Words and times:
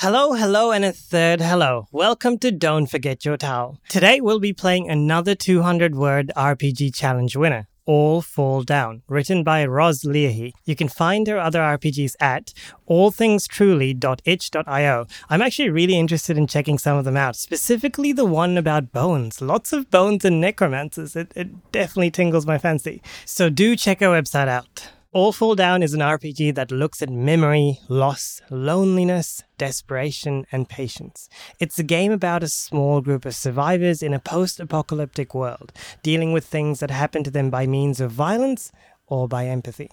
Hello, 0.00 0.34
hello, 0.34 0.70
and 0.70 0.84
a 0.84 0.92
third 0.92 1.40
hello. 1.40 1.88
Welcome 1.90 2.38
to 2.38 2.52
Don't 2.52 2.86
Forget 2.86 3.24
Your 3.24 3.36
Towel. 3.36 3.80
Today 3.88 4.20
we'll 4.20 4.38
be 4.38 4.52
playing 4.52 4.88
another 4.88 5.34
200 5.34 5.96
word 5.96 6.30
RPG 6.36 6.94
challenge 6.94 7.34
winner. 7.34 7.66
All 7.84 8.22
Fall 8.22 8.62
Down, 8.62 9.02
written 9.08 9.42
by 9.42 9.66
Roz 9.66 10.04
Leahy. 10.04 10.54
You 10.64 10.76
can 10.76 10.86
find 10.86 11.26
her 11.26 11.40
other 11.40 11.58
RPGs 11.58 12.14
at 12.20 12.54
allthingstruly.itch.io. 12.88 15.06
I'm 15.28 15.42
actually 15.42 15.70
really 15.70 15.98
interested 15.98 16.38
in 16.38 16.46
checking 16.46 16.78
some 16.78 16.96
of 16.96 17.04
them 17.04 17.16
out, 17.16 17.34
specifically 17.34 18.12
the 18.12 18.24
one 18.24 18.56
about 18.56 18.92
bones. 18.92 19.42
Lots 19.42 19.72
of 19.72 19.90
bones 19.90 20.24
and 20.24 20.40
necromancers. 20.40 21.16
It, 21.16 21.32
it 21.34 21.72
definitely 21.72 22.12
tingles 22.12 22.46
my 22.46 22.58
fancy. 22.58 23.02
So 23.24 23.50
do 23.50 23.74
check 23.74 23.98
her 23.98 24.06
website 24.06 24.46
out. 24.46 24.90
All 25.10 25.32
Fall 25.32 25.54
Down 25.54 25.82
is 25.82 25.94
an 25.94 26.00
RPG 26.00 26.54
that 26.56 26.70
looks 26.70 27.00
at 27.00 27.08
memory, 27.08 27.78
loss, 27.88 28.42
loneliness, 28.50 29.42
desperation, 29.56 30.44
and 30.52 30.68
patience. 30.68 31.30
It's 31.58 31.78
a 31.78 31.82
game 31.82 32.12
about 32.12 32.42
a 32.42 32.48
small 32.48 33.00
group 33.00 33.24
of 33.24 33.34
survivors 33.34 34.02
in 34.02 34.12
a 34.12 34.18
post 34.18 34.60
apocalyptic 34.60 35.34
world, 35.34 35.72
dealing 36.02 36.34
with 36.34 36.44
things 36.44 36.80
that 36.80 36.90
happen 36.90 37.24
to 37.24 37.30
them 37.30 37.48
by 37.48 37.66
means 37.66 38.02
of 38.02 38.10
violence 38.10 38.70
or 39.06 39.26
by 39.26 39.46
empathy. 39.46 39.88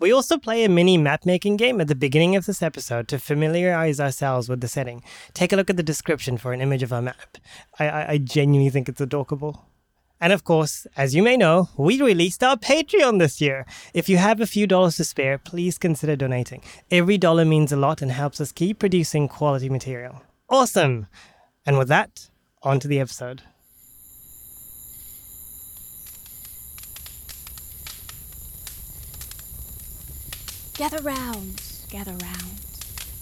We 0.00 0.10
also 0.10 0.36
play 0.36 0.64
a 0.64 0.68
mini 0.68 0.98
map 0.98 1.24
making 1.24 1.58
game 1.58 1.80
at 1.80 1.86
the 1.86 1.94
beginning 1.94 2.34
of 2.34 2.46
this 2.46 2.60
episode 2.60 3.06
to 3.06 3.20
familiarize 3.20 4.00
ourselves 4.00 4.48
with 4.48 4.62
the 4.62 4.68
setting. 4.68 5.04
Take 5.32 5.52
a 5.52 5.56
look 5.56 5.70
at 5.70 5.76
the 5.76 5.84
description 5.84 6.38
for 6.38 6.52
an 6.52 6.60
image 6.60 6.82
of 6.82 6.92
our 6.92 7.02
map. 7.02 7.38
I, 7.78 7.88
I, 7.88 8.10
I 8.10 8.18
genuinely 8.18 8.70
think 8.70 8.88
it's 8.88 9.00
adorable. 9.00 9.64
And 10.20 10.32
of 10.32 10.44
course, 10.44 10.86
as 10.96 11.14
you 11.14 11.22
may 11.22 11.36
know, 11.36 11.68
we 11.76 12.00
released 12.00 12.42
our 12.42 12.56
Patreon 12.56 13.18
this 13.18 13.40
year. 13.40 13.66
If 13.92 14.08
you 14.08 14.16
have 14.16 14.40
a 14.40 14.46
few 14.46 14.66
dollars 14.66 14.96
to 14.96 15.04
spare, 15.04 15.38
please 15.38 15.78
consider 15.78 16.16
donating. 16.16 16.62
Every 16.90 17.18
dollar 17.18 17.44
means 17.44 17.70
a 17.72 17.76
lot 17.76 18.00
and 18.00 18.10
helps 18.10 18.40
us 18.40 18.52
keep 18.52 18.78
producing 18.78 19.28
quality 19.28 19.68
material. 19.68 20.22
Awesome! 20.48 21.06
And 21.66 21.76
with 21.76 21.88
that, 21.88 22.30
on 22.62 22.80
to 22.80 22.88
the 22.88 23.00
episode. 23.00 23.42
Gather 30.74 31.02
round, 31.02 31.62
gather 31.88 32.12
round. 32.12 32.60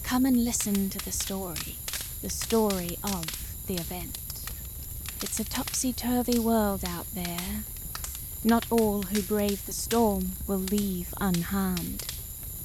Come 0.03 0.25
and 0.25 0.43
listen 0.43 0.89
to 0.89 0.99
the 0.99 1.11
story, 1.11 1.77
the 2.21 2.29
story 2.29 2.97
of 3.03 3.25
the 3.67 3.75
event. 3.75 4.24
It's 5.21 5.39
a 5.39 5.43
topsy 5.43 5.93
turvy 5.93 6.39
world 6.39 6.83
out 6.85 7.07
there. 7.13 7.63
Not 8.43 8.65
all 8.69 9.03
who 9.03 9.21
brave 9.21 9.65
the 9.65 9.71
storm 9.71 10.33
will 10.47 10.59
leave 10.59 11.13
unharmed. 11.19 12.03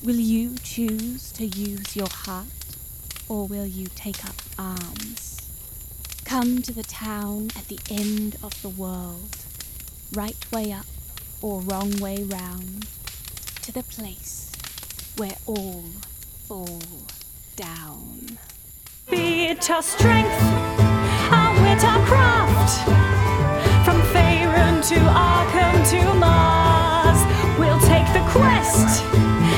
Will 0.03 0.17
you 0.17 0.57
choose 0.63 1.33
to 1.33 1.47
use 1.47 1.97
your 1.97 2.09
heart, 2.09 2.47
or 3.29 3.47
will 3.47 3.67
you 3.67 3.87
take 3.95 4.25
up 4.25 4.35
arms? 4.59 5.39
Come 6.25 6.63
to 6.63 6.73
the 6.73 6.83
town 6.83 7.51
at 7.57 7.69
the 7.69 7.81
end 7.91 8.37
of 8.43 8.61
the 8.63 8.69
world, 8.69 9.37
right 10.13 10.51
way 10.53 10.73
up 10.73 10.87
or 11.43 11.61
wrong 11.61 11.99
way 11.99 12.23
round, 12.23 12.87
to 13.63 13.73
the 13.73 13.83
place 13.83 14.53
where 15.17 15.37
all 15.47 15.85
fall 16.47 16.81
down. 17.57 18.39
Be 19.09 19.47
it 19.47 19.71
our 19.71 19.83
strength, 19.83 20.41
From 23.85 24.03
Faerun 24.13 24.87
to 24.89 24.97
Arkham 24.97 25.91
to 25.91 26.15
Mars, 26.15 27.19
we'll 27.59 27.81
take 27.81 28.07
the 28.13 28.21
quest, 28.29 29.03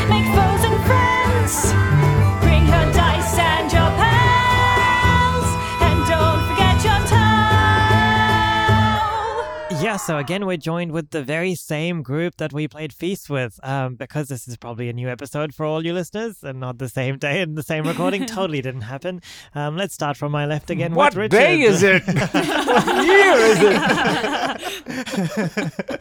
make 0.08 0.26
foes 0.26 0.64
and 0.64 0.78
friends. 0.86 1.81
Yeah, 9.92 9.98
so 9.98 10.16
again, 10.16 10.46
we're 10.46 10.56
joined 10.56 10.92
with 10.92 11.10
the 11.10 11.22
very 11.22 11.54
same 11.54 12.02
group 12.02 12.38
that 12.38 12.50
we 12.50 12.66
played 12.66 12.94
Feast 12.94 13.28
with. 13.28 13.60
Um, 13.62 13.94
because 13.96 14.28
this 14.28 14.48
is 14.48 14.56
probably 14.56 14.88
a 14.88 14.94
new 14.94 15.06
episode 15.06 15.54
for 15.54 15.66
all 15.66 15.84
you 15.84 15.92
listeners 15.92 16.42
and 16.42 16.58
not 16.58 16.78
the 16.78 16.88
same 16.88 17.18
day 17.18 17.42
and 17.42 17.58
the 17.58 17.62
same 17.62 17.86
recording. 17.86 18.24
totally 18.38 18.62
didn't 18.62 18.80
happen. 18.80 19.20
Um, 19.54 19.76
let's 19.76 19.92
start 19.92 20.16
from 20.16 20.32
my 20.32 20.46
left 20.46 20.70
again. 20.70 20.94
What 20.94 21.14
with 21.14 21.30
day 21.30 21.60
is 21.60 21.82
it? 21.82 22.02
what 22.06 23.04
year 23.04 23.34
is 23.36 23.58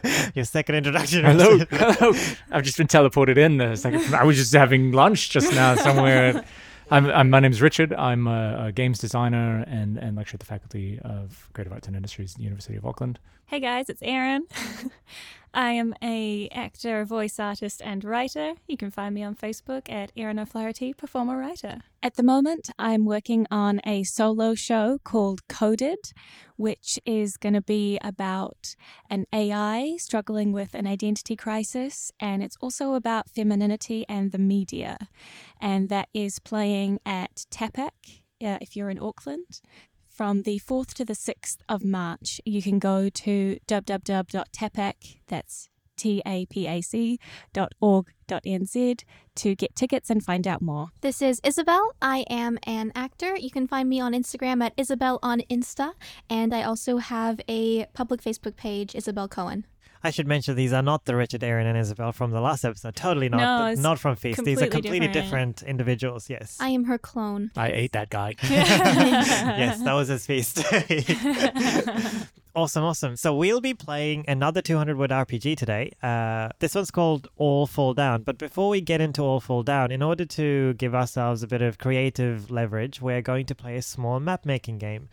it? 0.08 0.35
Your 0.38 0.46
second 0.46 0.75
introduction. 0.75 1.25
Hello, 1.25 1.58
hello. 1.69 2.13
I've 2.50 2.63
just 2.63 2.78
been 2.78 2.88
teleported 2.88 3.35
in. 3.35 3.59
A 3.59 3.75
second. 3.75 4.16
I 4.16 4.23
was 4.23 4.38
just 4.38 4.53
having 4.53 4.94
lunch 4.94 5.31
just 5.31 5.52
now 5.52 5.75
somewhere. 5.75 6.46
I'm, 6.91 7.06
I'm, 7.09 7.29
my 7.29 7.40
Richard. 7.62 7.94
I'm 7.94 8.28
a, 8.28 8.66
a 8.66 8.72
games 8.74 9.00
designer 9.00 9.63
and, 9.66 9.97
and 9.97 10.18
lecturer 10.18 10.35
at 10.35 10.40
the 10.41 10.46
Faculty 10.46 11.00
of 11.03 11.47
Creative 11.53 11.72
Arts 11.72 11.88
and 11.88 11.96
Industries 11.96 12.34
at 12.34 12.38
the 12.38 12.44
University 12.44 12.75
of 12.75 12.85
Auckland. 12.85 13.18
Hey 13.46 13.62
guys, 13.62 13.90
it's 13.90 14.02
Erin. 14.03 14.46
I 15.53 15.72
am 15.72 15.94
a 16.01 16.47
actor, 16.53 17.03
voice 17.03 17.38
artist, 17.38 17.81
and 17.84 18.06
writer. 18.06 18.53
You 18.67 18.78
can 18.78 18.89
find 18.89 19.13
me 19.13 19.23
on 19.23 19.35
Facebook 19.35 19.91
at 19.91 20.12
Erin 20.16 20.39
O'Flaherty, 20.39 20.94
performer 20.94 21.38
writer. 21.38 21.79
At 22.01 22.16
the 22.16 22.23
moment, 22.23 22.69
I'm 22.79 23.06
working 23.06 23.47
on 23.51 23.81
a 23.85 24.03
solo 24.03 24.56
show 24.56 25.00
called 25.03 25.47
Coded, 25.50 26.00
which 26.56 26.97
is 27.06 27.35
going 27.35 27.53
to 27.53 27.61
be 27.61 28.00
about 28.01 28.75
an 29.09 29.25
AI 29.34 29.97
struggling 29.97 30.53
with 30.53 30.73
an 30.73 30.88
identity 30.88 31.35
crisis, 31.35 32.11
and 32.19 32.41
it's 32.41 32.57
also 32.61 32.94
about 32.94 33.29
femininity 33.29 34.06
and 34.07 34.31
the 34.31 34.40
media. 34.40 34.97
And 35.59 35.90
that 35.90 36.07
is 36.13 36.40
playing 36.40 37.00
at 37.06 37.45
TAPAC 37.51 38.22
uh, 38.41 38.57
if 38.61 38.75
you're 38.75 38.90
in 38.90 39.00
Auckland. 39.00 39.61
From 40.11 40.41
the 40.41 40.59
4th 40.59 40.94
to 40.95 41.05
the 41.05 41.13
6th 41.13 41.59
of 41.69 41.85
March, 41.85 42.41
you 42.45 42.61
can 42.61 42.79
go 42.79 43.07
to 43.09 43.57
www.tapac, 43.66 45.19
that's 45.27 45.69
T-A-P-A-C 45.95 47.19
dot 47.53 47.73
org 47.79 48.07
dot 48.27 48.44
nz 48.44 49.03
to 49.35 49.55
get 49.55 49.75
tickets 49.75 50.09
and 50.09 50.23
find 50.23 50.47
out 50.47 50.61
more. 50.61 50.88
This 51.01 51.22
is 51.22 51.39
Isabel. 51.44 51.95
I 52.01 52.25
am 52.29 52.59
an 52.63 52.91
actor. 52.94 53.38
You 53.38 53.51
can 53.51 53.67
find 53.67 53.88
me 53.88 54.01
on 54.01 54.13
Instagram 54.13 54.63
at 54.63 54.73
Isabel 54.75 55.19
on 55.23 55.41
Insta, 55.49 55.94
and 56.29 56.53
I 56.53 56.63
also 56.63 56.97
have 56.97 57.39
a 57.47 57.85
public 57.93 58.22
Facebook 58.22 58.57
page, 58.57 58.95
Isabel 58.95 59.28
Cohen. 59.28 59.66
I 60.03 60.09
should 60.09 60.28
mention 60.28 60.56
these 60.56 60.73
are 60.73 60.81
not 60.81 61.06
the 61.06 61.16
Richard, 61.16 61.44
Erin, 61.44 61.67
and 61.67 61.78
Isabel 61.78 62.12
from 62.12 62.31
the 62.31 62.41
last 62.41 62.66
episode. 62.66 62.95
Totally 62.95 63.29
not. 63.29 63.38
No, 63.39 63.66
it's 63.67 63.81
not 63.81 64.00
from 64.00 64.16
Feast. 64.16 64.44
These 64.44 64.62
are 64.62 64.67
completely 64.67 64.81
completely 64.81 65.07
different. 65.07 65.57
different, 65.57 65.69
individuals. 65.69 66.29
Yes. 66.29 66.57
I 66.59 66.69
am 66.69 66.85
her 66.85 66.97
clone. 66.97 67.51
I 67.56 67.72
ate 67.72 67.91
that 67.94 68.09
guy. 68.09 68.35
yes, 68.44 69.81
that 69.81 69.94
was 69.94 70.07
his 70.07 70.25
feast. 70.25 70.63
awesome, 72.56 72.84
awesome. 72.84 73.16
So 73.16 73.35
we'll 73.35 73.61
be 73.61 73.73
playing 73.73 74.25
another 74.28 74.61
200 74.61 74.97
word 74.97 75.11
RPG 75.11 75.57
today. 75.57 75.91
Uh, 76.01 76.50
this 76.59 76.75
one's 76.75 76.91
called 76.91 77.29
All 77.38 77.67
Fall 77.67 77.94
Down. 77.94 78.23
But 78.23 78.38
before 78.38 78.69
we 78.69 78.81
get 78.81 79.01
into 79.01 79.22
All 79.22 79.40
Fall 79.40 79.63
Down, 79.63 79.91
in 79.91 80.01
order 80.01 80.25
to 80.25 80.73
give 80.73 80.95
ourselves 80.95 81.44
a 81.44 81.47
bit 81.47 81.61
of 81.61 81.78
creative 81.78 82.51
leverage, 82.51 83.01
we're 83.01 83.22
going 83.22 83.45
to 83.47 83.56
play 83.56 83.78
a 83.78 83.81
small 83.81 84.19
map 84.19 84.45
making 84.45 84.78
game. 84.79 85.09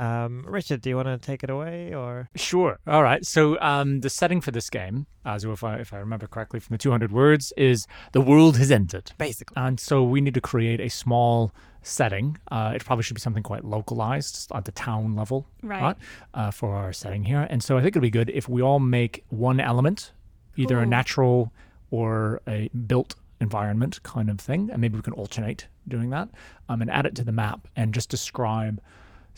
Um, 0.00 0.44
Richard, 0.48 0.80
do 0.80 0.88
you 0.88 0.96
want 0.96 1.08
to 1.08 1.18
take 1.18 1.44
it 1.44 1.50
away 1.50 1.94
or? 1.94 2.30
Sure. 2.34 2.78
All 2.86 3.02
right. 3.02 3.24
So 3.26 3.60
um, 3.60 4.00
the 4.00 4.08
setting 4.08 4.40
for 4.40 4.50
this 4.50 4.70
game, 4.70 5.06
as 5.26 5.44
if 5.44 5.62
I, 5.62 5.76
if 5.76 5.92
I 5.92 5.98
remember 5.98 6.26
correctly 6.26 6.58
from 6.58 6.72
the 6.72 6.78
200 6.78 7.12
words, 7.12 7.52
is 7.56 7.86
the 8.12 8.22
world 8.22 8.56
has 8.56 8.70
ended. 8.70 9.12
Basically. 9.18 9.54
And 9.56 9.78
so 9.78 10.02
we 10.02 10.22
need 10.22 10.32
to 10.34 10.40
create 10.40 10.80
a 10.80 10.88
small 10.88 11.52
setting. 11.82 12.38
Uh, 12.50 12.72
it 12.74 12.82
probably 12.84 13.02
should 13.02 13.14
be 13.14 13.20
something 13.20 13.42
quite 13.42 13.64
localized 13.64 14.50
at 14.54 14.64
the 14.64 14.72
town 14.72 15.14
level, 15.16 15.46
Right. 15.62 15.96
Uh, 16.32 16.50
for 16.50 16.74
our 16.74 16.94
setting 16.94 17.24
here. 17.24 17.46
And 17.50 17.62
so 17.62 17.76
I 17.76 17.80
think 17.82 17.92
it'd 17.92 18.02
be 18.02 18.10
good 18.10 18.30
if 18.30 18.48
we 18.48 18.62
all 18.62 18.80
make 18.80 19.24
one 19.28 19.60
element, 19.60 20.12
either 20.56 20.78
a 20.78 20.86
natural 20.86 21.52
or 21.90 22.40
a 22.48 22.68
built 22.86 23.16
environment 23.40 24.02
kind 24.02 24.30
of 24.30 24.40
thing, 24.40 24.70
and 24.70 24.80
maybe 24.80 24.96
we 24.96 25.02
can 25.02 25.14
alternate 25.14 25.66
doing 25.88 26.10
that, 26.10 26.28
um, 26.68 26.80
and 26.80 26.90
add 26.90 27.04
it 27.06 27.14
to 27.16 27.24
the 27.24 27.32
map 27.32 27.66
and 27.76 27.92
just 27.92 28.08
describe 28.08 28.80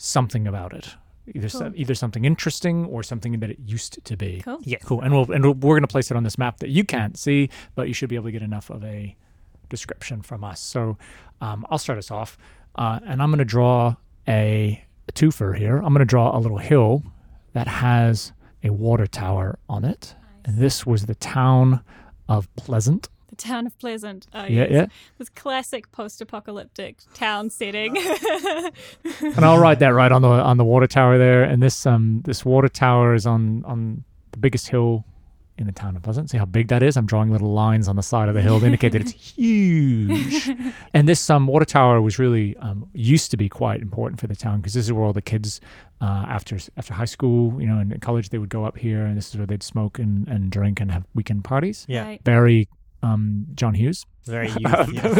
something 0.03 0.47
about 0.47 0.73
it. 0.73 0.95
Either 1.33 1.47
so, 1.47 1.59
Cool. 1.69 1.71
either 1.75 1.95
something 1.95 2.25
interesting 2.25 2.85
or 2.85 3.01
something 3.01 3.39
that 3.39 3.49
it 3.49 3.57
used 3.65 4.03
to 4.03 4.17
be. 4.17 4.41
Cool. 4.43 4.59
Yes. 4.63 4.83
Cool. 4.83 4.99
And 5.01 5.13
we'll 5.13 5.31
and 5.31 5.45
we're 5.63 5.75
going 5.75 5.81
to 5.81 5.87
place 5.87 6.11
it 6.11 6.17
on 6.17 6.23
this 6.23 6.37
map 6.37 6.57
that 6.59 6.69
you 6.69 6.83
can't 6.83 7.17
see, 7.17 7.49
but 7.75 7.87
you 7.87 7.93
should 7.93 8.09
be 8.09 8.15
able 8.15 8.25
to 8.25 8.31
get 8.33 8.41
enough 8.41 8.69
of 8.69 8.83
a 8.83 9.15
description 9.69 10.21
from 10.21 10.43
us. 10.43 10.59
So 10.59 10.97
um, 11.39 11.65
I'll 11.69 11.77
start 11.77 11.97
us 11.97 12.11
off, 12.11 12.37
uh, 12.75 12.99
and 13.05 13.21
I'm 13.21 13.29
going 13.29 13.39
to 13.39 13.45
draw 13.45 13.95
a, 14.27 14.83
a 15.07 15.11
twofer 15.13 15.57
here. 15.57 15.77
I'm 15.77 15.93
going 15.93 15.99
to 15.99 16.05
draw 16.05 16.35
a 16.37 16.39
little 16.39 16.57
hill 16.57 17.03
that 17.53 17.67
has 17.67 18.33
a 18.63 18.71
water 18.71 19.07
tower 19.07 19.57
on 19.69 19.85
it, 19.85 20.15
and 20.43 20.57
this 20.57 20.85
was 20.85 21.05
the 21.05 21.15
town 21.15 21.81
of 22.27 22.53
Pleasant. 22.57 23.07
The 23.35 23.41
town 23.43 23.65
of 23.65 23.77
Pleasant. 23.79 24.27
Oh, 24.33 24.43
Yeah, 24.43 24.49
yes. 24.49 24.69
yeah. 24.71 24.85
This 25.17 25.29
classic 25.29 25.91
post-apocalyptic 25.91 26.97
town 27.15 27.49
setting. 27.49 27.97
and 29.21 29.43
I'll 29.43 29.57
write 29.57 29.79
that 29.79 29.89
right 29.89 30.11
on 30.11 30.21
the 30.21 30.27
on 30.27 30.57
the 30.57 30.63
water 30.65 30.85
tower 30.87 31.17
there. 31.17 31.43
And 31.43 31.61
this 31.61 31.85
um 31.85 32.21
this 32.25 32.45
water 32.45 32.69
tower 32.69 33.15
is 33.15 33.25
on 33.25 33.63
on 33.65 34.03
the 34.31 34.37
biggest 34.37 34.67
hill 34.67 35.03
in 35.57 35.65
the 35.65 35.71
town 35.71 35.95
of 35.95 36.01
Pleasant. 36.03 36.29
See 36.29 36.37
how 36.37 36.45
big 36.45 36.67
that 36.67 36.81
is? 36.83 36.95
I'm 36.97 37.05
drawing 37.05 37.31
little 37.31 37.53
lines 37.53 37.87
on 37.87 37.95
the 37.95 38.03
side 38.03 38.27
of 38.29 38.35
the 38.35 38.41
hill 38.41 38.59
to 38.59 38.65
indicate 38.65 38.91
that 38.91 39.01
it's 39.01 39.11
huge. 39.35 40.49
and 40.93 41.07
this 41.07 41.27
um, 41.29 41.47
water 41.47 41.65
tower 41.65 42.01
was 42.01 42.17
really 42.19 42.55
um, 42.57 42.87
used 42.93 43.31
to 43.31 43.37
be 43.37 43.49
quite 43.49 43.81
important 43.81 44.19
for 44.19 44.27
the 44.27 44.35
town 44.35 44.57
because 44.61 44.73
this 44.73 44.85
is 44.85 44.93
where 44.93 45.05
all 45.05 45.13
the 45.13 45.21
kids 45.21 45.59
uh, 46.01 46.25
after 46.27 46.57
after 46.77 46.93
high 46.93 47.05
school, 47.05 47.59
you 47.61 47.67
know, 47.67 47.79
and 47.79 47.91
in 47.93 47.99
college 47.99 48.29
they 48.29 48.37
would 48.37 48.49
go 48.49 48.63
up 48.65 48.77
here, 48.77 49.05
and 49.05 49.17
this 49.17 49.29
is 49.29 49.37
where 49.37 49.47
they'd 49.47 49.63
smoke 49.63 49.97
and, 49.99 50.27
and 50.27 50.51
drink 50.51 50.79
and 50.81 50.91
have 50.91 51.03
weekend 51.15 51.43
parties. 51.43 51.85
Yeah. 51.87 52.03
Right. 52.05 52.21
Very 52.23 52.67
um, 53.03 53.45
John 53.53 53.75
Hughes. 53.75 54.05
Very 54.25 54.47
youth, 54.57 54.57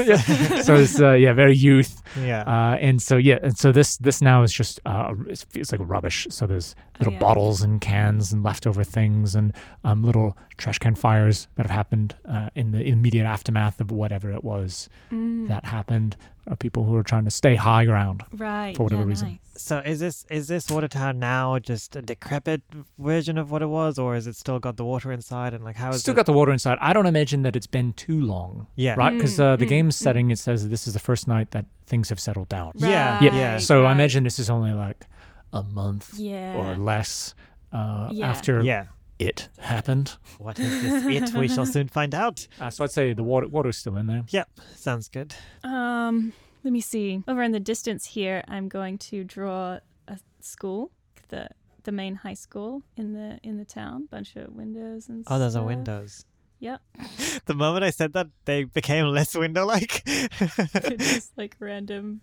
yes. 0.08 0.66
so 0.66 0.76
it's 0.76 1.00
uh, 1.00 1.12
yeah, 1.12 1.34
very 1.34 1.56
youth. 1.56 2.02
yeah. 2.22 2.42
Uh, 2.44 2.76
and 2.78 3.02
so 3.02 3.18
yeah, 3.18 3.40
and 3.44 3.58
so 3.58 3.72
this 3.72 3.98
this 3.98 4.22
now 4.22 4.44
is 4.44 4.54
just 4.54 4.80
uh, 4.86 5.14
it 5.28 5.46
feels 5.50 5.72
like 5.72 5.82
rubbish. 5.84 6.28
So 6.30 6.48
there's 6.48 6.76
little 7.00 7.14
yeah. 7.14 7.20
bottles 7.20 7.62
and 7.62 7.82
cans 7.82 8.32
and 8.32 8.44
leftover 8.44 8.84
things 8.84 9.36
and 9.36 9.52
um, 9.84 10.04
little 10.04 10.38
trash 10.58 10.78
can 10.80 10.96
fires 10.96 11.48
that 11.56 11.64
have 11.66 11.72
happened 11.76 12.16
uh, 12.30 12.50
in 12.56 12.72
the 12.72 12.82
immediate 12.82 13.26
aftermath 13.26 13.82
of 13.82 13.92
whatever 13.92 14.32
it 14.32 14.44
was 14.44 14.88
Mm. 15.12 15.48
that 15.50 15.66
happened. 15.66 16.16
Uh, 16.46 16.56
people 16.56 16.84
who 16.84 16.94
are 16.94 17.04
trying 17.04 17.24
to 17.24 17.32
stay 17.32 17.56
high 17.56 17.86
ground. 17.86 18.22
Right. 18.34 18.76
for 18.76 18.84
whatever 18.84 19.04
yeah, 19.04 19.08
reason. 19.08 19.28
nice. 19.30 19.40
So 19.56 19.78
is 19.80 20.02
this 20.02 20.26
is 20.30 20.48
this 20.50 20.70
water 20.70 20.90
tower 20.90 21.14
now 21.14 21.58
just 21.60 21.96
a 21.96 22.02
decrepit 22.02 22.62
version 23.00 23.38
of 23.38 23.50
what 23.50 23.62
it 23.62 23.68
was, 23.68 23.98
or 23.98 24.16
is 24.18 24.28
it 24.28 24.36
still 24.36 24.60
got 24.60 24.76
the 24.76 24.84
water 24.84 25.12
inside? 25.14 25.54
And 25.54 25.64
like 25.64 25.78
how 25.78 25.92
is 25.92 26.02
Still 26.02 26.14
it? 26.14 26.18
got 26.18 26.26
the 26.26 26.34
water 26.34 26.52
inside. 26.52 26.78
I 26.82 26.92
don't 26.92 27.06
imagine 27.06 27.44
that 27.44 27.56
it's 27.56 27.68
been 27.68 27.94
too 27.94 28.20
long, 28.20 28.68
yeah. 28.76 28.93
Right? 28.98 29.14
Because 29.14 29.38
Mm, 29.38 29.44
uh, 29.44 29.56
the 29.56 29.66
mm, 29.66 29.70
game's 29.70 29.98
mm. 29.98 30.04
setting 30.04 30.32
it 30.32 30.40
says 30.40 30.70
this 30.70 30.88
is 30.88 30.94
the 30.94 31.00
first 31.00 31.28
night 31.28 31.52
that 31.52 31.66
things 31.86 32.10
have 32.10 32.20
settled 32.20 32.50
down. 32.50 32.72
Yeah, 32.76 33.16
Right, 33.20 33.34
yeah. 33.34 33.58
So 33.58 33.86
I 33.86 33.92
imagine 33.92 34.24
this 34.24 34.40
is 34.40 34.50
only 34.50 34.74
like 34.74 35.06
a 35.52 35.64
month 35.64 36.14
Yeah. 36.18 36.56
or 36.56 36.76
less 36.76 37.36
uh, 37.72 38.10
Yeah. 38.12 38.30
after 38.30 38.62
Yeah. 38.62 38.86
it 39.20 39.50
happened. 39.60 40.18
What 40.38 40.60
is 40.60 40.82
this 40.84 41.32
it? 41.32 41.38
We 41.38 41.48
shall 41.48 41.66
soon 41.66 41.88
find 41.88 42.14
out. 42.16 42.48
Uh, 42.60 42.70
so 42.70 42.84
I'd 42.84 42.92
say 42.92 43.14
the 43.14 43.24
water 43.24 43.48
water's 43.48 43.78
still 43.78 43.98
in 43.98 44.08
there. 44.08 44.24
Yep. 44.30 44.48
Sounds 44.76 45.08
good. 45.10 45.34
Um, 45.64 46.34
let 46.64 46.72
me 46.74 46.82
see. 46.82 47.24
Over 47.28 47.42
in 47.44 47.52
the 47.52 47.60
distance 47.60 48.06
here, 48.06 48.44
I'm 48.48 48.68
going 48.70 48.98
to 49.10 49.24
draw 49.24 49.80
a 50.08 50.18
school, 50.40 50.92
the 51.30 51.50
the 51.84 51.92
main 51.92 52.16
high 52.16 52.34
school 52.36 52.82
in 52.96 53.14
the 53.14 53.40
in 53.44 53.58
the 53.58 53.66
town. 53.66 54.08
Bunch 54.10 54.36
of 54.38 54.54
windows 54.54 55.10
and 55.10 55.26
stuff. 55.26 55.36
Oh, 55.36 55.40
those 55.40 55.56
are 55.56 55.60
stuff. 55.60 55.66
windows. 55.68 56.26
Yep. 56.64 56.82
The 57.46 57.54
moment 57.56 57.84
I 57.84 57.90
said 57.90 58.14
that, 58.14 58.28
they 58.46 58.64
became 58.64 59.08
less 59.08 59.36
window-like. 59.36 60.06
Just 60.98 61.32
like 61.38 61.58
random. 61.60 62.22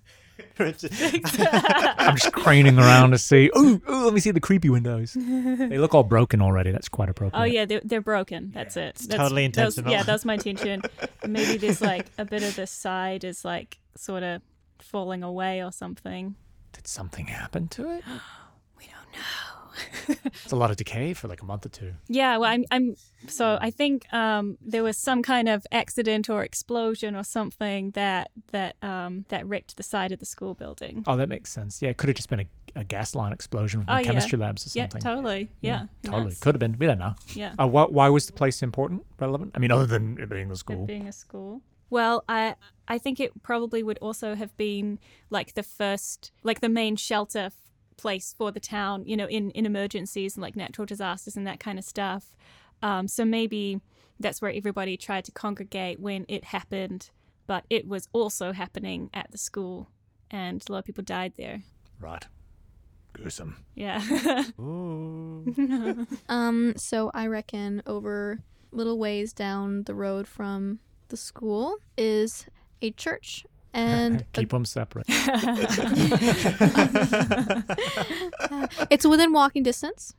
I'm 0.58 0.72
just 2.16 2.32
craning 2.32 2.78
around 2.78 3.10
to 3.10 3.18
see. 3.18 3.50
Ooh, 3.54 3.82
ooh, 3.86 4.04
let 4.06 4.14
me 4.14 4.20
see 4.20 4.30
the 4.30 4.40
creepy 4.40 4.70
windows. 4.70 5.12
They 5.12 5.76
look 5.76 5.94
all 5.94 6.04
broken 6.04 6.40
already. 6.40 6.70
That's 6.70 6.88
quite 6.88 7.10
appropriate. 7.10 7.38
Oh 7.38 7.44
yeah, 7.44 7.66
they're, 7.66 7.82
they're 7.84 8.00
broken. 8.00 8.50
That's 8.54 8.78
it. 8.78 8.94
That's, 8.94 9.06
totally 9.08 9.46
that 9.48 9.64
was- 9.66 9.76
intentional. 9.76 9.92
yeah, 9.92 10.02
that's 10.04 10.24
my 10.24 10.34
intention. 10.34 10.80
Maybe 11.26 11.58
there's 11.58 11.82
like 11.82 12.06
a 12.16 12.24
bit 12.24 12.42
of 12.42 12.56
the 12.56 12.66
side 12.66 13.22
is 13.24 13.44
like 13.44 13.78
sort 13.96 14.22
of 14.22 14.40
falling 14.78 15.22
away 15.22 15.62
or 15.62 15.70
something. 15.72 16.34
Did 16.72 16.86
something 16.86 17.26
happen 17.26 17.68
to 17.68 17.90
it? 17.96 18.04
We 18.78 18.86
don't 18.86 19.12
know. 19.12 19.49
It's 20.44 20.52
a 20.52 20.56
lot 20.56 20.70
of 20.70 20.76
decay 20.76 21.14
for 21.14 21.28
like 21.28 21.42
a 21.42 21.44
month 21.44 21.66
or 21.66 21.68
two. 21.68 21.92
Yeah, 22.08 22.36
well, 22.38 22.50
I'm, 22.50 22.64
I'm. 22.70 22.96
So 23.28 23.58
I 23.60 23.70
think 23.70 24.12
um, 24.12 24.58
there 24.60 24.82
was 24.82 24.96
some 24.96 25.22
kind 25.22 25.48
of 25.48 25.66
accident 25.70 26.28
or 26.28 26.42
explosion 26.42 27.14
or 27.14 27.22
something 27.24 27.90
that 27.92 28.30
that 28.52 28.76
um, 28.82 29.24
that 29.28 29.46
wrecked 29.46 29.76
the 29.76 29.82
side 29.82 30.10
of 30.12 30.18
the 30.18 30.26
school 30.26 30.54
building. 30.54 31.04
Oh, 31.06 31.16
that 31.16 31.28
makes 31.28 31.50
sense. 31.52 31.80
Yeah, 31.82 31.90
it 31.90 31.96
could 31.98 32.08
have 32.08 32.16
just 32.16 32.28
been 32.30 32.40
a, 32.40 32.46
a 32.76 32.84
gas 32.84 33.14
line 33.14 33.32
explosion 33.32 33.82
from 33.82 33.90
Oh, 33.90 33.96
the 33.96 34.02
yeah. 34.02 34.06
chemistry 34.08 34.38
labs 34.38 34.66
or 34.66 34.70
something. 34.70 35.02
Yeah, 35.02 35.14
totally. 35.14 35.48
Yeah, 35.60 35.86
totally. 36.02 36.34
Could 36.40 36.54
have 36.54 36.60
been. 36.60 36.76
We 36.78 36.86
don't 36.86 36.98
know. 36.98 37.14
Yeah, 37.34 37.54
Uh, 37.58 37.66
why, 37.68 37.84
why 37.84 38.08
was 38.08 38.26
the 38.26 38.32
place 38.32 38.62
important, 38.62 39.04
relevant? 39.18 39.52
I 39.54 39.58
mean, 39.58 39.70
other 39.70 39.86
than 39.86 40.18
it 40.18 40.28
being 40.28 40.48
the 40.48 40.54
it 40.54 40.58
school. 40.58 40.86
being 40.86 41.06
a 41.06 41.12
school. 41.12 41.62
Well, 41.90 42.24
I 42.28 42.54
I 42.88 42.98
think 42.98 43.20
it 43.20 43.42
probably 43.42 43.82
would 43.82 43.98
also 43.98 44.34
have 44.34 44.56
been 44.56 44.98
like 45.28 45.54
the 45.54 45.62
first, 45.62 46.32
like 46.42 46.60
the 46.60 46.68
main 46.68 46.96
shelter 46.96 47.50
place 48.00 48.34
for 48.36 48.50
the 48.50 48.60
town. 48.60 49.04
You 49.06 49.16
know, 49.16 49.26
in 49.26 49.50
in 49.52 49.66
emergencies 49.66 50.36
and 50.36 50.42
like 50.42 50.56
natural 50.56 50.86
disasters 50.86 51.36
and 51.36 51.46
that 51.46 51.60
kind 51.60 51.78
of 51.78 51.84
stuff. 51.84 52.34
Um, 52.82 53.08
so 53.08 53.24
maybe 53.24 53.80
that's 54.18 54.40
where 54.40 54.50
everybody 54.50 54.96
tried 54.96 55.24
to 55.26 55.32
congregate 55.32 56.00
when 56.00 56.24
it 56.28 56.44
happened, 56.44 57.10
but 57.46 57.64
it 57.70 57.86
was 57.86 58.08
also 58.12 58.52
happening 58.52 59.10
at 59.12 59.30
the 59.30 59.38
school, 59.38 59.88
and 60.30 60.62
a 60.68 60.72
lot 60.72 60.78
of 60.78 60.84
people 60.84 61.04
died 61.04 61.32
there. 61.36 61.62
Right. 61.98 62.26
Gruesome. 63.12 63.56
Yeah. 63.74 64.00
Um, 66.28 66.74
so 66.76 67.10
I 67.12 67.26
reckon 67.26 67.82
over 67.86 68.40
little 68.72 68.98
ways 68.98 69.32
down 69.32 69.82
the 69.84 69.94
road 69.94 70.28
from 70.28 70.78
the 71.08 71.16
school 71.16 71.76
is 71.96 72.46
a 72.80 72.92
church 72.92 73.44
and 73.72 74.20
a- 74.20 74.24
Keep 74.32 74.50
them 74.50 74.64
separate. 74.64 75.06
it's 78.90 79.06
within 79.06 79.32
walking 79.32 79.62
distance, 79.62 80.14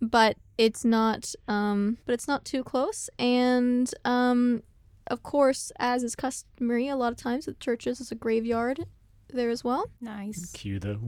but 0.00 0.36
it's 0.56 0.84
not 0.84 1.34
um 1.46 1.98
but 2.06 2.12
it's 2.12 2.26
not 2.28 2.44
too 2.44 2.64
close 2.64 3.08
and 3.18 3.92
um 4.04 4.62
of 5.06 5.22
course 5.22 5.70
as 5.78 6.02
is 6.02 6.16
customary 6.16 6.88
a 6.88 6.96
lot 6.96 7.12
of 7.12 7.18
times 7.18 7.46
at 7.48 7.60
churches 7.60 8.00
is 8.00 8.10
a 8.10 8.14
graveyard 8.16 8.84
there 9.32 9.50
as 9.50 9.62
well. 9.62 9.84
nice. 10.00 10.50
Cue 10.52 10.78
the. 10.80 10.98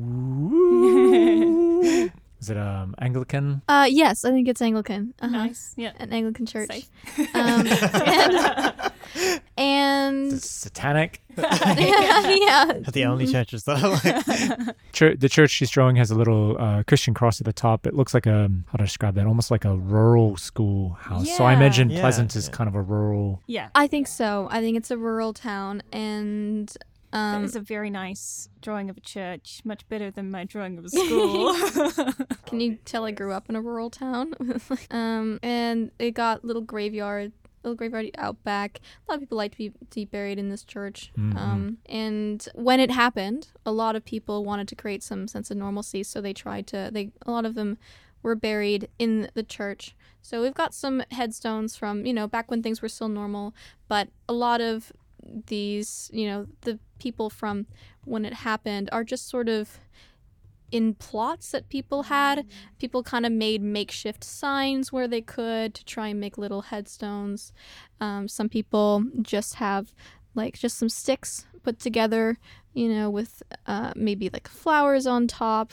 Is 2.41 2.51
it 2.51 2.57
um 2.57 2.95
Anglican? 2.99 3.63
Uh 3.69 3.87
yes, 3.91 4.25
I 4.25 4.31
think 4.31 4.49
it's 4.49 4.63
Anglican. 4.63 5.15
Uh-huh. 5.21 5.31
Nice. 5.31 5.75
Yeah. 5.77 5.93
An 5.99 6.13
Anglican 6.13 6.47
church. 6.47 6.71
Um, 7.35 7.67
and, 7.67 9.41
and 9.57 10.33
Is 10.33 10.45
satanic? 10.49 11.21
yeah, 11.37 12.73
the 12.93 13.05
only 13.07 13.27
churches 13.27 13.65
that 13.65 13.79
I 13.83 14.67
like. 14.67 14.77
Chur- 14.93 15.17
the 15.17 15.29
church 15.29 15.51
she's 15.51 15.71
drawing 15.71 15.97
has 15.97 16.11
a 16.11 16.15
little 16.15 16.57
uh, 16.61 16.83
Christian 16.87 17.15
cross 17.15 17.41
at 17.41 17.45
the 17.45 17.53
top. 17.53 17.87
It 17.87 17.95
looks 17.95 18.15
like 18.15 18.27
a 18.27 18.51
how 18.69 18.77
to 18.79 18.85
describe 18.85 19.15
that? 19.15 19.27
Almost 19.27 19.51
like 19.51 19.65
a 19.65 19.77
rural 19.77 20.37
schoolhouse. 20.37 21.37
So 21.37 21.45
I 21.45 21.55
imagine 21.55 21.91
Yeah, 21.91 22.01
Pleasant 22.01 22.37
is 22.37 22.49
kind 22.49 22.69
of 22.69 22.75
a 22.75 22.83
rural. 22.83 23.43
Yeah. 23.47 23.69
I 23.75 23.87
think 23.87 24.07
so. 24.07 24.49
I 24.51 24.61
think 24.61 24.77
it's 24.77 24.91
a 24.91 24.99
rural 24.99 25.33
town, 25.33 25.83
and 25.93 26.73
That 27.13 27.37
um, 27.37 27.45
is 27.45 27.57
a 27.57 27.61
very 27.61 27.91
nice 27.91 28.49
drawing 28.61 28.89
of 28.89 28.97
a 28.97 29.01
church, 29.01 29.63
much 29.65 29.89
better 29.89 30.11
than 30.11 30.31
my 30.31 30.45
drawing 30.45 30.79
of 30.79 30.85
a 30.85 30.89
school. 30.91 31.55
can 32.47 32.61
you 32.61 32.77
tell 32.85 33.05
I 33.05 33.11
grew 33.11 33.33
up 33.33 33.49
in 33.49 33.57
a 33.57 33.61
rural 33.61 33.91
town? 33.91 34.35
um, 34.91 35.41
and 35.43 35.91
it 35.99 36.13
got 36.13 36.45
little 36.45 36.63
graveyard, 36.63 37.33
little 37.65 37.75
graveyard 37.75 38.11
out 38.17 38.43
back. 38.45 38.81
A 39.09 39.13
lot 39.13 39.17
of 39.17 39.21
people 39.21 39.39
like 39.39 39.53
to 39.53 39.59
be, 39.59 39.69
to 39.71 39.95
be 39.95 40.05
buried 40.05 40.39
in 40.39 40.51
this 40.51 40.63
church. 40.63 41.11
Mhm. 41.19 41.37
Um, 41.37 41.79
and 41.87 42.49
when 42.55 42.79
it 42.79 42.93
happened, 42.93 43.49
a 43.67 43.73
lot 43.73 43.97
of 43.97 44.05
people 44.05 44.45
wanted 44.45 44.69
to 44.69 44.77
create 44.77 45.03
some 45.03 45.27
sense 45.27 45.51
of 45.51 45.57
normalcy, 45.57 46.05
so 46.05 46.21
they 46.21 46.33
tried 46.33 46.67
to. 46.69 46.91
They 46.93 47.11
a 47.27 47.31
lot 47.31 47.45
of 47.45 47.55
them 47.55 47.77
were 48.23 48.37
buried 48.37 48.89
in 48.99 49.31
the 49.35 49.43
church. 49.43 49.97
So 50.23 50.43
we've 50.43 50.55
got 50.55 50.75
some 50.75 51.03
headstones 51.11 51.75
from 51.75 52.07
you 52.07 52.13
know 52.13 52.29
back 52.29 52.51
when 52.51 52.63
things 52.63 52.83
were 52.83 52.89
still 52.89 53.09
normal, 53.09 53.55
but 53.89 54.09
a 54.29 54.33
lot 54.33 54.61
of 54.61 54.93
these 55.47 56.11
you 56.13 56.27
know 56.27 56.47
the 56.63 56.79
people 57.01 57.31
from 57.31 57.67
when 58.05 58.25
it 58.25 58.35
happened 58.35 58.89
are 58.93 59.05
just 59.05 59.29
sort 59.29 59.49
of 59.49 59.79
in 60.71 60.95
plots 60.95 61.51
that 61.51 61.69
people 61.69 62.05
had. 62.05 62.47
People 62.79 63.03
kind 63.03 63.27
of 63.27 63.33
made 63.33 63.63
makeshift 63.63 64.23
signs 64.23 64.93
where 64.93 65.09
they 65.09 65.21
could 65.21 65.75
to 65.75 65.85
try 65.85 66.09
and 66.09 66.21
make 66.21 66.39
little 66.39 66.63
headstones. 66.63 67.53
Um, 68.01 68.29
some 68.29 68.49
people 68.49 69.05
just 69.21 69.55
have 69.57 69.93
like 70.35 70.57
just 70.57 70.79
some 70.79 70.89
sticks 70.89 71.47
put 71.65 71.81
together 71.81 72.39
you 72.73 72.89
know 72.89 73.11
with 73.11 73.43
uh, 73.67 73.93
maybe 73.97 74.31
like 74.33 74.49
flowers 74.49 75.07
on 75.07 75.27
top. 75.27 75.73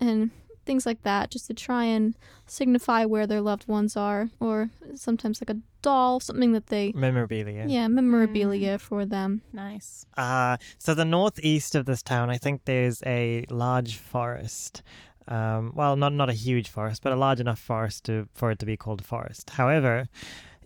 And 0.00 0.30
things 0.68 0.84
like 0.84 1.02
that 1.02 1.30
just 1.34 1.46
to 1.46 1.54
try 1.54 1.84
and 1.96 2.14
signify 2.46 3.00
where 3.12 3.26
their 3.26 3.40
loved 3.40 3.66
ones 3.66 3.96
are 3.96 4.28
or 4.38 4.68
sometimes 4.94 5.40
like 5.40 5.48
a 5.56 5.58
doll 5.80 6.20
something 6.20 6.52
that 6.52 6.66
they 6.66 6.92
Memorabilia. 6.94 7.64
yeah 7.66 7.88
memorabilia 7.88 8.78
for 8.78 9.06
them 9.06 9.40
nice. 9.52 10.04
Uh, 10.16 10.56
so 10.84 10.92
the 10.94 11.04
northeast 11.04 11.74
of 11.74 11.86
this 11.86 12.02
town, 12.02 12.28
I 12.28 12.36
think 12.36 12.56
there's 12.64 13.02
a 13.06 13.44
large 13.50 13.96
forest. 13.96 14.82
Um, 15.26 15.72
well, 15.74 15.96
not 15.96 16.12
not 16.12 16.28
a 16.28 16.38
huge 16.46 16.68
forest, 16.68 17.02
but 17.02 17.12
a 17.12 17.16
large 17.16 17.40
enough 17.40 17.58
forest 17.58 18.04
to 18.06 18.28
for 18.34 18.50
it 18.50 18.58
to 18.58 18.66
be 18.66 18.76
called 18.76 19.00
a 19.00 19.04
forest. 19.04 19.50
However, 19.50 19.94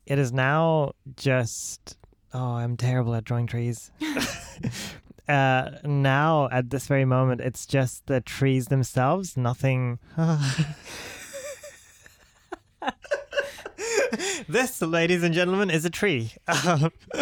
it 0.07 0.19
is 0.19 0.33
now 0.33 0.93
just 1.17 1.97
oh, 2.35 2.55
I'm 2.63 2.77
terrible 2.77 3.15
at 3.15 3.25
drawing 3.25 3.47
trees. 3.47 3.91
uh, 5.29 5.71
now 5.85 6.49
at 6.51 6.71
this 6.71 6.87
very 6.87 7.05
moment, 7.05 7.41
it's 7.41 7.67
just 7.67 8.07
the 8.07 8.21
trees 8.21 8.67
themselves. 8.67 9.37
Nothing. 9.37 9.99
This, 14.49 14.83
ladies 14.83 15.23
and 15.23 15.35
gentlemen, 15.35 15.71
is 15.71 15.85
a 15.85 15.91
tree. 15.91 16.33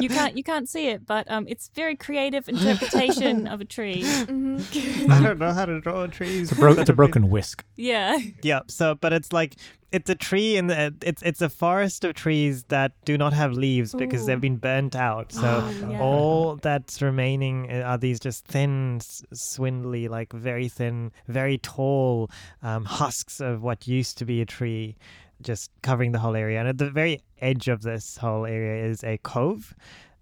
You 0.01 0.09
can't 0.09 0.37
you 0.37 0.43
can't 0.43 0.69
see 0.69 0.89
it, 0.89 1.07
but 1.07 1.31
um, 1.31 1.47
it's 1.49 1.71
very 1.75 1.97
creative 1.97 2.49
interpretation 2.49 3.47
of 3.53 3.61
a 3.61 3.65
tree. 3.65 4.03
I 4.05 4.25
don't 5.23 5.39
know 5.39 5.53
how 5.53 5.67
to 5.67 5.81
draw 5.81 6.07
trees. 6.07 6.53
Bro- 6.53 6.75
it's 6.75 6.91
a 6.91 6.95
broken 6.95 7.31
whisk. 7.31 7.65
Yeah. 7.77 8.19
Yep. 8.43 8.71
So, 8.71 8.95
but 8.95 9.13
it's 9.13 9.33
like 9.33 9.57
it's 9.93 10.09
a 10.09 10.15
tree, 10.15 10.57
and 10.57 10.71
it's 11.03 11.23
it's 11.23 11.43
a 11.43 11.49
forest 11.49 12.05
of 12.05 12.15
trees 12.15 12.65
that 12.65 12.93
do 13.05 13.19
not 13.19 13.33
have 13.33 13.53
leaves 13.53 13.95
because 13.95 14.27
they've 14.27 14.41
been 14.41 14.57
burnt 14.57 14.97
out. 14.97 15.33
So 15.33 15.69
yeah. 15.89 16.01
all 16.01 16.57
that's 16.57 17.03
remaining 17.03 17.71
are 17.71 17.99
these 17.99 18.19
just 18.21 18.47
thin, 18.47 19.01
swindly, 19.33 20.09
like 20.09 20.33
very 20.33 20.69
thin, 20.69 21.13
very 21.29 21.59
tall 21.59 22.31
um, 22.63 22.85
husks 22.85 23.41
of 23.41 23.63
what 23.63 23.87
used 23.87 24.19
to 24.19 24.25
be 24.25 24.41
a 24.41 24.47
tree, 24.47 24.97
just 25.43 25.71
covering 25.83 26.13
the 26.13 26.19
whole 26.19 26.37
area. 26.37 26.59
And 26.59 26.69
at 26.69 26.79
the 26.79 26.91
very 26.91 27.23
edge 27.41 27.69
of 27.69 27.83
this 27.83 28.17
whole 28.17 28.47
area 28.47 28.85
is 28.85 29.03
a 29.05 29.19
cove. 29.19 29.75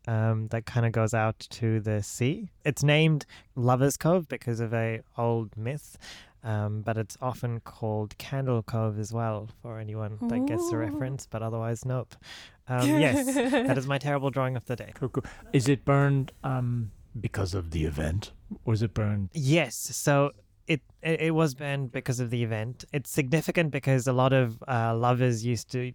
Um, 0.06 0.48
that 0.48 0.64
kind 0.64 0.86
of 0.86 0.92
goes 0.92 1.12
out 1.12 1.38
to 1.50 1.80
the 1.80 2.02
sea. 2.02 2.48
It's 2.64 2.82
named 2.82 3.26
Lover's 3.56 3.98
Cove 3.98 4.26
because 4.26 4.58
of 4.58 4.72
a 4.72 5.02
old 5.18 5.54
myth, 5.54 5.98
um, 6.42 6.80
but 6.80 6.96
it's 6.96 7.18
often 7.20 7.60
called 7.60 8.16
Candle 8.16 8.62
Cove 8.62 8.98
as 8.98 9.12
well 9.12 9.50
for 9.60 9.78
anyone 9.78 10.16
that 10.22 10.46
gets 10.46 10.70
the 10.70 10.78
reference. 10.78 11.26
But 11.26 11.42
otherwise, 11.42 11.84
nope. 11.84 12.14
Um, 12.70 12.86
yes, 12.86 13.34
that 13.34 13.78
is 13.78 13.86
my 13.86 13.96
terrible 13.96 14.28
drawing 14.28 14.54
of 14.54 14.66
the 14.66 14.76
day. 14.76 14.92
Cool, 14.94 15.08
cool. 15.08 15.24
Is 15.54 15.68
it 15.68 15.86
burned 15.86 16.32
um, 16.44 16.90
because 17.18 17.54
of 17.54 17.70
the 17.70 17.86
event, 17.86 18.32
or 18.66 18.74
is 18.74 18.82
it 18.82 18.92
burned? 18.92 19.30
Yes, 19.32 19.74
so 19.74 20.32
it 20.68 20.80
it, 21.02 21.20
it 21.20 21.30
was 21.34 21.54
banned 21.54 21.90
because 21.92 22.20
of 22.20 22.28
the 22.30 22.42
event. 22.42 22.84
It's 22.92 23.10
significant 23.10 23.70
because 23.70 24.06
a 24.06 24.12
lot 24.12 24.32
of 24.32 24.62
uh, 24.68 24.94
lovers 24.96 25.44
used 25.44 25.70
to 25.72 25.92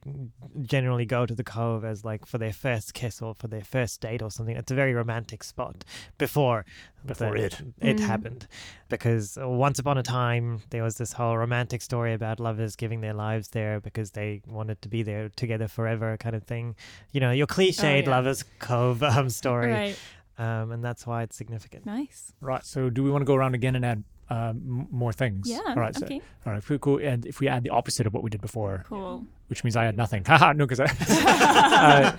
generally 0.62 1.06
go 1.06 1.26
to 1.26 1.36
the 1.36 1.44
cove 1.44 1.84
as 1.86 2.04
like 2.06 2.26
for 2.26 2.38
their 2.38 2.54
first 2.54 2.94
kiss 2.94 3.22
or 3.22 3.36
for 3.36 3.48
their 3.48 3.64
first 3.64 4.02
date 4.02 4.22
or 4.22 4.32
something. 4.32 4.56
It's 4.56 4.72
a 4.72 4.76
very 4.76 4.94
romantic 4.94 5.44
spot 5.44 5.84
before 6.18 6.66
Before 7.06 7.32
the- 7.38 7.46
it. 7.46 7.62
it 7.82 7.98
Mm. 7.98 8.08
happened 8.08 8.48
because 8.90 9.38
once 9.42 9.78
upon 9.80 9.98
a 9.98 10.04
time 10.04 10.62
there 10.70 10.84
was 10.84 10.96
this 10.98 11.14
whole 11.14 11.38
romantic 11.38 11.82
story 11.82 12.14
about 12.14 12.40
lovers 12.40 12.76
giving 12.76 13.02
their 13.02 13.14
lives 13.14 13.50
there 13.50 13.80
because 13.80 14.12
they 14.12 14.42
wanted 14.48 14.82
to 14.82 14.90
be 14.90 15.04
there 15.04 15.30
together 15.30 15.68
forever 15.68 16.18
kind 16.18 16.36
of 16.36 16.44
thing. 16.44 16.76
You 17.12 17.20
know, 17.20 17.32
your 17.32 17.48
cliched 17.48 18.04
yeah. 18.06 18.10
lovers 18.10 18.44
cove 18.60 19.04
um, 19.04 19.30
story, 19.30 19.72
Right. 19.72 20.00
um, 20.38 20.72
and 20.72 20.84
that's 20.84 21.06
why 21.06 21.24
it's 21.24 21.36
significant. 21.36 21.86
Nice. 21.86 22.34
Right. 22.42 22.64
So, 22.66 22.90
do 22.90 23.04
we 23.04 23.12
want 23.12 23.22
to 23.22 23.26
go 23.26 23.36
around 23.36 23.54
again 23.56 23.76
and 23.76 23.86
add 23.86 24.04
uh, 24.34 24.50
m- 24.50 24.88
more 25.04 25.14
things? 25.24 25.44
Yeah. 25.54 25.60
All 25.76 25.82
right. 25.86 25.96
So, 25.96 26.06
okay. 26.06 26.20
all 26.46 26.54
right. 26.54 26.64
Cool, 26.68 26.80
cool. 26.86 26.98
And 27.12 27.20
if 27.32 27.36
we 27.42 27.46
add 27.56 27.62
the 27.68 27.74
opposite 27.80 28.06
of 28.08 28.14
what 28.16 28.24
we 28.26 28.30
did 28.36 28.42
before, 28.50 28.76
Cool. 28.90 29.26
which 29.50 29.62
means 29.64 29.76
I 29.76 29.86
had 29.90 29.98
nothing. 30.04 30.22
Haha. 30.32 30.54
no, 30.54 30.66
because 30.68 30.82
I. 30.88 30.88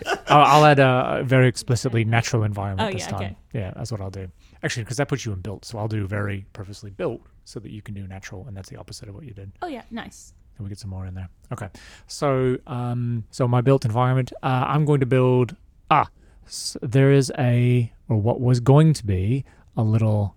uh, 0.09 0.15
I'll 0.35 0.47
I'll 0.53 0.65
add 0.73 0.79
a 0.79 1.23
very 1.35 1.49
explicitly 1.55 2.05
natural 2.05 2.43
environment 2.45 2.89
Oh, 2.89 2.93
this 2.93 3.07
yeah, 3.07 3.11
time. 3.17 3.23
okay. 3.23 3.37
Yeah, 3.61 3.71
that's 3.77 3.91
what 3.93 4.01
I'll 4.01 4.11
do. 4.23 4.27
Actually, 4.63 4.85
because 4.85 4.99
that 5.01 5.09
puts 5.09 5.23
you 5.27 5.33
in 5.33 5.41
built, 5.41 5.65
so 5.65 5.79
I'll 5.79 5.89
do 5.99 6.07
very 6.07 6.39
purposely 6.53 6.91
built 6.91 7.21
so 7.45 7.61
that 7.61 7.71
you 7.77 7.83
can 7.83 7.95
do 7.95 8.05
natural, 8.17 8.41
and 8.47 8.57
that's 8.57 8.71
the 8.71 8.79
opposite 8.83 9.09
of 9.09 9.15
what 9.15 9.25
you 9.25 9.35
did. 9.35 9.49
Oh 9.63 9.67
yeah. 9.77 9.83
Nice. 9.91 10.33
And 10.57 10.65
we 10.65 10.69
get 10.69 10.79
some 10.79 10.91
more 10.91 11.05
in 11.07 11.15
there. 11.15 11.29
Okay. 11.53 11.69
So, 12.07 12.57
um, 12.69 13.25
so 13.31 13.49
my 13.49 13.61
built 13.61 13.85
environment, 13.85 14.33
uh, 14.43 14.65
I'm 14.73 14.85
going 14.85 15.01
to 15.01 15.07
build. 15.19 15.57
Ah, 15.91 16.07
s 16.47 16.77
there 16.81 17.11
is 17.21 17.33
a, 17.39 17.93
or 18.09 18.17
what 18.29 18.39
was 18.41 18.61
going 18.61 18.93
to 19.01 19.05
be, 19.05 19.45
a 19.77 19.83
little 19.83 20.37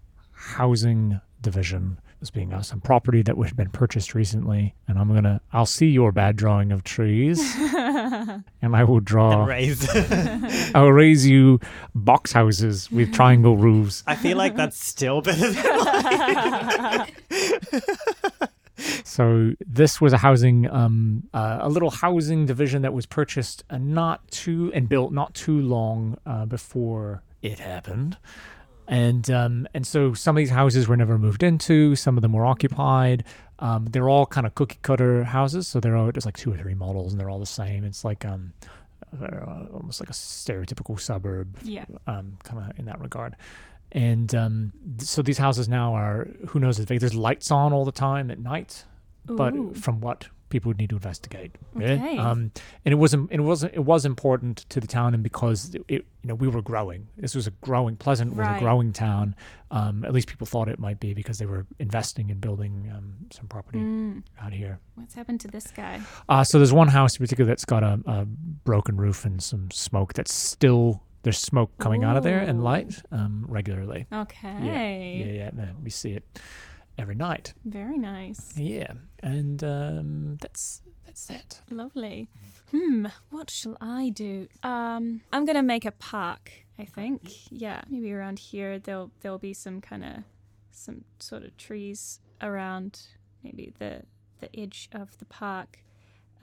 housing 0.55 1.19
division. 1.47 1.97
This 2.19 2.29
being 2.29 2.51
uh, 2.51 2.61
some 2.61 2.81
property 2.81 3.21
that 3.21 3.37
had 3.37 3.55
been 3.55 3.69
purchased 3.69 4.13
recently, 4.13 4.73
and 4.87 4.99
I'm 4.99 5.13
gonna. 5.13 5.39
I'll 5.53 5.65
see 5.65 5.87
your 5.87 6.11
bad 6.11 6.35
drawing 6.35 6.73
of 6.73 6.83
trees, 6.83 7.39
and 7.59 8.75
I 8.75 8.83
will 8.83 8.99
draw. 8.99 9.39
And 9.41 9.47
raise. 9.47 9.87
I'll 10.75 10.91
raise 10.91 11.25
you 11.25 11.61
box 11.95 12.33
houses 12.33 12.91
with 12.91 13.13
triangle 13.13 13.55
roofs. 13.55 14.03
I 14.05 14.15
feel 14.15 14.35
like 14.35 14.57
that's 14.57 14.83
still 14.83 15.21
better 15.21 15.51
than 15.51 17.07
So 19.05 19.53
this 19.65 20.01
was 20.01 20.13
a 20.13 20.17
housing, 20.17 20.69
um, 20.69 21.23
uh, 21.33 21.59
a 21.61 21.69
little 21.69 21.89
housing 21.89 22.45
division 22.45 22.81
that 22.83 22.93
was 22.93 23.05
purchased 23.05 23.63
uh, 23.69 23.77
not 23.77 24.29
too 24.29 24.71
and 24.75 24.87
built 24.89 25.13
not 25.13 25.33
too 25.33 25.59
long 25.61 26.17
uh, 26.25 26.45
before 26.45 27.23
it 27.41 27.59
happened, 27.59 28.17
and 28.87 29.29
um, 29.29 29.67
and 29.73 29.85
so 29.85 30.13
some 30.13 30.35
of 30.35 30.39
these 30.39 30.49
houses 30.49 30.87
were 30.87 30.97
never 30.97 31.17
moved 31.17 31.43
into. 31.43 31.95
Some 31.95 32.17
of 32.17 32.21
them 32.21 32.33
were 32.33 32.45
occupied. 32.45 33.23
Um, 33.59 33.85
they're 33.85 34.09
all 34.09 34.25
kind 34.25 34.45
of 34.47 34.55
cookie 34.55 34.77
cutter 34.81 35.23
houses, 35.23 35.67
so 35.67 35.79
they're 35.79 35.97
all 35.97 36.11
just 36.11 36.25
like 36.25 36.37
two 36.37 36.53
or 36.53 36.57
three 36.57 36.75
models, 36.75 37.11
and 37.11 37.19
they're 37.19 37.29
all 37.29 37.39
the 37.39 37.45
same. 37.45 37.83
It's 37.83 38.05
like 38.05 38.23
um, 38.25 38.53
uh, 39.21 39.65
almost 39.73 39.99
like 39.99 40.09
a 40.09 40.13
stereotypical 40.13 40.99
suburb 40.99 41.57
Yeah. 41.63 41.85
um, 42.07 42.37
kind 42.43 42.59
of 42.71 42.79
in 42.79 42.85
that 42.85 42.99
regard. 43.01 43.35
And 43.91 44.33
um, 44.35 44.73
so 44.99 45.21
these 45.21 45.37
houses 45.37 45.67
now 45.69 45.93
are 45.95 46.27
who 46.49 46.59
knows 46.59 46.79
if 46.79 46.87
there's 46.87 47.15
lights 47.15 47.51
on 47.51 47.73
all 47.73 47.85
the 47.85 47.91
time 47.91 48.29
at 48.29 48.37
night, 48.39 48.83
but 49.25 49.55
Ooh. 49.55 49.73
from 49.73 50.01
what 50.01 50.27
people 50.49 50.69
would 50.69 50.77
need 50.77 50.89
to 50.89 50.95
investigate. 50.95 51.51
Okay. 51.75 52.17
Um, 52.17 52.51
and 52.85 52.91
it 52.91 52.95
wasn't 52.95 53.31
it 53.31 53.39
wasn't 53.41 53.73
it 53.73 53.79
was 53.85 54.05
important 54.05 54.65
to 54.69 54.79
the 54.79 54.87
town 54.87 55.13
and 55.13 55.21
because 55.23 55.73
it, 55.75 55.83
it 55.87 56.05
you 56.23 56.27
know 56.29 56.35
we 56.35 56.47
were 56.47 56.61
growing. 56.61 57.07
This 57.17 57.35
was 57.35 57.47
a 57.47 57.51
growing 57.61 57.95
Pleasant 57.97 58.35
was 58.35 58.47
Right. 58.47 58.57
a 58.57 58.59
growing 58.59 58.93
town. 58.93 59.35
Um, 59.71 60.05
at 60.05 60.13
least 60.13 60.27
people 60.27 60.47
thought 60.47 60.69
it 60.69 60.79
might 60.79 60.99
be 60.99 61.13
because 61.13 61.37
they 61.39 61.45
were 61.45 61.65
investing 61.79 62.29
in 62.29 62.39
building 62.39 62.91
um, 62.95 63.13
some 63.31 63.47
property 63.47 63.79
Mm, 63.79 64.23
out 64.41 64.53
here. 64.53 64.79
what's 64.95 65.15
happened 65.15 65.41
to 65.41 65.47
this 65.49 65.67
guy? 65.71 65.99
Uh, 66.29 66.43
so 66.43 66.57
there's 66.57 66.71
one 66.73 66.87
house 66.87 67.17
in 67.17 67.23
particular 67.25 67.47
that's 67.47 67.65
got 67.65 67.83
a, 67.83 67.99
a 68.05 68.25
broken 68.25 68.95
roof 68.97 69.25
and 69.25 69.41
some 69.43 69.69
smoke 69.71 70.13
that's 70.13 70.33
still 70.33 71.03
there's 71.23 71.37
smoke 71.39 71.71
coming 71.79 72.05
out 72.05 72.15
of 72.15 72.23
there 72.23 72.39
and 72.39 72.63
light 72.63 73.01
um, 73.11 73.43
regularly. 73.49 74.05
Okay. 74.13 74.55
Yeah, 74.61 75.33
yeah, 75.33 75.49
no, 75.53 75.67
we 75.83 75.89
see 75.89 76.11
it 76.11 76.23
every 76.97 77.15
night. 77.15 77.53
Very 77.65 77.97
nice. 77.97 78.53
Yeah, 78.57 78.93
and 79.21 79.63
um, 79.63 80.37
that's 80.41 80.81
that's 81.05 81.29
it. 81.29 81.61
Lovely. 81.69 82.29
Hmm. 82.71 83.07
What 83.29 83.49
shall 83.49 83.77
I 83.79 84.09
do? 84.09 84.47
Um, 84.63 85.21
I'm 85.31 85.45
gonna 85.45 85.63
make 85.63 85.85
a 85.85 85.91
park. 85.91 86.51
I 86.79 86.85
think. 86.85 87.21
Yeah, 87.49 87.81
maybe 87.89 88.11
around 88.13 88.39
here 88.39 88.77
there'll 88.79 89.11
there'll 89.21 89.37
be 89.39 89.53
some 89.53 89.81
kind 89.81 90.03
of 90.03 90.15
some 90.71 91.03
sort 91.19 91.43
of 91.43 91.55
trees 91.57 92.19
around 92.41 93.01
maybe 93.43 93.73
the 93.79 94.03
the 94.39 94.49
edge 94.59 94.89
of 94.93 95.17
the 95.17 95.25
park. 95.25 95.79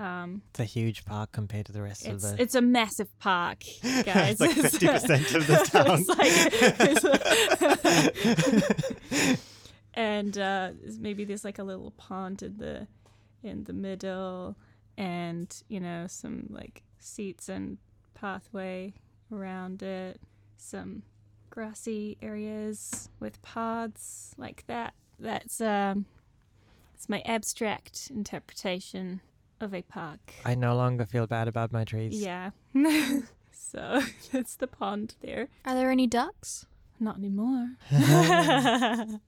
Um, 0.00 0.42
It's 0.50 0.58
a 0.58 0.64
huge 0.64 1.04
park 1.04 1.30
compared 1.30 1.66
to 1.66 1.72
the 1.72 1.80
rest 1.80 2.04
of 2.08 2.20
the. 2.20 2.34
it's 2.42 2.56
a 2.56 2.60
massive 2.60 3.16
park, 3.20 3.62
guys. 4.04 4.38
It's 4.40 4.40
like 4.40 4.56
50% 4.56 5.34
of 5.36 5.46
the 5.46 5.56
town. 5.70 6.04
It's 6.80 7.04
like- 9.28 9.38
and 9.94 10.36
uh, 10.36 10.70
maybe 10.98 11.24
there's 11.24 11.44
like 11.44 11.58
a 11.58 11.64
little 11.64 11.92
pond 11.92 12.42
in 12.42 12.58
the 12.58 12.86
in 13.42 13.64
the 13.64 13.72
middle, 13.72 14.56
and 14.96 15.62
you 15.68 15.80
know 15.80 16.06
some 16.08 16.46
like 16.50 16.82
seats 16.98 17.48
and 17.48 17.78
pathway 18.14 18.94
around 19.32 19.82
it, 19.82 20.20
some 20.56 21.02
grassy 21.50 22.16
areas 22.20 23.08
with 23.20 23.40
paths 23.42 24.34
like 24.36 24.64
that. 24.66 24.94
That's 25.18 25.60
um, 25.60 26.06
it's 26.94 27.08
my 27.08 27.22
abstract 27.24 28.10
interpretation 28.10 29.20
of 29.60 29.74
a 29.74 29.82
park. 29.82 30.34
I 30.44 30.54
no 30.54 30.74
longer 30.74 31.06
feel 31.06 31.26
bad 31.26 31.48
about 31.48 31.72
my 31.72 31.84
trees. 31.84 32.20
Yeah. 32.20 32.50
so 33.52 34.02
that's 34.32 34.56
the 34.56 34.66
pond 34.66 35.14
there. 35.20 35.48
Are 35.64 35.74
there 35.74 35.90
any 35.90 36.06
ducks? 36.06 36.66
Not 37.04 37.18
anymore. 37.18 37.68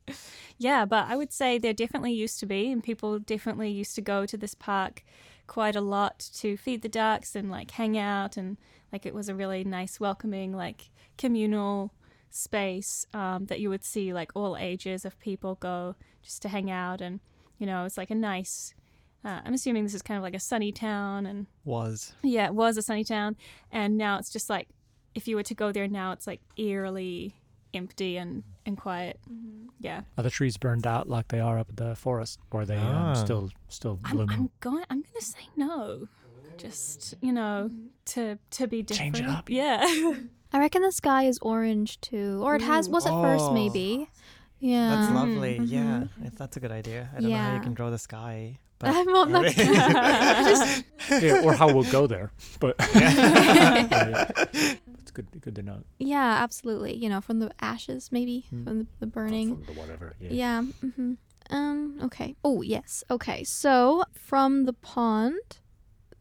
yeah, 0.57 0.87
but 0.87 1.07
I 1.09 1.15
would 1.15 1.31
say 1.31 1.59
there 1.59 1.75
definitely 1.75 2.15
used 2.15 2.41
to 2.41 2.47
be, 2.47 2.73
and 2.73 2.83
people 2.83 3.19
definitely 3.19 3.71
used 3.71 3.95
to 3.97 4.01
go 4.01 4.25
to 4.25 4.39
this 4.39 4.55
park 4.55 5.05
quite 5.47 5.77
a 5.77 5.83
lot 5.83 6.31
to 6.37 6.57
feed 6.57 6.81
the 6.81 6.89
ducks 6.89 7.37
and 7.37 7.51
like 7.51 7.73
hang 7.73 7.99
out, 7.99 8.39
and 8.39 8.57
like 8.95 9.05
it 9.05 9.15
was 9.15 9.29
a 9.29 9.35
really 9.35 9.63
nice, 9.63 10.01
welcoming, 10.01 10.57
like 10.57 10.89
communal 11.19 11.93
space 12.31 13.07
um, 13.13 13.45
that 13.45 13.61
you 13.61 13.69
would 13.69 13.85
see 13.85 14.15
like 14.15 14.31
all 14.35 14.57
ages 14.57 15.05
of 15.05 15.21
people 15.21 15.57
go 15.57 15.97
just 16.23 16.41
to 16.41 16.49
hang 16.49 16.71
out, 16.71 17.03
and 17.03 17.21
you 17.59 17.67
know, 17.67 17.85
it's 17.85 17.99
like 17.99 18.11
a 18.11 18.15
nice. 18.15 18.73
Uh, 19.23 19.41
I'm 19.45 19.53
assuming 19.53 19.83
this 19.83 19.93
is 19.93 20.01
kind 20.01 20.17
of 20.17 20.23
like 20.23 20.35
a 20.35 20.41
sunny 20.41 20.73
town, 20.73 21.27
and 21.27 21.47
Was. 21.67 22.15
yeah, 22.23 22.47
it 22.47 22.55
was 22.55 22.79
a 22.79 22.83
sunny 22.83 23.05
town, 23.05 23.37
and 23.71 23.99
now 23.99 24.19
it's 24.19 24.33
just 24.33 24.49
like 24.49 24.69
if 25.15 25.27
you 25.27 25.37
were 25.37 25.43
to 25.43 25.55
go 25.55 25.73
there 25.73 25.89
now, 25.89 26.13
it's 26.13 26.27
like 26.27 26.41
eerily 26.57 27.35
empty 27.77 28.17
and 28.17 28.43
and 28.65 28.77
quiet. 28.77 29.19
Yeah, 29.79 30.03
Are 30.17 30.23
the 30.25 30.31
trees 30.31 30.57
burned 30.57 30.87
out 30.87 31.09
like 31.09 31.29
they 31.29 31.39
are 31.41 31.59
up 31.59 31.69
at 31.69 31.77
the 31.77 31.95
forest, 31.95 32.41
or 32.51 32.63
are 32.63 32.67
they 32.67 32.79
Ah. 32.79 33.11
um, 33.11 33.15
still 33.17 33.51
still 33.69 33.99
I'm, 34.05 34.17
blooming? 34.17 34.37
I'm 34.37 34.51
going. 34.61 34.85
I'm 34.91 35.03
gonna 35.03 35.21
say 35.21 35.49
no. 35.57 36.09
Just 36.57 37.15
you 37.21 37.33
know, 37.33 37.71
to 38.07 38.39
to 38.53 38.67
be 38.67 38.83
different. 38.83 39.17
Change 39.17 39.29
it 39.29 39.31
up. 39.31 39.51
Yeah. 39.51 39.85
I 40.53 40.59
reckon 40.59 40.81
the 40.83 40.93
sky 40.93 41.25
is 41.25 41.39
orange 41.43 42.01
too, 42.01 42.41
or 42.43 42.55
it 42.57 42.63
has 42.63 42.89
was 42.89 43.05
at 43.05 43.13
first 43.13 43.45
Oh. 43.47 43.53
maybe, 43.53 44.09
Yeah. 44.59 44.89
That's 44.97 45.13
lovely. 45.13 45.59
Mhm. 45.59 45.69
Yeah, 45.71 46.05
if 46.25 46.35
that's 46.37 46.57
a 46.57 46.61
good 46.61 46.73
idea. 46.73 47.11
I 47.15 47.21
don't 47.21 47.31
know 47.31 47.37
how 47.37 47.55
you 47.55 47.61
can 47.61 47.75
draw 47.75 47.91
the 47.91 47.99
sky, 47.99 48.59
but 48.79 48.89
I'm 48.97 49.05
not, 49.07 49.29
not 49.29 49.45
yeah, 51.21 51.43
or 51.45 51.53
how 51.53 51.67
we'll 51.75 51.91
go 51.93 52.07
there. 52.07 52.31
But 52.59 52.77
yeah, 52.95 54.27
it's 54.47 55.06
good 55.17 55.29
good 55.45 55.55
to 55.57 55.63
know. 55.63 55.79
Yeah, 55.99 56.31
absolutely. 56.45 56.95
You 57.03 57.09
know, 57.13 57.21
from 57.21 57.39
the 57.43 57.51
ashes, 57.73 58.03
maybe 58.13 58.37
Hmm. 58.51 58.65
from 58.65 58.75
the, 58.81 58.87
the 59.01 59.07
burning. 59.17 59.49
From 59.57 59.65
the 59.75 59.81
whatever. 59.81 60.09
Yeah. 60.21 60.33
Yeah. 60.43 60.61
hmm 60.95 61.13
Um. 61.51 61.99
Okay. 62.07 62.35
Oh 62.49 62.59
yes. 62.63 62.91
Okay. 63.11 63.41
So 63.45 64.05
from 64.29 64.51
the 64.69 64.73
pond, 64.93 65.49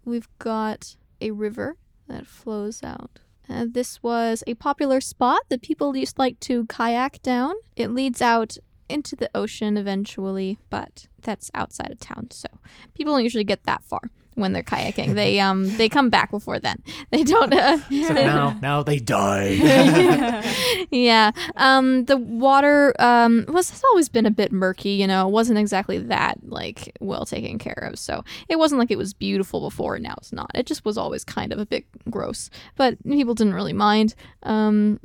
we've 0.05 0.29
got 0.39 0.95
a 1.19 1.31
river 1.31 1.69
that 2.07 2.25
flows 2.27 2.83
out. 2.83 3.19
Uh, 3.49 3.65
this 3.69 4.01
was 4.01 4.43
a 4.47 4.53
popular 4.67 4.99
spot 5.01 5.41
that 5.49 5.61
people 5.61 5.95
used 5.95 6.17
like 6.17 6.39
to 6.49 6.65
kayak 6.67 7.21
down. 7.21 7.53
It 7.75 7.89
leads 7.91 8.21
out 8.21 8.57
into 8.89 9.15
the 9.15 9.29
ocean 9.33 9.77
eventually, 9.77 10.57
but 10.69 11.07
that's 11.21 11.49
outside 11.53 11.91
of 11.91 11.99
town, 11.99 12.27
so 12.31 12.47
people 12.93 13.13
don't 13.13 13.23
usually 13.23 13.43
get 13.53 13.63
that 13.63 13.83
far 13.83 14.01
when 14.35 14.53
they're 14.53 14.63
kayaking. 14.63 15.15
they 15.15 15.39
um 15.39 15.75
they 15.77 15.89
come 15.89 16.09
back 16.09 16.31
before 16.31 16.59
then. 16.59 16.81
They 17.11 17.23
don't. 17.23 17.53
Uh, 17.53 17.77
So 17.89 18.13
now 18.13 18.57
now 18.61 18.83
they 18.83 18.99
die. 18.99 20.43
yeah. 20.91 21.31
Um, 21.55 22.05
the 22.05 22.17
water 22.17 22.93
um 22.99 23.45
was 23.47 23.69
has 23.69 23.83
always 23.91 24.09
been 24.09 24.25
a 24.25 24.31
bit 24.31 24.51
murky. 24.51 24.91
You 24.91 25.07
know, 25.07 25.27
it 25.27 25.31
wasn't 25.31 25.59
exactly 25.59 25.97
that 25.99 26.37
like 26.43 26.95
well 26.99 27.25
taken 27.25 27.57
care 27.59 27.89
of. 27.91 27.97
So 27.99 28.23
it 28.49 28.57
wasn't 28.57 28.79
like 28.79 28.91
it 28.91 28.97
was 28.97 29.13
beautiful 29.13 29.61
before. 29.61 29.97
Now 29.99 30.15
it's 30.17 30.33
not. 30.33 30.51
It 30.53 30.65
just 30.65 30.85
was 30.85 30.97
always 30.97 31.23
kind 31.23 31.51
of 31.53 31.59
a 31.59 31.65
bit 31.65 31.85
gross. 32.09 32.49
But 32.75 33.01
people 33.03 33.33
didn't 33.35 33.53
really 33.53 33.73
mind. 33.73 34.15
Um, 34.43 34.99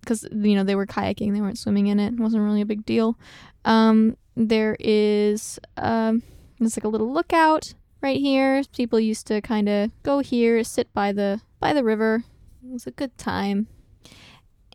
because 0.00 0.26
you 0.32 0.54
know 0.54 0.64
they 0.64 0.76
were 0.76 0.86
kayaking, 0.86 1.34
they 1.34 1.40
weren't 1.40 1.58
swimming 1.58 1.88
in 1.88 2.00
it. 2.00 2.14
It 2.14 2.20
wasn't 2.20 2.42
really 2.44 2.62
a 2.62 2.66
big 2.66 2.86
deal. 2.86 3.18
Um, 3.64 4.16
there 4.36 4.76
is 4.78 5.58
um, 5.76 6.22
it's 6.60 6.76
like 6.76 6.84
a 6.84 6.88
little 6.88 7.12
lookout 7.12 7.74
right 8.00 8.20
here. 8.20 8.62
People 8.74 9.00
used 9.00 9.26
to 9.26 9.40
kind 9.40 9.68
of 9.68 9.90
go 10.02 10.20
here, 10.20 10.62
sit 10.64 10.92
by 10.92 11.12
the 11.12 11.40
by 11.60 11.72
the 11.72 11.84
river. 11.84 12.24
It 12.64 12.72
was 12.72 12.86
a 12.86 12.90
good 12.90 13.16
time 13.18 13.68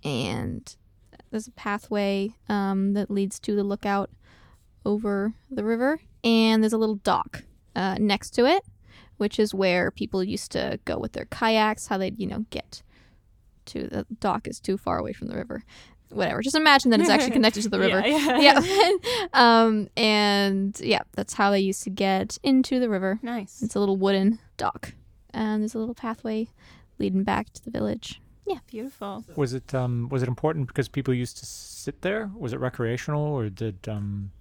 and 0.04 0.76
there's 1.32 1.48
a 1.48 1.52
pathway 1.52 2.36
um, 2.50 2.94
that 2.94 3.10
leads 3.10 3.40
to 3.40 3.56
the 3.56 3.64
lookout 3.64 4.10
over 4.86 5.34
the 5.50 5.64
river, 5.64 6.00
and 6.24 6.62
there's 6.62 6.74
a 6.74 6.78
little 6.78 6.96
dock 6.96 7.44
uh, 7.76 7.96
next 8.00 8.32
to 8.32 8.46
it, 8.46 8.64
which 9.18 9.40
is 9.40 9.54
where 9.54 9.92
people 9.92 10.24
used 10.24 10.52
to 10.52 10.80
go 10.86 10.98
with 10.98 11.14
their 11.14 11.26
kayaks. 11.26 11.88
How 11.88 11.98
they'd 11.98 12.20
you 12.20 12.28
know 12.28 12.46
get 12.50 12.84
to 13.66 13.88
the 13.88 14.06
dock 14.20 14.48
is 14.48 14.60
too 14.60 14.78
far 14.78 15.00
away 15.00 15.14
from 15.14 15.28
the 15.28 15.38
river. 15.38 15.64
Whatever. 16.14 16.42
Just 16.42 16.56
imagine 16.56 16.92
that 16.92 17.00
it's 17.00 17.10
actually 17.10 17.32
connected 17.40 17.64
to 17.64 17.70
the 17.70 17.80
river. 17.80 18.02
Yeah. 18.06 18.40
yeah. 18.40 18.60
Yeah. 18.60 18.92
um, 19.34 19.90
and 19.98 20.80
yeah, 20.80 21.02
that's 21.14 21.34
how 21.34 21.52
they 21.52 21.60
used 21.60 21.84
to 21.84 21.90
get 21.90 22.38
into 22.44 22.80
the 22.80 22.90
river. 22.90 23.20
Nice. 23.22 23.62
It's 23.62 23.76
a 23.76 23.80
little 23.80 23.98
wooden 23.98 24.40
dock, 24.58 24.94
and 25.34 25.62
there's 25.62 25.76
a 25.76 25.80
little 25.80 25.96
pathway 25.96 26.48
leading 27.00 27.24
back 27.24 27.52
to 27.54 27.64
the 27.64 27.72
village. 27.72 28.22
Yeah, 28.46 28.60
beautiful. 28.68 29.24
Was 29.36 29.54
it 29.54 29.74
um 29.74 30.10
was 30.10 30.22
it 30.22 30.28
important 30.28 30.68
because 30.68 30.88
people 30.88 31.14
used 31.14 31.38
to 31.38 31.46
sit 31.46 32.02
there? 32.02 32.30
Was 32.36 32.54
it 32.54 32.60
recreational 32.60 33.24
or 33.24 33.50
did 33.50 33.78
um 33.88 34.32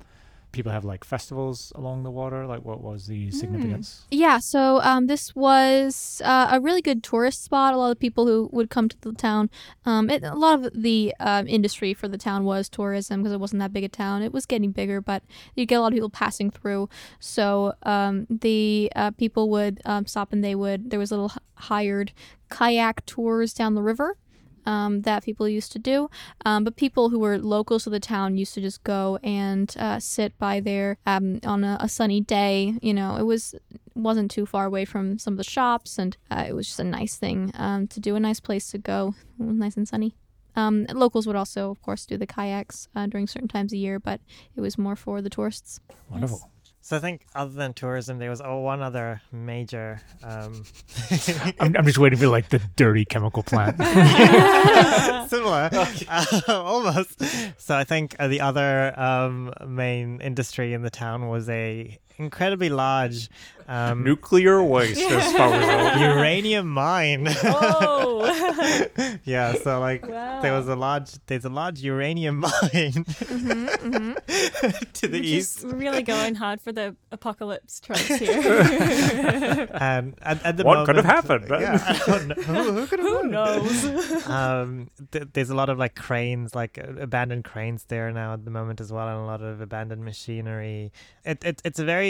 people 0.52 0.70
have 0.70 0.84
like 0.84 1.04
festivals 1.04 1.72
along 1.74 2.02
the 2.02 2.10
water? 2.10 2.46
Like 2.46 2.64
what 2.64 2.80
was 2.82 3.06
the 3.06 3.30
significance? 3.30 4.06
Yeah, 4.10 4.38
so 4.38 4.80
um, 4.82 5.06
this 5.06 5.34
was 5.34 6.20
uh, 6.24 6.48
a 6.52 6.60
really 6.60 6.82
good 6.82 7.02
tourist 7.02 7.42
spot. 7.42 7.74
A 7.74 7.76
lot 7.76 7.90
of 7.90 7.98
people 7.98 8.26
who 8.26 8.48
would 8.52 8.70
come 8.70 8.88
to 8.88 8.96
the 9.00 9.12
town. 9.12 9.50
Um, 9.84 10.10
it, 10.10 10.22
a 10.22 10.34
lot 10.34 10.64
of 10.64 10.82
the 10.82 11.14
um, 11.18 11.48
industry 11.48 11.94
for 11.94 12.08
the 12.08 12.18
town 12.18 12.44
was 12.44 12.68
tourism 12.68 13.20
because 13.20 13.32
it 13.32 13.40
wasn't 13.40 13.60
that 13.60 13.72
big 13.72 13.84
a 13.84 13.88
town. 13.88 14.22
It 14.22 14.32
was 14.32 14.46
getting 14.46 14.70
bigger, 14.70 15.00
but 15.00 15.22
you 15.56 15.66
get 15.66 15.76
a 15.76 15.80
lot 15.80 15.92
of 15.92 15.94
people 15.94 16.10
passing 16.10 16.50
through. 16.50 16.88
So 17.18 17.74
um, 17.82 18.26
the 18.28 18.92
uh, 18.94 19.10
people 19.12 19.50
would 19.50 19.80
um, 19.84 20.06
stop 20.06 20.32
and 20.32 20.44
they 20.44 20.54
would. 20.54 20.90
There 20.90 20.98
was 20.98 21.10
little 21.10 21.32
hired 21.54 22.12
kayak 22.50 23.06
tours 23.06 23.54
down 23.54 23.74
the 23.74 23.82
river. 23.82 24.16
Um, 24.64 25.02
that 25.02 25.24
people 25.24 25.48
used 25.48 25.72
to 25.72 25.78
do, 25.78 26.08
um, 26.44 26.62
but 26.62 26.76
people 26.76 27.08
who 27.08 27.18
were 27.18 27.38
locals 27.38 27.84
to 27.84 27.90
the 27.90 27.98
town 27.98 28.38
used 28.38 28.54
to 28.54 28.60
just 28.60 28.84
go 28.84 29.18
and 29.22 29.74
uh, 29.78 29.98
sit 29.98 30.38
by 30.38 30.60
there 30.60 30.98
um, 31.04 31.40
on 31.44 31.64
a, 31.64 31.76
a 31.80 31.88
sunny 31.88 32.20
day. 32.20 32.74
You 32.80 32.94
know, 32.94 33.16
it 33.16 33.24
was 33.24 33.54
wasn't 33.94 34.30
too 34.30 34.46
far 34.46 34.64
away 34.66 34.84
from 34.84 35.18
some 35.18 35.34
of 35.34 35.38
the 35.38 35.44
shops, 35.44 35.98
and 35.98 36.16
uh, 36.30 36.44
it 36.48 36.54
was 36.54 36.66
just 36.68 36.80
a 36.80 36.84
nice 36.84 37.16
thing 37.16 37.50
um, 37.54 37.86
to 37.88 38.00
do, 38.00 38.14
a 38.16 38.20
nice 38.20 38.40
place 38.40 38.70
to 38.70 38.78
go, 38.78 39.14
nice 39.38 39.76
and 39.76 39.88
sunny. 39.88 40.14
Um, 40.54 40.86
locals 40.92 41.26
would 41.26 41.36
also, 41.36 41.70
of 41.70 41.80
course, 41.82 42.04
do 42.06 42.16
the 42.16 42.26
kayaks 42.26 42.88
uh, 42.94 43.06
during 43.06 43.26
certain 43.26 43.48
times 43.48 43.72
of 43.72 43.78
year, 43.78 43.98
but 43.98 44.20
it 44.54 44.60
was 44.60 44.76
more 44.76 44.96
for 44.96 45.22
the 45.22 45.30
tourists. 45.30 45.80
Wonderful. 46.10 46.50
So 46.84 46.96
I 46.96 46.98
think 46.98 47.24
other 47.32 47.52
than 47.52 47.74
tourism, 47.74 48.18
there 48.18 48.28
was 48.28 48.40
oh, 48.40 48.58
one 48.58 48.82
other 48.82 49.22
major. 49.30 50.00
Um, 50.24 50.64
I'm, 51.60 51.76
I'm 51.76 51.86
just 51.86 51.98
waiting 51.98 52.18
for 52.18 52.26
like 52.26 52.48
the 52.48 52.60
dirty 52.74 53.04
chemical 53.04 53.44
plant. 53.44 53.76
similar, 55.30 55.70
uh, 55.72 56.40
almost. 56.48 57.22
So 57.60 57.76
I 57.76 57.84
think 57.84 58.16
uh, 58.18 58.26
the 58.26 58.40
other 58.40 58.98
um, 58.98 59.52
main 59.64 60.20
industry 60.20 60.72
in 60.72 60.82
the 60.82 60.90
town 60.90 61.28
was 61.28 61.48
a 61.48 62.00
incredibly 62.18 62.68
large 62.68 63.28
um, 63.68 64.02
Nuclear 64.04 64.62
waste 64.62 65.00
as 65.00 65.32
far 65.36 65.54
as 65.54 65.96
I 65.96 66.04
uranium 66.14 66.68
mine. 66.68 67.28
Oh. 67.44 69.18
yeah, 69.24 69.54
so 69.54 69.80
like 69.80 70.02
there 70.06 70.52
was 70.52 70.68
a 70.68 70.76
large, 70.76 71.10
there's 71.26 71.44
a 71.44 71.48
large 71.48 71.80
uranium 71.80 72.40
mine 72.40 73.04
to 73.04 75.08
the 75.08 75.12
We're 75.12 75.22
east. 75.22 75.62
just 75.62 75.74
really 75.74 76.02
going 76.02 76.34
hard 76.34 76.60
for 76.60 76.72
the 76.72 76.96
apocalypse 77.10 77.80
tropes 77.80 78.06
here. 78.06 79.68
And 79.74 80.14
at, 80.22 80.44
at 80.44 80.56
the 80.56 80.64
What 80.64 80.86
could 80.86 80.96
have 80.96 81.04
happened. 81.04 81.46
Yeah, 81.50 81.78
I 81.82 82.02
don't 82.06 82.28
know. 82.28 82.34
Who, 82.42 82.72
who 82.72 82.86
could 82.86 82.98
have 83.00 83.08
Who 83.08 83.22
knows? 83.28 84.26
um, 84.28 84.90
th- 85.10 85.28
there's 85.32 85.50
a 85.50 85.54
lot 85.54 85.68
of 85.68 85.78
like 85.78 85.94
cranes, 85.94 86.54
like 86.54 86.78
uh, 86.78 87.00
abandoned 87.00 87.44
cranes 87.44 87.84
there 87.84 88.10
now 88.12 88.34
at 88.34 88.44
the 88.44 88.50
moment 88.50 88.80
as 88.80 88.92
well, 88.92 89.08
and 89.08 89.18
a 89.18 89.24
lot 89.24 89.42
of 89.42 89.60
abandoned 89.60 90.04
machinery. 90.04 90.92
It, 91.24 91.44
it 91.44 91.62
it's 91.64 91.78
a 91.78 91.84
very 91.84 92.01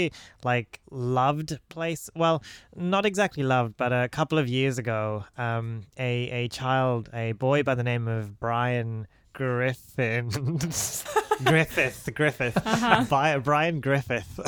like 0.45 0.81
loved 0.91 1.59
place. 1.69 2.11
Well, 2.15 2.43
not 2.77 3.07
exactly 3.07 3.43
loved, 3.43 3.77
but 3.77 3.93
a 3.93 4.09
couple 4.09 4.39
of 4.39 4.49
years 4.49 4.79
ago, 4.79 5.25
um, 5.37 5.83
a 5.99 6.31
a 6.31 6.49
child, 6.49 7.09
a 7.13 7.33
boy 7.33 7.63
by 7.63 7.75
the 7.75 7.85
name 7.85 8.09
of 8.09 8.39
Brian 8.39 9.07
Griffin. 9.33 10.29
Griffith, 11.45 12.09
Griffith, 12.15 12.55
Bi- 13.09 13.39
Brian 13.39 13.81
Griffith 13.81 14.39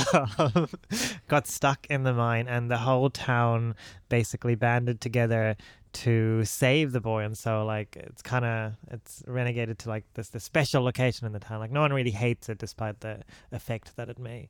got 1.28 1.46
stuck 1.46 1.86
in 1.88 2.04
the 2.04 2.12
mine, 2.12 2.46
and 2.48 2.70
the 2.70 2.78
whole 2.78 3.10
town 3.10 3.74
basically 4.08 4.54
banded 4.54 5.00
together 5.00 5.56
to 5.92 6.44
save 6.44 6.92
the 6.92 7.00
boy. 7.00 7.24
And 7.24 7.36
so, 7.36 7.64
like, 7.64 7.96
it's 7.96 8.22
kind 8.22 8.44
of 8.44 8.72
it's 8.90 9.22
renegated 9.26 9.78
to 9.78 9.88
like 9.88 10.04
this 10.14 10.28
this 10.28 10.44
special 10.44 10.82
location 10.82 11.26
in 11.26 11.32
the 11.32 11.40
town. 11.40 11.60
Like, 11.60 11.70
no 11.72 11.80
one 11.80 11.92
really 11.92 12.10
hates 12.10 12.48
it, 12.48 12.58
despite 12.58 13.00
the 13.00 13.22
effect 13.52 13.96
that 13.96 14.08
it 14.08 14.18
may 14.18 14.48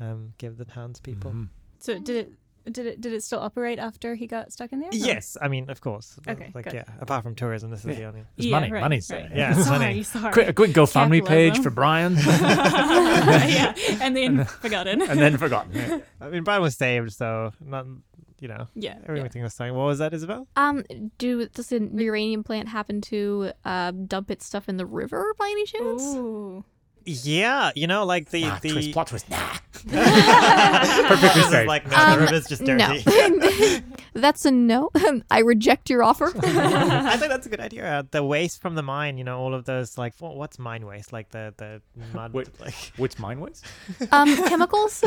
um, 0.00 0.32
give 0.38 0.56
the 0.58 0.64
townspeople. 0.64 1.30
Mhm. 1.30 1.48
so 1.78 1.98
did 1.98 2.16
it? 2.16 2.32
Did 2.72 2.86
it? 2.86 3.00
Did 3.02 3.12
it 3.12 3.22
still 3.22 3.40
operate 3.40 3.78
after 3.78 4.14
he 4.14 4.26
got 4.26 4.50
stuck 4.50 4.72
in 4.72 4.80
there? 4.80 4.88
or- 4.88 4.94
Yes, 4.94 5.36
I 5.42 5.48
mean, 5.48 5.68
of 5.68 5.82
course. 5.82 6.18
Okay, 6.26 6.50
like 6.54 6.64
good. 6.64 6.72
yeah. 6.74 6.84
Apart 6.98 7.22
from 7.22 7.34
tourism, 7.34 7.70
this 7.70 7.80
is 7.80 7.86
Yeah. 7.86 7.94
the 7.94 8.04
only. 8.04 8.20
There's 8.36 8.46
Yeah, 8.46 8.58
money. 8.60 8.72
right, 8.72 8.80
Money's 8.80 9.10
right. 9.10 9.28
there. 9.28 9.36
Yeah, 9.38 9.52
sorry, 9.62 9.78
money. 9.78 10.02
sorry. 10.02 10.32
Quick, 10.32 10.48
a 10.48 10.52
quick 10.54 10.70
GoFundMe 10.70 11.26
page 11.26 11.58
for 11.58 11.68
Brian, 11.68 12.16
yeah, 12.26 13.74
and 14.00 14.16
then 14.16 14.44
forgotten. 14.46 15.02
and 15.02 15.20
then 15.20 15.36
forgotten. 15.36 15.72
Yeah. 15.74 15.98
I 16.22 16.30
mean, 16.30 16.42
Brian 16.42 16.62
was 16.62 16.74
saved, 16.76 17.12
so 17.12 17.52
not 17.60 17.86
you 18.40 18.48
know 18.48 18.66
Yeah, 18.74 18.96
yeah. 18.98 19.04
everything 19.08 19.42
was 19.42 19.54
fine. 19.54 19.74
What 19.74 19.84
was 19.84 19.98
that, 19.98 20.14
Isabel? 20.14 20.48
Um, 20.56 20.84
do 21.18 21.46
does 21.48 21.68
the 21.68 21.80
uranium 21.92 22.44
plant 22.44 22.68
happen 22.68 23.00
to 23.02 23.52
uh, 23.66 23.90
dump 23.90 24.30
its 24.30 24.46
stuff 24.46 24.68
in 24.70 24.78
the 24.78 24.86
river 24.86 25.34
by 25.38 25.46
any 25.50 25.66
chance? 25.66 26.02
Ooh. 26.02 26.64
Yeah, 27.06 27.70
you 27.74 27.86
know, 27.86 28.04
like 28.04 28.30
the 28.30 28.42
Nah, 28.42 28.58
the 28.60 28.70
twist, 28.70 28.92
plot 28.92 29.06
twist. 29.08 29.28
Nah. 29.30 29.36
perfectly 29.84 31.42
safe. 31.42 31.50
safe. 31.50 31.66
Like 31.68 31.88
no, 31.90 31.96
Um, 31.96 32.12
the 32.14 32.24
river's 32.24 32.46
just 32.46 32.64
dirty. 32.64 33.02
No, 33.06 33.80
that's 34.14 34.44
a 34.44 34.50
no. 34.50 34.90
I 35.30 35.40
reject 35.40 35.90
your 35.90 36.02
offer. 36.02 36.32
I 36.36 37.16
think 37.16 37.30
that's 37.30 37.46
a 37.46 37.50
good 37.50 37.60
idea. 37.60 37.98
Uh, 37.98 38.02
the 38.10 38.24
waste 38.24 38.60
from 38.62 38.74
the 38.74 38.82
mine, 38.82 39.18
you 39.18 39.24
know, 39.24 39.38
all 39.38 39.54
of 39.54 39.64
those 39.64 39.98
like 39.98 40.14
wha- 40.20 40.32
what's 40.32 40.58
mine 40.58 40.86
waste? 40.86 41.12
Like 41.12 41.30
the 41.30 41.52
the 41.56 41.82
mud, 42.14 42.32
Wait. 42.32 42.48
like 42.60 42.74
What's 42.96 43.18
mine 43.18 43.40
waste? 43.40 43.64
um, 44.12 44.34
chemicals. 44.48 45.02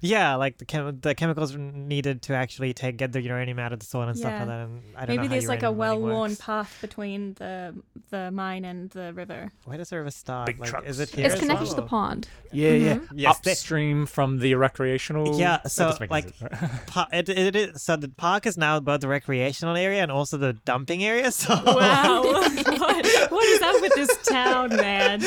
yeah, 0.00 0.34
like 0.34 0.58
the 0.58 0.64
chem- 0.64 1.00
the 1.00 1.14
chemicals 1.14 1.56
needed 1.56 2.22
to 2.22 2.34
actually 2.34 2.74
take 2.74 2.96
get 2.96 3.12
the 3.12 3.22
uranium 3.22 3.58
out 3.58 3.72
of 3.72 3.80
the 3.80 3.86
soil 3.86 4.08
and 4.08 4.18
stuff 4.18 4.32
Yeah. 4.32 4.38
like 4.40 4.48
that. 4.48 4.60
And 4.60 4.82
I 4.96 5.06
don't 5.06 5.16
Maybe 5.16 5.28
know 5.28 5.32
there's 5.32 5.48
like 5.48 5.62
a 5.62 5.72
well-worn 5.72 6.30
works. 6.32 6.40
path 6.40 6.78
between 6.80 7.34
the 7.34 7.74
the 8.10 8.30
mine 8.30 8.64
and 8.64 8.90
the 8.90 9.12
river. 9.14 9.50
Where 9.64 9.78
does 9.78 9.88
the 9.90 9.96
river 9.98 10.10
start? 10.10 10.46
Big 10.46 10.60
like, 10.60 10.70
trucks. 10.70 10.88
is 10.88 11.00
it 11.00 11.10
here? 11.14 11.26
it's 11.26 11.38
connected 11.38 11.64
well, 11.64 11.74
to 11.74 11.80
the 11.80 11.86
pond. 11.86 12.28
Yeah, 12.52 12.70
yeah. 12.70 12.94
Mm-hmm. 12.94 13.18
Yes, 13.18 13.38
they- 13.40 13.50
Upstream 13.52 14.06
from 14.06 14.38
the 14.38 14.54
recreational. 14.54 15.38
Yeah, 15.38 15.62
so, 15.66 15.86
doesn't 15.86 16.00
make 16.08 16.10
any 16.12 16.22
like, 16.22 16.34
sense, 16.36 16.62
right? 16.62 16.86
Pa- 16.86 17.08
it, 17.12 17.28
it 17.28 17.56
is 17.56 17.82
so 17.82 17.96
the 17.96 18.08
park 18.08 18.46
is 18.46 18.56
now 18.56 18.78
both 18.78 19.00
the 19.00 19.08
recreational 19.08 19.76
area 19.76 20.02
and 20.02 20.12
also 20.12 20.36
the 20.36 20.52
dumping 20.52 21.02
area. 21.04 21.30
So 21.44 21.52
Wow. 21.66 22.22
what, 22.22 22.66
what 23.32 23.44
is 23.46 23.60
up 23.62 23.80
with 23.80 23.94
this 23.94 24.16
town, 24.22 24.68
man? 24.70 25.20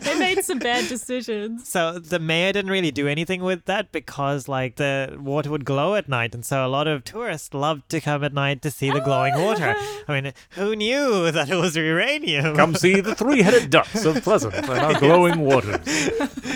They 0.00 0.18
made 0.18 0.42
some 0.42 0.58
bad 0.58 0.88
decisions. 0.88 1.68
So 1.68 1.98
the 1.98 2.18
mayor 2.18 2.52
didn't 2.52 2.70
really 2.70 2.90
do 2.90 3.06
anything 3.06 3.42
with 3.42 3.66
that 3.66 3.92
because 3.92 4.48
like 4.48 4.76
the 4.76 5.18
water 5.20 5.50
would 5.50 5.64
glow 5.66 5.96
at 5.96 6.08
night, 6.08 6.34
and 6.34 6.44
so 6.46 6.66
a 6.66 6.68
lot 6.68 6.88
of 6.88 7.04
tourists 7.04 7.52
loved 7.52 7.88
to 7.90 8.00
come 8.00 8.24
at 8.24 8.32
night 8.32 8.62
to 8.62 8.70
see 8.70 8.90
the 8.90 9.00
glowing 9.00 9.34
water. 9.34 9.74
I 10.08 10.20
mean, 10.20 10.32
who 10.50 10.74
knew 10.74 11.30
that 11.30 11.50
it 11.50 11.56
was 11.56 11.76
uranium? 11.76 12.56
Come 12.56 12.74
see 12.74 13.00
the 13.00 13.14
three-headed 13.14 13.68
ducks 13.70 14.04
of 14.04 14.22
Pleasant 14.22 14.54
and 14.54 14.68
our 14.70 14.98
glowing 14.98 15.29
waters. 15.38 16.10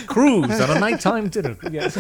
Cruise 0.07 0.61
on 0.61 0.77
a 0.77 0.81
nighttime 0.81 1.29
dinner. 1.29 1.57
Yes. 1.71 1.97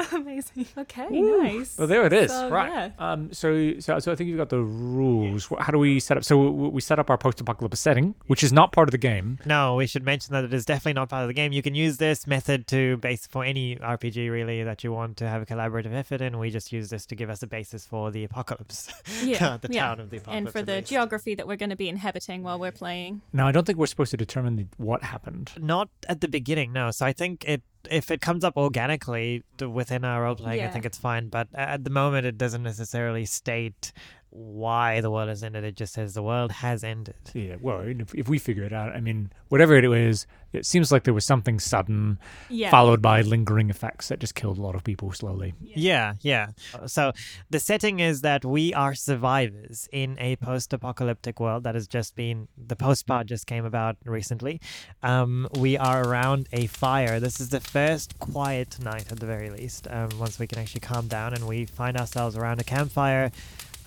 Amazing. 0.12 0.66
Okay, 0.78 1.08
nice. 1.10 1.78
Well, 1.78 1.86
there 1.86 2.04
it 2.06 2.12
is. 2.12 2.30
So, 2.30 2.48
right. 2.48 2.92
yeah. 2.98 3.12
Um. 3.12 3.32
So, 3.32 3.78
so, 3.80 3.98
so 3.98 4.12
I 4.12 4.14
think 4.14 4.28
you've 4.28 4.38
got 4.38 4.48
the 4.48 4.60
rules. 4.60 5.46
Wh- 5.46 5.60
How 5.60 5.72
do 5.72 5.78
we 5.78 6.00
set 6.00 6.16
up? 6.16 6.24
So 6.24 6.36
we, 6.38 6.68
we 6.68 6.80
set 6.80 6.98
up 6.98 7.10
our 7.10 7.18
post-apocalypse 7.18 7.78
setting, 7.80 8.14
which 8.26 8.42
is 8.42 8.52
not 8.52 8.72
part 8.72 8.88
of 8.88 8.92
the 8.92 8.98
game. 8.98 9.38
No, 9.44 9.76
we 9.76 9.86
should 9.86 10.04
mention 10.04 10.32
that 10.32 10.44
it 10.44 10.52
is 10.54 10.64
definitely 10.64 10.94
not 10.94 11.08
part 11.08 11.22
of 11.22 11.28
the 11.28 11.34
game. 11.34 11.52
You 11.52 11.62
can 11.62 11.74
use 11.74 11.96
this 11.98 12.26
method 12.26 12.66
to 12.68 12.96
base 12.98 13.26
for 13.26 13.44
any 13.44 13.76
RPG 13.76 14.30
really 14.30 14.62
that 14.62 14.82
you 14.84 14.92
want 14.92 15.16
to 15.18 15.28
have 15.28 15.42
a 15.42 15.46
collaborative 15.46 15.92
effort 15.94 16.20
in. 16.20 16.38
We 16.38 16.50
just 16.50 16.72
use 16.72 16.90
this 16.90 17.06
to 17.06 17.14
give 17.16 17.30
us 17.30 17.42
a 17.42 17.46
basis 17.46 17.86
for 17.86 18.10
the 18.10 18.24
apocalypse. 18.24 18.92
Yeah, 19.22 19.58
the 19.60 19.68
yeah. 19.70 19.86
town 19.86 20.00
of 20.00 20.10
the 20.10 20.16
apocalypse. 20.16 20.36
and 20.38 20.50
for 20.52 20.62
the 20.62 20.76
least. 20.76 20.88
geography 20.88 21.34
that 21.36 21.46
we're 21.46 21.56
going 21.56 21.70
to 21.70 21.76
be 21.76 21.88
inhabiting 21.88 22.42
while 22.42 22.58
we're 22.58 22.72
playing. 22.72 23.22
Now, 23.32 23.46
I 23.46 23.52
don't 23.52 23.64
think 23.64 23.78
we're 23.78 23.86
supposed 23.86 24.10
to 24.12 24.16
determine 24.16 24.56
the, 24.56 24.66
what 24.78 25.02
happened. 25.04 25.52
Not 25.60 25.88
at 26.08 26.20
the 26.20 26.28
beginning, 26.28 26.72
no. 26.72 26.90
So 26.90 27.06
I 27.06 27.12
think 27.12 27.44
it 27.46 27.62
if 27.90 28.10
it 28.10 28.20
comes 28.20 28.44
up 28.44 28.56
organically 28.56 29.42
within 29.60 30.04
our 30.04 30.22
role 30.22 30.34
playing, 30.34 30.60
I 30.64 30.68
think 30.68 30.84
it's 30.84 30.98
fine. 30.98 31.28
But 31.28 31.48
at 31.54 31.84
the 31.84 31.90
moment, 31.90 32.26
it 32.26 32.38
doesn't 32.38 32.62
necessarily 32.62 33.24
state 33.24 33.92
why 34.34 35.02
the 35.02 35.10
world 35.10 35.28
has 35.28 35.42
ended. 35.44 35.62
It 35.62 35.76
just 35.76 35.92
says 35.92 36.14
the 36.14 36.22
world 36.22 36.50
has 36.52 36.82
ended. 36.82 37.14
Yeah. 37.34 37.56
Well, 37.60 37.80
if, 37.80 38.14
if 38.14 38.28
we 38.30 38.38
figure 38.38 38.64
it 38.64 38.72
out, 38.72 38.90
I 38.96 39.00
mean, 39.00 39.30
whatever 39.48 39.74
it 39.76 39.84
is, 39.84 40.26
it 40.54 40.64
seems 40.64 40.90
like 40.90 41.04
there 41.04 41.12
was 41.12 41.26
something 41.26 41.58
sudden, 41.60 42.18
Yeah. 42.48 42.70
followed 42.70 43.02
by 43.02 43.20
lingering 43.20 43.68
effects 43.68 44.08
that 44.08 44.20
just 44.20 44.34
killed 44.34 44.56
a 44.56 44.62
lot 44.62 44.74
of 44.74 44.84
people 44.84 45.12
slowly. 45.12 45.52
Yeah, 45.60 46.14
yeah. 46.22 46.48
So 46.86 47.12
the 47.50 47.60
setting 47.60 48.00
is 48.00 48.22
that 48.22 48.42
we 48.44 48.72
are 48.72 48.94
survivors 48.94 49.86
in 49.92 50.16
a 50.18 50.36
post-apocalyptic 50.36 51.38
world 51.38 51.64
that 51.64 51.74
has 51.74 51.86
just 51.86 52.16
been 52.16 52.48
the 52.56 52.76
post 52.76 53.06
part 53.06 53.26
just 53.26 53.46
came 53.46 53.66
about 53.66 53.96
recently. 54.06 54.60
Um, 55.02 55.46
we 55.58 55.76
are 55.76 56.02
around 56.06 56.48
a 56.52 56.68
fire. 56.68 57.20
This 57.20 57.38
is 57.38 57.50
the 57.50 57.60
first 57.60 58.18
quiet 58.18 58.78
night 58.82 59.12
at 59.12 59.20
the 59.20 59.26
very 59.26 59.50
least. 59.50 59.86
Um, 59.90 60.08
once 60.18 60.38
we 60.38 60.46
can 60.46 60.58
actually 60.58 60.80
calm 60.80 61.06
down 61.06 61.34
and 61.34 61.46
we 61.46 61.66
find 61.66 61.98
ourselves 61.98 62.34
around 62.36 62.60
a 62.60 62.64
campfire. 62.64 63.30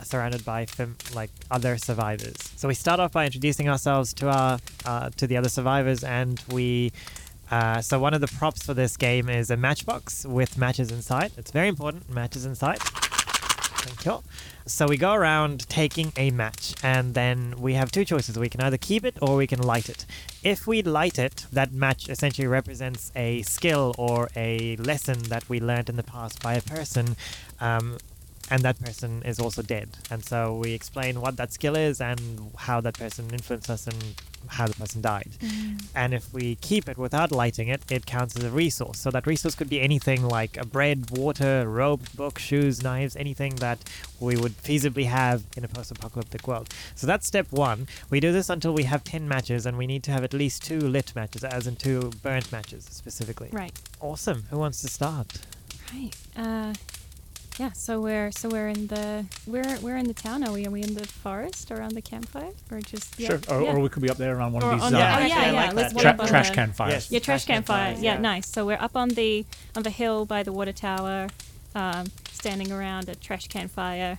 Surrounded 0.03 0.45
by 0.45 0.67
like 1.13 1.31
other 1.49 1.77
survivors, 1.77 2.35
so 2.55 2.67
we 2.67 2.73
start 2.73 2.99
off 2.99 3.11
by 3.11 3.25
introducing 3.25 3.69
ourselves 3.69 4.13
to 4.13 4.29
our 4.29 4.59
uh, 4.85 5.09
to 5.17 5.25
the 5.25 5.37
other 5.37 5.49
survivors, 5.49 6.03
and 6.03 6.41
we 6.51 6.91
uh, 7.51 7.81
so 7.81 7.99
one 7.99 8.13
of 8.13 8.21
the 8.21 8.27
props 8.27 8.63
for 8.63 8.73
this 8.73 8.97
game 8.97 9.29
is 9.29 9.51
a 9.51 9.57
matchbox 9.57 10.25
with 10.25 10.57
matches 10.57 10.91
inside. 10.91 11.31
It's 11.37 11.51
very 11.51 11.67
important. 11.67 12.09
Matches 12.09 12.45
inside. 12.45 12.79
Thank 12.79 14.05
you. 14.05 14.23
So 14.65 14.87
we 14.87 14.97
go 14.97 15.13
around 15.13 15.69
taking 15.69 16.11
a 16.17 16.31
match, 16.31 16.73
and 16.81 17.13
then 17.13 17.53
we 17.59 17.75
have 17.75 17.91
two 17.91 18.03
choices. 18.03 18.39
We 18.39 18.49
can 18.49 18.61
either 18.61 18.77
keep 18.77 19.05
it 19.05 19.15
or 19.21 19.35
we 19.35 19.45
can 19.45 19.61
light 19.61 19.89
it. 19.89 20.07
If 20.43 20.65
we 20.65 20.81
light 20.81 21.19
it, 21.19 21.45
that 21.53 21.71
match 21.71 22.09
essentially 22.09 22.47
represents 22.47 23.11
a 23.15 23.43
skill 23.43 23.93
or 23.99 24.29
a 24.35 24.75
lesson 24.77 25.21
that 25.23 25.47
we 25.47 25.59
learned 25.59 25.89
in 25.89 25.97
the 25.97 26.03
past 26.03 26.41
by 26.41 26.55
a 26.55 26.61
person. 26.61 27.15
Um, 27.59 27.99
and 28.51 28.61
that 28.63 28.79
person 28.79 29.23
is 29.23 29.39
also 29.39 29.61
dead. 29.61 29.89
And 30.11 30.23
so 30.23 30.55
we 30.55 30.73
explain 30.73 31.21
what 31.21 31.37
that 31.37 31.51
skill 31.51 31.75
is 31.75 31.99
and 32.01 32.51
how 32.57 32.81
that 32.81 32.95
person 32.97 33.29
influenced 33.31 33.69
us 33.69 33.87
and 33.87 33.97
how 34.47 34.67
the 34.67 34.75
person 34.75 35.01
died. 35.01 35.31
And 35.95 36.13
if 36.13 36.31
we 36.33 36.55
keep 36.55 36.87
it 36.87 36.97
without 36.97 37.31
lighting 37.31 37.67
it, 37.67 37.81
it 37.89 38.05
counts 38.05 38.35
as 38.35 38.43
a 38.43 38.51
resource. 38.51 38.99
So 38.99 39.09
that 39.11 39.25
resource 39.25 39.55
could 39.55 39.69
be 39.69 39.81
anything 39.81 40.23
like 40.23 40.57
a 40.57 40.65
bread, 40.65 41.09
water, 41.09 41.67
rope, 41.67 42.01
book, 42.15 42.37
shoes, 42.37 42.83
knives, 42.83 43.15
anything 43.15 43.55
that 43.55 43.79
we 44.19 44.37
would 44.37 44.51
feasibly 44.61 45.05
have 45.05 45.43
in 45.57 45.63
a 45.63 45.67
post 45.67 45.91
apocalyptic 45.91 46.47
world. 46.47 46.69
So 46.95 47.07
that's 47.07 47.25
step 47.25 47.51
one. 47.51 47.87
We 48.09 48.19
do 48.19 48.31
this 48.31 48.49
until 48.49 48.73
we 48.73 48.83
have 48.83 49.03
10 49.03 49.27
matches, 49.27 49.65
and 49.65 49.77
we 49.77 49.87
need 49.87 50.03
to 50.03 50.11
have 50.11 50.23
at 50.23 50.33
least 50.33 50.63
two 50.63 50.79
lit 50.79 51.15
matches, 51.15 51.43
as 51.43 51.65
in 51.65 51.75
two 51.75 52.11
burnt 52.21 52.51
matches 52.51 52.85
specifically. 52.91 53.49
Right. 53.51 53.73
Awesome. 53.99 54.43
Who 54.51 54.59
wants 54.59 54.81
to 54.81 54.87
start? 54.87 55.39
Right. 55.93 56.15
Uh, 56.35 56.73
yeah. 57.57 57.71
So 57.73 57.99
we're 58.01 58.31
so 58.31 58.49
we're 58.49 58.67
in 58.69 58.87
the 58.87 59.25
we're 59.47 59.77
we're 59.81 59.97
in 59.97 60.07
the 60.07 60.13
town. 60.13 60.43
Are 60.43 60.51
we? 60.51 60.65
Are 60.65 60.71
we 60.71 60.81
in 60.83 60.93
the 60.95 61.05
forest 61.05 61.71
around 61.71 61.93
the 61.93 62.01
campfire, 62.01 62.51
or 62.71 62.81
just 62.81 63.19
yeah, 63.19 63.29
Sure. 63.29 63.39
Or, 63.49 63.61
yeah. 63.61 63.73
or 63.73 63.79
we 63.79 63.89
could 63.89 64.01
be 64.01 64.09
up 64.09 64.17
there 64.17 64.35
around 64.37 64.53
one 64.53 64.63
Or 64.63 64.71
of 64.73 64.79
these 64.79 64.83
on 64.87 64.95
uh, 64.95 64.97
the- 64.97 64.97
Yeah, 64.97 65.05
oh 65.05 65.21
actually, 65.21 65.29
yeah, 65.29 65.45
yeah. 65.51 65.65
like 65.67 65.73
Let's 65.75 65.93
one 65.93 66.01
tra- 66.03 66.11
up 66.19 66.27
trash 66.27 66.51
can 66.51 66.71
fires. 66.73 66.93
Yes. 66.93 67.11
Yeah, 67.11 67.19
trash, 67.19 67.25
Trash 67.45 67.45
campfire. 67.45 67.77
campfires, 67.87 68.03
Yeah, 68.03 68.13
yeah. 68.15 68.19
nice. 68.19 68.47
So 68.47 68.65
we're 68.65 68.81
up 68.81 68.95
on 68.95 69.09
the 69.09 69.45
on 69.75 69.83
the 69.83 69.89
hill 69.89 70.25
by 70.25 70.43
the 70.43 70.51
water 70.51 70.73
tower, 70.73 71.27
um, 71.73 72.05
standing 72.31 72.71
around 72.71 73.09
a 73.09 73.15
trash 73.15 73.47
can 73.47 73.67
fire, 73.67 74.17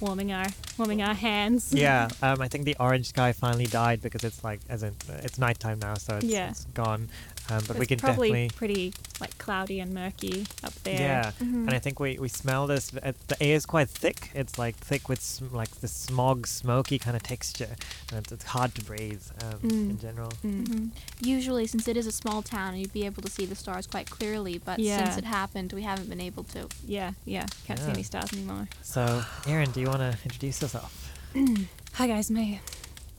warming 0.00 0.32
our 0.32 0.46
warming 0.78 1.02
our 1.02 1.14
hands. 1.14 1.72
Yeah, 1.72 2.08
um, 2.22 2.40
I 2.40 2.48
think 2.48 2.64
the 2.64 2.76
orange 2.80 3.06
sky 3.08 3.32
finally 3.32 3.66
died 3.66 4.00
because 4.02 4.24
it's 4.24 4.42
like, 4.42 4.60
as 4.68 4.82
in, 4.82 4.94
it's 5.22 5.38
nighttime 5.38 5.78
now, 5.78 5.94
so 5.94 6.16
it's, 6.16 6.24
Yeah. 6.24 6.50
it's 6.50 6.64
gone. 6.74 7.08
Um, 7.50 7.60
but 7.66 7.76
we 7.76 7.82
It's 7.82 7.88
can 7.88 7.98
probably 7.98 8.28
definitely. 8.30 8.50
pretty 8.56 8.92
like 9.20 9.36
cloudy 9.38 9.80
and 9.80 9.92
murky 9.92 10.46
up 10.64 10.72
there. 10.84 11.00
Yeah, 11.00 11.32
and 11.40 11.70
I 11.70 11.78
think 11.80 11.98
we, 12.00 12.18
we 12.18 12.28
smell 12.28 12.66
this. 12.66 12.92
uh, 13.02 13.12
The 13.26 13.42
air 13.42 13.56
is 13.56 13.66
quite 13.66 13.88
thick. 13.88 14.30
It's 14.34 14.58
like 14.58 14.76
thick 14.76 15.08
with 15.08 15.20
sm- 15.20 15.54
like 15.54 15.70
the 15.80 15.88
smog, 15.88 16.46
smoky 16.46 16.98
kind 16.98 17.16
of 17.16 17.22
texture, 17.22 17.74
and 18.10 18.18
it's, 18.20 18.32
it's 18.32 18.44
hard 18.44 18.74
to 18.76 18.84
breathe 18.84 19.22
um, 19.42 19.58
in 19.70 19.96
Mm. 19.96 20.00
general. 20.00 20.30
hmm 20.42 20.86
Usually, 21.20 21.66
since 21.66 21.88
it 21.88 21.96
is 21.96 22.06
a 22.06 22.12
small 22.12 22.42
town, 22.42 22.76
you'd 22.76 22.92
be 22.92 23.04
able 23.06 23.22
to 23.22 23.30
see 23.30 23.44
the 23.44 23.56
stars 23.56 23.86
quite 23.86 24.08
clearly, 24.08 24.58
but 24.58 24.78
Yeah. 24.78 24.98
since 25.04 25.18
it 25.18 25.24
happened, 25.24 25.72
we 25.72 25.82
haven't 25.82 26.08
been 26.08 26.20
able 26.20 26.44
to. 26.44 26.68
Yeah, 26.86 27.12
yeah. 27.24 27.46
Can't 27.66 27.78
see 27.80 27.90
any 27.90 28.02
stars 28.04 28.32
anymore. 28.32 28.68
So, 28.82 29.24
Erin, 29.46 29.70
do 29.72 29.80
you 29.80 29.88
want 29.88 30.00
to 30.00 30.16
introduce 30.24 30.62
yourself? 30.62 31.12
Hi 31.94 32.06
guys, 32.06 32.30
my 32.30 32.60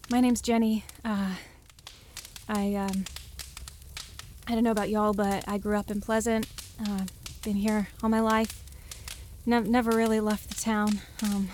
my 0.09 0.19
name's 0.21 0.41
Jenny. 0.41 0.86
Uh, 1.05 1.36
I 2.47 2.75
um, 2.75 3.05
I 4.45 4.56
don't 4.56 4.63
know 4.63 4.71
about 4.71 4.89
y'all, 4.89 5.13
but 5.13 5.45
I 5.47 5.58
grew 5.58 5.77
up 5.77 5.89
in 5.89 6.01
Pleasant. 6.01 6.47
Uh, 6.86 7.01
been 7.43 7.56
here 7.56 7.88
all 8.01 8.10
my 8.10 8.19
life. 8.19 8.62
Nev- 9.45 9.67
never 9.67 9.91
really 9.91 10.19
left 10.19 10.49
the 10.49 10.56
town. 10.56 10.99
Um, 11.21 11.47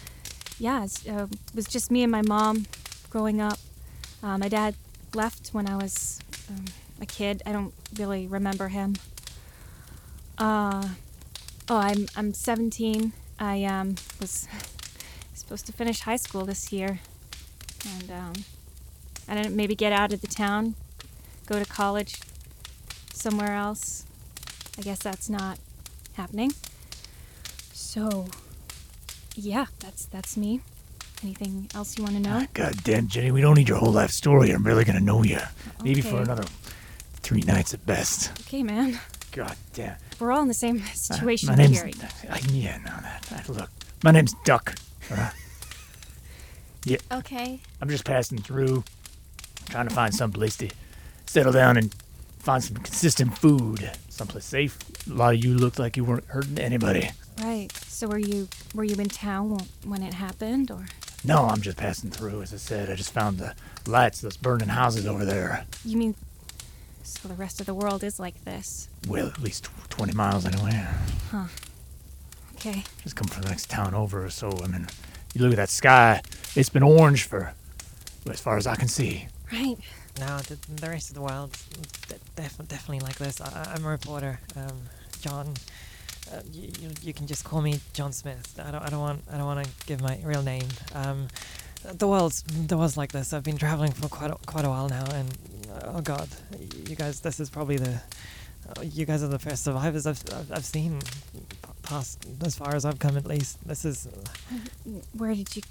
yeah, 0.58 0.86
uh, 1.08 1.26
it 1.30 1.54
was 1.54 1.66
just 1.66 1.90
me 1.90 2.04
and 2.04 2.12
my 2.12 2.22
mom 2.22 2.66
growing 3.10 3.40
up. 3.40 3.58
Uh, 4.22 4.38
my 4.38 4.48
dad 4.48 4.76
left 5.12 5.48
when 5.48 5.68
I 5.68 5.76
was 5.76 6.20
um, 6.48 6.66
a 7.00 7.06
kid. 7.06 7.42
I 7.44 7.52
don't 7.52 7.74
really 7.98 8.28
remember 8.28 8.68
him. 8.68 8.94
Uh, 10.38 10.88
oh, 11.68 11.78
I'm 11.78 12.06
I'm 12.16 12.32
17. 12.32 13.12
I 13.40 13.64
um, 13.64 13.96
was 14.20 14.46
supposed 15.34 15.66
to 15.66 15.72
finish 15.72 16.00
high 16.00 16.16
school 16.16 16.44
this 16.44 16.72
year, 16.72 17.00
and 17.88 18.10
um, 18.10 18.32
I 19.28 19.34
didn't 19.34 19.56
maybe 19.56 19.74
get 19.74 19.92
out 19.92 20.12
of 20.12 20.20
the 20.20 20.28
town, 20.28 20.76
go 21.50 21.58
to 21.58 21.68
college 21.68 22.20
somewhere 23.12 23.54
else. 23.54 24.06
I 24.78 24.82
guess 24.82 25.00
that's 25.00 25.28
not 25.28 25.58
happening. 26.14 26.52
So, 27.72 28.26
yeah, 29.34 29.66
that's 29.80 30.06
that's 30.06 30.36
me. 30.36 30.60
Anything 31.22 31.68
else 31.74 31.98
you 31.98 32.04
want 32.04 32.14
to 32.16 32.22
know? 32.22 32.46
God 32.54 32.82
damn, 32.84 33.08
Jenny, 33.08 33.30
we 33.32 33.40
don't 33.42 33.56
need 33.56 33.68
your 33.68 33.78
whole 33.78 33.92
life 33.92 34.10
story. 34.10 34.52
I'm 34.52 34.64
really 34.64 34.84
gonna 34.84 35.00
know 35.00 35.22
you. 35.24 35.38
Maybe 35.84 36.00
for 36.00 36.14
Okay. 36.16 36.22
another 36.22 36.44
three 37.14 37.42
nights 37.42 37.74
at 37.74 37.84
best. 37.84 38.30
Okay, 38.42 38.62
man. 38.62 38.98
God 39.32 39.56
damn. 39.74 39.96
We're 40.18 40.32
all 40.32 40.42
in 40.42 40.48
the 40.48 40.54
same 40.54 40.78
Uh, 40.78 40.84
situation 40.94 41.48
my 41.48 41.56
name's. 41.56 41.82
I, 41.82 42.40
yeah, 42.52 42.78
no, 42.78 42.90
that, 43.02 43.22
that. 43.30 43.48
Look, 43.48 43.70
my 44.04 44.12
name's 44.12 44.34
Duck. 44.44 44.74
right? 45.10 45.32
Okay. 47.12 47.60
I'm 47.80 47.88
just 47.90 48.04
passing 48.04 48.38
through, 48.38 48.84
trying 49.68 49.88
to 49.88 49.94
find 49.94 50.14
some 50.14 50.32
place 50.32 50.56
to 50.58 50.68
settle 51.30 51.52
down 51.52 51.76
and 51.76 51.94
find 52.40 52.62
some 52.64 52.76
consistent 52.78 53.38
food, 53.38 53.88
someplace 54.08 54.44
safe. 54.44 54.76
A 55.08 55.12
lot 55.14 55.32
of 55.34 55.44
you 55.44 55.54
looked 55.54 55.78
like 55.78 55.96
you 55.96 56.02
weren't 56.04 56.24
hurting 56.24 56.58
anybody. 56.58 57.10
Right. 57.40 57.70
So 57.86 58.08
were 58.08 58.18
you 58.18 58.48
were 58.74 58.82
you 58.82 58.96
in 58.96 59.08
town 59.08 59.60
when 59.84 60.02
it 60.02 60.14
happened, 60.14 60.72
or 60.72 60.86
No, 61.24 61.44
I'm 61.44 61.60
just 61.60 61.76
passing 61.76 62.10
through. 62.10 62.42
As 62.42 62.52
I 62.52 62.56
said, 62.56 62.90
I 62.90 62.96
just 62.96 63.12
found 63.12 63.38
the 63.38 63.54
lights, 63.86 64.20
those 64.20 64.36
burning 64.36 64.70
houses 64.70 65.06
over 65.06 65.24
there. 65.24 65.64
you 65.84 65.96
mean? 65.96 66.16
So 67.04 67.28
the 67.28 67.34
rest 67.34 67.60
of 67.60 67.66
the 67.66 67.74
world 67.74 68.02
is 68.02 68.18
like 68.18 68.44
this. 68.44 68.88
Well, 69.06 69.28
at 69.28 69.40
least 69.40 69.68
20 69.90 70.12
miles 70.12 70.44
anyway. 70.46 70.84
Huh. 71.30 71.44
Okay. 72.56 72.82
Just 73.04 73.14
come 73.14 73.28
from 73.28 73.42
the 73.44 73.50
next 73.50 73.70
town 73.70 73.94
over 73.94 74.24
or 74.24 74.30
so. 74.30 74.50
I 74.64 74.66
mean, 74.66 74.88
you 75.34 75.42
look 75.42 75.52
at 75.52 75.56
that 75.56 75.70
sky, 75.70 76.22
it's 76.56 76.68
been 76.68 76.82
orange 76.82 77.22
for, 77.22 77.54
well, 78.24 78.32
as 78.32 78.40
far 78.40 78.56
as 78.56 78.66
I 78.66 78.74
can 78.74 78.88
see. 78.88 79.28
Right. 79.52 79.78
No, 80.18 80.38
the, 80.38 80.58
the 80.74 80.88
rest 80.88 81.08
of 81.08 81.14
the 81.14 81.22
world, 81.22 81.56
de- 82.08 82.42
def- 82.42 82.68
definitely 82.68 83.00
like 83.00 83.16
this. 83.16 83.40
I, 83.40 83.74
I'm 83.74 83.84
a 83.84 83.88
reporter, 83.88 84.40
um, 84.56 84.76
John. 85.20 85.54
uh, 86.32 86.40
you, 86.52 86.90
you, 87.02 87.12
can 87.14 87.26
just 87.26 87.44
call 87.44 87.60
me 87.60 87.80
John 87.92 88.12
Smith. 88.12 88.58
I 88.62 88.70
don't 88.70 88.82
I 88.82 88.88
don't 88.90 89.00
want 89.00 89.22
I 89.32 89.36
don't 89.38 89.46
want 89.46 89.64
to 89.64 89.86
give 89.86 90.00
my 90.00 90.18
real 90.24 90.42
name. 90.42 90.66
Um, 90.94 91.28
the 91.84 92.06
world's 92.06 92.42
the 92.42 92.76
world's 92.76 92.96
like 92.96 93.12
this. 93.12 93.32
I've 93.32 93.44
been 93.44 93.56
traveling 93.56 93.92
for 93.92 94.08
quite 94.08 94.30
a, 94.30 94.34
quite 94.46 94.64
a 94.64 94.68
while 94.68 94.88
now, 94.88 95.04
and 95.12 95.36
oh 95.84 96.00
god, 96.00 96.28
you 96.88 96.96
guys, 96.96 97.20
this 97.20 97.40
is 97.40 97.48
probably 97.48 97.76
the 97.76 98.00
uh, 98.76 98.82
you 98.82 99.06
guys 99.06 99.22
are 99.22 99.28
the 99.28 99.38
first 99.38 99.64
survivors 99.64 100.06
I've 100.06 100.22
I've, 100.52 100.64
seen 100.64 101.00
past 101.82 102.26
as 102.44 102.54
far 102.54 102.74
as 102.74 102.84
I've 102.84 102.98
come 102.98 103.16
at 103.16 103.26
least. 103.26 103.66
This 103.66 103.84
is 103.84 104.08
Where 105.16 105.34
did 105.34 105.56
you 105.56 105.62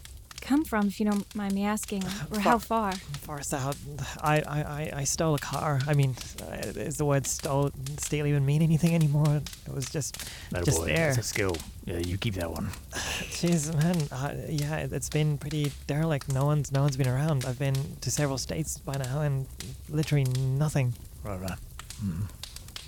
come 0.42 0.64
from, 0.66 0.88
if 0.88 1.00
you 1.00 1.06
don't 1.10 1.34
mind 1.36 1.54
me 1.54 1.66
asking? 1.66 2.04
Or 2.32 2.40
how 2.40 2.58
far? 2.58 2.94
far 3.22 3.42
south. 3.44 3.78
I, 4.24 4.42
I, 4.42 4.62
I, 4.62 4.92
I 4.98 5.04
stole 5.04 5.36
a 5.36 5.40
car. 5.40 5.80
I 5.88 5.94
mean, 5.94 6.16
uh, 6.42 6.56
is 6.76 6.98
the 6.98 7.06
word 7.06 7.28
stole 7.28 7.72
steal 7.98 8.26
even 8.26 8.46
mean 8.46 8.62
anything 8.62 8.94
anymore? 8.96 9.42
It 9.68 9.74
was 9.74 9.90
just 9.90 10.18
That 10.52 10.66
just 10.66 10.80
boy, 10.80 10.86
there. 10.88 11.08
that's 11.08 11.18
a 11.20 11.24
skill. 11.24 11.56
Yeah, 11.86 11.98
you 11.98 12.18
keep 12.18 12.36
that 12.36 12.52
one. 12.52 12.70
Jeez, 12.94 13.74
man. 13.74 13.98
Uh, 14.12 14.34
yeah, 14.50 14.78
it- 14.78 14.94
it's 14.94 15.10
been 15.10 15.38
pretty 15.38 15.72
derelict. 15.88 16.32
No 16.34 16.46
one's 16.46 16.72
no 16.72 16.82
one's 16.82 16.98
been 16.98 17.08
around. 17.08 17.46
I've 17.46 17.60
been 17.60 17.76
to 18.02 18.12
several 18.12 18.38
states 18.38 18.78
by 18.80 18.94
now, 18.98 19.22
and 19.22 19.46
literally 19.90 20.26
nothing. 20.26 20.94
Right, 21.24 21.40
right. 21.40 21.58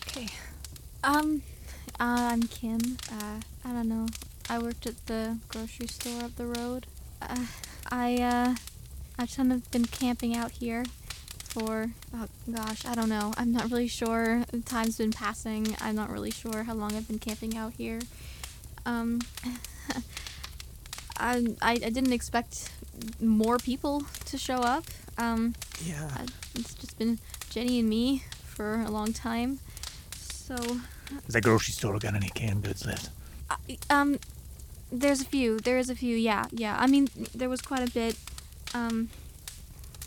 Okay. 0.07 0.27
Um, 1.03 1.41
uh, 1.99 2.29
I'm 2.31 2.43
Kim. 2.43 2.79
Uh, 3.11 3.39
I 3.65 3.71
don't 3.73 3.87
know. 3.89 4.07
I 4.49 4.59
worked 4.59 4.85
at 4.85 5.05
the 5.07 5.37
grocery 5.47 5.87
store 5.87 6.23
up 6.23 6.35
the 6.35 6.45
road. 6.45 6.85
Uh, 7.21 7.45
I, 7.91 8.15
uh, 8.17 8.55
I've 9.19 9.35
kind 9.35 9.51
of 9.53 9.69
been 9.71 9.85
camping 9.85 10.35
out 10.35 10.51
here 10.51 10.83
for, 11.43 11.91
oh 12.15 12.27
gosh, 12.53 12.85
I 12.85 12.95
don't 12.95 13.09
know. 13.09 13.33
I'm 13.37 13.51
not 13.51 13.69
really 13.71 13.87
sure. 13.87 14.43
Time's 14.65 14.97
been 14.97 15.11
passing. 15.11 15.75
I'm 15.81 15.95
not 15.95 16.09
really 16.09 16.31
sure 16.31 16.63
how 16.63 16.73
long 16.73 16.93
I've 16.95 17.07
been 17.07 17.19
camping 17.19 17.57
out 17.57 17.73
here. 17.77 17.99
Um, 18.85 19.19
I, 21.17 21.45
I, 21.61 21.71
I 21.73 21.77
didn't 21.77 22.13
expect 22.13 22.71
more 23.19 23.57
people 23.57 24.03
to 24.25 24.37
show 24.37 24.55
up. 24.57 24.85
Um, 25.17 25.53
Yeah. 25.83 26.09
uh, 26.17 26.25
it's 26.55 26.73
just 26.75 26.97
been 26.97 27.19
Jenny 27.49 27.79
and 27.79 27.89
me 27.89 28.23
for 28.43 28.81
a 28.81 28.89
long 28.89 29.13
time. 29.13 29.59
So, 30.15 30.55
Has 30.55 31.33
that 31.33 31.43
grocery 31.43 31.73
store 31.73 31.97
got 31.99 32.15
any 32.15 32.29
canned 32.29 32.63
goods 32.63 32.85
left? 32.85 33.09
uh, 33.49 33.55
um, 33.89 34.17
there's 34.91 35.21
a 35.21 35.25
few. 35.25 35.59
There 35.59 35.77
is 35.77 35.89
a 35.89 35.95
few. 35.95 36.15
Yeah, 36.15 36.45
yeah. 36.51 36.77
I 36.79 36.87
mean, 36.87 37.09
there 37.33 37.49
was 37.49 37.61
quite 37.61 37.87
a 37.87 37.91
bit. 37.91 38.17
Um, 38.73 39.09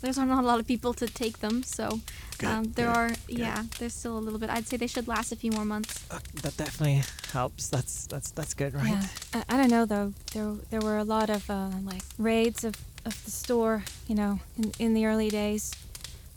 there's 0.01 0.17
not 0.17 0.43
a 0.43 0.45
lot 0.45 0.59
of 0.59 0.67
people 0.67 0.93
to 0.93 1.07
take 1.07 1.39
them, 1.39 1.63
so 1.63 1.99
Good, 2.37 2.49
um, 2.49 2.63
there 2.73 2.87
good, 2.87 2.97
are. 2.97 3.09
good. 3.09 3.39
Yeah, 3.39 3.63
there's 3.79 3.93
still 3.93 4.17
a 4.17 4.19
little 4.19 4.39
bit. 4.39 4.49
I'd 4.49 4.67
say 4.67 4.77
they 4.77 4.87
should 4.87 5.07
last 5.07 5.31
a 5.31 5.35
few 5.35 5.51
more 5.51 5.65
months. 5.65 6.05
Uh, 6.11 6.19
that 6.43 6.57
definitely 6.57 7.01
helps. 7.31 7.69
That's 7.69 8.05
that's 8.07 8.31
that's 8.31 8.53
good, 8.53 8.73
right? 8.73 8.87
Yeah. 8.89 9.05
I, 9.33 9.55
I 9.55 9.57
don't 9.57 9.71
know 9.71 9.85
though. 9.85 10.13
There 10.33 10.53
there 10.69 10.81
were 10.81 10.97
a 10.97 11.03
lot 11.03 11.29
of 11.29 11.49
uh, 11.49 11.69
like 11.83 12.03
raids 12.17 12.63
of, 12.63 12.75
of 13.05 13.23
the 13.25 13.31
store. 13.31 13.83
You 14.07 14.15
know, 14.15 14.39
in 14.57 14.71
in 14.79 14.93
the 14.93 15.05
early 15.05 15.29
days, 15.29 15.73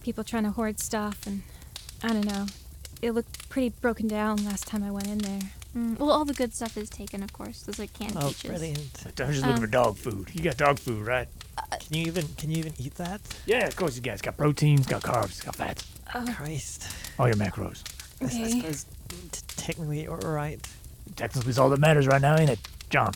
people 0.03 0.25
trying 0.25 0.45
to 0.45 0.51
hoard 0.51 0.79
stuff, 0.81 1.27
and 1.27 1.43
I 2.03 2.09
don't 2.09 2.27
know. 2.27 2.47
It 3.03 3.13
looked 3.13 3.49
pretty 3.49 3.69
broken 3.69 4.09
down 4.09 4.45
last 4.45 4.67
time 4.67 4.83
I 4.83 4.91
went 4.91 5.07
in 5.09 5.19
there. 5.19 5.51
Mm, 5.77 5.99
well, 5.99 6.11
all 6.11 6.25
the 6.25 6.35
good 6.35 6.55
stuff 6.55 6.77
is 6.77 6.89
taken, 6.89 7.23
of 7.23 7.33
course. 7.33 7.63
There's 7.63 7.79
like 7.79 7.93
canned 7.93 8.17
Oh, 8.17 8.29
peaches. 8.29 8.43
brilliant. 8.51 9.03
I'm 9.05 9.13
just 9.33 9.41
looking 9.43 9.55
Um, 9.57 9.61
for 9.61 9.67
dog 9.67 9.97
food. 9.99 10.31
You 10.33 10.43
got 10.43 10.57
dog 10.57 10.79
food, 10.79 11.07
right? 11.07 11.29
Can 11.81 11.97
you 11.97 12.07
even 12.07 12.27
can 12.39 12.51
you 12.51 12.57
even 12.59 12.73
eat 12.79 12.95
that? 12.97 13.21
Yeah, 13.47 13.67
of 13.67 13.77
course 13.77 13.95
you 13.97 14.03
got. 14.03 14.13
It's 14.15 14.23
got 14.23 14.37
proteins, 14.37 14.87
got 14.87 15.03
carbs, 15.03 15.27
it's 15.31 15.41
got 15.43 15.57
fats. 15.57 15.85
Oh, 16.15 16.25
Christ. 16.37 16.89
All 17.19 17.27
your 17.27 17.37
macros. 17.37 17.83
I 18.21 18.25
s- 18.25 18.35
I 18.35 18.43
Okay. 18.45 18.51
suppose 18.61 18.87
t- 19.33 19.41
technically 19.57 20.03
you're 20.05 20.17
right. 20.17 20.59
Technically, 21.17 21.51
it's 21.51 21.59
all 21.59 21.69
that 21.71 21.81
matters 21.81 22.07
right 22.07 22.21
now, 22.23 22.37
ain't 22.39 22.51
it, 22.51 22.61
John? 22.91 23.13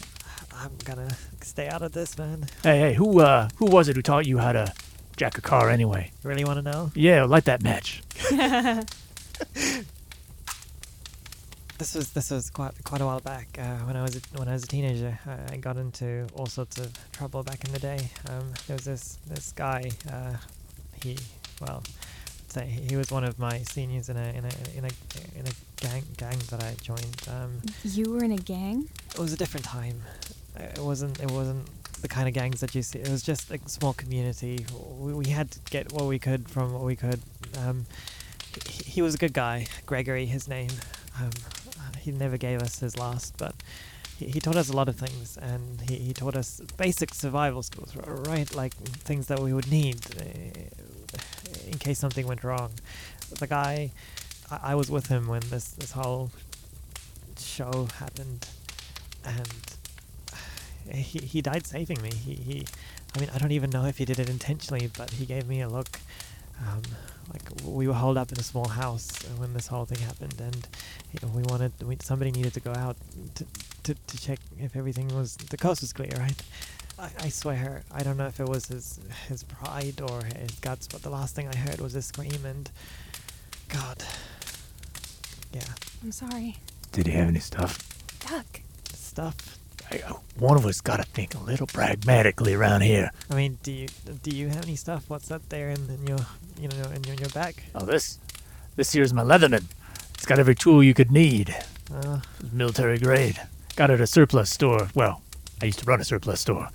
I'm 0.54 0.72
gonna 0.84 1.08
stay 1.40 1.68
out 1.68 1.82
of 1.82 1.92
this, 1.92 2.18
man. 2.18 2.46
Hey, 2.62 2.78
hey, 2.80 2.94
who 2.94 3.20
uh, 3.20 3.48
who 3.56 3.66
was 3.66 3.88
it 3.88 3.96
who 3.96 4.02
taught 4.02 4.26
you 4.26 4.38
how 4.38 4.52
to 4.52 4.72
jack 5.16 5.38
a 5.38 5.40
car 5.40 5.70
anyway? 5.70 6.10
You 6.22 6.28
really 6.30 6.44
want 6.44 6.58
to 6.58 6.62
know? 6.70 6.90
Yeah, 6.94 7.24
light 7.24 7.44
that 7.46 7.62
match. 7.62 8.02
This 11.82 11.96
was 11.96 12.10
this 12.12 12.30
was 12.30 12.48
quite 12.48 12.74
quite 12.84 13.00
a 13.00 13.06
while 13.06 13.18
back. 13.18 13.58
Uh, 13.58 13.78
when 13.86 13.96
I 13.96 14.02
was 14.02 14.14
a, 14.14 14.20
when 14.38 14.46
I 14.46 14.52
was 14.52 14.62
a 14.62 14.68
teenager, 14.68 15.18
I, 15.26 15.54
I 15.54 15.56
got 15.56 15.76
into 15.76 16.28
all 16.36 16.46
sorts 16.46 16.78
of 16.78 16.92
trouble 17.10 17.42
back 17.42 17.64
in 17.64 17.72
the 17.72 17.80
day. 17.80 18.08
Um, 18.28 18.52
there 18.68 18.76
was 18.76 18.84
this 18.84 19.18
this 19.26 19.50
guy. 19.50 19.90
Uh, 20.08 20.36
he 21.02 21.18
well, 21.60 21.82
let's 22.38 22.54
say 22.54 22.66
he 22.88 22.94
was 22.94 23.10
one 23.10 23.24
of 23.24 23.36
my 23.36 23.58
seniors 23.62 24.08
in 24.08 24.16
a 24.16 24.28
in 24.28 24.44
a 24.44 24.78
in 24.78 24.84
a 24.84 24.92
in 25.36 25.44
a 25.48 25.54
gang 25.84 26.04
gang 26.16 26.38
that 26.50 26.62
I 26.62 26.76
joined. 26.80 27.16
Um, 27.26 27.60
You 27.82 28.12
were 28.12 28.22
in 28.22 28.30
a 28.30 28.36
gang. 28.36 28.88
it 29.10 29.18
was 29.18 29.32
a 29.32 29.36
different 29.36 29.66
time. 29.66 30.02
It 30.54 30.78
wasn't. 30.78 31.20
It 31.20 31.32
wasn't 31.32 31.66
the 32.00 32.06
kind 32.06 32.28
of 32.28 32.34
gangs 32.34 32.60
that 32.60 32.76
you 32.76 32.82
see. 32.82 33.00
It 33.00 33.08
was 33.08 33.24
just 33.24 33.50
a 33.50 33.58
small 33.68 33.92
community. 33.92 34.66
We, 35.00 35.14
we 35.14 35.26
had 35.30 35.50
to 35.50 35.58
get 35.68 35.92
what 35.92 36.04
we 36.04 36.20
could 36.20 36.48
from 36.48 36.74
what 36.74 36.84
we 36.84 36.94
could. 36.94 37.20
Um, 37.58 37.86
he, 38.68 38.84
he 38.84 39.02
was 39.02 39.16
a 39.16 39.18
good 39.18 39.32
guy, 39.32 39.66
Gregory, 39.84 40.26
his 40.26 40.46
name. 40.46 40.70
Um, 41.20 41.30
he 42.02 42.10
never 42.10 42.36
gave 42.36 42.60
us 42.62 42.80
his 42.80 42.98
last, 42.98 43.36
but 43.38 43.54
he, 44.18 44.26
he 44.26 44.40
taught 44.40 44.56
us 44.56 44.68
a 44.68 44.76
lot 44.76 44.88
of 44.88 44.96
things, 44.96 45.36
and 45.36 45.80
he, 45.88 45.96
he 45.96 46.12
taught 46.12 46.36
us 46.36 46.60
basic 46.76 47.14
survival 47.14 47.62
skills, 47.62 47.96
right? 47.96 48.52
Like 48.54 48.74
things 48.74 49.26
that 49.26 49.40
we 49.40 49.52
would 49.52 49.70
need 49.70 49.98
uh, 50.20 50.22
in 51.66 51.78
case 51.78 51.98
something 51.98 52.26
went 52.26 52.44
wrong. 52.44 52.70
The 53.38 53.46
guy, 53.46 53.92
I, 54.50 54.72
I 54.72 54.74
was 54.74 54.90
with 54.90 55.06
him 55.06 55.26
when 55.28 55.42
this 55.50 55.72
this 55.72 55.92
whole 55.92 56.30
show 57.38 57.88
happened, 57.98 58.46
and 59.24 59.48
he 60.94 61.18
he 61.20 61.40
died 61.40 61.66
saving 61.66 62.00
me. 62.02 62.10
He 62.12 62.34
he, 62.34 62.66
I 63.14 63.20
mean 63.20 63.30
I 63.34 63.38
don't 63.38 63.52
even 63.52 63.70
know 63.70 63.86
if 63.86 63.98
he 63.98 64.04
did 64.04 64.18
it 64.18 64.28
intentionally, 64.28 64.90
but 64.96 65.10
he 65.12 65.26
gave 65.26 65.46
me 65.48 65.60
a 65.60 65.68
look. 65.68 66.00
Um, 66.60 66.82
like 67.32 67.42
we 67.64 67.86
were 67.86 67.94
holed 67.94 68.16
up 68.16 68.32
in 68.32 68.38
a 68.38 68.42
small 68.42 68.68
house 68.68 69.10
when 69.36 69.52
this 69.54 69.66
whole 69.66 69.84
thing 69.84 69.98
happened, 69.98 70.40
and 70.40 70.66
you 71.12 71.18
know, 71.22 71.32
we 71.34 71.42
wanted 71.42 71.72
we, 71.82 71.96
somebody 72.00 72.30
needed 72.30 72.54
to 72.54 72.60
go 72.60 72.72
out 72.72 72.96
to, 73.36 73.46
to 73.84 73.94
to 73.94 74.20
check 74.20 74.38
if 74.58 74.76
everything 74.76 75.08
was 75.08 75.36
the 75.36 75.56
coast 75.56 75.80
was 75.80 75.92
clear, 75.92 76.12
right? 76.18 76.42
I, 76.98 77.10
I 77.20 77.28
swear 77.28 77.82
I 77.92 78.02
don't 78.02 78.16
know 78.16 78.26
if 78.26 78.40
it 78.40 78.48
was 78.48 78.66
his 78.66 79.00
his 79.28 79.42
pride 79.44 80.00
or 80.00 80.22
his 80.24 80.52
guts, 80.60 80.86
but 80.88 81.02
the 81.02 81.10
last 81.10 81.34
thing 81.34 81.48
I 81.48 81.56
heard 81.56 81.80
was 81.80 81.94
a 81.94 82.02
scream, 82.02 82.44
and 82.44 82.70
God, 83.68 84.04
yeah, 85.52 85.62
I'm 86.02 86.12
sorry. 86.12 86.56
Did 86.92 87.06
he 87.06 87.12
have 87.12 87.28
any 87.28 87.40
stuff? 87.40 87.78
Duck. 88.28 88.60
stuff. 88.92 89.58
I, 89.92 90.00
uh, 90.08 90.14
one 90.38 90.56
of 90.56 90.64
us 90.64 90.80
got 90.80 90.96
to 90.96 91.02
think 91.04 91.34
a 91.34 91.38
little 91.38 91.66
pragmatically 91.66 92.54
around 92.54 92.80
here. 92.82 93.10
I 93.30 93.34
mean, 93.34 93.58
do 93.62 93.72
you 93.72 93.88
do 94.22 94.30
you 94.34 94.48
have 94.48 94.62
any 94.64 94.76
stuff? 94.76 95.04
What's 95.08 95.30
up 95.30 95.42
there 95.50 95.68
in, 95.70 95.80
in 95.90 96.06
your 96.06 96.18
you 96.58 96.68
know 96.68 96.76
in 96.94 97.04
your, 97.04 97.14
in 97.14 97.18
your 97.20 97.28
back? 97.30 97.62
Oh, 97.74 97.84
this, 97.84 98.18
this 98.76 98.92
here's 98.92 99.12
my 99.12 99.22
Leatherman. 99.22 99.64
It's 100.14 100.24
got 100.26 100.38
every 100.38 100.54
tool 100.54 100.82
you 100.82 100.94
could 100.94 101.10
need. 101.10 101.54
Uh, 101.92 102.20
It's 102.40 102.52
military 102.52 102.98
grade. 102.98 103.40
Got 103.76 103.90
it 103.90 103.94
at 103.94 104.00
a 104.00 104.06
surplus 104.06 104.50
store. 104.50 104.88
Well, 104.94 105.20
I 105.60 105.66
used 105.66 105.80
to 105.80 105.84
run 105.84 106.00
a 106.00 106.04
surplus 106.04 106.40
store. 106.40 106.68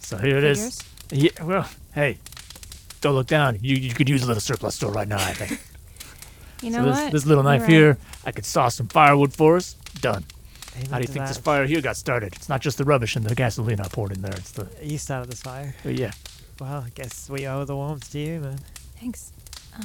So 0.00 0.16
here 0.18 0.36
it 0.38 0.44
is. 0.44 0.82
Figures. 1.08 1.32
Yeah. 1.38 1.44
Well, 1.44 1.68
hey, 1.94 2.18
don't 3.00 3.14
look 3.14 3.26
down. 3.26 3.58
You 3.60 3.76
you 3.76 3.92
could 3.94 4.08
use 4.08 4.22
a 4.22 4.26
little 4.26 4.40
surplus 4.40 4.74
store 4.76 4.92
right 4.92 5.08
now. 5.08 5.18
I 5.18 5.32
think. 5.32 5.60
You 6.62 6.72
so 6.72 6.78
know 6.78 6.84
this 6.86 6.96
what? 6.98 7.12
this 7.12 7.26
little 7.26 7.44
knife 7.44 7.60
right. 7.62 7.70
here, 7.70 7.98
I 8.24 8.32
could 8.32 8.46
saw 8.46 8.68
some 8.70 8.88
firewood 8.88 9.34
for 9.34 9.56
us. 9.56 9.74
Done. 10.00 10.24
Amen 10.76 10.90
How 10.90 10.96
do 10.98 11.02
you 11.02 11.06
to 11.06 11.12
think 11.12 11.26
this 11.26 11.38
fire 11.38 11.66
here 11.66 11.80
got 11.80 11.96
started? 11.96 12.34
It's 12.34 12.48
not 12.48 12.60
just 12.60 12.78
the 12.78 12.84
rubbish 12.84 13.16
and 13.16 13.24
the 13.24 13.34
gasoline 13.34 13.80
I 13.80 13.88
poured 13.88 14.12
in 14.12 14.22
there. 14.22 14.32
It's 14.32 14.52
the 14.52 14.68
You 14.82 14.98
started 14.98 15.30
this 15.30 15.42
fire. 15.42 15.74
oh, 15.84 15.88
yeah. 15.88 16.12
Well, 16.60 16.84
I 16.86 16.90
guess 16.94 17.28
we 17.28 17.46
owe 17.46 17.64
the 17.64 17.76
warmth 17.76 18.10
to 18.12 18.18
you, 18.18 18.40
man. 18.40 18.58
Thanks. 19.00 19.32
Uh, 19.78 19.82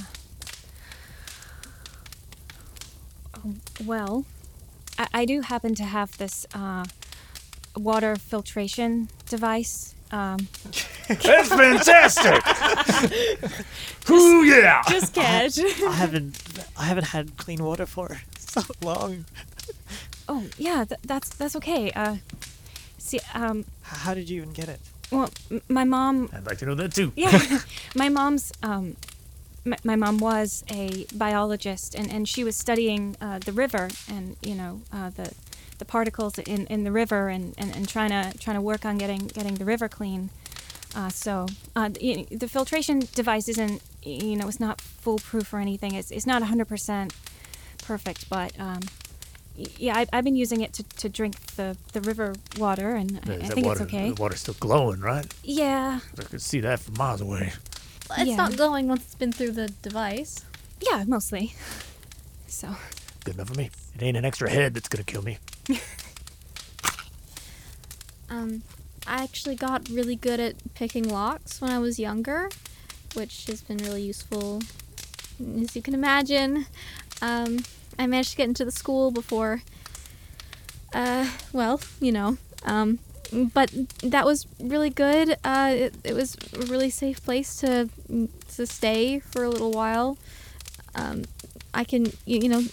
oh, 3.46 3.54
well, 3.86 4.26
I, 4.98 5.08
I 5.14 5.26
do 5.26 5.42
happen 5.42 5.76
to 5.76 5.84
have 5.84 6.18
this 6.18 6.46
uh, 6.54 6.86
water 7.76 8.16
filtration 8.16 9.10
device. 9.28 9.96
Um, 10.12 10.48
That's 11.08 11.50
fantastic. 11.50 12.42
Ooh 14.10 14.44
yeah. 14.44 14.82
just 14.90 15.14
catch. 15.14 15.60
I 15.60 15.92
haven't 15.92 16.38
I 16.78 16.84
haven't 16.86 17.06
had 17.06 17.38
clean 17.38 17.64
water 17.64 17.86
for 17.86 18.20
so 18.38 18.62
long. 18.82 19.26
Oh 20.32 20.44
yeah, 20.58 20.86
th- 20.90 21.02
that's 21.12 21.30
that's 21.40 21.56
okay. 21.56 21.92
Uh, 21.92 22.16
see, 22.98 23.20
um, 23.34 23.66
How 23.84 24.14
did 24.14 24.30
you 24.30 24.38
even 24.42 24.54
get 24.54 24.70
it? 24.70 24.80
well, 25.12 25.30
m- 25.52 25.62
my 25.68 25.84
mom 25.84 26.30
I'd 26.34 26.46
like 26.46 26.58
to 26.60 26.66
know 26.66 26.76
that 26.76 26.94
too. 26.94 27.12
yeah 27.16 27.38
my 27.96 28.10
mom's 28.10 28.52
um 28.64 28.96
my, 29.66 29.78
my 29.84 29.96
mom 29.96 30.18
was 30.20 30.64
a 30.72 31.06
biologist 31.14 31.96
and, 32.00 32.08
and 32.16 32.28
she 32.28 32.44
was 32.44 32.56
studying 32.56 33.16
uh, 33.22 33.38
the 33.48 33.52
river 33.52 33.90
and 34.08 34.36
you 34.42 34.56
know 34.56 34.82
uh, 34.94 35.10
the 35.10 35.28
the 35.80 35.86
particles 35.86 36.38
in, 36.40 36.66
in 36.68 36.84
the 36.84 36.92
river 36.92 37.28
and, 37.36 37.54
and, 37.58 37.76
and 37.76 37.88
trying 37.90 38.12
to 38.12 38.24
trying 38.40 38.56
to 38.58 38.62
work 38.62 38.86
on 38.86 38.98
getting 38.98 39.28
getting 39.38 39.56
the 39.56 39.66
river 39.66 39.88
clean 39.90 40.30
uh, 40.96 41.10
so 41.10 41.46
uh, 41.76 41.90
the, 41.90 42.28
the 42.32 42.48
filtration 42.48 43.00
device 43.16 43.48
isn't 43.50 43.82
you 44.04 44.36
know 44.38 44.48
it's 44.48 44.60
not 44.60 44.80
foolproof 45.04 45.54
or 45.54 45.60
anything 45.60 45.94
it's, 46.00 46.12
it's 46.12 46.26
not 46.28 46.42
100% 46.42 47.12
perfect 47.84 48.30
but 48.30 48.52
um, 48.60 48.80
Y- 48.82 49.01
Yeah, 49.56 49.98
I, 49.98 50.08
I've 50.14 50.24
been 50.24 50.36
using 50.36 50.62
it 50.62 50.74
to, 50.74 50.84
to 50.84 51.10
drink 51.10 51.36
the, 51.56 51.78
the 51.94 52.02
river 52.02 52.34
water, 52.58 52.96
and 52.96 53.20
I, 53.28 53.34
I 53.34 53.38
think 53.50 53.66
water, 53.66 53.84
it's 53.84 53.94
okay. 53.94 54.10
The 54.10 54.22
water's 54.22 54.40
still 54.42 54.56
glowing, 54.60 55.02
right? 55.02 55.26
Yeah, 55.44 56.00
I 56.18 56.24
could 56.24 56.42
see 56.42 56.62
that 56.62 56.80
from 56.80 56.96
miles 56.98 57.22
away. 57.22 57.54
It's 58.18 58.30
Yeah. 58.30 58.36
not 58.38 58.56
glowing 58.58 58.88
once 58.88 59.04
it's 59.04 59.16
been 59.16 59.32
through 59.32 59.52
the 59.52 59.68
device. 59.82 60.44
yeah, 60.90 61.04
mostly. 61.08 61.54
So, 62.48 62.76
Good 63.24 63.36
enough 63.36 63.50
for 63.50 63.56
me. 63.56 63.70
It 63.96 64.02
ain't 64.04 64.18
an 64.18 64.26
extra 64.26 64.50
head 64.50 64.74
that's 64.74 64.90
gonna 64.90 65.04
kill 65.04 65.22
me. 65.22 65.38
Um, 68.30 68.64
I 69.06 69.24
actually 69.24 69.56
got 69.56 69.90
really 69.90 70.16
good 70.16 70.40
at 70.40 70.56
picking 70.74 71.08
locks 71.10 71.60
when 71.60 71.70
I 71.70 71.80
was 71.80 72.00
younger, 72.00 72.50
which 73.14 73.46
has 73.48 73.62
been 73.62 73.78
really 73.78 74.04
useful. 74.04 74.62
As 75.62 75.76
you 75.76 75.82
can 75.82 75.94
imagine, 75.94 76.66
um, 77.22 77.60
I 78.02 78.08
managed 78.08 78.32
to 78.32 78.38
get 78.38 78.48
into 78.48 78.66
the 78.66 78.72
school 78.72 79.12
before, 79.12 79.62
uh, 80.92 81.30
well, 81.54 81.80
you 82.00 82.12
know, 82.12 82.38
um, 82.66 82.98
but 83.32 83.72
that 84.02 84.26
was 84.26 84.48
really 84.60 84.90
good. 84.90 85.38
Uh, 85.44 85.72
it, 85.76 85.96
it 86.04 86.16
was 86.16 86.36
a 86.54 86.66
really 86.66 86.90
safe 86.90 87.24
place 87.24 87.56
to 87.58 87.90
to 88.56 88.66
stay 88.66 89.20
for 89.20 89.44
a 89.44 89.50
little 89.50 89.72
while. 89.72 90.18
Um, 90.96 91.26
I 91.76 91.84
can, 91.84 92.08
you, 92.26 92.40
you 92.40 92.50
know, 92.50 92.64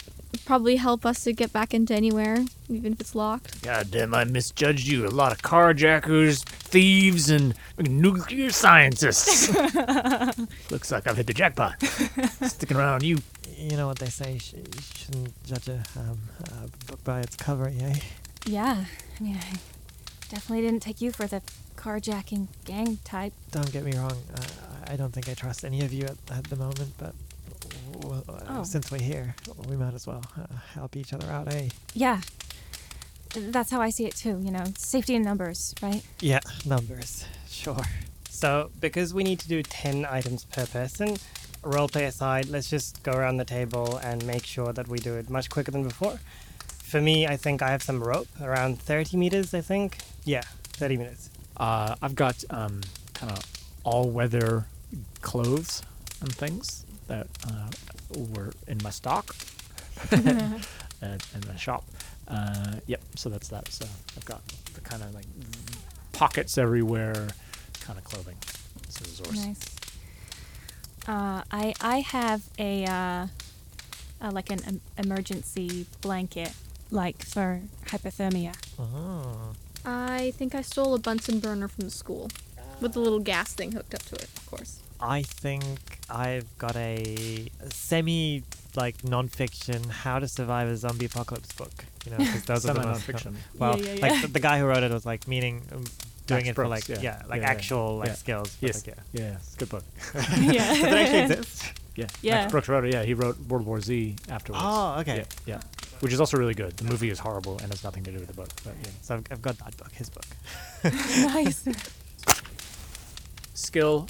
probably 0.46 0.76
help 0.76 1.04
us 1.04 1.24
to 1.24 1.34
get 1.34 1.52
back 1.52 1.74
into 1.74 1.94
anywhere, 1.94 2.38
even 2.70 2.94
if 2.94 3.00
it's 3.00 3.14
locked. 3.14 3.62
God 3.62 3.90
damn, 3.90 4.14
I 4.14 4.24
misjudged 4.24 4.86
you. 4.86 5.06
A 5.06 5.08
lot 5.08 5.30
of 5.30 5.42
carjackers, 5.42 6.42
thieves, 6.42 7.28
and 7.28 7.54
nuclear 7.78 8.50
scientists. 8.50 9.48
Looks 10.70 10.90
like 10.90 11.06
I've 11.06 11.18
hit 11.18 11.26
the 11.26 11.34
jackpot. 11.34 11.80
Sticking 12.42 12.78
around 12.78 13.02
you. 13.02 13.18
You 13.58 13.76
know 13.76 13.88
what 13.88 13.98
they 13.98 14.06
say, 14.08 14.34
you, 14.34 14.38
sh- 14.38 14.52
you 14.54 14.82
shouldn't 14.94 15.44
judge 15.44 15.68
a 15.68 15.82
um, 15.98 16.18
uh, 16.52 16.66
book 16.86 17.02
by 17.02 17.20
its 17.20 17.34
cover, 17.34 17.66
eh? 17.68 17.94
yeah. 18.46 18.84
I 19.18 19.22
mean, 19.22 19.36
I 19.36 19.56
definitely 20.28 20.62
didn't 20.62 20.80
take 20.80 21.00
you 21.00 21.10
for 21.10 21.26
the 21.26 21.42
carjacking 21.76 22.46
gang 22.64 22.98
type. 23.04 23.32
Don't 23.50 23.70
get 23.72 23.82
me 23.84 23.92
wrong, 23.96 24.16
uh, 24.34 24.40
I 24.86 24.94
don't 24.96 25.12
think 25.12 25.28
I 25.28 25.34
trust 25.34 25.64
any 25.64 25.80
of 25.84 25.92
you 25.92 26.04
at, 26.04 26.16
at 26.30 26.44
the 26.44 26.54
moment, 26.56 26.92
but 26.98 27.14
well, 28.04 28.24
uh, 28.28 28.40
Oh. 28.60 28.62
since 28.62 28.92
we're 28.92 29.00
here, 29.00 29.34
we 29.68 29.76
might 29.76 29.92
as 29.94 30.06
well 30.06 30.22
uh, 30.38 30.46
help 30.74 30.94
each 30.96 31.12
other 31.12 31.26
out, 31.28 31.52
eh? 31.52 31.68
Yeah. 31.94 32.20
That's 33.34 33.70
how 33.72 33.80
I 33.80 33.90
see 33.90 34.06
it 34.06 34.14
too, 34.14 34.40
you 34.40 34.52
know, 34.52 34.64
safety 34.76 35.14
in 35.16 35.22
numbers, 35.22 35.74
right? 35.82 36.02
Yeah, 36.20 36.40
numbers, 36.64 37.24
sure. 37.48 37.80
So, 38.30 38.70
because 38.80 39.12
we 39.12 39.24
need 39.24 39.40
to 39.40 39.48
do 39.48 39.62
10 39.64 40.06
items 40.08 40.44
per 40.44 40.64
person, 40.66 41.16
roleplay 41.62 42.06
aside, 42.06 42.46
let's 42.48 42.70
just 42.70 43.02
go 43.02 43.12
around 43.12 43.36
the 43.36 43.44
table 43.44 43.96
and 43.98 44.24
make 44.26 44.44
sure 44.44 44.72
that 44.72 44.88
we 44.88 44.98
do 44.98 45.14
it 45.16 45.28
much 45.30 45.50
quicker 45.50 45.70
than 45.70 45.82
before. 45.82 46.18
For 46.82 47.00
me, 47.00 47.26
I 47.26 47.36
think 47.36 47.60
I 47.62 47.70
have 47.70 47.82
some 47.82 48.02
rope, 48.02 48.28
around 48.40 48.80
30 48.80 49.16
meters, 49.16 49.52
I 49.52 49.60
think. 49.60 49.98
Yeah, 50.24 50.42
30 50.64 50.96
minutes. 50.96 51.30
Uh, 51.56 51.96
I've 52.00 52.14
got 52.14 52.42
um, 52.50 52.80
kind 53.14 53.32
of 53.32 53.44
all-weather 53.84 54.66
clothes 55.20 55.82
and 56.20 56.34
things 56.34 56.84
that 57.08 57.26
uh, 57.46 57.68
were 58.34 58.52
in 58.66 58.78
my 58.82 58.90
stock 58.90 59.34
and 60.10 60.64
in 61.02 61.48
my 61.48 61.56
shop. 61.56 61.84
Uh, 62.26 62.76
yep. 62.86 63.00
So 63.16 63.28
that's 63.28 63.48
that. 63.48 63.68
So 63.68 63.86
I've 64.16 64.24
got 64.24 64.40
the 64.74 64.80
kind 64.80 65.02
of 65.02 65.14
like 65.14 65.26
pockets 66.12 66.58
everywhere, 66.58 67.28
kind 67.80 67.98
of 67.98 68.04
clothing. 68.04 68.36
It's 68.84 69.00
a 69.00 69.04
resource. 69.04 69.46
Nice. 69.46 69.77
Uh, 71.08 71.42
I 71.50 71.74
I 71.80 72.00
have 72.00 72.42
a 72.58 72.84
uh, 72.84 73.26
uh, 74.20 74.30
like 74.30 74.50
an 74.50 74.60
em- 74.66 74.80
emergency 74.98 75.86
blanket, 76.02 76.52
like 76.90 77.24
for 77.24 77.62
hypothermia. 77.86 78.54
Oh. 78.78 79.54
I 79.84 80.32
think 80.36 80.54
I 80.54 80.60
stole 80.62 80.92
a 80.94 80.98
Bunsen 80.98 81.40
burner 81.40 81.66
from 81.68 81.84
the 81.84 81.90
school 81.90 82.28
with 82.80 82.94
a 82.94 83.00
little 83.00 83.20
gas 83.20 83.54
thing 83.54 83.72
hooked 83.72 83.94
up 83.94 84.02
to 84.04 84.16
it, 84.16 84.24
of 84.36 84.46
course. 84.46 84.80
I 85.00 85.22
think 85.22 85.78
I've 86.10 86.46
got 86.58 86.76
a 86.76 87.48
semi 87.70 88.42
like 88.76 89.02
non-fiction 89.04 89.84
how 89.84 90.18
to 90.18 90.28
survive 90.28 90.68
a 90.68 90.76
zombie 90.76 91.06
apocalypse 91.06 91.52
book. 91.52 91.72
You 92.04 92.12
know, 92.12 92.18
'cause 92.18 92.42
those 92.44 92.66
are 92.66 92.74
the 92.74 92.82
most 92.82 93.06
Semi-nonfiction. 93.06 93.34
Well, 93.58 93.80
Yeah, 93.80 93.92
yeah, 93.94 94.02
like 94.06 94.22
the, 94.22 94.28
the 94.28 94.40
guy 94.40 94.58
who 94.58 94.66
wrote 94.66 94.82
it 94.82 94.90
was 94.92 95.06
like 95.06 95.26
meaning 95.26 95.62
um, 95.72 95.84
doing 96.28 96.40
Max 96.44 96.48
it 96.50 96.54
for 96.54 96.68
like 96.68 96.88
yeah. 96.88 97.00
yeah, 97.00 97.22
like 97.28 97.40
Yeah, 97.40 97.46
yeah, 97.46 97.50
actual 97.50 97.96
like 97.98 98.08
yeah. 98.08 98.14
skills. 98.14 98.56
Yes. 98.60 98.86
like, 98.86 98.96
yeah. 98.96 99.20
Yeah. 99.22 99.36
It's 99.36 99.54
a 99.54 99.58
good 99.58 99.68
book. 99.70 99.84
yeah. 100.14 100.20
Does 100.74 100.82
it 100.82 100.92
actually 100.92 101.18
exist? 101.18 101.72
Yeah. 101.96 102.06
Yeah. 102.22 102.34
Max 102.34 102.52
Brooks 102.52 102.68
wrote 102.68 102.84
it. 102.84 102.92
Yeah. 102.92 103.02
He 103.02 103.14
wrote 103.14 103.38
World 103.48 103.66
War 103.66 103.80
Z 103.80 104.14
afterwards. 104.28 104.62
Oh, 104.64 105.00
okay. 105.00 105.16
Yeah. 105.46 105.54
Yeah. 105.54 105.60
Which 106.00 106.12
is 106.12 106.20
also 106.20 106.36
really 106.36 106.54
good. 106.54 106.76
The 106.76 106.84
movie 106.84 107.10
is 107.10 107.18
horrible 107.18 107.58
and 107.58 107.72
has 107.72 107.82
nothing 107.82 108.04
to 108.04 108.12
do 108.12 108.18
with 108.18 108.28
the 108.28 108.34
book. 108.34 108.50
But 108.62 108.74
yeah. 108.82 108.90
So 109.02 109.14
I've, 109.16 109.24
I've 109.32 109.42
got 109.42 109.58
that 109.58 109.76
book, 109.76 109.90
his 109.92 110.10
book. 110.10 110.26
nice. 110.84 111.64
skill 113.54 114.06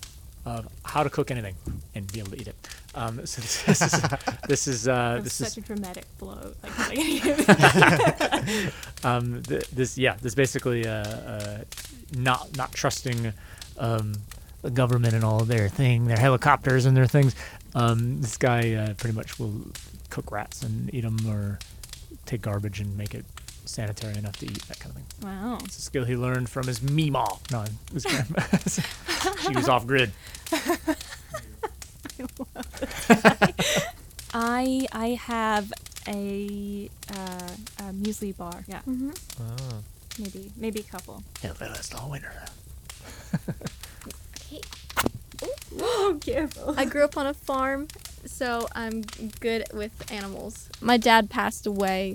of 0.48 0.68
how 0.84 1.02
to 1.02 1.10
cook 1.10 1.30
anything 1.30 1.54
and 1.94 2.10
be 2.12 2.20
able 2.20 2.30
to 2.30 2.40
eat 2.40 2.48
it. 2.48 2.56
Um, 2.94 3.16
so 3.26 3.42
this, 3.42 3.62
this 3.62 3.82
is 3.82 4.00
this 4.48 4.68
is 4.68 4.88
uh, 4.88 5.20
this 5.22 5.34
such 5.34 5.48
is 5.48 5.58
a 5.58 5.60
dramatic 5.60 6.06
blow. 6.18 6.52
Like, 6.62 6.98
um, 9.04 9.42
th- 9.42 9.68
this 9.70 9.98
yeah 9.98 10.16
this 10.20 10.34
basically 10.34 10.86
uh, 10.86 10.92
uh, 10.92 11.58
not 12.16 12.56
not 12.56 12.72
trusting 12.72 13.32
um, 13.78 14.14
the 14.62 14.70
government 14.70 15.14
and 15.14 15.24
all 15.24 15.44
their 15.44 15.68
thing, 15.68 16.06
their 16.06 16.18
helicopters 16.18 16.86
and 16.86 16.96
their 16.96 17.06
things. 17.06 17.34
Um, 17.74 18.20
this 18.20 18.36
guy 18.36 18.74
uh, 18.74 18.94
pretty 18.94 19.14
much 19.14 19.38
will 19.38 19.54
cook 20.10 20.32
rats 20.32 20.62
and 20.62 20.92
eat 20.94 21.02
them, 21.02 21.18
or 21.28 21.58
take 22.26 22.42
garbage 22.42 22.80
and 22.80 22.96
make 22.96 23.14
it 23.14 23.24
sanitary 23.68 24.16
enough 24.16 24.36
to 24.38 24.46
eat 24.46 24.62
that 24.68 24.78
kind 24.80 24.94
of 24.96 25.02
thing. 25.02 25.06
wow. 25.28 25.58
It's 25.64 25.78
a 25.78 25.82
skill 25.82 26.04
he 26.04 26.16
learned 26.16 26.48
from 26.48 26.66
his 26.66 26.80
Meemaw. 26.80 27.38
No, 27.52 27.64
his 27.92 28.04
grandma. 28.10 28.42
she 29.42 29.54
was 29.54 29.68
off 29.68 29.86
grid. 29.86 30.10
I 34.34 34.86
I 34.92 35.08
have 35.22 35.72
a 36.06 36.90
uh, 37.14 37.48
a 37.78 37.82
muesli 37.92 38.36
bar. 38.36 38.64
Yeah, 38.66 38.80
Mm-hmm. 38.88 39.10
Oh. 39.40 39.82
maybe 40.18 40.50
maybe 40.56 40.80
a 40.80 40.84
couple. 40.84 41.22
It'll 41.42 41.56
last 41.68 41.94
all 41.94 42.10
winter. 42.10 42.32
okay. 43.34 44.60
Oh, 45.80 46.18
careful. 46.20 46.74
I 46.76 46.84
grew 46.84 47.04
up 47.04 47.16
on 47.16 47.26
a 47.26 47.34
farm, 47.34 47.88
so 48.26 48.68
I'm 48.74 49.02
good 49.40 49.64
with 49.72 50.10
animals. 50.12 50.68
My 50.80 50.96
dad 50.96 51.30
passed 51.30 51.66
away 51.66 52.14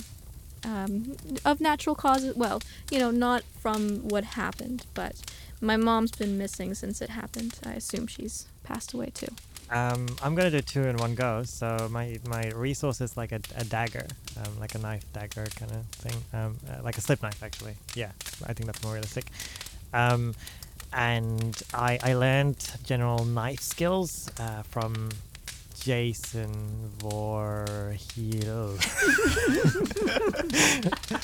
um, 0.64 1.16
of 1.46 1.62
natural 1.62 1.96
causes. 1.96 2.36
Well, 2.36 2.62
you 2.92 3.00
know, 3.00 3.12
not 3.12 3.44
from 3.60 4.08
what 4.08 4.24
happened, 4.24 4.86
but 4.94 5.16
my 5.62 5.78
mom's 5.78 6.12
been 6.12 6.38
missing 6.38 6.74
since 6.74 7.02
it 7.02 7.10
happened. 7.10 7.60
I 7.66 7.74
assume 7.74 8.08
she's 8.08 8.48
passed 8.64 8.94
away 8.94 9.12
too. 9.14 9.28
Um, 9.70 10.08
I'm 10.22 10.36
gonna 10.36 10.52
do 10.52 10.62
two 10.62 10.84
in 10.84 10.98
one 10.98 11.16
go. 11.16 11.44
So 11.44 11.88
my 11.90 12.20
my 12.28 12.50
resource 12.50 13.02
is 13.02 13.18
like 13.18 13.32
a, 13.32 13.40
a 13.56 13.64
dagger, 13.64 14.06
um, 14.38 14.60
like 14.60 14.76
a 14.76 14.78
knife 14.78 15.06
dagger 15.14 15.46
kind 15.56 15.72
of 15.72 15.86
thing, 15.88 16.24
um, 16.34 16.58
uh, 16.70 16.84
like 16.84 16.98
a 16.98 17.02
slip 17.02 17.22
knife 17.24 17.42
actually. 17.42 17.76
Yeah, 17.96 18.12
I 18.46 18.54
think 18.54 18.68
that's 18.68 18.84
more 18.84 18.94
realistic. 18.94 19.26
Um, 19.94 20.36
and 20.92 21.60
I 21.74 21.98
I 22.04 22.14
learned 22.14 22.58
general 22.84 23.26
knife 23.26 23.62
skills 23.62 24.30
uh, 24.40 24.64
from 24.64 25.10
Jason 25.74 26.92
Voorhees. 27.00 28.44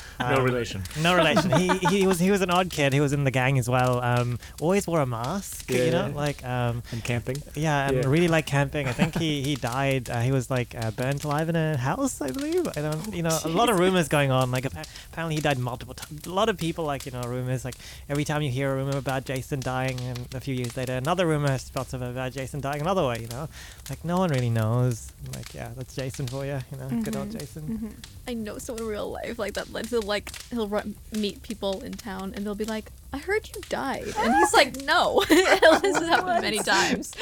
No 0.20 0.36
Um, 0.36 0.44
relation. 0.44 0.82
No 1.02 1.14
relation. 1.16 1.50
he, 1.52 1.68
he 1.94 2.06
was 2.06 2.18
he 2.20 2.30
was 2.30 2.40
an 2.42 2.50
odd 2.50 2.68
kid. 2.70 2.92
He 2.92 3.00
was 3.00 3.12
in 3.12 3.24
the 3.24 3.30
gang 3.30 3.58
as 3.58 3.68
well. 3.68 4.00
Um, 4.02 4.38
always 4.60 4.86
wore 4.86 5.00
a 5.00 5.06
mask. 5.06 5.70
Yeah, 5.70 5.84
you 5.84 5.90
know, 5.90 6.12
like 6.14 6.44
um, 6.44 6.82
And 6.92 7.02
camping. 7.02 7.36
yeah, 7.54 7.88
and 7.88 7.96
Yeah. 7.96 8.08
really 8.14 8.28
like 8.28 8.46
camping. 8.46 8.86
I 8.86 8.92
think 8.92 9.16
he 9.18 9.42
he 9.42 9.54
died. 9.56 10.10
Uh, 10.10 10.20
he 10.20 10.32
was 10.32 10.50
like 10.50 10.74
uh, 10.76 10.90
burnt 10.92 11.24
alive 11.24 11.48
in 11.48 11.56
a 11.56 11.76
house, 11.76 12.20
I 12.20 12.30
believe. 12.30 12.68
I 12.76 12.80
don't, 12.86 13.14
you 13.14 13.22
know, 13.22 13.36
a 13.44 13.48
lot 13.48 13.68
of 13.70 13.78
rumors 13.78 14.08
going 14.08 14.30
on. 14.30 14.50
Like 14.50 14.64
apparently 14.66 15.34
he 15.36 15.40
died 15.40 15.58
multiple 15.58 15.94
times. 15.94 16.26
A 16.26 16.30
lot 16.40 16.48
of 16.48 16.56
people 16.58 16.84
like 16.84 17.06
you 17.06 17.12
know 17.12 17.22
rumors. 17.22 17.64
Like 17.64 17.76
every 18.08 18.24
time 18.24 18.42
you 18.42 18.50
hear 18.50 18.70
a 18.72 18.74
rumor 18.76 18.96
about 18.98 19.24
Jason 19.24 19.60
dying, 19.60 19.98
and 20.00 20.18
a 20.34 20.40
few 20.40 20.54
years 20.54 20.76
later 20.76 20.94
another 20.96 21.26
rumor 21.26 21.56
spots 21.58 21.92
of 21.94 22.02
about 22.02 22.32
Jason 22.32 22.60
dying 22.60 22.80
another 22.82 23.06
way. 23.06 23.18
You 23.20 23.28
know, 23.28 23.48
like 23.88 24.04
no 24.04 24.18
one 24.18 24.30
really 24.30 24.50
knows. 24.50 25.12
Like 25.36 25.54
yeah, 25.54 25.70
that's 25.76 25.94
Jason 25.94 26.26
for 26.26 26.44
you. 26.44 26.58
You 26.70 26.76
know, 26.78 26.88
good 27.02 27.16
old 27.16 27.28
Mhm. 27.30 27.38
Jason. 27.38 27.94
I 28.28 28.34
know 28.34 28.58
someone 28.58 28.84
in 28.84 28.90
real 28.90 29.10
life 29.10 29.38
like 29.38 29.54
that. 29.54 29.72
Like 29.72 29.86
he'll 29.88 30.02
like 30.10 30.30
he'll 30.50 30.68
run, 30.68 30.94
meet 31.12 31.42
people 31.42 31.80
in 31.80 31.94
town 31.94 32.34
and 32.36 32.44
they'll 32.44 32.54
be 32.54 32.66
like, 32.66 32.92
"I 33.14 33.18
heard 33.18 33.48
you 33.48 33.62
died," 33.70 34.12
and 34.18 34.34
he's 34.34 34.52
like, 34.52 34.76
"No." 34.82 35.24
this 35.28 35.96
has 35.96 36.06
happened 36.06 36.42
many 36.42 36.58
times. 36.58 37.12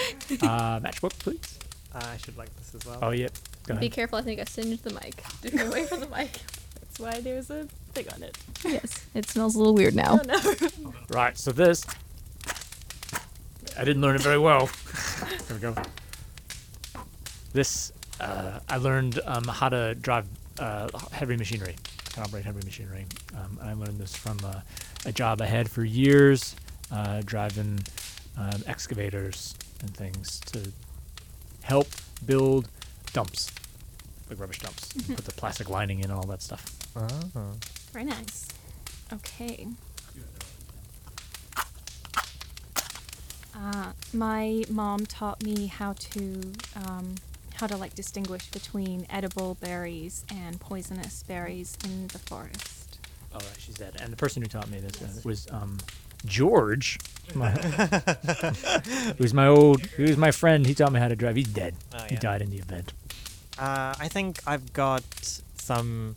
Uh, 0.42 0.80
matchbook, 0.80 1.16
please. 1.20 1.58
Uh, 1.94 2.00
I 2.04 2.16
should 2.18 2.36
like 2.36 2.54
this 2.56 2.74
as 2.74 2.86
well. 2.86 2.98
Oh, 3.02 3.10
yeah. 3.10 3.28
Go 3.66 3.76
Be 3.76 3.88
careful. 3.88 4.18
I 4.18 4.22
think 4.22 4.40
I 4.40 4.44
singed 4.44 4.84
the 4.84 4.92
mic. 4.92 5.22
Get 5.42 5.66
away 5.66 5.84
from 5.86 6.00
the 6.00 6.08
mic. 6.08 6.32
That's 6.74 6.98
why 6.98 7.20
there's 7.20 7.50
a 7.50 7.64
thing 7.92 8.06
on 8.14 8.22
it. 8.22 8.36
Yes, 8.64 9.06
it 9.14 9.28
smells 9.28 9.54
a 9.54 9.58
little 9.58 9.74
weird 9.74 9.94
now. 9.94 10.20
Oh 10.20 10.22
no. 10.26 10.92
Right, 11.10 11.36
so 11.38 11.52
this. 11.52 11.86
I 13.78 13.84
didn't 13.84 14.02
learn 14.02 14.16
it 14.16 14.22
very 14.22 14.38
well. 14.38 14.68
there 15.46 15.54
we 15.56 15.60
go. 15.60 15.74
This, 17.52 17.92
uh, 18.20 18.60
I 18.68 18.76
learned 18.76 19.20
um, 19.24 19.44
how 19.44 19.68
to 19.68 19.94
drive 19.94 20.26
uh, 20.58 20.88
heavy 21.12 21.36
machinery. 21.36 21.76
Can 22.12 22.22
operate 22.22 22.44
heavy 22.44 22.64
machinery. 22.64 23.06
Um, 23.36 23.58
I 23.62 23.72
learned 23.74 23.98
this 23.98 24.14
from 24.16 24.38
uh, 24.44 24.60
a 25.06 25.12
job 25.12 25.40
I 25.40 25.46
had 25.46 25.70
for 25.70 25.84
years, 25.84 26.56
uh, 26.92 27.22
driving 27.24 27.80
um, 28.36 28.62
excavators 28.66 29.54
and 29.80 29.94
things 29.94 30.40
to 30.40 30.72
help 31.62 31.88
build 32.26 32.68
dumps, 33.12 33.50
like 34.28 34.40
rubbish 34.40 34.58
dumps. 34.60 34.92
Put 34.92 35.24
the 35.24 35.32
plastic 35.32 35.68
lining 35.68 35.98
in 35.98 36.06
and 36.06 36.12
all 36.14 36.26
that 36.26 36.42
stuff. 36.42 36.64
Oh. 36.96 37.08
Very 37.92 38.04
nice. 38.04 38.48
Okay. 39.12 39.66
Uh, 43.56 43.92
my 44.12 44.64
mom 44.68 45.04
taught 45.06 45.42
me 45.42 45.66
how 45.66 45.92
to 45.94 46.52
um, 46.76 47.16
how 47.58 47.66
to 47.66 47.76
like 47.76 47.94
distinguish 47.94 48.50
between 48.50 49.06
edible 49.10 49.56
berries 49.60 50.24
and 50.32 50.60
poisonous 50.60 51.22
berries 51.24 51.76
in 51.84 52.08
the 52.08 52.18
forest. 52.18 52.98
All 53.34 53.40
right, 53.40 53.58
she's 53.58 53.74
dead. 53.74 53.96
And 54.00 54.12
the 54.12 54.16
person 54.16 54.42
who 54.42 54.48
taught 54.48 54.70
me 54.70 54.78
this 54.80 55.02
uh, 55.02 55.20
was 55.24 55.46
um, 55.50 55.78
George. 56.24 56.98
My, 57.34 57.50
he 59.18 59.32
my 59.34 59.46
old, 59.46 59.84
he 59.86 60.02
was 60.02 60.16
my 60.16 60.30
friend. 60.30 60.66
He 60.66 60.74
taught 60.74 60.92
me 60.92 61.00
how 61.00 61.08
to 61.08 61.16
drive. 61.16 61.36
He's 61.36 61.48
dead. 61.48 61.74
Oh, 61.94 62.04
He 62.08 62.16
died 62.16 62.42
in 62.42 62.50
the 62.50 62.58
event. 62.58 62.92
Uh, 63.58 63.94
I 63.98 64.08
think 64.08 64.38
I've 64.46 64.72
got 64.72 65.02
some 65.56 66.16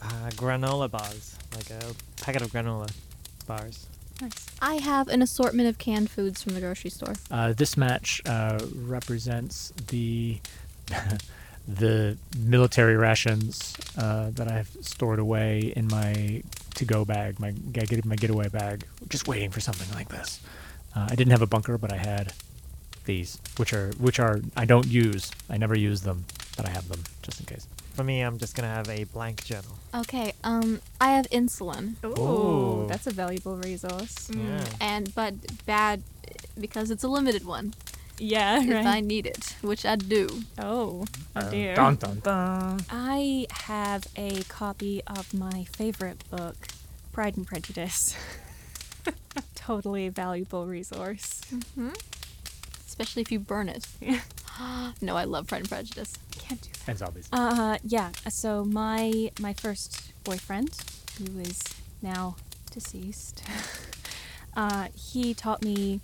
uh, 0.00 0.30
granola 0.30 0.90
bars, 0.90 1.36
like 1.54 1.70
a 1.70 1.94
packet 2.22 2.42
of 2.42 2.52
granola 2.52 2.90
bars. 3.46 3.86
Nice. 4.20 4.46
I 4.60 4.74
have 4.74 5.08
an 5.08 5.22
assortment 5.22 5.68
of 5.68 5.78
canned 5.78 6.10
foods 6.10 6.42
from 6.42 6.54
the 6.54 6.60
grocery 6.60 6.90
store. 6.90 7.14
Uh, 7.30 7.52
this 7.52 7.76
match 7.76 8.20
uh, 8.26 8.58
represents 8.74 9.72
the 9.88 10.40
the 11.68 12.16
military 12.36 12.96
rations 12.96 13.76
uh, 13.96 14.30
that 14.30 14.48
I 14.48 14.54
have 14.54 14.68
stored 14.80 15.18
away 15.18 15.72
in 15.76 15.86
my 15.86 16.42
to-go 16.74 17.04
bag, 17.04 17.38
my 17.38 17.52
get 17.52 18.04
my 18.04 18.16
getaway 18.16 18.48
bag, 18.48 18.84
just 19.08 19.28
waiting 19.28 19.50
for 19.50 19.60
something 19.60 19.92
like 19.94 20.08
this. 20.08 20.40
Uh, 20.94 21.06
I 21.10 21.14
didn't 21.14 21.30
have 21.30 21.42
a 21.42 21.46
bunker, 21.46 21.78
but 21.78 21.92
I 21.92 21.96
had 21.96 22.32
these, 23.04 23.40
which 23.56 23.72
are 23.72 23.90
which 23.98 24.18
are 24.18 24.40
I 24.56 24.64
don't 24.64 24.86
use. 24.86 25.30
I 25.48 25.56
never 25.56 25.76
use 25.76 26.02
them, 26.02 26.24
but 26.56 26.66
I 26.66 26.70
have 26.70 26.88
them 26.88 27.02
just 27.22 27.40
in 27.40 27.46
case. 27.46 27.66
For 27.94 28.04
me, 28.04 28.20
I'm 28.22 28.38
just 28.38 28.54
gonna 28.54 28.68
have 28.68 28.88
a 28.88 29.04
blank 29.04 29.44
journal. 29.44 29.76
Okay, 29.94 30.32
um, 30.44 30.80
I 31.00 31.10
have 31.12 31.28
insulin, 31.30 31.96
Oh, 32.04 32.84
Ooh. 32.84 32.88
that's 32.88 33.06
a 33.06 33.10
valuable 33.10 33.56
resource. 33.56 34.30
Yeah. 34.30 34.64
and 34.80 35.14
but 35.14 35.34
bad 35.66 36.02
because 36.58 36.90
it's 36.90 37.02
a 37.04 37.08
limited 37.08 37.44
one. 37.44 37.74
Yeah, 38.22 38.60
If 38.62 38.86
I 38.86 39.00
need 39.00 39.26
it, 39.26 39.56
which 39.62 39.84
I 39.86 39.96
do. 39.96 40.28
Oh, 40.58 41.04
oh 41.34 41.40
Uh, 41.40 41.50
dear. 41.50 41.74
Dun, 41.74 41.96
dun, 41.96 42.20
dun. 42.20 42.80
I 42.90 43.46
have 43.50 44.06
a 44.14 44.42
copy 44.44 45.02
of 45.06 45.32
my 45.32 45.64
favorite 45.64 46.22
book, 46.30 46.68
Pride 47.12 47.36
and 47.38 47.46
Prejudice. 47.46 48.14
totally 49.54 50.08
valuable 50.10 50.66
resource. 50.66 51.40
Especially 53.00 53.22
if 53.22 53.32
you 53.32 53.38
burn 53.40 53.70
it. 53.70 53.86
No, 55.00 55.16
I 55.16 55.24
love 55.24 55.46
Pride 55.46 55.60
and 55.60 55.68
Prejudice. 55.70 56.18
Can't 56.32 56.60
do 56.60 56.68
that. 56.70 56.88
And 56.88 56.98
zombies. 56.98 57.28
Uh, 57.32 57.78
yeah. 57.82 58.10
So 58.28 58.62
my 58.62 59.30
my 59.40 59.54
first 59.54 60.12
boyfriend, 60.22 60.76
who 61.16 61.38
is 61.38 61.62
now 62.02 62.36
deceased, 62.70 63.42
uh, 64.56 64.88
he 64.94 65.32
taught 65.32 65.62
me 65.64 66.00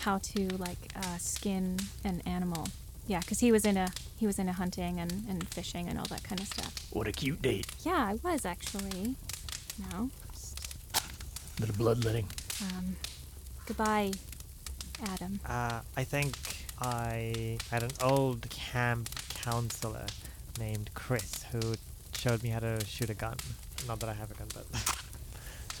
how 0.00 0.18
to 0.18 0.48
like 0.56 0.90
uh, 0.96 1.18
skin 1.18 1.78
an 2.02 2.20
animal. 2.26 2.66
Yeah, 3.06 3.20
because 3.20 3.38
he 3.38 3.52
was 3.52 3.64
in 3.64 3.76
a 3.76 3.90
he 4.18 4.26
was 4.26 4.40
into 4.40 4.54
hunting 4.54 4.98
and, 4.98 5.12
and 5.28 5.46
fishing 5.48 5.86
and 5.86 5.96
all 5.96 6.06
that 6.06 6.24
kind 6.24 6.40
of 6.40 6.48
stuff. 6.48 6.74
What 6.90 7.06
a 7.06 7.12
cute 7.12 7.40
date. 7.40 7.66
Yeah, 7.84 8.08
I 8.12 8.18
was 8.24 8.44
actually. 8.44 9.14
No. 9.92 10.10
Little 11.60 11.76
bloodletting. 11.76 12.26
Um, 12.62 12.96
goodbye, 13.66 14.12
Adam. 15.02 15.40
Uh, 15.46 15.80
I 15.96 16.04
think 16.04 16.36
I 16.80 17.58
had 17.70 17.82
an 17.82 17.90
old 18.02 18.48
camp 18.50 19.08
counselor 19.34 20.06
named 20.58 20.90
Chris 20.94 21.44
who 21.52 21.74
showed 22.14 22.42
me 22.42 22.50
how 22.50 22.60
to 22.60 22.84
shoot 22.84 23.10
a 23.10 23.14
gun. 23.14 23.36
Not 23.88 24.00
that 24.00 24.08
I 24.10 24.14
have 24.14 24.30
a 24.30 24.34
gun, 24.34 24.48
but 24.54 24.66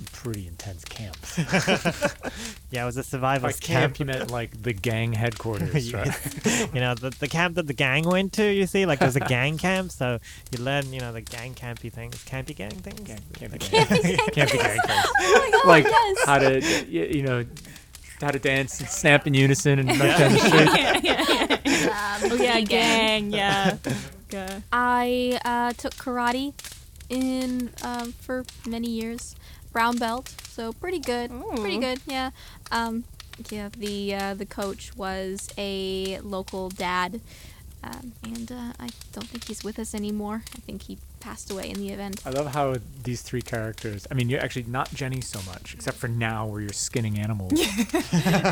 Some 0.00 0.06
pretty 0.12 0.46
intense 0.46 0.82
camp. 0.84 1.16
yeah, 2.70 2.84
it 2.84 2.86
was 2.86 2.96
a 2.96 3.02
survival 3.02 3.48
By 3.48 3.52
camp, 3.52 3.60
camp. 3.60 3.98
you 3.98 4.06
meant 4.06 4.30
like 4.30 4.62
the 4.62 4.72
gang 4.72 5.12
headquarters, 5.12 5.92
right? 5.94 6.72
You 6.72 6.80
know, 6.80 6.94
the, 6.94 7.10
the 7.10 7.28
camp 7.28 7.56
that 7.56 7.66
the 7.66 7.74
gang 7.74 8.04
went 8.04 8.32
to, 8.34 8.50
you 8.50 8.66
see, 8.66 8.86
like 8.86 9.00
there's 9.00 9.16
a 9.16 9.20
gang 9.20 9.58
camp, 9.58 9.90
so 9.90 10.18
you 10.50 10.62
learn, 10.64 10.90
you 10.92 11.00
know, 11.00 11.12
the 11.12 11.20
gang 11.20 11.54
campy 11.54 11.92
things, 11.92 12.14
campy 12.24 12.56
gang 12.56 12.70
things. 12.70 13.00
Gang, 13.00 13.18
campy 13.32 13.58
gang. 13.70 13.86
campy 14.28 14.58
gang 14.58 14.78
things. 14.80 15.06
Oh 15.20 15.38
my 15.38 15.50
god, 15.50 15.66
like 15.66 15.84
yes! 15.84 16.24
how 16.24 16.38
to 16.38 16.86
you 16.88 17.22
know 17.22 17.44
how 18.22 18.30
to 18.30 18.38
dance 18.38 18.80
and 18.80 18.88
snap 18.88 19.26
in 19.26 19.34
unison 19.34 19.78
and 19.78 19.88
run 19.88 19.98
down 19.98 20.32
the 20.32 20.38
street. 20.38 21.56
Um, 21.90 22.32
Oh 22.32 22.34
yeah, 22.34 22.60
gang. 22.60 23.30
gang. 23.30 23.32
Yeah. 23.32 23.76
Ga- 24.28 24.60
I 24.72 25.40
uh, 25.44 25.72
took 25.72 25.94
karate 25.94 26.52
in 27.08 27.70
um, 27.82 28.12
for 28.12 28.44
many 28.66 28.88
years, 28.90 29.34
brown 29.72 29.96
belt, 29.96 30.28
so 30.48 30.72
pretty 30.72 30.98
good, 30.98 31.30
pretty 31.56 31.78
good. 31.78 32.00
Yeah, 32.06 32.30
um, 32.70 33.04
yeah. 33.50 33.70
The 33.76 34.14
uh, 34.14 34.34
the 34.34 34.46
coach 34.46 34.94
was 34.96 35.48
a 35.58 36.18
local 36.20 36.68
dad, 36.68 37.20
um, 37.82 38.12
and 38.22 38.52
uh, 38.52 38.72
I 38.78 38.90
don't 39.12 39.26
think 39.26 39.48
he's 39.48 39.64
with 39.64 39.78
us 39.78 39.94
anymore. 39.94 40.42
I 40.54 40.58
think 40.60 40.82
he 40.82 40.98
passed 41.20 41.50
away 41.50 41.70
in 41.70 41.78
the 41.78 41.90
event. 41.90 42.22
I 42.26 42.30
love 42.30 42.48
how 42.48 42.76
these 43.02 43.22
three 43.22 43.42
characters. 43.42 44.06
I 44.10 44.14
mean, 44.14 44.28
you're 44.28 44.40
actually 44.40 44.64
not 44.64 44.92
Jenny 44.94 45.20
so 45.20 45.40
much, 45.42 45.74
except 45.74 45.96
for 45.96 46.08
now 46.08 46.46
where 46.46 46.60
you're 46.60 46.72
skinning 46.72 47.18
animals, 47.18 47.52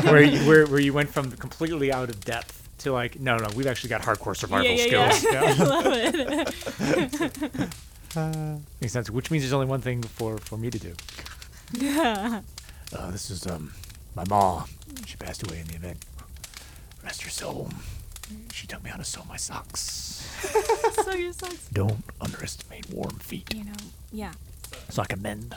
where 0.05 0.23
you, 0.23 0.47
where 0.47 0.65
where 0.67 0.79
you 0.79 0.93
went 0.93 1.09
from 1.09 1.31
completely 1.31 1.91
out 1.91 2.09
of 2.09 2.23
depth 2.23 2.69
to 2.79 2.91
like, 2.91 3.19
no, 3.19 3.37
no, 3.37 3.47
we've 3.55 3.67
actually 3.67 3.89
got 3.89 4.01
hardcore 4.01 4.35
survival 4.35 4.67
yeah, 4.71 4.85
yeah, 4.85 5.09
skills. 5.11 5.33
yeah. 5.33 5.55
I 5.59 5.63
love 5.63 5.85
it. 7.55 7.69
Makes 8.81 8.93
sense. 8.93 9.09
Which 9.09 9.29
means 9.31 9.43
there's 9.43 9.53
only 9.53 9.67
one 9.67 9.81
thing 9.81 10.01
for 10.03 10.37
for 10.37 10.57
me 10.57 10.69
to 10.69 10.79
do. 10.79 10.93
Uh, 12.91 13.11
this 13.11 13.29
is 13.29 13.45
um 13.45 13.73
my 14.15 14.23
mom. 14.29 14.65
She 15.05 15.15
passed 15.17 15.43
away 15.47 15.59
in 15.59 15.67
the 15.67 15.75
event. 15.75 16.05
Rest 17.03 17.21
her 17.23 17.29
soul. 17.29 17.69
She 18.53 18.67
taught 18.67 18.83
me 18.83 18.89
how 18.89 18.97
to 18.97 19.03
sew 19.05 19.23
my 19.27 19.37
socks. 19.37 19.81
sew 21.03 21.13
your 21.15 21.33
socks. 21.33 21.67
Don't 21.73 22.03
underestimate 22.21 22.89
warm 22.89 23.17
feet. 23.19 23.53
You 23.53 23.63
know. 23.65 23.73
Yeah. 24.11 24.33
So 24.89 25.01
I 25.01 25.05
can 25.05 25.21
mend. 25.21 25.55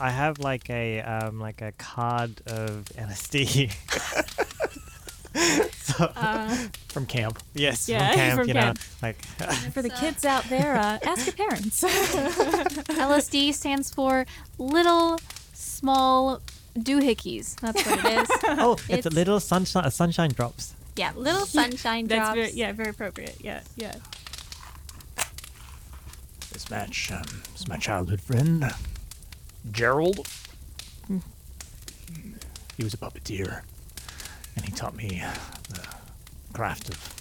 I 0.00 0.10
have 0.10 0.38
like 0.38 0.68
a 0.70 1.00
um 1.02 1.38
like 1.40 1.62
a 1.62 1.72
card 1.72 2.40
of 2.46 2.84
LSD. 2.96 3.70
so 5.74 6.04
Uh, 6.16 6.56
From 6.88 7.06
camp. 7.06 7.38
yes, 7.54 7.88
Yeah, 7.88 8.08
from 8.08 8.16
camp, 8.16 8.38
from 8.38 8.48
you 8.48 8.54
camp. 8.54 8.78
know, 8.78 8.84
like 9.08 9.16
for 9.72 9.82
the 9.82 9.90
kids 10.02 10.24
out 10.24 10.44
there, 10.44 10.76
uh, 10.76 10.98
ask 11.02 11.26
your 11.26 11.34
parents. 11.34 11.82
LSD 11.84 13.52
stands 13.54 13.92
for 13.92 14.26
little 14.58 15.18
small 15.52 16.40
doohickeys. 16.78 17.56
That's 17.60 17.84
what 17.86 18.04
it 18.04 18.18
is. 18.22 18.28
oh, 18.44 18.74
it's, 18.74 18.88
a 18.88 18.92
It's- 18.98 19.12
little 19.12 19.40
sunshine, 19.40 19.84
uh, 19.84 19.90
sunshine 19.90 20.30
drops. 20.30 20.74
Yeah, 20.96 21.12
little 21.16 21.46
sunshine 21.46 22.06
That's 22.06 22.18
drops. 22.18 22.34
very 22.34 22.52
yeah, 22.52 22.72
very 22.72 22.90
appropriate. 22.90 23.36
Yeah, 23.40 23.60
yeah. 23.76 23.94
This 26.52 26.70
match 26.70 27.10
um, 27.10 27.42
is 27.54 27.66
my 27.68 27.76
childhood 27.76 28.20
friend, 28.20 28.64
Gerald. 29.72 30.26
He 32.76 32.82
was 32.82 32.94
a 32.94 32.96
puppeteer, 32.96 33.62
and 34.56 34.64
he 34.64 34.72
taught 34.72 34.96
me 34.96 35.22
the 35.68 35.86
craft 36.52 36.88
of 36.88 37.14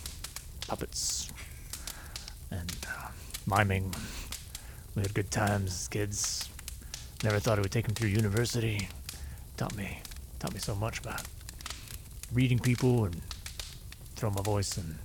puppets 0.68 1.32
and 2.52 2.76
uh, 2.88 3.08
miming. 3.46 3.94
We 4.96 5.02
had 5.04 5.14
good 5.14 5.32
times 5.32 5.72
as 5.72 5.88
kids. 5.88 6.50
Never 7.24 7.40
thought 7.40 7.58
it 7.58 7.62
would 7.62 7.72
take 7.72 7.88
him 7.88 7.94
through 7.96 8.10
university. 8.10 8.88
Taught 9.58 9.76
me, 9.76 10.00
taught 10.40 10.54
me 10.54 10.60
so 10.60 10.76
much 10.76 11.00
about 11.00 11.22
reading 12.34 12.60
people 12.60 13.06
and 13.06 13.22
throwing 14.16 14.36
my 14.36 14.41
voice 14.41 14.78
and 14.78 14.95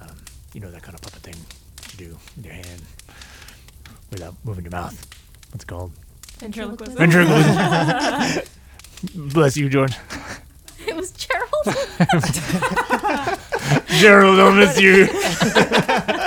um, 0.00 0.16
you 0.54 0.60
know 0.60 0.70
that 0.70 0.82
kind 0.82 0.94
of 0.94 1.02
puppet 1.02 1.20
thing 1.22 1.34
you 1.92 1.98
do 2.08 2.18
with 2.36 2.44
your 2.44 2.54
hand 2.54 2.82
without 4.10 4.34
moving 4.44 4.64
your 4.64 4.70
mouth. 4.72 5.06
What's 5.50 5.64
it 5.64 5.66
called? 5.66 5.92
Ventriloquism. 6.38 6.96
Ventriloquism. 6.96 8.48
Bless 9.32 9.56
you, 9.56 9.68
George. 9.68 9.94
It 10.86 10.96
was 10.96 11.12
Gerald. 11.12 11.50
Gerald, 14.00 14.40
I'll 14.40 14.52
miss 14.52 14.80
you 14.80 15.06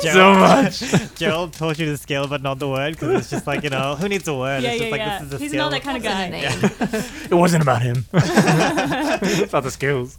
so 0.00 0.34
much. 0.38 0.80
Gerald 1.16 1.52
taught 1.52 1.78
you 1.78 1.86
the 1.86 1.96
skill, 1.96 2.26
but 2.26 2.42
not 2.42 2.58
the 2.58 2.68
word, 2.68 2.94
because 2.94 3.20
it's 3.20 3.30
just 3.30 3.46
like 3.46 3.62
you 3.62 3.70
know, 3.70 3.94
who 3.96 4.08
needs 4.08 4.26
a 4.28 4.34
word? 4.34 4.62
Yeah, 4.62 4.72
it's 4.72 4.80
yeah, 4.80 4.90
just 4.90 4.92
like 4.92 5.00
yeah. 5.00 5.18
this 5.18 5.28
is 5.28 5.34
a 5.34 5.38
He's 5.38 5.50
skill. 5.50 5.64
not 5.64 5.70
that 5.72 5.82
kind 5.82 5.96
of 5.96 6.02
guy. 6.02 6.22
a 6.24 6.30
name. 6.30 7.04
It 7.30 7.34
wasn't 7.34 7.62
about 7.62 7.82
him. 7.82 8.04
it's 8.12 9.48
about 9.50 9.62
the 9.64 9.70
skills. 9.70 10.18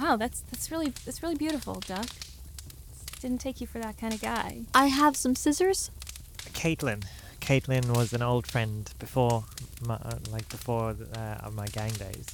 Wow, 0.00 0.16
that's 0.16 0.40
that's 0.50 0.70
really 0.70 0.92
that's 1.04 1.22
really 1.22 1.36
beautiful, 1.36 1.74
Duck. 1.86 2.06
Didn't 3.20 3.40
take 3.40 3.60
you 3.60 3.66
for 3.66 3.78
that 3.80 3.98
kind 3.98 4.14
of 4.14 4.20
guy. 4.20 4.62
I 4.74 4.86
have 4.86 5.14
some 5.16 5.34
scissors. 5.34 5.90
Caitlin, 6.54 7.04
Caitlin 7.40 7.94
was 7.96 8.12
an 8.12 8.22
old 8.22 8.46
friend 8.46 8.90
before, 8.98 9.44
my, 9.82 9.94
uh, 9.94 10.18
like 10.30 10.48
before 10.48 10.96
uh, 11.14 11.50
my 11.52 11.66
gang 11.66 11.92
days, 11.92 12.26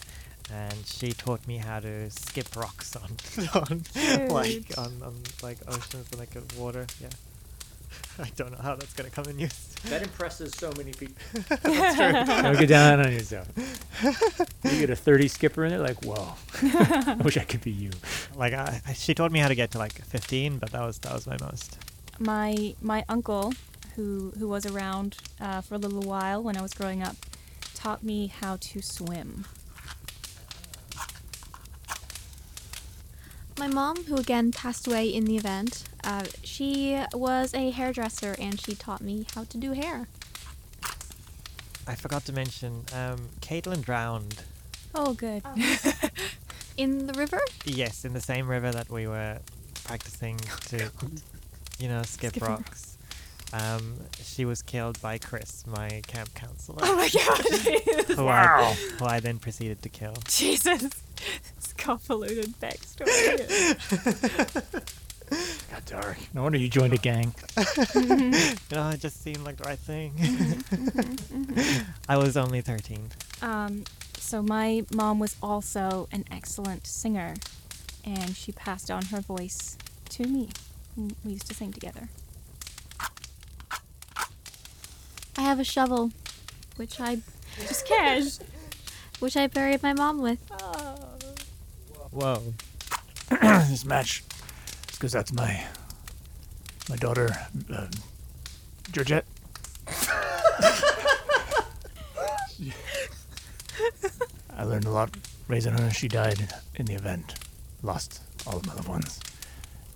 and 0.52 0.74
she 0.86 1.12
taught 1.12 1.46
me 1.46 1.56
how 1.56 1.80
to 1.80 2.10
skip 2.10 2.54
rocks 2.56 2.96
on, 2.96 3.10
on 3.54 3.82
like 4.28 4.78
on, 4.78 4.92
on 5.02 5.14
like 5.42 5.58
oceans 5.68 6.08
and 6.10 6.18
like 6.20 6.36
uh, 6.36 6.40
water. 6.58 6.86
Yeah. 7.00 7.08
I 8.18 8.30
don't 8.36 8.52
know 8.52 8.58
how 8.62 8.74
that's 8.74 8.94
gonna 8.94 9.10
come 9.10 9.26
in 9.26 9.38
use. 9.38 9.74
That 9.84 10.02
impresses 10.02 10.52
so 10.56 10.72
many 10.76 10.92
people. 10.92 11.16
that's 11.48 12.42
Don't 12.42 12.58
get 12.58 12.68
down 12.68 13.00
on 13.00 13.12
yourself. 13.12 13.48
You 14.64 14.80
get 14.80 14.90
a 14.90 14.96
30 14.96 15.28
skipper 15.28 15.64
in 15.64 15.72
it, 15.72 15.80
like, 15.80 16.02
whoa. 16.04 16.34
I 16.62 17.16
wish 17.22 17.36
I 17.36 17.44
could 17.44 17.62
be 17.62 17.70
you. 17.70 17.90
Like 18.34 18.52
I, 18.52 18.80
I, 18.86 18.92
she 18.92 19.14
taught 19.14 19.32
me 19.32 19.38
how 19.38 19.48
to 19.48 19.54
get 19.54 19.70
to 19.72 19.78
like 19.78 19.92
15, 19.92 20.58
but 20.58 20.70
that 20.72 20.82
was 20.82 20.98
that 21.00 21.12
was 21.12 21.26
my 21.26 21.36
most. 21.40 21.78
My 22.18 22.74
my 22.80 23.04
uncle, 23.08 23.52
who 23.96 24.32
who 24.38 24.48
was 24.48 24.66
around 24.66 25.16
uh, 25.40 25.60
for 25.60 25.74
a 25.74 25.78
little 25.78 26.02
while 26.02 26.42
when 26.42 26.56
I 26.56 26.62
was 26.62 26.72
growing 26.72 27.02
up, 27.02 27.16
taught 27.74 28.02
me 28.02 28.28
how 28.28 28.56
to 28.56 28.82
swim. 28.82 29.46
My 33.58 33.68
mom, 33.68 34.04
who 34.04 34.16
again 34.16 34.52
passed 34.52 34.86
away 34.86 35.08
in 35.08 35.24
the 35.24 35.36
event, 35.36 35.84
uh, 36.04 36.24
she 36.42 37.00
was 37.14 37.54
a 37.54 37.70
hairdresser 37.70 38.36
and 38.38 38.60
she 38.60 38.74
taught 38.74 39.00
me 39.00 39.26
how 39.34 39.44
to 39.44 39.56
do 39.56 39.72
hair. 39.72 40.08
I 41.88 41.94
forgot 41.94 42.24
to 42.26 42.32
mention, 42.32 42.84
um, 42.92 43.28
Caitlin 43.40 43.82
drowned. 43.82 44.42
Oh, 44.94 45.14
good. 45.14 45.42
In 46.76 47.06
the 47.06 47.14
river? 47.14 47.40
Yes, 47.64 48.04
in 48.04 48.12
the 48.12 48.20
same 48.20 48.48
river 48.48 48.70
that 48.70 48.90
we 48.90 49.06
were 49.06 49.38
practicing 49.84 50.36
to, 50.66 50.90
you 51.78 51.88
know, 51.88 52.02
skip, 52.02 52.32
Skip 52.32 52.42
rocks. 52.42 52.98
Um, 53.54 53.94
she 54.22 54.44
was 54.44 54.60
killed 54.60 55.00
by 55.00 55.16
Chris, 55.16 55.64
my 55.66 56.02
camp 56.06 56.34
counselor, 56.34 56.80
oh 56.82 56.96
my 56.96 57.08
god! 57.08 58.06
who, 58.16 58.28
I, 58.28 58.74
who 58.98 59.04
I 59.06 59.20
then 59.20 59.38
proceeded 59.38 59.80
to 59.82 59.88
kill. 59.88 60.14
Jesus, 60.28 60.82
it's 60.84 61.55
convoluted 61.86 62.52
backstory. 62.60 63.36
Got 65.70 65.84
dark. 65.86 66.18
No 66.34 66.42
wonder 66.42 66.58
you 66.58 66.68
joined 66.68 66.92
a 66.92 66.98
gang. 66.98 67.34
You 67.94 68.02
know, 68.76 68.90
it 68.90 69.00
just 69.00 69.22
seemed 69.22 69.44
like 69.44 69.56
the 69.56 69.64
right 69.64 69.78
thing. 69.78 70.12
I 72.08 72.16
was 72.16 72.36
only 72.36 72.60
13. 72.60 73.08
Um, 73.42 73.84
so 74.18 74.42
my 74.42 74.84
mom 74.92 75.18
was 75.18 75.36
also 75.42 76.08
an 76.12 76.24
excellent 76.30 76.86
singer, 76.86 77.34
and 78.04 78.36
she 78.36 78.52
passed 78.52 78.90
on 78.90 79.06
her 79.06 79.20
voice 79.20 79.76
to 80.10 80.24
me. 80.24 80.48
Mm, 80.98 81.14
We 81.24 81.32
used 81.32 81.46
to 81.48 81.54
sing 81.54 81.72
together. 81.72 82.08
I 85.38 85.42
have 85.42 85.60
a 85.60 85.64
shovel, 85.64 86.12
which 86.76 87.00
I 87.00 87.18
Just 87.68 87.86
cash. 87.86 88.38
which 89.18 89.36
I 89.36 89.46
buried 89.48 89.82
my 89.82 89.92
mom 89.92 90.20
with. 90.22 90.38
Whoa. 92.16 92.40
this 93.68 93.84
match 93.84 94.24
is 94.88 94.96
because 94.96 95.12
that's 95.12 95.34
my 95.34 95.66
my 96.88 96.96
daughter, 96.96 97.28
uh, 97.70 97.88
Georgette. 98.90 99.26
I 104.56 104.64
learned 104.64 104.86
a 104.86 104.90
lot 104.90 105.14
raising 105.46 105.74
her. 105.76 105.90
She 105.90 106.08
died 106.08 106.54
in 106.76 106.86
the 106.86 106.94
event. 106.94 107.34
Lost 107.82 108.22
all 108.46 108.56
of 108.56 108.66
my 108.66 108.72
loved 108.72 108.88
ones. 108.88 109.20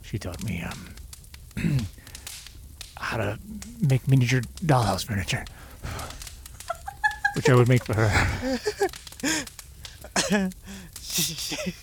She 0.02 0.18
taught 0.18 0.44
me 0.44 0.62
um, 0.62 0.94
how 2.98 3.16
to 3.16 3.38
make 3.80 4.06
miniature 4.06 4.42
dollhouse 4.62 5.06
furniture, 5.06 5.46
which 7.34 7.48
I 7.48 7.54
would 7.54 7.68
make 7.68 7.86
for 7.86 7.94
her. 7.94 8.10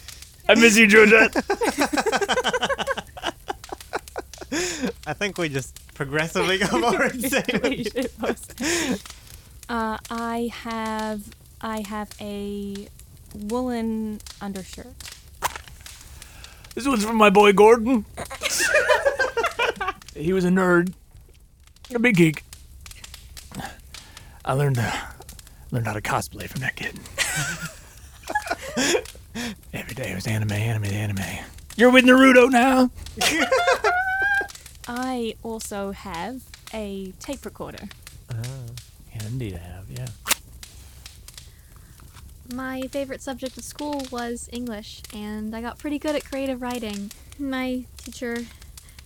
I 0.50 0.56
miss 0.56 0.78
you, 0.78 0.88
Georgette. 0.88 1.36
I 5.06 5.14
think 5.14 5.38
we 5.38 5.50
just 5.50 5.78
progressively 5.93 6.58
got 6.58 6.80
more 6.80 7.06
insane. 7.06 7.86
uh, 9.70 9.98
I 10.10 10.50
have 10.54 11.24
I 11.62 11.84
have 11.88 12.10
a 12.22 12.88
woolen 13.34 14.20
undershirt. 14.41 14.93
This 16.76 16.88
one's 16.88 17.04
from 17.04 17.18
my 17.18 17.30
boy 17.30 17.52
Gordon. 17.54 18.06
he 20.16 20.32
was 20.32 20.45
a 20.45 20.50
nerd, 20.50 20.93
a 21.93 22.00
big 22.00 22.16
geek. 22.16 22.43
I 24.45 24.54
learned 24.54 24.78
uh, 24.80 24.91
learned 25.72 25.88
how 25.88 25.93
to 25.93 26.02
cosplay 26.02 26.48
from 26.48 26.62
that 26.62 26.76
kid. 26.76 26.98
Every 29.78 29.93
day 29.93 30.11
it 30.11 30.15
was 30.15 30.25
anime, 30.25 30.53
anime, 30.53 30.86
anime. 30.86 31.45
You're 31.75 31.91
with 31.91 32.03
Naruto 32.03 32.49
now. 32.49 32.89
I 34.88 35.36
also 35.43 35.91
have 35.91 36.41
a 36.73 37.13
tape 37.19 37.45
recorder. 37.45 37.88
Yeah, 38.34 39.28
indeed 39.28 39.53
I 39.53 39.59
have. 39.59 39.86
Yeah. 39.91 40.07
My 42.51 42.82
favorite 42.88 43.21
subject 43.21 43.55
at 43.59 43.63
school 43.63 44.01
was 44.11 44.49
English, 44.51 45.03
and 45.13 45.55
I 45.55 45.61
got 45.61 45.78
pretty 45.78 45.99
good 45.99 46.15
at 46.15 46.25
creative 46.25 46.59
writing. 46.59 47.11
My 47.38 47.84
teacher 47.97 48.45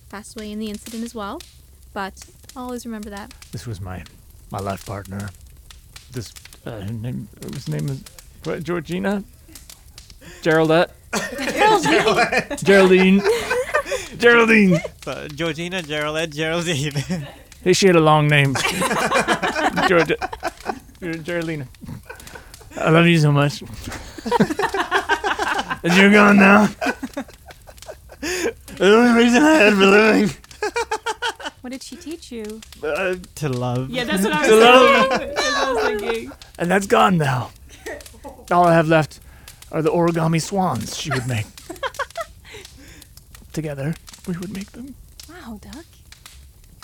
passed 0.08 0.38
away 0.38 0.52
in 0.52 0.58
the 0.58 0.70
incident 0.70 1.04
as 1.04 1.14
well, 1.14 1.42
but 1.92 2.14
I'll 2.56 2.64
always 2.64 2.86
remember 2.86 3.10
that. 3.10 3.34
This 3.52 3.66
was 3.66 3.78
my 3.78 4.04
my 4.50 4.58
life 4.58 4.86
partner. 4.86 5.28
This 6.12 6.32
uh, 6.64 6.80
her 6.80 6.92
name 6.92 7.28
his 7.52 7.68
name 7.68 7.90
is 7.90 8.02
what, 8.44 8.62
Georgina, 8.62 9.22
Geraldette, 10.42 10.90
Geraldine, 12.64 13.22
Geraldine. 14.18 14.80
So, 15.04 15.28
Georgina, 15.28 15.82
Geraldine, 15.82 16.30
Geraldine. 16.30 16.92
Hey, 17.64 17.72
she 17.72 17.86
had 17.86 17.96
a 17.96 18.00
long 18.00 18.26
name. 18.28 18.54
Georgia, 19.88 20.16
Ger- 21.00 21.14
Geraldine. 21.22 21.68
I 22.76 22.90
love 22.90 23.06
you 23.06 23.18
so 23.18 23.30
much. 23.32 23.62
and 25.84 25.92
you're 25.96 26.10
gone 26.10 26.36
now. 26.38 26.66
the 28.20 28.94
only 28.96 29.22
reason 29.22 29.42
I 29.42 29.54
had 29.54 29.74
for 29.74 29.86
living. 29.86 30.30
What 31.60 31.70
did 31.70 31.82
she 31.82 31.94
teach 31.96 32.32
you? 32.32 32.60
Uh, 32.82 33.14
to 33.36 33.48
love. 33.48 33.90
Yeah, 33.90 34.02
that's 34.04 34.24
what 34.24 34.32
I 34.32 34.46
To 34.48 34.52
was 34.54 34.60
love. 34.64 35.08
That's 35.10 35.36
what 35.36 35.54
I 35.56 35.72
was 35.72 35.84
thinking. 36.00 36.32
and 36.58 36.68
that's 36.70 36.86
gone 36.88 37.16
now. 37.18 37.50
All 38.50 38.64
I 38.66 38.74
have 38.74 38.88
left 38.88 39.20
are 39.72 39.82
the 39.82 39.90
origami 39.90 40.40
swans 40.40 40.96
she 40.96 41.10
would 41.10 41.26
make. 41.26 41.46
Together, 43.52 43.94
we 44.26 44.36
would 44.36 44.52
make 44.52 44.72
them. 44.72 44.94
Wow, 45.28 45.58
Doug. 45.60 45.84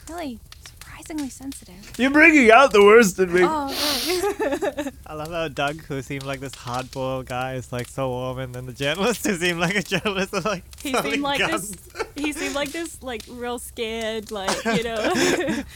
Really 0.09 0.39
surprisingly 0.67 1.31
sensitive. 1.31 1.93
You're 1.99 2.11
bringing 2.11 2.51
out 2.51 2.73
the 2.73 2.83
worst 2.83 3.19
in 3.19 3.33
me. 3.33 3.41
Oh, 3.43 3.69
right. 3.69 4.93
I 5.07 5.15
love 5.15 5.31
how 5.31 5.49
Doug, 5.49 5.81
who 5.83 6.03
seemed 6.03 6.25
like 6.25 6.41
this 6.41 6.55
hard-boiled 6.55 7.27
guy, 7.27 7.55
is 7.55 7.73
like 7.73 7.89
so 7.89 8.09
warm, 8.09 8.39
and 8.39 8.55
then 8.55 8.67
the 8.67 8.73
journalist, 8.73 9.27
who 9.27 9.37
seemed 9.37 9.61
like 9.61 9.77
a 9.77 9.83
journalist, 9.83 10.35
is 10.35 10.45
like 10.45 10.65
he 10.81 10.93
throwing 10.93 11.11
seemed 11.13 11.23
like 11.23 11.39
guns. 11.41 11.71
this. 11.71 12.05
He 12.19 12.33
seemed 12.33 12.57
like 12.57 12.73
this, 12.73 13.01
like 13.01 13.23
real 13.31 13.61
scared, 13.61 14.33
like 14.33 14.51
you 14.65 14.83
know. 14.83 15.13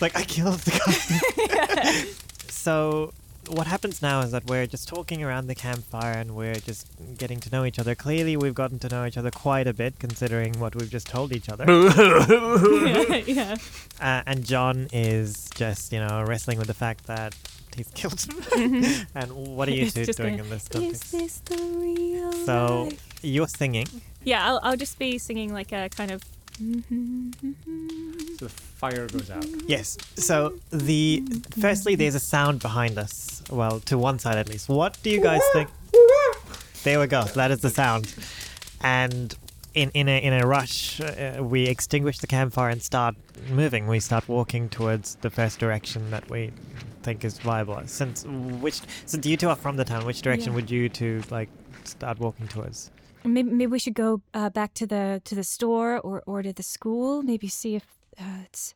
Like 0.01 0.17
I 0.17 0.25
killed 0.25 0.59
the 0.61 1.69
guy. 1.77 2.05
so 2.49 3.13
what 3.49 3.67
happens 3.67 4.01
now 4.03 4.21
is 4.21 4.31
that 4.33 4.45
we're 4.47 4.67
just 4.67 4.89
talking 4.89 5.23
around 5.23 5.47
the 5.47 5.55
campfire 5.55 6.13
and 6.13 6.35
we're 6.37 6.55
just 6.55 6.87
getting 7.19 7.41
to 7.41 7.51
know 7.51 7.65
each 7.65 7.79
other. 7.79 7.95
Clearly, 7.95 8.37
we've 8.37 8.55
gotten 8.55 8.79
to 8.81 8.89
know 8.89 9.05
each 9.05 9.17
other 9.19 9.31
quite 9.31 9.67
a 9.67 9.73
bit, 9.75 9.99
considering 9.99 10.59
what 10.61 10.75
we've 10.77 10.91
just 10.91 11.07
told 11.09 11.33
each 11.33 11.49
other. 11.49 11.65
yeah, 11.69 13.17
yeah. 13.27 13.57
uh, 14.01 14.23
and 14.27 14.45
John 14.45 14.89
is 14.93 15.51
just, 15.55 15.93
you 15.93 15.99
know, 16.01 16.23
wrestling 16.23 16.59
with 16.59 16.69
the 16.69 16.75
fact 16.75 17.07
that 17.07 17.35
he's 17.77 17.89
killed 17.95 18.21
him. 18.55 18.85
and 19.15 19.33
what 19.57 19.69
are 19.69 19.73
you 19.73 19.91
two 19.91 20.05
doing 20.05 20.37
going, 20.37 20.39
in 20.39 20.49
this 20.51 20.69
Is 20.75 21.01
this 21.11 21.39
the 21.41 21.57
real 21.57 22.33
So 22.33 22.85
life? 22.85 23.09
you're 23.23 23.49
singing. 23.49 23.87
Yeah, 24.25 24.47
I'll, 24.47 24.61
I'll 24.63 24.77
just 24.77 24.99
be 24.99 25.19
singing 25.19 25.53
like 25.53 25.73
a 25.73 25.89
kind 25.89 26.11
of. 26.11 26.23
So 26.59 28.45
the 28.47 28.49
fire 28.49 29.07
goes 29.09 29.31
out. 29.31 29.45
Yes. 29.67 29.97
So 30.17 30.55
the 30.71 31.23
firstly, 31.61 31.95
there's 31.95 32.15
a 32.15 32.21
sound 32.21 32.61
behind 32.61 32.99
us. 32.99 33.43
Well, 33.51 33.81
to 33.81 33.99
one 33.99 34.19
side 34.19 34.37
at 34.39 34.49
least. 34.49 34.69
What 34.69 34.99
do 35.03 35.11
you 35.11 35.21
guys 35.23 35.41
think? 35.53 35.69
There 36.85 36.99
we 37.01 37.07
go. 37.07 37.25
That 37.25 37.51
is 37.51 37.61
the 37.61 37.71
sound. 37.71 38.15
And 38.81 39.35
in 39.75 39.91
in 39.95 40.09
a 40.09 40.19
in 40.23 40.33
a 40.33 40.47
rush, 40.47 41.01
uh, 41.01 41.39
we 41.43 41.65
extinguish 41.67 42.19
the 42.19 42.27
campfire 42.27 42.71
and 42.71 42.83
start 42.83 43.15
moving. 43.51 43.87
We 43.87 44.01
start 44.01 44.29
walking 44.29 44.69
towards 44.69 45.15
the 45.17 45.31
first 45.31 45.59
direction 45.59 46.11
that 46.11 46.29
we 46.31 46.51
think 47.03 47.25
is 47.25 47.39
viable. 47.39 47.81
Since 47.87 48.25
which 48.25 48.81
since 49.07 49.25
you 49.27 49.37
two 49.37 49.49
are 49.49 49.57
from 49.57 49.77
the 49.77 49.85
town, 49.85 50.05
which 50.05 50.23
direction 50.23 50.53
Yeah. 50.53 50.57
would 50.57 50.71
you 50.71 50.89
two 50.89 51.23
like 51.31 51.49
start 51.85 52.19
walking 52.21 52.49
towards? 52.49 52.91
Maybe, 53.25 53.51
maybe 53.51 53.71
we 53.71 53.79
should 53.79 53.95
go 53.95 54.23
uh, 54.35 54.51
back 54.51 54.75
to 54.75 54.87
the 54.87 55.21
to 55.25 55.35
the 55.35 55.45
store 55.45 55.99
or 56.01 56.23
or 56.27 56.43
to 56.43 56.53
the 56.53 56.63
school. 56.63 57.23
Maybe 57.23 57.49
see 57.49 57.77
if 57.77 57.87
uh, 58.19 58.45
it's 58.45 58.75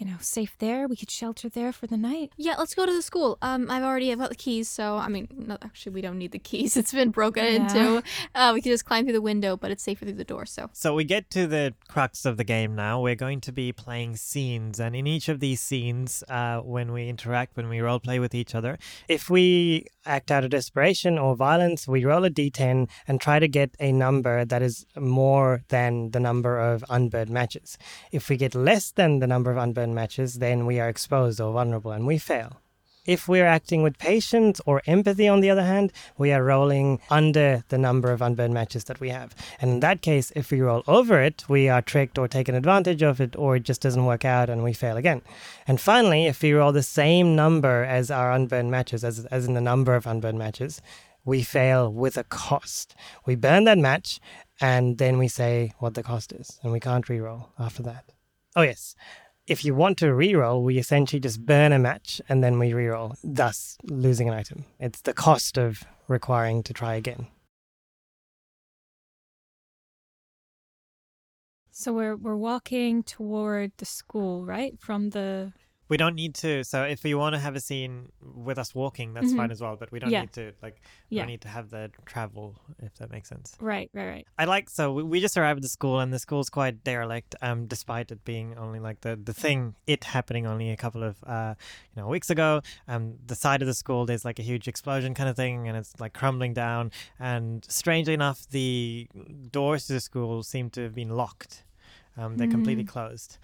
you 0.00 0.06
know, 0.06 0.16
safe 0.20 0.56
there. 0.58 0.88
We 0.88 0.96
could 0.96 1.10
shelter 1.10 1.48
there 1.50 1.72
for 1.72 1.86
the 1.86 1.96
night. 1.98 2.32
Yeah, 2.38 2.54
let's 2.58 2.74
go 2.74 2.86
to 2.86 2.92
the 2.92 3.02
school. 3.02 3.36
Um, 3.42 3.70
I've 3.70 3.82
already 3.82 4.14
got 4.16 4.30
the 4.30 4.34
keys, 4.46 4.66
so 4.68 4.96
I 4.96 5.08
mean, 5.08 5.28
no, 5.36 5.58
actually, 5.62 5.92
we 5.92 6.00
don't 6.00 6.18
need 6.18 6.32
the 6.32 6.38
keys. 6.38 6.76
It's 6.80 6.92
been 7.00 7.10
broken 7.10 7.44
Yeah. 7.44 7.54
into. 7.60 8.02
Uh, 8.34 8.50
we 8.54 8.62
can 8.62 8.72
just 8.72 8.86
climb 8.86 9.04
through 9.04 9.12
the 9.20 9.20
window, 9.32 9.56
but 9.58 9.70
it's 9.70 9.82
safer 9.82 10.06
through 10.06 10.14
the 10.14 10.24
door. 10.24 10.46
So 10.46 10.70
So 10.72 10.94
we 10.94 11.04
get 11.04 11.28
to 11.36 11.46
the 11.46 11.74
crux 11.88 12.24
of 12.24 12.38
the 12.38 12.44
game 12.44 12.74
now. 12.74 12.94
We're 13.02 13.14
going 13.26 13.40
to 13.42 13.52
be 13.52 13.72
playing 13.72 14.16
scenes, 14.16 14.80
and 14.80 14.96
in 14.96 15.06
each 15.06 15.28
of 15.28 15.38
these 15.40 15.60
scenes, 15.60 16.24
uh, 16.28 16.60
when 16.60 16.92
we 16.92 17.08
interact, 17.08 17.56
when 17.58 17.68
we 17.68 17.80
role 17.80 18.00
play 18.00 18.18
with 18.18 18.34
each 18.34 18.54
other, 18.54 18.78
If 19.08 19.28
we 19.28 19.84
act 20.06 20.30
out 20.30 20.44
of 20.44 20.50
desperation 20.50 21.18
or 21.18 21.36
violence, 21.36 21.86
we 21.86 22.04
roll 22.06 22.24
a 22.24 22.30
d10 22.30 22.88
and 23.06 23.20
try 23.20 23.38
to 23.38 23.48
get 23.48 23.70
a 23.78 23.92
number 23.92 24.44
that 24.46 24.62
is 24.62 24.86
more 24.96 25.62
than 25.68 26.10
the 26.12 26.20
number 26.20 26.58
of 26.58 26.82
unburned 26.88 27.30
matches. 27.30 27.76
If 28.10 28.28
we 28.30 28.36
get 28.38 28.54
less 28.54 28.92
than 28.92 29.18
the 29.20 29.26
number 29.26 29.50
of 29.50 29.58
unburned 29.58 29.89
matches, 29.94 30.34
then 30.34 30.66
we 30.66 30.80
are 30.80 30.88
exposed 30.88 31.40
or 31.40 31.52
vulnerable 31.52 31.92
and 31.92 32.06
we 32.06 32.18
fail. 32.18 32.60
If 33.06 33.26
we're 33.26 33.46
acting 33.46 33.82
with 33.82 33.98
patience 33.98 34.60
or 34.66 34.82
empathy, 34.86 35.26
on 35.26 35.40
the 35.40 35.48
other 35.48 35.64
hand, 35.64 35.90
we 36.18 36.32
are 36.32 36.44
rolling 36.44 37.00
under 37.08 37.64
the 37.68 37.78
number 37.78 38.12
of 38.12 38.20
unburned 38.20 38.52
matches 38.52 38.84
that 38.84 39.00
we 39.00 39.08
have. 39.08 39.34
And 39.60 39.70
in 39.70 39.80
that 39.80 40.02
case, 40.02 40.30
if 40.36 40.50
we 40.50 40.60
roll 40.60 40.84
over 40.86 41.20
it, 41.20 41.48
we 41.48 41.68
are 41.68 41.80
tricked 41.80 42.18
or 42.18 42.28
taken 42.28 42.54
advantage 42.54 43.02
of 43.02 43.20
it, 43.20 43.34
or 43.36 43.56
it 43.56 43.62
just 43.62 43.80
doesn't 43.80 44.04
work 44.04 44.24
out 44.24 44.50
and 44.50 44.62
we 44.62 44.74
fail 44.74 44.98
again. 44.98 45.22
And 45.66 45.80
finally, 45.80 46.26
if 46.26 46.42
we 46.42 46.52
roll 46.52 46.72
the 46.72 46.82
same 46.82 47.34
number 47.34 47.84
as 47.84 48.10
our 48.10 48.32
unburned 48.32 48.70
matches, 48.70 49.02
as, 49.02 49.24
as 49.26 49.46
in 49.46 49.54
the 49.54 49.60
number 49.60 49.94
of 49.94 50.06
unburned 50.06 50.38
matches, 50.38 50.82
we 51.24 51.42
fail 51.42 51.92
with 51.92 52.18
a 52.18 52.24
cost. 52.24 52.94
We 53.26 53.34
burn 53.34 53.64
that 53.64 53.78
match 53.78 54.20
and 54.60 54.98
then 54.98 55.16
we 55.16 55.28
say 55.28 55.72
what 55.78 55.94
the 55.94 56.02
cost 56.02 56.32
is, 56.32 56.58
and 56.62 56.70
we 56.70 56.80
can't 56.80 57.06
reroll 57.06 57.48
after 57.58 57.82
that. 57.84 58.04
Oh, 58.54 58.62
yes. 58.62 58.94
If 59.50 59.64
you 59.64 59.74
want 59.74 59.98
to 59.98 60.04
reroll, 60.04 60.62
we 60.62 60.78
essentially 60.78 61.18
just 61.18 61.44
burn 61.44 61.72
a 61.72 61.78
match 61.80 62.20
and 62.28 62.40
then 62.40 62.60
we 62.60 62.70
reroll, 62.70 63.16
thus 63.24 63.76
losing 63.82 64.28
an 64.28 64.34
item. 64.34 64.64
It's 64.78 65.00
the 65.00 65.12
cost 65.12 65.58
of 65.58 65.82
requiring 66.06 66.62
to 66.62 66.72
try 66.72 66.94
again. 66.94 67.26
So 71.72 71.92
we're 71.92 72.14
we're 72.14 72.36
walking 72.36 73.02
toward 73.02 73.72
the 73.78 73.86
school, 73.86 74.46
right? 74.46 74.78
From 74.78 75.10
the 75.10 75.52
we 75.90 75.96
don't 75.98 76.14
need 76.14 76.34
to. 76.36 76.64
So 76.64 76.84
if 76.84 77.04
you 77.04 77.18
want 77.18 77.34
to 77.34 77.40
have 77.40 77.56
a 77.56 77.60
scene 77.60 78.10
with 78.22 78.58
us 78.58 78.74
walking, 78.74 79.12
that's 79.12 79.32
Mhm. 79.32 79.36
fine 79.36 79.50
as 79.50 79.60
well. 79.60 79.76
But 79.76 79.90
we 79.92 79.98
don't 79.98 80.10
Yeah. 80.10 80.20
need 80.22 80.32
to 80.34 80.52
like. 80.62 80.76
We 81.10 81.16
Yeah. 81.16 81.22
don't 81.22 81.28
need 81.32 81.40
to 81.42 81.48
have 81.48 81.68
the 81.70 81.90
travel, 82.06 82.54
if 82.78 82.94
that 82.98 83.10
makes 83.10 83.28
sense. 83.28 83.56
right, 83.60 83.90
right, 83.92 84.06
right. 84.08 84.26
I 84.38 84.44
like 84.44 84.70
so 84.70 84.92
we, 84.92 85.02
we 85.02 85.20
just 85.20 85.36
arrived 85.36 85.58
at 85.58 85.62
the 85.62 85.68
school 85.68 85.98
and 86.00 86.12
the 86.12 86.18
school's 86.18 86.48
quite 86.48 86.84
derelict. 86.84 87.34
Um, 87.42 87.66
despite 87.66 88.10
it 88.12 88.24
being 88.24 88.56
only 88.56 88.78
like 88.80 89.00
the 89.02 89.16
the 89.16 89.34
thing 89.34 89.74
it 89.86 90.04
happening 90.04 90.46
only 90.46 90.70
a 90.70 90.76
couple 90.76 91.02
of 91.02 91.22
uh 91.24 91.54
you 91.94 92.00
know 92.00 92.08
weeks 92.08 92.30
ago. 92.30 92.62
Um, 92.88 93.18
the 93.26 93.34
side 93.34 93.60
of 93.60 93.66
the 93.66 93.74
school 93.74 94.06
there's 94.06 94.24
like 94.24 94.38
a 94.38 94.42
huge 94.50 94.68
explosion 94.68 95.12
kind 95.14 95.28
of 95.28 95.34
thing 95.36 95.66
and 95.68 95.76
it's 95.76 95.98
like 95.98 96.12
crumbling 96.14 96.54
down. 96.54 96.92
And 97.18 97.64
strangely 97.68 98.14
enough, 98.14 98.48
the 98.50 99.08
doors 99.50 99.86
to 99.88 99.94
the 99.94 100.00
school 100.00 100.42
seem 100.44 100.70
to 100.70 100.82
have 100.84 100.94
been 100.94 101.10
locked. 101.10 101.64
Um, 102.16 102.36
they're 102.36 102.48
completely 102.48 102.84
closed. 102.84 103.38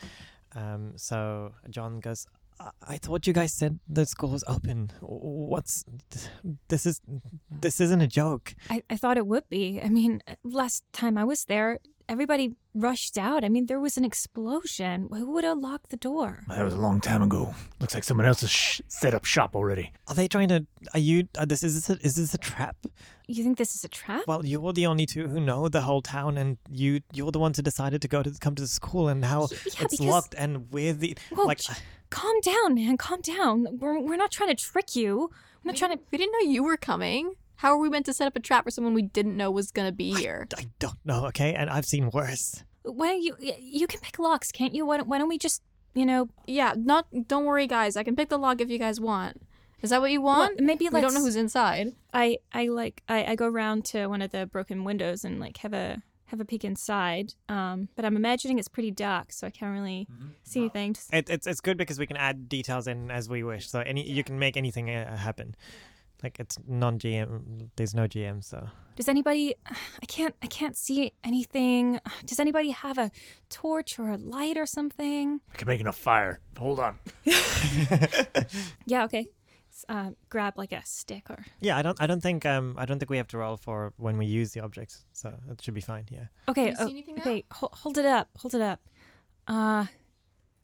Um, 0.57 0.93
so 0.97 1.53
John 1.71 2.01
goes. 2.01 2.27
"I- 2.59 2.71
I 2.95 2.97
thought 2.99 3.27
you 3.27 3.35
guys 3.35 3.53
said 3.53 3.79
the 3.87 4.07
school 4.07 4.31
was 4.31 4.43
open. 4.49 4.91
What's 5.03 5.85
this? 6.69 6.87
Is 6.87 7.01
this 7.51 7.81
isn't 7.81 8.01
a 8.01 8.07
joke? 8.09 8.55
I, 8.71 8.83
I 8.89 8.97
thought 8.97 9.19
it 9.19 9.27
would 9.27 9.47
be. 9.51 9.79
I 9.83 9.89
mean, 9.91 10.23
last 10.43 10.83
time 10.93 11.19
I 11.19 11.25
was 11.25 11.45
there, 11.45 11.79
everybody 12.09 12.55
rushed 12.75 13.17
out. 13.19 13.45
I 13.45 13.49
mean, 13.49 13.67
there 13.67 13.81
was 13.81 13.97
an 13.97 14.05
explosion. 14.05 15.09
Who 15.13 15.31
would 15.33 15.45
have 15.45 15.59
locked 15.59 15.91
the 15.91 15.97
door? 15.97 16.45
That 16.49 16.65
was 16.65 16.75
a 16.75 16.79
long 16.79 17.01
time 17.01 17.23
ago. 17.23 17.55
Looks 17.81 17.95
like 17.95 18.05
someone 18.05 18.27
else 18.27 18.43
has 18.43 18.51
sh- 18.51 18.81
set 18.89 19.15
up 19.15 19.25
shop 19.25 19.57
already. 19.57 19.93
Are 20.09 20.15
they 20.15 20.29
trying 20.29 20.49
to? 20.49 20.67
Are 20.95 21.01
you? 21.01 21.29
Are 21.39 21.47
this 21.47 21.63
is 21.63 21.75
this 21.75 21.91
a, 21.91 22.07
is 22.07 22.17
this 22.17 22.35
a 22.35 22.39
trap? 22.39 22.77
You 23.27 23.43
think 23.43 23.59
this 23.59 23.75
is 23.75 23.83
a 23.85 23.89
trap? 23.89 24.23
Well, 24.27 24.45
you're 24.47 24.73
the 24.73 24.87
only 24.87 25.07
two 25.07 25.27
who 25.29 25.41
know 25.41 25.69
the 25.69 25.81
whole 25.83 26.03
town, 26.03 26.39
and 26.39 26.59
you 26.71 27.01
you're 27.13 27.33
the 27.33 27.39
ones 27.41 27.57
who 27.57 27.63
decided 27.63 28.03
to 28.03 28.09
go 28.09 28.23
to 28.23 28.31
come 28.41 28.55
to 28.55 28.63
the 28.63 28.69
school, 28.69 29.09
and 29.09 29.25
how 29.25 29.43
Yeah, 29.51 29.57
it's 29.65 29.75
because- 29.75 30.01
locked, 30.01 30.35
and 30.39 30.71
we're 30.71 30.93
the 30.93 31.17
Whoa, 31.31 31.45
like. 31.47 31.61
sh- 31.63 31.71
calm 32.11 32.39
down, 32.41 32.75
man. 32.77 32.97
Calm 32.97 33.21
down. 33.21 33.67
We're, 33.81 33.99
we're 34.01 34.17
not 34.17 34.31
trying 34.31 34.51
to 34.55 34.55
trick 34.63 34.95
you. 34.95 35.31
We're 35.65 35.73
not 35.73 35.77
trying 35.77 35.97
to. 35.97 36.05
we 36.13 36.19
didn't 36.19 36.33
know 36.33 36.51
you 36.51 36.63
were 36.63 36.77
coming. 36.77 37.35
How 37.57 37.71
are 37.73 37.79
we 37.79 37.89
meant 37.89 38.07
to 38.07 38.13
set 38.15 38.27
up 38.27 38.37
a 38.37 38.41
trap 38.41 38.65
for 38.65 38.71
someone 38.71 38.95
we 38.95 39.03
didn't 39.03 39.37
know 39.37 39.51
was 39.51 39.71
gonna 39.71 39.93
be 39.93 40.13
here? 40.15 40.47
I 40.57 40.67
don't 40.79 40.99
know, 41.05 41.27
okay, 41.27 41.55
and 41.55 41.71
I've 41.71 41.87
seen 41.87 42.11
worse. 42.11 42.63
Why 42.83 43.09
don't 43.09 43.23
you? 43.23 43.37
You 43.61 43.87
can 43.87 44.01
pick 44.01 44.19
locks, 44.19 44.53
can't 44.53 44.75
you? 44.75 44.87
Why 44.87 44.99
don't, 44.99 45.09
why 45.09 45.19
don't 45.19 45.29
we 45.29 45.39
just, 45.39 45.63
you 45.95 46.07
know, 46.07 46.29
Yeah, 46.47 46.75
not. 46.77 47.07
Don't 47.29 47.45
worry, 47.45 47.67
guys. 47.67 47.97
I 47.97 48.03
can 48.05 48.15
pick 48.15 48.29
the 48.29 48.39
lock 48.39 48.61
if 48.61 48.71
you 48.71 48.79
guys 48.79 49.01
want. 49.01 49.43
Is 49.83 49.91
that 49.91 50.01
what 50.01 50.11
you 50.11 50.23
well, 50.23 50.39
want? 50.39 50.61
maybe 50.61 50.85
we 50.87 50.91
let's. 50.91 51.05
don't 51.07 51.15
know 51.15 51.21
who's 51.21 51.37
inside. 51.37 51.95
I 52.13 52.39
I 52.53 52.69
like 52.69 53.03
I, 53.09 53.25
I 53.25 53.35
go 53.35 53.47
around 53.47 53.85
to 53.87 54.07
one 54.07 54.23
of 54.23 54.31
the 54.31 54.47
broken 54.47 54.85
windows 54.85 55.25
and 55.25 55.39
like 55.41 55.57
have 55.59 55.73
a 55.75 56.03
have 56.27 56.41
a 56.41 56.45
peek 56.45 56.65
inside. 56.65 57.35
Um, 57.49 57.89
but 57.97 58.05
I'm 58.05 58.17
imagining 58.17 58.59
it's 58.59 58.69
pretty 58.69 58.91
dark, 58.91 59.33
so 59.33 59.47
I 59.47 59.51
can't 59.51 59.73
really 59.73 60.07
see 60.45 60.61
anything. 60.61 60.95
Just- 60.95 61.13
It, 61.13 61.29
it's 61.29 61.47
it's 61.47 61.61
good 61.61 61.77
because 61.77 61.99
we 61.99 62.07
can 62.07 62.17
add 62.17 62.49
details 62.49 62.87
in 62.87 63.11
as 63.11 63.29
we 63.29 63.43
wish. 63.43 63.69
So 63.69 63.81
any 63.81 64.09
you 64.09 64.23
can 64.25 64.39
make 64.39 64.57
anything 64.57 64.91
uh, 64.91 65.17
happen. 65.17 65.55
Like 66.23 66.41
it's 66.41 66.59
non 66.67 66.99
GM. 66.99 67.69
There's 67.77 67.95
no 67.95 68.07
GM, 68.07 68.43
so 68.43 68.69
Does 68.97 69.09
anybody? 69.09 69.55
I 70.03 70.07
can't 70.07 70.35
I 70.43 70.47
can't 70.47 70.77
see 70.77 71.13
anything. 71.25 72.01
Does 72.27 72.41
anybody 72.41 72.71
have 72.71 72.99
a 72.99 73.11
torch 73.51 73.99
or 73.99 74.11
a 74.11 74.17
light 74.17 74.57
or 74.57 74.67
something? 74.67 75.41
I 75.53 75.57
can 75.57 75.69
make 75.69 75.81
enough 75.81 75.99
fire. 75.99 76.41
Hold 76.59 76.81
on. 76.81 76.99
Yeah. 78.87 79.05
Okay. 79.05 79.29
Uh, 79.91 80.13
grab 80.31 80.55
like 80.57 80.73
a 80.73 80.81
stick 80.87 81.29
or. 81.29 81.45
yeah. 81.61 81.77
I 81.77 81.83
don't 81.83 82.01
I 82.01 82.07
don't 82.07 82.23
think 82.23 82.47
um 82.47 82.77
I 82.79 82.87
don't 82.87 82.99
think 82.99 83.11
we 83.11 83.19
have 83.19 83.29
to 83.29 83.39
roll 83.39 83.59
for 83.59 83.93
when 83.99 84.17
we 84.17 84.25
use 84.25 84.53
the 84.53 84.61
objects, 84.61 85.05
so 85.13 85.35
it 85.51 85.61
should 85.61 85.75
be 85.75 85.83
fine. 85.83 86.07
Yeah. 86.11 86.27
Okay. 86.49 86.71
you 86.71 86.77
see 86.77 86.83
oh, 86.83 86.89
anything 86.89 87.21
okay. 87.21 87.45
Ho- 87.53 87.71
hold 87.73 87.99
it 87.99 88.07
up. 88.07 88.31
Hold 88.39 88.55
it 88.55 88.63
up. 88.63 88.81
Uh, 89.47 89.85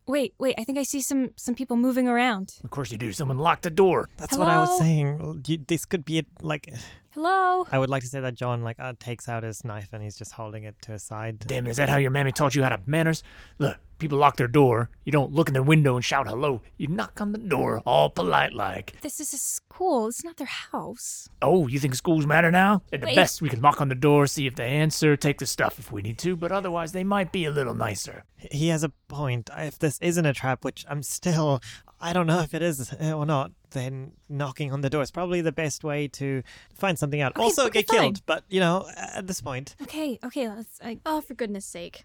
wait, 0.06 0.34
wait. 0.38 0.54
I 0.58 0.64
think 0.64 0.78
I 0.78 0.82
see 0.82 1.00
some 1.00 1.30
some 1.36 1.54
people 1.54 1.76
moving 1.76 2.08
around. 2.08 2.54
Of 2.64 2.70
course 2.70 2.92
you 2.92 2.98
do. 2.98 3.12
Someone 3.12 3.38
locked 3.38 3.62
the 3.62 3.70
door. 3.70 4.08
That's 4.16 4.36
what 4.36 4.48
I 4.48 4.58
was 4.58 4.68
Hello? 4.70 4.80
saying. 4.80 5.42
You, 5.46 5.58
this 5.66 5.84
could 5.84 6.04
be 6.04 6.18
it. 6.18 6.26
Like 6.40 6.68
Hello. 7.14 7.66
I 7.70 7.78
would 7.78 7.90
like 7.90 8.02
to 8.04 8.08
say 8.08 8.20
that 8.20 8.34
John 8.34 8.62
like 8.62 8.80
uh, 8.80 8.94
takes 8.98 9.28
out 9.28 9.42
his 9.42 9.64
knife 9.64 9.90
and 9.92 10.02
he's 10.02 10.16
just 10.16 10.32
holding 10.32 10.64
it 10.64 10.76
to 10.82 10.92
his 10.92 11.02
side. 11.02 11.40
Damn, 11.40 11.66
is 11.66 11.76
that 11.76 11.90
how 11.90 11.98
your 11.98 12.10
mammy 12.10 12.32
taught 12.32 12.54
you 12.54 12.62
how 12.62 12.70
to 12.70 12.80
manners? 12.86 13.22
Look, 13.58 13.76
people 13.98 14.16
lock 14.16 14.38
their 14.38 14.48
door. 14.48 14.88
You 15.04 15.12
don't 15.12 15.30
look 15.30 15.48
in 15.48 15.52
their 15.52 15.62
window 15.62 15.94
and 15.94 16.02
shout 16.02 16.26
hello. 16.26 16.62
You 16.78 16.88
knock 16.88 17.20
on 17.20 17.32
the 17.32 17.38
door, 17.38 17.82
all 17.84 18.08
polite 18.08 18.54
like. 18.54 18.98
This 19.02 19.20
is 19.20 19.34
a 19.34 19.36
school. 19.36 20.08
It's 20.08 20.24
not 20.24 20.38
their 20.38 20.46
house. 20.46 21.28
Oh, 21.42 21.66
you 21.66 21.78
think 21.78 21.94
schools 21.96 22.24
matter 22.24 22.50
now? 22.50 22.80
At 22.94 23.02
the 23.02 23.08
Wait. 23.08 23.16
best, 23.16 23.42
we 23.42 23.50
can 23.50 23.60
knock 23.60 23.82
on 23.82 23.90
the 23.90 23.94
door, 23.94 24.26
see 24.26 24.46
if 24.46 24.56
they 24.56 24.68
answer, 24.68 25.14
take 25.14 25.38
the 25.38 25.44
stuff 25.44 25.78
if 25.78 25.92
we 25.92 26.00
need 26.00 26.16
to, 26.20 26.34
but 26.34 26.50
otherwise 26.50 26.92
they 26.92 27.04
might 27.04 27.30
be 27.30 27.44
a 27.44 27.50
little 27.50 27.74
nicer. 27.74 28.24
He 28.50 28.68
has 28.68 28.82
a 28.82 28.88
point. 29.08 29.50
If 29.54 29.78
this 29.78 29.98
isn't 30.00 30.24
a 30.24 30.32
trap, 30.32 30.64
which 30.64 30.86
I'm 30.88 31.02
still, 31.02 31.60
I 32.02 32.12
don't 32.12 32.26
know 32.26 32.40
if 32.46 32.52
it 32.52 32.62
is 32.62 32.92
uh, 33.00 33.12
or 33.12 33.24
not, 33.24 33.52
then 33.70 34.12
knocking 34.28 34.72
on 34.72 34.80
the 34.82 34.90
door 34.90 35.02
is 35.02 35.10
probably 35.10 35.40
the 35.40 35.52
best 35.52 35.84
way 35.84 36.08
to 36.08 36.42
find 36.74 36.98
something 36.98 37.20
out. 37.20 37.36
Okay, 37.36 37.42
also 37.42 37.66
okay, 37.66 37.82
get 37.82 37.88
killed, 37.88 38.26
but 38.26 38.44
you 38.48 38.60
know, 38.60 38.86
at 38.96 39.26
this 39.26 39.40
point, 39.40 39.76
Okay. 39.82 40.18
Okay. 40.24 40.48
Let's. 40.48 40.78
I, 40.82 40.98
Oh, 41.06 41.20
for 41.20 41.34
goodness 41.34 41.64
sake! 41.64 42.04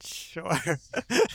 sure. 0.00 0.78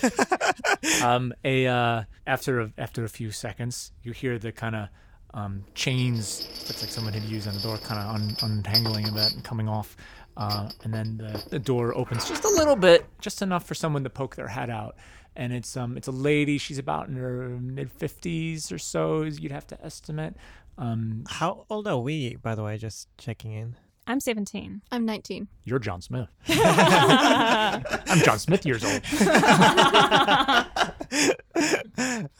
um, 1.03 1.33
a 1.43 1.67
uh, 1.67 2.03
after 2.25 2.61
a, 2.61 2.71
after 2.77 3.03
a 3.03 3.09
few 3.09 3.31
seconds, 3.31 3.91
you 4.03 4.11
hear 4.13 4.39
the 4.39 4.51
kind 4.51 4.75
of 4.75 4.87
um, 5.33 5.65
chains. 5.75 6.47
Looks 6.67 6.81
like 6.81 6.91
someone 6.91 7.13
had 7.13 7.23
used 7.23 7.47
on 7.47 7.55
the 7.55 7.59
door, 7.61 7.77
kind 7.77 7.99
of 7.99 8.15
un- 8.15 8.37
untangling 8.51 9.07
a 9.09 9.11
bit 9.11 9.33
and 9.33 9.43
coming 9.43 9.67
off. 9.67 9.95
Uh, 10.35 10.69
and 10.83 10.93
then 10.93 11.17
the, 11.17 11.43
the 11.49 11.59
door 11.59 11.95
opens 11.95 12.27
just 12.27 12.43
a 12.43 12.49
little 12.49 12.75
bit, 12.75 13.05
just 13.21 13.41
enough 13.43 13.65
for 13.67 13.75
someone 13.75 14.03
to 14.03 14.09
poke 14.09 14.35
their 14.35 14.47
head 14.47 14.69
out. 14.69 14.95
And 15.35 15.51
it's 15.53 15.75
um 15.77 15.97
it's 15.97 16.07
a 16.07 16.11
lady. 16.11 16.57
She's 16.57 16.77
about 16.77 17.07
in 17.07 17.15
her 17.15 17.49
mid 17.49 17.91
fifties 17.91 18.71
or 18.71 18.77
so. 18.77 19.23
You'd 19.23 19.51
have 19.51 19.67
to 19.67 19.83
estimate. 19.85 20.33
Um, 20.77 21.23
How 21.29 21.65
old 21.69 21.87
are 21.87 21.99
we, 21.99 22.35
by 22.35 22.55
the 22.55 22.63
way? 22.63 22.77
Just 22.77 23.07
checking 23.17 23.51
in. 23.53 23.75
I'm 24.05 24.19
17. 24.19 24.81
I'm 24.91 25.05
19. 25.05 25.47
you're 25.63 25.79
John 25.79 26.01
Smith. 26.01 26.27
I'm 26.49 28.19
John 28.19 28.37
Smith 28.37 28.65
years 28.65 28.83
old. 28.83 29.01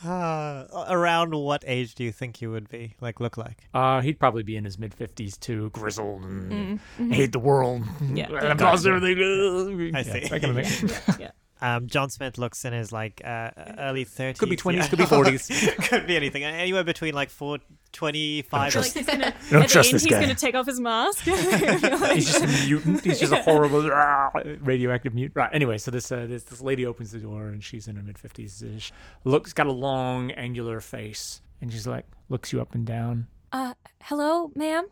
Uh, 0.05 0.65
around 0.89 1.33
what 1.35 1.63
age 1.65 1.95
do 1.95 2.03
you 2.03 2.11
think 2.11 2.41
you 2.41 2.51
would 2.51 2.67
be? 2.67 2.95
Like, 2.99 3.19
look 3.19 3.37
like? 3.37 3.67
Uh, 3.73 4.01
he'd 4.01 4.19
probably 4.19 4.43
be 4.43 4.57
in 4.57 4.65
his 4.65 4.77
mid 4.79 4.93
fifties 4.93 5.37
too, 5.37 5.69
grizzled 5.69 6.23
and 6.23 6.79
Mm. 6.99 7.13
hate 7.13 7.31
the 7.31 7.39
world. 7.39 7.83
Yeah. 8.13 8.29
I've 8.51 8.59
lost 8.59 8.85
everything. 8.85 9.95
I 9.95 9.99
Yeah, 9.99 10.03
see. 10.03 10.27
that 10.27 10.41
kind 10.41 10.57
of 10.59 10.67
thing. 10.67 11.29
Um, 11.63 11.87
John 11.87 12.09
Smith 12.09 12.37
looks 12.37 12.65
in 12.65 12.73
his 12.73 12.91
like 12.91 13.21
uh, 13.23 13.51
early 13.79 14.03
thirties. 14.03 14.37
Could 14.37 14.49
be 14.49 14.57
20s, 14.57 14.89
could 14.89 14.99
be 14.99 15.05
40s. 15.05 15.87
could 15.89 16.05
be 16.07 16.17
anything. 16.17 16.43
Anywhere 16.43 16.83
between 16.83 17.13
like 17.13 17.29
four, 17.29 17.59
25 17.93 18.71
Trust- 18.73 18.95
Like 18.95 19.05
he's 19.05 19.15
gonna, 19.15 19.33
Don't 19.49 19.61
at 19.63 19.67
the 19.69 19.71
trust 19.71 19.89
end, 19.89 19.95
this 19.95 20.03
he's 20.03 20.11
guy. 20.11 20.19
gonna 20.21 20.35
take 20.35 20.55
off 20.55 20.65
his 20.65 20.79
mask. 20.81 21.23
He's 21.23 22.31
just 22.31 22.43
a 22.43 22.65
mutant. 22.67 23.03
He's 23.05 23.19
just 23.19 23.31
a 23.31 23.41
horrible 23.43 23.89
ah, 23.93 24.31
radioactive 24.61 25.13
mutant. 25.13 25.37
Right. 25.37 25.49
Anyway, 25.53 25.77
so 25.77 25.89
this 25.91 26.11
uh, 26.11 26.25
this 26.27 26.43
this 26.43 26.59
lady 26.61 26.85
opens 26.85 27.11
the 27.11 27.19
door 27.19 27.47
and 27.47 27.63
she's 27.63 27.87
in 27.87 27.95
her 27.95 28.03
mid 28.03 28.17
50s 28.17 28.61
ish. 28.75 28.91
Looks 29.23 29.53
got 29.53 29.67
a 29.67 29.71
long 29.71 30.31
angular 30.31 30.81
face 30.81 31.41
and 31.61 31.71
she's 31.71 31.87
like 31.87 32.05
looks 32.29 32.51
you 32.51 32.59
up 32.59 32.75
and 32.75 32.85
down. 32.85 33.27
uh, 33.53 33.73
hello, 34.01 34.51
ma'am. 34.55 34.87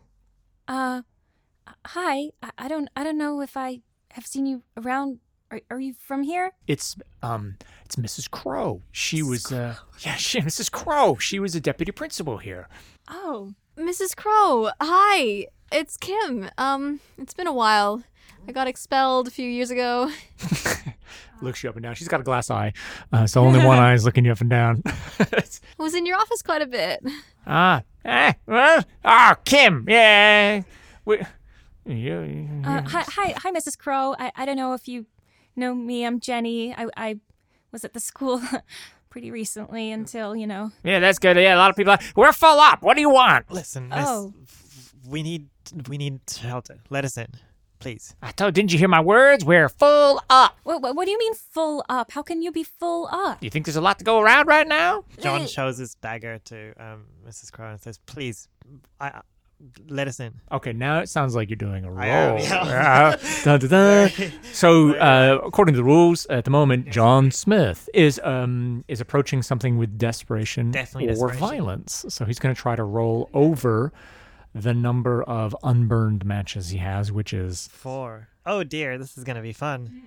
Uh, 0.68 1.02
hi. 1.86 2.30
I, 2.42 2.50
I 2.56 2.68
don't, 2.68 2.88
I 2.96 3.04
don't 3.04 3.18
know 3.18 3.40
if 3.42 3.56
I 3.56 3.80
have 4.12 4.26
seen 4.26 4.46
you 4.46 4.62
around. 4.76 5.18
Are, 5.52 5.60
are 5.68 5.80
you 5.80 5.92
from 5.92 6.22
here? 6.22 6.52
It's 6.66 6.96
um 7.22 7.56
it's 7.84 7.96
Mrs. 7.96 8.30
Crow. 8.30 8.80
She 8.90 9.22
was 9.22 9.52
uh 9.52 9.76
yeah 10.00 10.16
she 10.16 10.40
Mrs. 10.40 10.72
Crow. 10.72 11.16
She 11.18 11.38
was 11.38 11.54
a 11.54 11.60
deputy 11.60 11.92
principal 11.92 12.38
here. 12.38 12.68
Oh, 13.08 13.52
Mrs. 13.76 14.16
Crow, 14.16 14.70
hi. 14.80 15.48
It's 15.70 15.98
Kim. 15.98 16.48
Um, 16.56 17.00
it's 17.18 17.34
been 17.34 17.46
a 17.46 17.52
while. 17.52 18.02
I 18.48 18.52
got 18.52 18.66
expelled 18.66 19.28
a 19.28 19.30
few 19.30 19.48
years 19.48 19.70
ago. 19.70 20.10
Looks 21.42 21.62
you 21.62 21.68
up 21.68 21.76
and 21.76 21.82
down. 21.82 21.96
She's 21.96 22.08
got 22.08 22.20
a 22.20 22.24
glass 22.24 22.50
eye, 22.50 22.72
uh, 23.12 23.26
so 23.26 23.42
only 23.44 23.58
one 23.66 23.78
eye 23.78 23.92
is 23.92 24.04
looking 24.06 24.24
you 24.24 24.32
up 24.32 24.40
and 24.40 24.48
down. 24.50 24.82
I 24.86 25.42
was 25.76 25.94
in 25.94 26.06
your 26.06 26.16
office 26.16 26.40
quite 26.40 26.62
a 26.62 26.66
bit. 26.66 27.04
ah, 27.46 27.82
eh, 28.04 28.32
well, 28.46 28.84
ah, 29.04 29.36
Kim, 29.44 29.84
yeah. 29.88 30.62
We, 31.04 31.18
you, 31.84 32.48
uh, 32.64 32.82
hi, 32.82 33.02
hi, 33.02 33.34
hi, 33.36 33.52
Mrs. 33.52 33.76
Crow. 33.76 34.14
I, 34.18 34.32
I 34.36 34.46
don't 34.46 34.56
know 34.56 34.72
if 34.74 34.88
you 34.88 35.06
know 35.56 35.74
me. 35.74 36.04
I'm 36.04 36.20
Jenny. 36.20 36.74
I, 36.74 36.86
I 36.96 37.20
was 37.70 37.84
at 37.84 37.92
the 37.94 38.00
school 38.00 38.40
pretty 39.10 39.30
recently 39.30 39.90
until 39.92 40.34
you 40.36 40.46
know. 40.46 40.72
yeah, 40.84 40.98
that's 41.00 41.18
good. 41.18 41.36
Yeah, 41.36 41.54
a 41.54 41.58
lot 41.58 41.70
of 41.70 41.76
people. 41.76 41.92
Are, 41.92 41.98
We're 42.16 42.32
full 42.32 42.60
up. 42.60 42.82
What 42.82 42.94
do 42.94 43.00
you 43.00 43.10
want? 43.10 43.50
Listen, 43.50 43.88
miss, 43.88 44.04
Oh. 44.06 44.32
we 45.06 45.22
need 45.22 45.48
we 45.88 45.98
need 45.98 46.20
shelter. 46.28 46.78
Let 46.90 47.04
us 47.04 47.16
in, 47.16 47.28
please. 47.78 48.14
I 48.22 48.32
told. 48.32 48.54
Didn't 48.54 48.72
you 48.72 48.78
hear 48.78 48.88
my 48.88 49.00
words? 49.00 49.44
We're 49.44 49.68
full 49.68 50.22
up. 50.28 50.58
What, 50.64 50.82
what, 50.82 50.96
what 50.96 51.04
do 51.06 51.10
you 51.10 51.18
mean 51.18 51.34
full 51.34 51.84
up? 51.88 52.10
How 52.12 52.22
can 52.22 52.42
you 52.42 52.52
be 52.52 52.62
full 52.64 53.08
up? 53.10 53.40
Do 53.40 53.46
you 53.46 53.50
think 53.50 53.64
there's 53.66 53.76
a 53.76 53.80
lot 53.80 53.98
to 54.00 54.04
go 54.04 54.20
around 54.20 54.46
right 54.48 54.66
now? 54.66 55.04
John 55.20 55.46
shows 55.46 55.78
his 55.78 55.94
dagger 55.94 56.38
to 56.46 56.72
um, 56.82 57.04
Mrs. 57.26 57.50
Crow 57.52 57.70
and 57.70 57.80
says, 57.80 57.98
"Please, 58.06 58.48
I, 59.00 59.08
I, 59.08 59.20
let 59.88 60.08
us 60.08 60.20
in." 60.20 60.34
Okay, 60.50 60.72
now 60.72 60.98
it 61.00 61.08
sounds 61.08 61.34
like 61.34 61.48
you're 61.50 61.56
doing 61.56 61.84
a 61.84 61.90
roll. 61.90 62.02
Am, 62.02 62.38
yeah. 62.38 62.66
Yeah. 62.66 63.16
Dun, 63.44 63.60
dun, 63.60 63.68
dun. 63.70 64.10
So, 64.52 64.94
uh, 64.96 65.38
according 65.44 65.74
to 65.74 65.76
the 65.78 65.84
rules, 65.84 66.26
at 66.26 66.44
the 66.44 66.50
moment, 66.50 66.90
John 66.90 67.30
Smith 67.30 67.88
is 67.94 68.20
um 68.24 68.84
is 68.88 69.00
approaching 69.00 69.42
something 69.42 69.78
with 69.78 69.96
desperation 69.98 70.70
Definitely 70.70 71.08
or 71.10 71.28
desperation. 71.28 71.38
violence. 71.40 72.04
So 72.08 72.24
he's 72.24 72.38
going 72.38 72.54
to 72.54 72.60
try 72.60 72.76
to 72.76 72.84
roll 72.84 73.28
over 73.34 73.92
the 74.54 74.74
number 74.74 75.22
of 75.22 75.56
unburned 75.62 76.24
matches 76.26 76.68
he 76.68 76.78
has, 76.78 77.10
which 77.10 77.32
is 77.32 77.68
Four. 77.72 78.28
Oh 78.44 78.62
dear, 78.64 78.98
this 78.98 79.16
is 79.16 79.24
gonna 79.24 79.40
be 79.40 79.52
fun. 79.54 80.02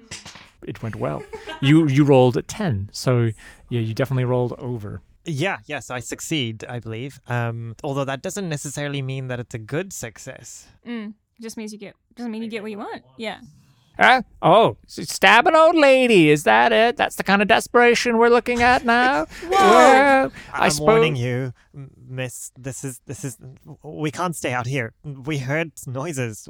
it 0.67 0.83
went 0.83 0.97
well. 0.97 1.23
you 1.61 1.87
you 1.87 2.03
rolled 2.03 2.37
a 2.37 2.41
ten, 2.43 2.89
so 2.91 3.31
yeah, 3.69 3.79
you 3.79 3.93
definitely 3.95 4.25
rolled 4.25 4.53
over. 4.59 5.01
Yeah, 5.25 5.57
yes, 5.65 5.89
I 5.89 5.99
succeed, 5.99 6.63
I 6.67 6.79
believe. 6.79 7.19
Um, 7.27 7.75
although 7.83 8.05
that 8.05 8.21
doesn't 8.21 8.47
necessarily 8.47 9.01
mean 9.01 9.27
that 9.27 9.39
it's 9.39 9.55
a 9.55 9.59
good 9.59 9.91
success. 9.93 10.67
Mm, 10.87 11.13
just 11.41 11.57
means 11.57 11.73
you 11.73 11.79
get. 11.79 11.95
Doesn't 12.15 12.31
mean 12.31 12.43
you 12.43 12.49
get 12.49 12.61
what 12.61 12.71
you 12.71 12.77
want. 12.77 13.03
Yeah. 13.17 13.39
Huh? 13.97 14.23
Oh, 14.41 14.75
stab 14.87 15.47
an 15.47 15.55
old 15.55 15.75
lady. 15.77 16.29
Is 16.29 16.43
that 16.43 16.73
it? 16.73 16.97
That's 16.97 17.15
the 17.15 17.23
kind 17.23 17.41
of 17.41 17.47
desperation 17.47 18.17
we're 18.17 18.29
looking 18.29 18.61
at 18.61 18.83
now. 18.83 19.25
Well, 19.49 20.31
I 20.53 20.65
I'm 20.65 20.69
suppose. 20.71 20.87
warning 20.87 21.15
you, 21.15 21.53
Miss. 21.73 22.51
This 22.57 22.83
is 22.83 22.99
this 23.05 23.23
is. 23.23 23.37
We 23.83 24.11
can't 24.11 24.35
stay 24.35 24.51
out 24.51 24.67
here. 24.67 24.93
We 25.03 25.37
heard 25.37 25.71
noises. 25.87 26.49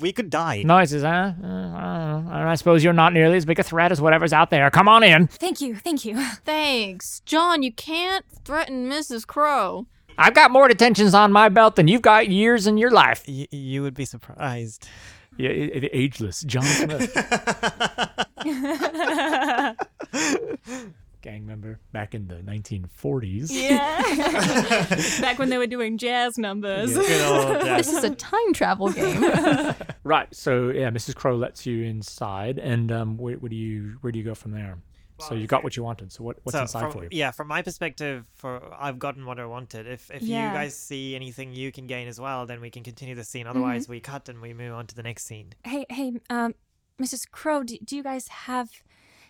We 0.00 0.12
could 0.12 0.30
die. 0.30 0.62
Noises, 0.62 1.02
huh? 1.02 1.08
Uh, 1.08 1.46
I, 1.46 2.10
don't 2.14 2.24
know. 2.26 2.48
I 2.48 2.54
suppose 2.54 2.82
you're 2.82 2.94
not 2.94 3.12
nearly 3.12 3.36
as 3.36 3.44
big 3.44 3.58
a 3.58 3.62
threat 3.62 3.92
as 3.92 4.00
whatever's 4.00 4.32
out 4.32 4.48
there. 4.50 4.70
Come 4.70 4.88
on 4.88 5.02
in. 5.02 5.26
Thank 5.26 5.60
you. 5.60 5.74
Thank 5.76 6.04
you. 6.06 6.18
Thanks. 6.44 7.20
John, 7.26 7.62
you 7.62 7.72
can't 7.72 8.24
threaten 8.44 8.88
Mrs. 8.88 9.26
Crow. 9.26 9.86
I've 10.16 10.34
got 10.34 10.50
more 10.50 10.68
detentions 10.68 11.12
on 11.12 11.32
my 11.32 11.48
belt 11.50 11.76
than 11.76 11.88
you've 11.88 12.02
got 12.02 12.28
years 12.28 12.66
in 12.66 12.78
your 12.78 12.90
life. 12.90 13.24
Y- 13.28 13.48
you 13.50 13.82
would 13.82 13.94
be 13.94 14.04
surprised. 14.04 14.88
Yeah, 15.36 15.50
i- 15.50 15.70
i- 15.74 15.90
ageless. 15.92 16.42
John 16.42 16.62
Smith. 16.62 17.12
Gang 21.24 21.46
member 21.46 21.80
back 21.90 22.14
in 22.14 22.28
the 22.28 22.34
1940s. 22.34 23.48
Yeah. 23.50 24.02
Back 25.22 25.38
when 25.38 25.48
they 25.48 25.56
were 25.56 25.66
doing 25.66 25.96
jazz 25.96 26.36
numbers. 26.36 26.92
Good 26.94 27.22
old 27.22 27.62
This 27.78 27.90
is 27.90 28.04
a 28.04 28.10
time 28.14 28.52
travel 28.52 28.90
game. 28.92 29.24
Right. 30.04 30.28
So 30.34 30.68
yeah, 30.68 30.90
Mrs. 30.90 31.14
Crow 31.14 31.34
lets 31.36 31.64
you 31.64 31.82
inside, 31.84 32.58
and 32.58 32.92
um, 32.92 33.16
where, 33.16 33.36
where 33.36 33.48
do 33.48 33.56
you 33.56 33.96
where 34.02 34.12
do 34.12 34.18
you 34.18 34.24
go 34.24 34.34
from 34.34 34.50
there? 34.52 34.76
So 35.18 35.34
you 35.34 35.46
got 35.46 35.64
what 35.64 35.78
you 35.78 35.82
wanted. 35.82 36.12
So 36.12 36.24
what, 36.24 36.36
what's 36.42 36.54
so 36.56 36.60
inside 36.62 36.80
from, 36.82 36.92
for 36.92 37.02
you? 37.04 37.08
Yeah, 37.10 37.30
from 37.30 37.48
my 37.48 37.62
perspective, 37.62 38.26
for 38.34 38.60
I've 38.78 38.98
gotten 38.98 39.24
what 39.24 39.40
I 39.40 39.46
wanted. 39.46 39.86
If 39.86 40.10
if 40.10 40.20
Yeah. 40.22 40.48
you 40.48 40.54
guys 40.54 40.76
see 40.76 41.16
anything 41.16 41.54
you 41.54 41.72
can 41.72 41.86
gain 41.86 42.06
as 42.06 42.20
well, 42.20 42.44
then 42.44 42.60
we 42.60 42.68
can 42.68 42.82
continue 42.82 43.14
the 43.14 43.22
Mm-hmm. 43.22 43.26
scene. 43.26 43.46
Otherwise, 43.46 43.88
we 43.88 43.98
cut 44.00 44.28
and 44.28 44.42
we 44.42 44.52
move 44.52 44.74
on 44.74 44.86
to 44.88 44.94
the 44.94 45.02
next 45.02 45.24
scene. 45.24 45.54
Hey, 45.64 45.86
hey, 45.88 46.20
um, 46.28 46.54
Mrs. 47.00 47.30
Crow, 47.30 47.62
do, 47.62 47.78
do 47.82 47.96
you 47.96 48.02
guys 48.02 48.28
have 48.28 48.68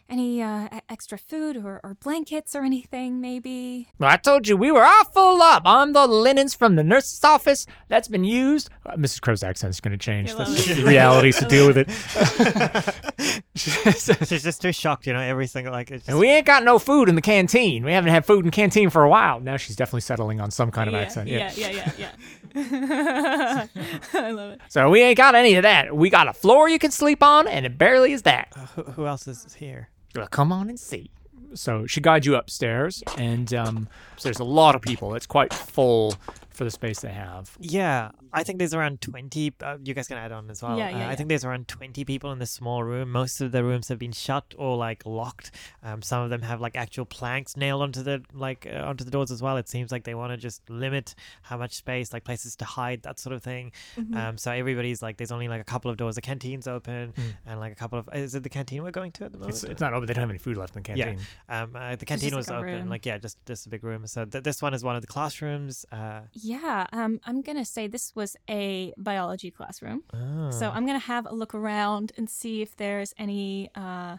any 0.08 0.42
uh, 0.42 0.68
extra 0.88 1.18
food 1.18 1.56
or, 1.56 1.80
or 1.82 1.96
blankets 2.02 2.54
or 2.54 2.62
anything, 2.62 3.20
maybe? 3.20 3.88
Well, 3.98 4.10
I 4.10 4.16
told 4.16 4.46
you 4.46 4.56
we 4.56 4.70
were 4.70 4.84
all 4.84 5.04
full 5.04 5.42
up 5.42 5.66
on 5.66 5.92
the 5.92 6.06
linens 6.06 6.54
from 6.54 6.76
the 6.76 6.84
nurse's 6.84 7.24
office 7.24 7.66
that's 7.88 8.08
been 8.08 8.24
used. 8.24 8.70
Uh, 8.84 8.96
Mrs. 8.96 9.20
Crow's 9.20 9.42
accent 9.42 9.70
is 9.70 9.80
going 9.80 9.92
to 9.92 9.98
change. 9.98 10.30
I 10.32 10.34
That's 10.34 10.64
just 10.64 10.80
the 10.80 10.84
reality, 10.84 11.32
so 11.32 11.48
deal 11.48 11.66
with 11.66 11.78
it. 11.78 11.88
She's 13.54 14.42
just 14.42 14.60
too 14.60 14.72
shocked, 14.72 15.06
you 15.06 15.12
know. 15.12 15.20
everything 15.20 15.54
single 15.54 15.72
like. 15.72 15.90
It's 15.90 16.08
and 16.08 16.18
we 16.18 16.28
ain't 16.28 16.46
got 16.46 16.64
no 16.64 16.78
food 16.78 17.08
in 17.08 17.14
the 17.14 17.22
canteen. 17.22 17.84
We 17.84 17.92
haven't 17.92 18.10
had 18.10 18.26
food 18.26 18.44
in 18.44 18.50
canteen 18.50 18.90
for 18.90 19.02
a 19.02 19.08
while. 19.08 19.40
Now 19.40 19.56
she's 19.56 19.76
definitely 19.76 20.02
settling 20.02 20.40
on 20.40 20.50
some 20.50 20.70
kind 20.70 20.88
of 20.88 20.94
yeah, 20.94 21.00
accent. 21.00 21.28
Yeah, 21.28 21.52
yeah, 21.54 21.90
yeah, 21.96 22.10
yeah. 22.54 23.66
I 24.14 24.30
love 24.30 24.52
it. 24.52 24.60
So 24.68 24.90
we 24.90 25.00
ain't 25.00 25.16
got 25.16 25.34
any 25.34 25.54
of 25.54 25.62
that. 25.62 25.96
We 25.96 26.10
got 26.10 26.28
a 26.28 26.32
floor 26.32 26.68
you 26.68 26.78
can 26.78 26.90
sleep 26.90 27.22
on, 27.22 27.46
and 27.46 27.64
it 27.64 27.78
barely 27.78 28.12
is 28.12 28.22
that. 28.22 28.52
who, 28.74 28.82
who 28.82 29.06
else 29.06 29.26
is 29.26 29.54
here? 29.54 29.88
Well, 30.14 30.28
come 30.28 30.52
on 30.52 30.68
and 30.68 30.78
see. 30.78 31.10
So 31.54 31.86
she 31.86 32.00
guides 32.00 32.26
you 32.26 32.34
upstairs, 32.34 33.02
and 33.16 33.52
um, 33.54 33.88
so 34.16 34.28
there's 34.28 34.40
a 34.40 34.44
lot 34.44 34.74
of 34.74 34.82
people. 34.82 35.14
It's 35.14 35.26
quite 35.26 35.54
full 35.54 36.14
for 36.50 36.64
the 36.64 36.70
space 36.70 37.00
they 37.00 37.12
have. 37.12 37.56
Yeah, 37.60 38.10
I 38.34 38.42
think 38.42 38.58
there's 38.58 38.74
around 38.74 39.00
20. 39.00 39.52
Uh, 39.62 39.78
you 39.82 39.94
guys 39.94 40.08
can 40.08 40.18
add 40.18 40.32
on 40.32 40.50
as 40.50 40.62
well. 40.62 40.76
Yeah, 40.76 40.88
Uh, 40.88 40.98
yeah, 40.98 41.08
I 41.08 41.14
think 41.14 41.28
there's 41.28 41.44
around 41.44 41.68
20 41.68 42.04
people 42.04 42.32
in 42.32 42.38
this 42.38 42.50
small 42.50 42.82
room. 42.84 43.10
Most 43.10 43.40
of 43.40 43.52
the 43.52 43.62
rooms 43.64 43.88
have 43.88 43.98
been 43.98 44.12
shut 44.12 44.54
or 44.58 44.76
like 44.76 45.04
locked. 45.06 45.50
Um, 45.82 46.02
some 46.02 46.22
of 46.22 46.30
them 46.30 46.42
have 46.42 46.60
like 46.60 46.76
actual 46.76 47.04
planks 47.04 47.56
nailed 47.56 47.82
onto 47.82 48.02
the 48.02 48.22
like 48.32 48.66
uh, 48.70 48.78
onto 48.84 49.04
the 49.04 49.10
doors 49.10 49.30
as 49.30 49.40
well. 49.42 49.56
It 49.56 49.68
seems 49.68 49.92
like 49.92 50.04
they 50.04 50.14
want 50.14 50.32
to 50.32 50.36
just 50.36 50.68
limit 50.68 51.14
how 51.42 51.56
much 51.56 51.74
space, 51.74 52.12
like 52.12 52.24
places 52.24 52.56
to 52.56 52.64
hide, 52.64 53.02
that 53.02 53.18
sort 53.18 53.34
of 53.34 53.42
thing. 53.42 53.72
Mm-hmm. 53.98 54.16
Um, 54.16 54.38
so 54.38 54.50
everybody's 54.50 55.02
like, 55.02 55.16
there's 55.16 55.32
only 55.32 55.48
like 55.48 55.60
a 55.60 55.64
couple 55.64 55.90
of 55.90 55.96
doors. 55.96 56.14
The 56.16 56.22
canteen's 56.22 56.66
open, 56.66 57.12
and 57.46 57.60
like 57.60 57.72
a 57.72 57.76
couple 57.76 57.98
of. 57.98 58.08
Is 58.14 58.34
it 58.34 58.42
the 58.42 58.48
canteen 58.48 58.82
we're 58.82 58.90
going 58.90 59.12
to 59.12 59.24
at 59.24 59.32
the 59.32 59.38
moment? 59.38 59.54
It's, 59.54 59.64
it's 59.64 59.80
not 59.80 59.92
open. 59.92 60.06
They 60.06 60.14
don't 60.14 60.22
have 60.22 60.30
any 60.30 60.38
food 60.38 60.56
left 60.56 60.74
in 60.76 60.82
the 60.82 60.86
canteen. 60.86 61.18
Yeah. 61.18 61.24
canteen. 61.48 61.76
Um, 61.76 61.82
uh, 61.92 61.96
the 61.96 62.06
canteen 62.06 62.34
was 62.34 62.48
a 62.48 62.56
open, 62.56 62.64
room. 62.80 62.88
like 62.88 63.04
yeah, 63.06 63.18
just 63.18 63.38
just 63.46 63.66
a 63.66 63.68
big 63.68 63.84
room. 63.84 64.06
So 64.06 64.24
th- 64.24 64.42
this 64.44 64.62
one 64.62 64.74
is 64.74 64.82
one 64.82 64.96
of 64.96 65.02
the 65.02 65.08
classrooms. 65.08 65.84
Uh, 65.92 66.20
Yeah, 66.32 66.86
um, 66.92 67.20
I'm 67.26 67.42
gonna 67.42 67.64
say 67.64 67.86
this 67.86 68.14
was 68.14 68.23
a 68.48 68.92
biology 68.96 69.50
classroom. 69.50 70.02
oh. 70.12 70.50
So 70.50 70.70
I'm 70.70 70.86
gonna 70.86 70.98
have 70.98 71.26
a 71.26 71.34
look 71.34 71.54
around 71.54 72.12
and 72.16 72.28
see 72.28 72.62
if 72.62 72.76
there's 72.76 73.12
any 73.18 73.70
uh, 73.74 74.16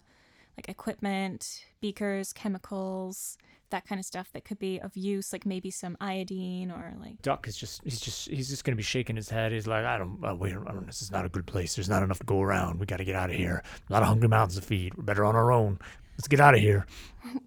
like 0.57 0.69
equipment, 0.69 1.65
beakers, 1.81 2.33
chemicals, 2.33 3.37
that 3.71 3.85
kind 3.87 3.99
of 3.99 4.05
stuff 4.05 4.29
that 4.33 4.45
could 4.45 4.59
be 4.59 4.79
of 4.79 4.95
use, 4.95 5.33
like 5.33 5.45
maybe 5.45 5.71
some 5.71 5.97
iodine 5.99 6.71
or 6.71 6.93
like. 7.01 7.21
Duck 7.21 7.47
is 7.47 7.57
just 7.57 7.81
he's 7.83 7.99
just 7.99 8.29
he's 8.29 8.49
just 8.49 8.63
gonna 8.63 8.75
be 8.75 8.83
shaking 8.83 9.15
his 9.15 9.29
head. 9.29 9.51
He's 9.51 9.67
like, 9.67 9.85
I 9.85 9.97
don't, 9.97 10.23
uh, 10.23 10.35
wait, 10.35 10.51
I 10.53 10.71
don't, 10.71 10.85
this 10.85 11.01
is 11.01 11.11
not 11.11 11.25
a 11.25 11.29
good 11.29 11.45
place. 11.45 11.75
There's 11.75 11.89
not 11.89 12.03
enough 12.03 12.19
to 12.19 12.25
go 12.25 12.41
around. 12.41 12.79
We 12.79 12.85
got 12.85 12.97
to 12.97 13.05
get 13.05 13.15
out 13.15 13.29
of 13.29 13.35
here. 13.35 13.63
A 13.89 13.93
lot 13.93 14.01
of 14.03 14.07
hungry 14.07 14.29
mouths 14.29 14.55
to 14.55 14.61
feed. 14.61 14.93
We're 14.95 15.03
better 15.03 15.25
on 15.25 15.35
our 15.35 15.51
own. 15.51 15.79
Let's 16.17 16.27
get 16.27 16.39
out 16.39 16.53
of 16.55 16.61
here. 16.61 16.85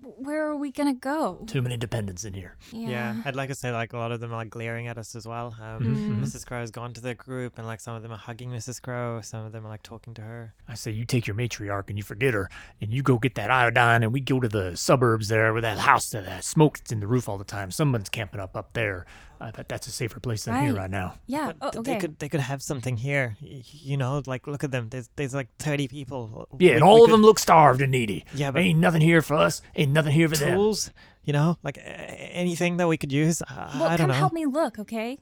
Where 0.03 0.49
are 0.49 0.57
we 0.57 0.73
gonna 0.73 0.93
go? 0.95 1.45
Too 1.47 1.63
many 1.63 1.77
dependents 1.77 2.25
in 2.25 2.35
here. 2.35 2.57
Yeah, 2.73 3.15
I'd 3.25 3.37
like 3.37 3.49
to 3.49 3.55
say 3.55 3.71
like 3.71 3.93
a 3.93 3.97
lot 3.99 4.11
of 4.13 4.19
them 4.21 4.33
are 4.33 4.37
like 4.37 4.51
glaring 4.51 4.89
at 4.89 4.99
us 4.99 5.15
as 5.15 5.27
well. 5.27 5.55
Um, 5.61 5.79
Mm-hmm. 5.79 6.23
Mrs. 6.25 6.45
Crow 6.45 6.61
has 6.61 6.71
gone 6.73 6.93
to 6.95 7.01
the 7.01 7.15
group, 7.15 7.57
and 7.59 7.67
like 7.67 7.81
some 7.81 7.95
of 7.95 8.03
them 8.03 8.11
are 8.13 8.19
hugging 8.19 8.51
Mrs. 8.51 8.83
Crow, 8.83 9.21
some 9.23 9.47
of 9.47 9.53
them 9.53 9.65
are 9.65 9.69
like 9.69 9.83
talking 9.85 10.15
to 10.15 10.23
her. 10.23 10.55
I 10.69 10.75
say 10.75 10.91
you 10.91 11.05
take 11.05 11.27
your 11.27 11.37
matriarch 11.37 11.85
and 11.89 11.97
you 11.97 12.03
forget 12.03 12.35
her, 12.35 12.51
and 12.81 12.93
you 12.93 13.03
go 13.03 13.19
get 13.19 13.37
that 13.37 13.51
iodine, 13.51 14.03
and 14.03 14.13
we 14.13 14.21
go 14.21 14.41
to 14.41 14.49
the 14.49 14.77
suburbs 14.77 15.29
there 15.29 15.55
with 15.55 15.63
that 15.63 15.79
house 15.79 16.11
that 16.11 16.27
uh, 16.27 16.41
smoke 16.41 16.79
that's 16.79 16.93
in 16.93 17.01
the 17.01 17.07
roof 17.07 17.29
all 17.29 17.39
the 17.39 17.45
time. 17.45 17.71
Someone's 17.71 18.09
camping 18.09 18.41
up 18.41 18.57
up 18.57 18.73
there. 18.75 19.07
I 19.41 19.51
bet 19.53 19.69
that's 19.69 19.87
a 19.87 19.91
safer 19.93 20.21
place 20.21 20.45
than 20.45 20.55
here 20.63 20.73
Right. 20.73 20.81
right 20.83 20.91
now. 20.91 21.15
Yeah. 21.27 21.53
Oh, 21.61 21.69
okay. 21.69 21.81
they 21.95 21.99
could 21.99 22.19
they 22.19 22.29
could 22.29 22.41
have 22.41 22.61
something 22.63 22.97
here. 22.97 23.37
You 23.41 23.97
know, 23.97 24.23
like 24.27 24.47
look 24.47 24.65
at 24.65 24.71
them. 24.71 24.89
There's 24.91 25.09
there's 25.17 25.35
like 25.35 25.49
thirty 25.59 25.87
people. 25.89 26.49
Yeah, 26.59 26.71
We- 26.71 26.75
and 26.75 26.83
all 26.83 27.05
of 27.05 27.09
could- 27.11 27.15
them 27.15 27.23
look 27.23 27.39
starved 27.39 27.81
and 27.81 27.93
needy. 27.93 28.25
Yeah, 28.35 28.51
but- 28.51 28.63
ain't 28.63 28.79
nothing 28.81 29.01
here 29.01 29.23
for 29.23 29.35
us. 29.35 29.63
Ain't 29.77 29.93
nothing 29.93 30.13
here 30.13 30.29
for 30.29 30.37
them. 30.37 30.55
tools. 30.57 30.91
You 31.25 31.33
know, 31.35 31.59
like 31.63 31.77
a- 31.79 31.81
anything 31.83 32.79
that 32.79 32.89
we 32.89 32.97
could 32.97 33.13
use. 33.13 33.43
I, 33.43 33.71
Well, 33.75 33.85
I 33.85 33.89
don't 33.97 33.99
come 33.99 34.09
know. 34.09 34.15
help 34.15 34.33
me 34.33 34.47
look, 34.47 34.79
okay? 34.79 35.19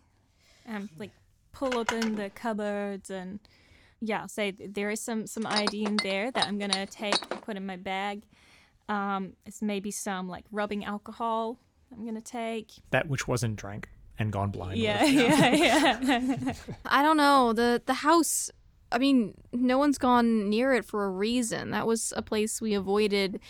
Um, 0.68 0.88
like 0.98 1.10
pull 1.52 1.76
open 1.78 2.16
the 2.16 2.30
cupboards 2.30 3.10
and 3.10 3.40
yeah, 4.00 4.20
I'll 4.22 4.28
say 4.28 4.50
there 4.52 4.90
is 4.90 5.00
some 5.00 5.26
some 5.26 5.46
ID 5.46 5.84
in 5.84 5.96
there 6.02 6.30
that 6.30 6.46
I'm 6.46 6.58
gonna 6.58 6.86
take, 6.86 7.18
put 7.42 7.56
in 7.56 7.66
my 7.66 7.76
bag. 7.76 8.22
Um, 8.88 9.32
it's 9.46 9.62
maybe 9.62 9.90
some 9.90 10.28
like 10.28 10.44
rubbing 10.52 10.84
alcohol. 10.84 11.58
I'm 11.92 12.04
gonna 12.06 12.20
take. 12.20 12.72
That 12.90 13.08
which 13.08 13.26
wasn't 13.28 13.56
drank 13.56 13.88
and 14.18 14.32
gone 14.32 14.50
blind. 14.50 14.78
Yeah, 14.78 15.04
yeah, 15.04 15.54
yeah. 15.54 16.52
I 16.86 17.02
don't 17.02 17.16
know. 17.16 17.52
The 17.52 17.82
the 17.84 17.94
house 17.94 18.50
I 18.92 18.98
mean, 18.98 19.34
no 19.52 19.78
one's 19.78 19.98
gone 19.98 20.48
near 20.48 20.72
it 20.72 20.84
for 20.84 21.04
a 21.04 21.10
reason. 21.10 21.70
That 21.70 21.86
was 21.86 22.12
a 22.16 22.22
place 22.22 22.60
we 22.60 22.74
avoided 22.74 23.40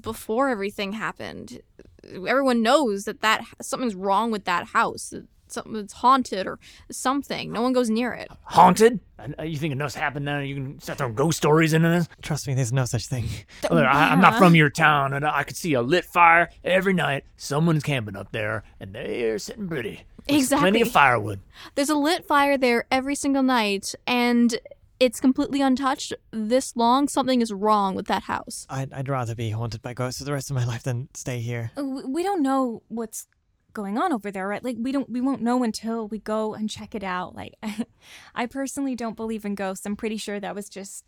before 0.00 0.48
everything 0.48 0.92
happened. 0.92 1.60
Everyone 2.04 2.62
knows 2.62 3.04
that 3.04 3.20
that 3.20 3.44
something's 3.60 3.96
wrong 3.96 4.30
with 4.30 4.44
that 4.44 4.68
house. 4.68 5.12
That 5.46 5.52
Something's 5.52 5.92
haunted 5.92 6.46
or 6.46 6.58
something. 6.90 7.52
No 7.52 7.62
one 7.62 7.72
goes 7.72 7.88
near 7.90 8.12
it. 8.12 8.28
Haunted? 8.44 9.00
And, 9.18 9.34
uh, 9.38 9.44
You 9.44 9.56
think 9.56 9.72
enough 9.72 9.94
happened 9.94 10.24
now? 10.24 10.40
You 10.40 10.54
can 10.54 10.80
start 10.80 10.98
throwing 10.98 11.14
ghost 11.14 11.38
stories 11.38 11.72
into 11.72 11.88
this? 11.88 12.08
Trust 12.22 12.46
me, 12.46 12.54
there's 12.54 12.72
no 12.72 12.84
such 12.84 13.06
thing. 13.06 13.24
Look, 13.70 13.84
I, 13.84 14.10
I'm 14.10 14.20
not 14.20 14.36
from 14.38 14.54
your 14.54 14.70
town, 14.70 15.12
and 15.12 15.24
I 15.24 15.42
could 15.44 15.56
see 15.56 15.74
a 15.74 15.82
lit 15.82 16.04
fire 16.04 16.50
every 16.64 16.92
night. 16.92 17.24
Someone's 17.36 17.82
camping 17.82 18.16
up 18.16 18.32
there, 18.32 18.64
and 18.80 18.94
they're 18.94 19.38
sitting 19.38 19.68
pretty. 19.68 20.02
There's 20.28 20.48
Plenty 20.48 20.82
of 20.82 20.90
firewood. 20.90 21.40
There's 21.76 21.88
a 21.90 21.94
lit 21.94 22.26
fire 22.26 22.58
there 22.58 22.84
every 22.90 23.14
single 23.14 23.44
night, 23.44 23.94
and 24.06 24.58
it's 24.98 25.20
completely 25.20 25.60
untouched 25.60 26.12
this 26.30 26.74
long. 26.76 27.06
Something 27.06 27.40
is 27.40 27.52
wrong 27.52 27.94
with 27.94 28.06
that 28.06 28.24
house. 28.24 28.66
I'd, 28.68 28.92
I'd 28.92 29.08
rather 29.08 29.34
be 29.34 29.50
haunted 29.50 29.82
by 29.82 29.94
ghosts 29.94 30.18
for 30.18 30.24
the 30.24 30.32
rest 30.32 30.50
of 30.50 30.56
my 30.56 30.64
life 30.64 30.82
than 30.82 31.08
stay 31.14 31.38
here. 31.40 31.70
we 31.76 32.04
we 32.04 32.22
don't 32.22 32.42
know 32.42 32.82
what's 32.88 33.28
going 33.76 33.98
on 33.98 34.10
over 34.10 34.30
there, 34.30 34.48
right? 34.48 34.64
Like 34.64 34.76
we 34.80 34.90
don't 34.90 35.10
we 35.10 35.20
won't 35.20 35.42
know 35.42 35.62
until 35.62 36.08
we 36.08 36.18
go 36.18 36.54
and 36.54 36.70
check 36.70 36.94
it 36.94 37.04
out. 37.04 37.36
Like 37.36 37.54
I 38.34 38.46
personally 38.46 38.94
don't 38.94 39.16
believe 39.16 39.44
in 39.44 39.54
ghosts. 39.54 39.84
I'm 39.84 39.96
pretty 39.96 40.16
sure 40.16 40.40
that 40.40 40.54
was 40.54 40.70
just 40.70 41.04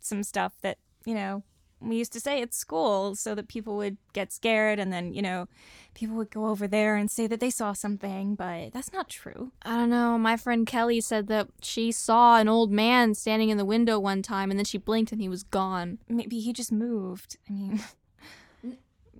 some 0.00 0.22
stuff 0.22 0.52
that, 0.60 0.76
you 1.06 1.14
know, 1.14 1.42
we 1.80 1.96
used 1.96 2.12
to 2.12 2.20
say 2.20 2.42
at 2.42 2.52
school 2.52 3.14
so 3.14 3.34
that 3.34 3.48
people 3.48 3.74
would 3.78 3.96
get 4.12 4.32
scared 4.32 4.78
and 4.78 4.92
then, 4.92 5.14
you 5.14 5.22
know, 5.22 5.48
people 5.94 6.14
would 6.16 6.30
go 6.30 6.46
over 6.46 6.68
there 6.68 6.96
and 6.96 7.10
say 7.10 7.26
that 7.26 7.40
they 7.40 7.48
saw 7.48 7.72
something, 7.72 8.34
but 8.34 8.74
that's 8.74 8.92
not 8.92 9.08
true. 9.08 9.52
I 9.62 9.70
don't 9.76 9.88
know. 9.88 10.18
My 10.18 10.36
friend 10.36 10.66
Kelly 10.66 11.00
said 11.00 11.26
that 11.28 11.48
she 11.62 11.90
saw 11.90 12.36
an 12.36 12.48
old 12.48 12.70
man 12.70 13.14
standing 13.14 13.48
in 13.48 13.56
the 13.56 13.64
window 13.64 13.98
one 13.98 14.20
time, 14.20 14.50
and 14.50 14.58
then 14.58 14.66
she 14.66 14.76
blinked 14.76 15.10
and 15.10 15.22
he 15.22 15.28
was 15.30 15.42
gone. 15.42 15.98
Maybe 16.06 16.40
he 16.40 16.52
just 16.52 16.70
moved. 16.70 17.38
I 17.48 17.52
mean, 17.52 17.80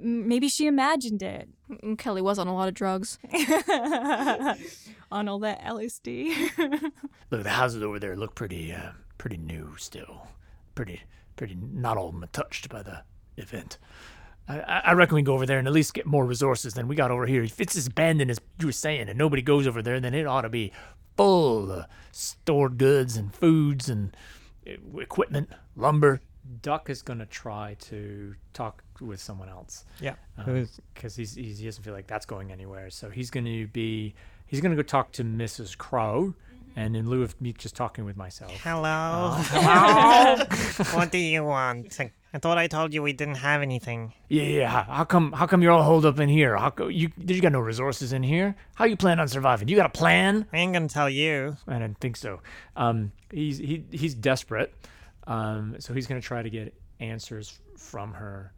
maybe 0.01 0.49
she 0.49 0.67
imagined 0.67 1.23
it 1.23 1.49
Mm, 1.71 1.97
Kelly 1.99 2.21
was 2.21 2.39
on 2.39 2.49
a 2.49 2.55
lot 2.55 2.69
of 2.69 2.75
drugs. 2.75 3.19
on 5.13 5.29
all 5.29 5.39
that 5.41 5.63
LSD. 5.63 6.51
Look, 7.31 7.43
the 7.43 7.51
houses 7.51 7.83
over 7.83 7.99
there 7.99 8.17
look 8.17 8.35
pretty, 8.35 8.73
uh, 8.73 8.91
pretty 9.19 9.37
new 9.37 9.77
still. 9.79 10.27
Pretty, 10.75 11.03
pretty 11.37 11.57
not 11.61 11.97
all 11.97 12.13
touched 12.33 12.69
by 12.69 12.83
the 12.83 13.03
event. 13.37 13.79
I, 14.49 14.61
I 14.61 14.79
I 14.87 14.93
reckon 14.93 15.15
we 15.15 15.23
go 15.23 15.35
over 15.35 15.47
there 15.47 15.59
and 15.59 15.69
at 15.69 15.75
least 15.75 15.95
get 15.95 16.07
more 16.07 16.25
resources 16.27 16.75
than 16.75 16.89
we 16.89 16.97
got 16.97 17.11
over 17.11 17.27
here. 17.27 17.43
If 17.45 17.61
it's 17.61 17.77
as 17.77 17.87
abandoned 17.87 18.31
as 18.31 18.41
you 18.59 18.67
were 18.67 18.73
saying, 18.73 19.09
and 19.09 19.19
nobody 19.19 19.43
goes 19.43 19.67
over 19.67 19.83
there, 19.83 20.01
then 20.01 20.15
it 20.15 20.27
ought 20.27 20.43
to 20.43 20.49
be 20.49 20.73
full 21.17 21.71
of 21.71 21.87
stored 22.11 22.79
goods 22.79 23.17
and 23.17 23.33
foods 23.35 23.89
and 23.89 24.17
uh, 24.67 24.99
equipment, 24.99 25.51
lumber. 25.77 26.21
Duck 26.63 26.91
is 26.91 27.03
gonna 27.03 27.27
try 27.27 27.77
to 27.81 28.35
talk 28.53 28.83
with 29.01 29.21
someone 29.21 29.49
else 29.49 29.85
Yeah. 30.01 30.15
Um, 30.39 30.69
because 30.95 31.17
he's, 31.17 31.35
he's 31.35 31.59
he 31.59 31.65
doesn't 31.65 31.83
feel 31.83 31.95
like 31.95 32.07
that's 32.07 32.27
going 32.27 32.53
anywhere. 32.53 32.91
So 32.91 33.11
he's 33.11 33.31
going 33.31 33.47
to 33.47 33.67
be 33.69 34.15
he's 34.47 34.61
going 34.61 34.71
to 34.71 34.77
go 34.77 34.83
talk 34.83 35.13
to 35.13 35.25
Mrs. 35.25 35.77
Crow, 35.77 36.35
mm-hmm. 36.35 36.79
and 36.79 36.97
in 36.97 37.09
lieu 37.09 37.23
of 37.23 37.41
me 37.41 37.53
just 37.53 37.77
talking 37.77 38.05
with 38.05 38.17
myself, 38.17 38.53
Hello. 38.63 39.31
Uh, 39.33 39.43
hello. 40.49 40.99
what 40.99 41.11
do 41.11 41.19
you 41.19 41.45
want? 41.45 41.99
I 42.33 42.39
thought 42.39 42.59
I 42.59 42.69
told 42.69 42.95
you 42.95 43.03
we 43.03 43.13
didn't 43.13 43.37
have 43.37 43.61
anything. 43.61 44.13
Yeah, 44.29 44.45
yeah. 44.45 44.69
How, 44.69 44.83
how 44.83 45.05
come? 45.05 45.33
How 45.33 45.47
come 45.47 45.63
you're 45.63 45.73
all 45.73 45.83
holed 45.83 46.07
up 46.07 46.21
in 46.21 46.29
here? 46.29 46.57
How 46.57 46.71
co- 46.71 46.89
you? 46.89 47.09
Did 47.19 47.35
you 47.35 47.43
got 47.43 47.53
no 47.53 47.61
resources 47.61 48.13
in 48.13 48.23
here? 48.23 48.55
How 48.75 48.85
you 48.85 48.97
plan 48.97 49.19
on 49.19 49.29
surviving? 49.29 49.69
You 49.69 49.77
got 49.77 49.87
a 49.87 49.91
plan? 49.91 50.47
I 50.53 50.59
ain't 50.59 50.73
gonna 50.73 50.89
tell 50.89 51.11
you. 51.11 51.57
I 51.67 51.79
didn't 51.79 51.99
think 51.99 52.17
so. 52.17 52.41
Um, 52.77 53.13
he's 53.33 53.59
he 53.59 53.85
he's 53.91 54.15
desperate, 54.15 54.73
um, 55.31 55.77
so 55.79 55.95
he's 55.95 56.07
gonna 56.07 56.21
try 56.21 56.43
to 56.43 56.51
get 56.51 56.75
answers 56.99 57.59
from 57.77 58.13
her 58.13 58.53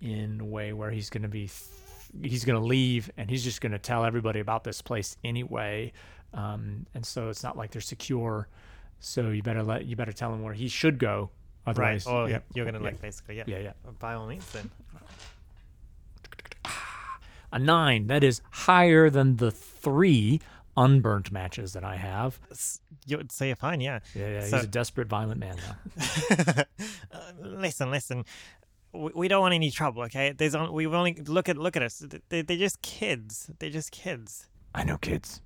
in 0.00 0.40
a 0.40 0.44
way 0.44 0.72
where 0.72 0.90
he's 0.90 1.10
gonna 1.10 1.28
be 1.28 1.48
he's 2.22 2.44
gonna 2.44 2.60
leave 2.60 3.10
and 3.16 3.30
he's 3.30 3.44
just 3.44 3.60
gonna 3.60 3.78
tell 3.78 4.04
everybody 4.04 4.40
about 4.40 4.64
this 4.64 4.82
place 4.82 5.16
anyway, 5.22 5.92
um, 6.34 6.86
and 6.94 7.06
so 7.06 7.28
it's 7.28 7.42
not 7.42 7.56
like 7.56 7.70
they're 7.70 7.80
secure. 7.80 8.48
So 9.00 9.30
you 9.30 9.42
better 9.42 9.62
let 9.62 9.86
you 9.86 9.94
better 9.94 10.12
tell 10.12 10.34
him 10.34 10.42
where 10.42 10.54
he 10.54 10.68
should 10.68 10.98
go. 10.98 11.30
Otherwise, 11.66 12.06
Right. 12.06 12.12
Or 12.12 12.28
yep, 12.28 12.44
you're 12.54 12.64
gonna 12.64 12.78
yeah, 12.78 12.84
like 12.84 13.00
basically, 13.00 13.36
yeah. 13.36 13.44
yeah, 13.46 13.58
yeah. 13.58 13.72
By 13.98 14.14
all 14.14 14.26
means, 14.26 14.50
then. 14.52 14.70
A 17.52 17.58
nine. 17.58 18.08
That 18.08 18.22
is 18.22 18.42
higher 18.50 19.08
than 19.08 19.36
the 19.36 19.50
three 19.50 20.40
unburnt 20.84 21.30
matches 21.32 21.72
that 21.72 21.84
I 21.84 21.96
have. 21.96 22.38
You 23.06 23.16
would 23.18 23.32
you're 23.40 23.56
fine, 23.56 23.80
yeah. 23.80 24.00
Yeah, 24.14 24.28
yeah. 24.28 24.40
So- 24.46 24.56
he's 24.56 24.64
a 24.64 24.68
desperate, 24.68 25.08
violent 25.08 25.40
man 25.40 25.56
now. 25.56 26.64
Uh, 27.10 27.32
listen, 27.42 27.90
listen. 27.90 28.24
We, 28.92 29.10
we 29.14 29.28
don't 29.28 29.40
want 29.40 29.54
any 29.54 29.70
trouble, 29.70 30.02
okay? 30.02 30.32
There's 30.32 30.54
we've 30.70 30.92
only 30.94 31.14
look 31.26 31.48
at 31.48 31.56
look 31.56 31.76
at 31.76 31.82
us. 31.82 32.02
They, 32.28 32.42
they're 32.42 32.56
just 32.56 32.80
kids. 32.82 33.50
They're 33.58 33.70
just 33.70 33.90
kids. 33.90 34.46
I 34.74 34.84
know 34.84 34.98
kids. 34.98 35.40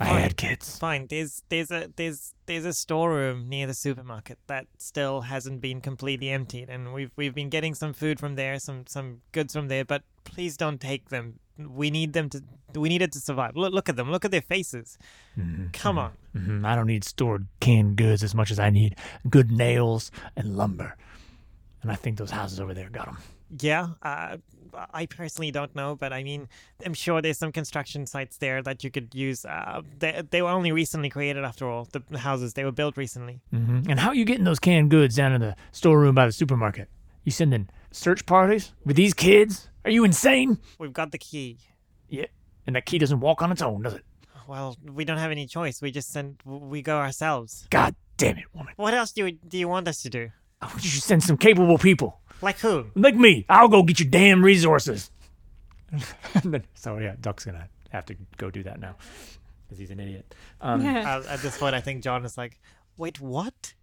I 0.00 0.06
Fine. 0.06 0.22
had 0.22 0.36
kids. 0.38 0.78
Fine. 0.78 1.06
There's 1.10 1.42
there's 1.50 1.70
a 1.70 1.90
there's 1.96 2.32
there's 2.46 2.64
a 2.64 2.72
storeroom 2.72 3.48
near 3.50 3.66
the 3.66 3.74
supermarket 3.74 4.38
that 4.46 4.66
still 4.78 5.20
hasn't 5.20 5.60
been 5.60 5.82
completely 5.82 6.30
emptied, 6.30 6.70
and 6.70 6.94
we've 6.94 7.10
we've 7.16 7.34
been 7.34 7.50
getting 7.50 7.74
some 7.74 7.92
food 7.92 8.18
from 8.18 8.34
there, 8.34 8.58
some 8.58 8.86
some 8.86 9.20
goods 9.32 9.52
from 9.52 9.68
there. 9.68 9.84
But 9.84 10.02
please 10.24 10.56
don't 10.56 10.80
take 10.80 11.10
them. 11.10 11.38
We 11.58 11.90
need 11.90 12.14
them 12.14 12.30
to. 12.30 12.42
We 12.74 12.88
need 12.88 13.02
it 13.02 13.12
to 13.12 13.20
survive. 13.20 13.56
Look 13.56 13.74
look 13.74 13.90
at 13.90 13.96
them. 13.96 14.10
Look 14.10 14.24
at 14.24 14.30
their 14.30 14.40
faces. 14.40 14.96
Come 15.74 15.98
on. 15.98 16.12
hmm 16.32 16.64
I 16.64 16.74
don't 16.76 16.86
need 16.86 17.04
stored 17.04 17.46
canned 17.60 17.96
goods 17.96 18.22
as 18.22 18.34
much 18.34 18.50
as 18.50 18.58
I 18.58 18.70
need 18.70 18.96
good 19.28 19.50
nails 19.50 20.10
and 20.34 20.56
lumber. 20.56 20.96
And 21.82 21.92
I 21.92 21.94
think 21.94 22.16
those 22.16 22.30
houses 22.30 22.58
over 22.58 22.72
there 22.72 22.88
got 22.88 23.06
them. 23.06 23.18
Yeah. 23.58 23.88
Uh, 24.02 24.36
I 24.94 25.06
personally 25.06 25.50
don't 25.50 25.74
know, 25.74 25.96
but 25.96 26.12
I 26.12 26.22
mean, 26.22 26.48
I'm 26.86 26.94
sure 26.94 27.20
there's 27.20 27.38
some 27.38 27.50
construction 27.50 28.06
sites 28.06 28.36
there 28.36 28.62
that 28.62 28.84
you 28.84 28.90
could 28.90 29.14
use. 29.14 29.44
Uh, 29.44 29.82
they, 29.98 30.22
they 30.30 30.42
were 30.42 30.50
only 30.50 30.70
recently 30.70 31.10
created, 31.10 31.44
after 31.44 31.68
all. 31.68 31.88
The 31.90 32.18
houses 32.18 32.54
they 32.54 32.64
were 32.64 32.70
built 32.72 32.96
recently. 32.96 33.40
hmm 33.50 33.80
And 33.88 33.98
how 33.98 34.08
are 34.10 34.14
you 34.14 34.24
getting 34.24 34.44
those 34.44 34.60
canned 34.60 34.90
goods 34.90 35.16
down 35.16 35.32
in 35.32 35.40
the 35.40 35.56
storeroom 35.72 36.14
by 36.14 36.26
the 36.26 36.32
supermarket? 36.32 36.88
You 37.24 37.32
sending 37.32 37.68
search 37.90 38.24
parties 38.26 38.72
with 38.84 38.96
these 38.96 39.12
kids? 39.14 39.68
Are 39.84 39.90
you 39.90 40.04
insane? 40.04 40.58
We've 40.78 40.92
got 40.92 41.10
the 41.10 41.18
key. 41.18 41.58
Yeah. 42.08 42.26
And 42.66 42.76
that 42.76 42.86
key 42.86 42.98
doesn't 42.98 43.20
walk 43.20 43.42
on 43.42 43.50
its 43.50 43.62
own, 43.62 43.82
does 43.82 43.94
it? 43.94 44.04
Well, 44.46 44.76
we 44.84 45.04
don't 45.04 45.18
have 45.18 45.30
any 45.30 45.46
choice. 45.46 45.80
We 45.82 45.90
just 45.90 46.10
send. 46.12 46.40
We 46.44 46.82
go 46.82 46.96
ourselves. 46.98 47.66
God 47.70 47.94
damn 48.16 48.36
it, 48.36 48.44
woman. 48.54 48.74
What 48.76 48.94
else 48.94 49.12
do 49.12 49.26
you 49.26 49.32
do 49.32 49.58
you 49.58 49.68
want 49.68 49.86
us 49.88 50.02
to 50.02 50.10
do? 50.10 50.30
I 50.60 50.66
want 50.66 50.84
you 50.84 50.90
to 50.90 51.00
send 51.00 51.22
some 51.22 51.36
capable 51.36 51.78
people. 51.78 52.19
Like 52.42 52.58
who? 52.58 52.86
Like 52.94 53.14
me. 53.14 53.44
I'll 53.48 53.68
go 53.68 53.82
get 53.82 54.00
your 54.00 54.08
damn 54.10 54.44
resources. 54.44 55.10
So 56.74 56.98
yeah, 56.98 57.16
Duck's 57.20 57.44
gonna 57.44 57.68
have 57.90 58.06
to 58.06 58.16
go 58.36 58.50
do 58.50 58.62
that 58.62 58.80
now 58.80 58.94
because 59.66 59.78
he's 59.78 59.90
an 59.90 60.00
idiot. 60.00 60.34
Um, 60.60 60.84
Uh, 60.86 61.22
at 61.28 61.40
this 61.42 61.58
point, 61.58 61.74
I 61.74 61.80
think 61.80 62.02
John 62.02 62.24
is 62.24 62.38
like, 62.38 62.60
"Wait, 62.96 63.20
what? 63.20 63.74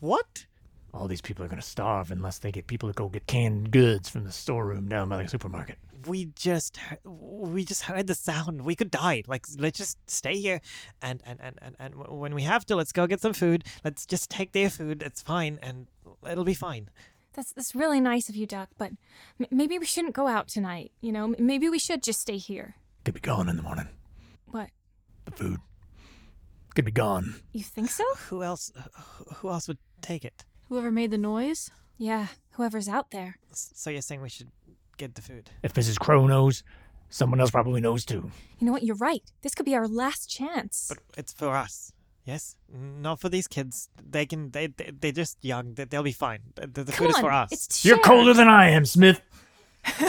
What? 0.00 0.46
All 0.94 1.08
these 1.08 1.20
people 1.22 1.44
are 1.44 1.48
going 1.48 1.60
to 1.60 1.66
starve 1.66 2.10
unless 2.10 2.38
they 2.38 2.52
get 2.52 2.66
people 2.66 2.88
to 2.88 2.92
go 2.92 3.08
get 3.08 3.26
canned 3.26 3.70
goods 3.70 4.08
from 4.10 4.24
the 4.24 4.32
storeroom 4.32 4.88
down 4.88 5.08
by 5.08 5.22
the 5.22 5.28
supermarket. 5.28 5.78
We 6.06 6.26
just 6.34 6.78
we 7.04 7.64
just 7.64 7.82
heard 7.82 8.08
the 8.08 8.14
sound. 8.14 8.62
We 8.62 8.74
could 8.74 8.90
die. 8.90 9.22
Like, 9.26 9.46
let's 9.56 9.78
just 9.78 9.98
stay 10.10 10.36
here, 10.36 10.60
and 11.00 11.22
and 11.24 11.38
and 11.40 11.58
and, 11.62 11.76
and 11.78 11.94
when 11.94 12.34
we 12.34 12.42
have 12.42 12.66
to, 12.66 12.76
let's 12.76 12.92
go 12.92 13.06
get 13.06 13.20
some 13.20 13.32
food. 13.32 13.64
Let's 13.84 14.04
just 14.04 14.28
take 14.28 14.52
their 14.52 14.68
food. 14.68 15.02
It's 15.02 15.22
fine, 15.22 15.58
and 15.62 15.86
it'll 16.28 16.44
be 16.44 16.54
fine." 16.54 16.90
That's 17.34 17.52
that's 17.52 17.74
really 17.74 18.00
nice 18.00 18.28
of 18.28 18.36
you, 18.36 18.46
Duck, 18.46 18.68
but 18.78 18.92
m- 19.40 19.46
maybe 19.50 19.78
we 19.78 19.86
shouldn't 19.86 20.14
go 20.14 20.26
out 20.26 20.48
tonight. 20.48 20.92
You 21.00 21.12
know, 21.12 21.24
M- 21.24 21.36
maybe 21.38 21.68
we 21.68 21.78
should 21.78 22.02
just 22.02 22.20
stay 22.20 22.36
here. 22.36 22.74
Could 23.04 23.14
be 23.14 23.20
gone 23.20 23.48
in 23.48 23.56
the 23.56 23.62
morning. 23.62 23.88
What? 24.50 24.68
The 25.24 25.30
food 25.32 25.60
could 26.74 26.84
be 26.84 26.92
gone. 26.92 27.36
You 27.52 27.62
think 27.62 27.90
so? 27.90 28.04
Who 28.28 28.42
else? 28.42 28.72
Uh, 28.76 29.02
who 29.36 29.48
else 29.50 29.68
would 29.68 29.78
take 30.00 30.24
it? 30.24 30.44
Whoever 30.68 30.90
made 30.90 31.10
the 31.10 31.18
noise? 31.18 31.70
Yeah, 31.98 32.28
whoever's 32.52 32.88
out 32.88 33.10
there. 33.10 33.36
So 33.52 33.90
you're 33.90 34.02
saying 34.02 34.22
we 34.22 34.28
should 34.28 34.50
get 34.96 35.14
the 35.14 35.22
food? 35.22 35.50
If 35.62 35.74
Mrs. 35.74 35.98
Crow 35.98 36.26
knows, 36.26 36.62
someone 37.10 37.40
else 37.40 37.50
probably 37.50 37.80
knows 37.80 38.04
too. 38.04 38.30
You 38.58 38.66
know 38.66 38.72
what? 38.72 38.82
You're 38.82 38.96
right. 38.96 39.22
This 39.42 39.54
could 39.54 39.66
be 39.66 39.74
our 39.74 39.86
last 39.88 40.28
chance. 40.30 40.86
But 40.88 40.98
it's 41.16 41.32
for 41.32 41.54
us. 41.54 41.92
Yes, 42.24 42.56
not 42.72 43.18
for 43.20 43.28
these 43.28 43.48
kids. 43.48 43.88
They 44.00 44.26
can. 44.26 44.50
They, 44.52 44.68
they 44.68 44.92
they're 44.98 45.10
just 45.12 45.38
young. 45.44 45.74
They, 45.74 45.84
they'll 45.84 46.04
be 46.04 46.12
fine. 46.12 46.38
The, 46.54 46.66
the 46.84 46.92
Come 46.92 47.06
food 47.06 47.10
is 47.10 47.16
on, 47.16 47.20
for 47.22 47.30
us. 47.32 47.50
It's 47.52 47.84
You're 47.84 47.96
shared. 47.96 48.04
colder 48.04 48.32
than 48.34 48.48
I 48.48 48.70
am, 48.70 48.84
Smith. 48.84 49.20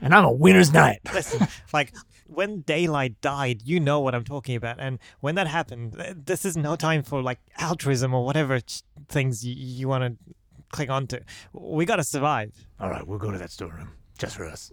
and 0.00 0.14
I'm 0.14 0.24
a 0.24 0.32
winner's 0.32 0.72
knight. 0.72 1.00
Listen, 1.14 1.46
like 1.72 1.94
when 2.26 2.60
daylight 2.62 3.20
died, 3.20 3.62
you 3.64 3.80
know 3.80 4.00
what 4.00 4.14
I'm 4.14 4.24
talking 4.24 4.56
about. 4.56 4.76
And 4.78 4.98
when 5.20 5.34
that 5.36 5.46
happened, 5.46 5.92
this 6.26 6.44
is 6.44 6.56
no 6.56 6.76
time 6.76 7.02
for 7.02 7.22
like 7.22 7.38
altruism 7.58 8.14
or 8.14 8.24
whatever 8.24 8.60
ch- 8.60 8.82
things 9.08 9.44
you, 9.44 9.54
you 9.54 9.88
want 9.88 10.04
to 10.04 10.34
click 10.72 10.90
onto. 10.90 11.18
We 11.52 11.84
got 11.86 11.96
to 11.96 12.04
survive 12.04 12.52
All 12.80 12.90
right, 12.90 13.06
we'll 13.06 13.18
go 13.18 13.30
to 13.30 13.38
that 13.38 13.50
storeroom 13.50 13.92
just 14.18 14.36
for 14.36 14.46
us. 14.46 14.72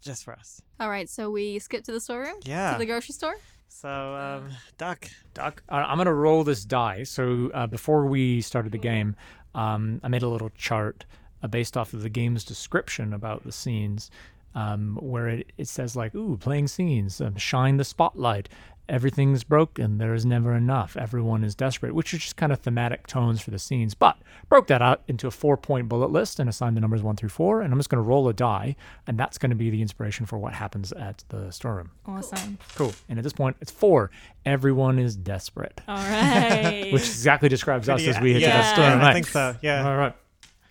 just 0.00 0.24
for 0.24 0.34
us. 0.34 0.60
All 0.80 0.88
right, 0.90 1.08
so 1.08 1.30
we 1.30 1.58
skip 1.58 1.84
to 1.84 1.92
the 1.92 2.00
storeroom, 2.00 2.36
Yeah. 2.44 2.72
to 2.72 2.78
the 2.78 2.86
grocery 2.86 3.12
store. 3.14 3.36
So, 3.68 4.14
um, 4.16 4.50
Duck, 4.76 5.08
Doc, 5.34 5.62
uh, 5.68 5.84
I'm 5.86 5.98
gonna 5.98 6.12
roll 6.12 6.42
this 6.42 6.64
die. 6.64 7.04
So 7.04 7.50
uh, 7.54 7.66
before 7.66 8.06
we 8.06 8.40
started 8.40 8.72
the 8.72 8.78
game, 8.78 9.14
um, 9.54 10.00
I 10.02 10.08
made 10.08 10.22
a 10.22 10.28
little 10.28 10.50
chart 10.56 11.04
uh, 11.42 11.48
based 11.48 11.76
off 11.76 11.92
of 11.92 12.02
the 12.02 12.08
game's 12.08 12.44
description 12.44 13.12
about 13.12 13.44
the 13.44 13.52
scenes, 13.52 14.10
um, 14.54 14.98
where 15.00 15.28
it, 15.28 15.52
it 15.58 15.68
says 15.68 15.94
like, 15.94 16.14
"Ooh, 16.14 16.36
playing 16.36 16.68
scenes, 16.68 17.20
um, 17.20 17.36
shine 17.36 17.76
the 17.76 17.84
spotlight." 17.84 18.48
Everything's 18.88 19.44
broken. 19.44 19.98
There 19.98 20.14
is 20.14 20.24
never 20.24 20.54
enough. 20.54 20.96
Everyone 20.96 21.44
is 21.44 21.54
desperate, 21.54 21.94
which 21.94 22.14
are 22.14 22.18
just 22.18 22.36
kind 22.36 22.52
of 22.52 22.60
thematic 22.60 23.06
tones 23.06 23.40
for 23.40 23.50
the 23.50 23.58
scenes. 23.58 23.94
But 23.94 24.16
broke 24.48 24.66
that 24.68 24.80
out 24.80 25.02
into 25.06 25.26
a 25.26 25.30
four-point 25.30 25.88
bullet 25.88 26.10
list 26.10 26.40
and 26.40 26.48
assigned 26.48 26.76
the 26.76 26.80
numbers 26.80 27.02
one 27.02 27.14
through 27.16 27.28
four. 27.28 27.60
And 27.60 27.72
I'm 27.72 27.78
just 27.78 27.90
going 27.90 28.02
to 28.02 28.08
roll 28.08 28.28
a 28.28 28.32
die, 28.32 28.76
and 29.06 29.18
that's 29.18 29.36
going 29.36 29.50
to 29.50 29.56
be 29.56 29.68
the 29.68 29.82
inspiration 29.82 30.24
for 30.24 30.38
what 30.38 30.54
happens 30.54 30.92
at 30.92 31.22
the 31.28 31.50
storeroom. 31.50 31.90
Awesome. 32.06 32.58
Cool. 32.76 32.94
And 33.08 33.18
at 33.18 33.22
this 33.22 33.32
point, 33.34 33.56
it's 33.60 33.70
four. 33.70 34.10
Everyone 34.46 34.98
is 34.98 35.16
desperate 35.16 35.80
All 35.86 35.96
right. 35.96 36.88
which 36.92 37.02
exactly 37.02 37.48
describes 37.48 37.88
us 37.88 38.02
Pretty- 38.02 38.16
as 38.16 38.22
we 38.22 38.32
hit 38.32 38.40
to 38.40 38.46
yeah. 38.46 38.62
that 38.62 38.72
storeroom. 38.74 39.00
I 39.00 39.02
right. 39.02 39.12
think 39.12 39.26
so. 39.26 39.54
Yeah. 39.60 39.86
All 39.88 39.96
right. 39.96 40.14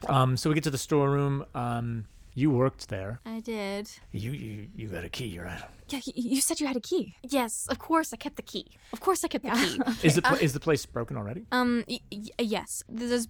Um, 0.08 0.38
so 0.38 0.50
we 0.50 0.56
get 0.56 0.64
to 0.64 0.70
the 0.72 0.78
storeroom. 0.78 1.46
Um, 1.56 2.06
you 2.34 2.52
worked 2.52 2.90
there. 2.90 3.20
I 3.26 3.40
did. 3.40 3.90
You 4.12 4.32
you 4.32 4.68
you 4.76 4.88
got 4.90 5.04
a 5.04 5.10
key, 5.10 5.40
right? 5.40 5.62
Yeah, 5.90 6.00
you 6.16 6.42
said 6.42 6.60
you 6.60 6.68
had 6.68 6.76
a 6.78 6.82
key. 6.82 7.16
Yes, 7.24 7.68
of 7.70 7.80
course 7.80 8.14
I 8.14 8.18
kept 8.18 8.36
the 8.36 8.42
key. 8.42 8.66
Of 8.94 9.00
course 9.00 9.24
I 9.24 9.28
kept 9.28 9.44
the 9.46 9.52
key. 9.52 9.80
Is 10.08 10.16
the 10.16 10.22
pla- 10.22 10.38
is 10.42 10.54
the 10.54 10.60
place 10.60 10.86
broken 10.86 11.18
already? 11.18 11.46
Um, 11.52 11.84
y- 11.88 12.00
y- 12.12 12.30
yes, 12.40 12.84
there's 12.90 13.28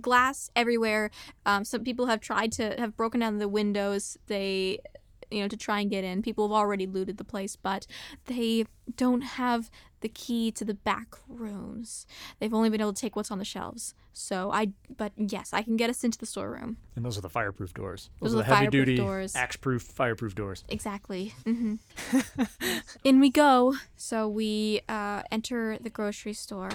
glass 0.00 0.50
everywhere. 0.56 1.10
Um, 1.46 1.64
some 1.64 1.84
people 1.84 2.06
have 2.06 2.20
tried 2.20 2.52
to 2.52 2.74
have 2.78 2.96
broken 2.96 3.20
down 3.20 3.38
the 3.38 3.48
windows. 3.48 4.16
They, 4.26 4.78
you 5.32 5.42
know, 5.42 5.48
to 5.48 5.56
try 5.56 5.80
and 5.80 5.90
get 5.90 6.04
in. 6.04 6.22
People 6.22 6.46
have 6.48 6.52
already 6.52 6.86
looted 6.86 7.16
the 7.16 7.24
place, 7.24 7.56
but 7.56 7.86
they 8.26 8.66
don't 8.96 9.22
have 9.22 9.70
the 10.00 10.08
key 10.08 10.50
to 10.52 10.64
the 10.64 10.74
back 10.74 11.14
rooms. 11.28 12.06
They've 12.38 12.52
only 12.52 12.68
been 12.70 12.80
able 12.80 12.92
to 12.92 13.00
take 13.00 13.14
what's 13.16 13.30
on 13.30 13.38
the 13.38 13.44
shelves. 13.44 13.94
So 14.12 14.50
I, 14.52 14.72
but 14.96 15.12
yes, 15.16 15.50
I 15.52 15.62
can 15.62 15.76
get 15.76 15.88
us 15.90 16.04
into 16.04 16.18
the 16.18 16.26
storeroom. 16.26 16.76
And 16.96 17.04
those 17.04 17.16
are 17.16 17.20
the 17.20 17.28
fireproof 17.30 17.72
doors. 17.72 18.10
Those 18.20 18.32
Those, 18.32 18.40
are 18.40 18.44
the 18.44 18.54
heavy 18.56 18.66
duty, 18.68 18.96
doors. 18.96 19.34
axe-proof, 19.36 19.82
fireproof 19.82 20.34
doors. 20.34 20.64
Exactly. 20.68 21.34
hmm 21.44 21.76
In 23.04 23.20
we 23.20 23.30
go. 23.30 23.74
So 23.96 24.28
we 24.28 24.80
uh, 24.88 25.22
enter 25.30 25.78
the 25.80 25.90
grocery 25.90 26.32
store, 26.34 26.70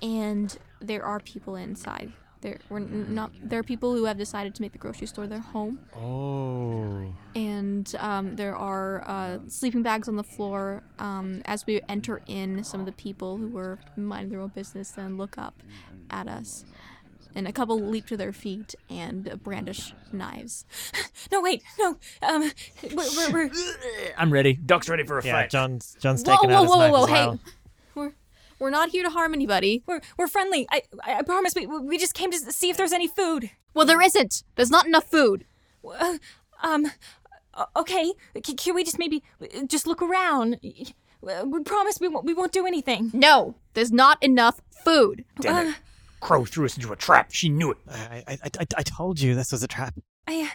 and 0.00 0.56
there 0.80 1.04
are 1.04 1.18
people 1.20 1.56
inside. 1.56 2.12
There, 2.40 2.58
we're 2.68 2.78
not. 2.78 3.32
There 3.42 3.58
are 3.58 3.64
people 3.64 3.94
who 3.96 4.04
have 4.04 4.16
decided 4.16 4.54
to 4.54 4.62
make 4.62 4.70
the 4.72 4.78
grocery 4.78 5.08
store 5.08 5.26
their 5.26 5.40
home, 5.40 5.80
Oh. 5.96 7.12
and 7.34 7.92
um, 7.98 8.36
there 8.36 8.54
are 8.54 9.02
uh, 9.08 9.38
sleeping 9.48 9.82
bags 9.82 10.08
on 10.08 10.14
the 10.16 10.22
floor. 10.22 10.84
Um, 11.00 11.42
as 11.46 11.66
we 11.66 11.80
enter 11.88 12.22
in, 12.28 12.62
some 12.62 12.78
of 12.80 12.86
the 12.86 12.92
people 12.92 13.38
who 13.38 13.48
were 13.48 13.80
minding 13.96 14.30
their 14.30 14.40
own 14.40 14.50
business 14.54 14.92
then 14.92 15.16
look 15.16 15.36
up 15.36 15.62
at 16.10 16.28
us, 16.28 16.64
and 17.34 17.48
a 17.48 17.52
couple 17.52 17.80
leap 17.80 18.06
to 18.06 18.16
their 18.16 18.32
feet 18.32 18.76
and 18.88 19.40
brandish 19.42 19.92
knives. 20.12 20.64
No, 21.32 21.42
wait, 21.42 21.62
no. 21.78 21.96
Um, 22.22 22.50
we're, 22.94 23.04
we're, 23.16 23.32
we're 23.32 23.50
I'm 24.16 24.32
ready. 24.32 24.54
Duck's 24.54 24.88
ready 24.88 25.02
for 25.04 25.18
a 25.18 25.24
Yeah, 25.24 25.32
fight. 25.32 25.50
John's 25.50 25.96
John's 26.00 26.22
Whoa, 26.22 26.36
taking 26.36 26.50
whoa, 26.50 26.56
out 26.56 26.62
his 26.62 26.70
whoa, 26.70 26.78
knife 26.78 26.92
whoa! 26.92 27.02
as 27.02 27.08
Hey, 27.08 27.14
well. 27.26 27.40
We're 28.58 28.66
we're 28.66 28.70
not 28.70 28.90
here 28.90 29.02
to 29.02 29.10
harm 29.10 29.32
anybody. 29.34 29.82
we're 29.86 30.00
we're 30.16 30.28
friendly. 30.28 30.66
I 30.70 30.82
I 31.04 31.14
I 31.18 31.22
promise. 31.22 31.54
We 31.54 31.66
we 31.66 31.98
just 31.98 32.14
came 32.14 32.30
to 32.30 32.38
see 32.52 32.70
if 32.70 32.76
there's 32.76 32.92
any 32.92 33.08
food. 33.08 33.50
Well, 33.74 33.86
there 33.86 34.00
isn't. 34.02 34.42
There's 34.56 34.70
not 34.70 34.86
enough 34.86 35.04
food. 35.10 35.44
Uh, 35.84 36.18
um, 36.62 36.90
okay. 37.76 38.12
C- 38.44 38.54
can 38.54 38.74
we 38.74 38.84
just 38.84 38.98
maybe 38.98 39.22
uh, 39.42 39.64
just 39.66 39.86
look 39.86 40.02
around? 40.02 40.58
Uh, 41.26 41.44
We 41.46 41.62
promise 41.62 41.98
we 42.00 42.08
won't 42.08 42.24
we 42.26 42.34
won't 42.34 42.52
do 42.52 42.66
anything. 42.66 43.10
No, 43.12 43.54
there's 43.74 43.92
not 43.92 44.22
enough 44.22 44.60
food. 44.84 45.24
Damn 45.40 45.68
it. 45.68 45.76
Crow 46.20 46.44
threw 46.44 46.64
us 46.64 46.76
into 46.76 46.92
a 46.92 46.96
trap. 46.96 47.30
She 47.32 47.48
knew 47.48 47.70
it. 47.70 47.78
I, 47.88 48.24
I, 48.26 48.38
I, 48.60 48.66
I 48.78 48.82
told 48.82 49.20
you 49.20 49.34
this 49.36 49.52
was 49.52 49.62
a 49.62 49.68
trap. 49.68 49.94
I, 50.26 50.50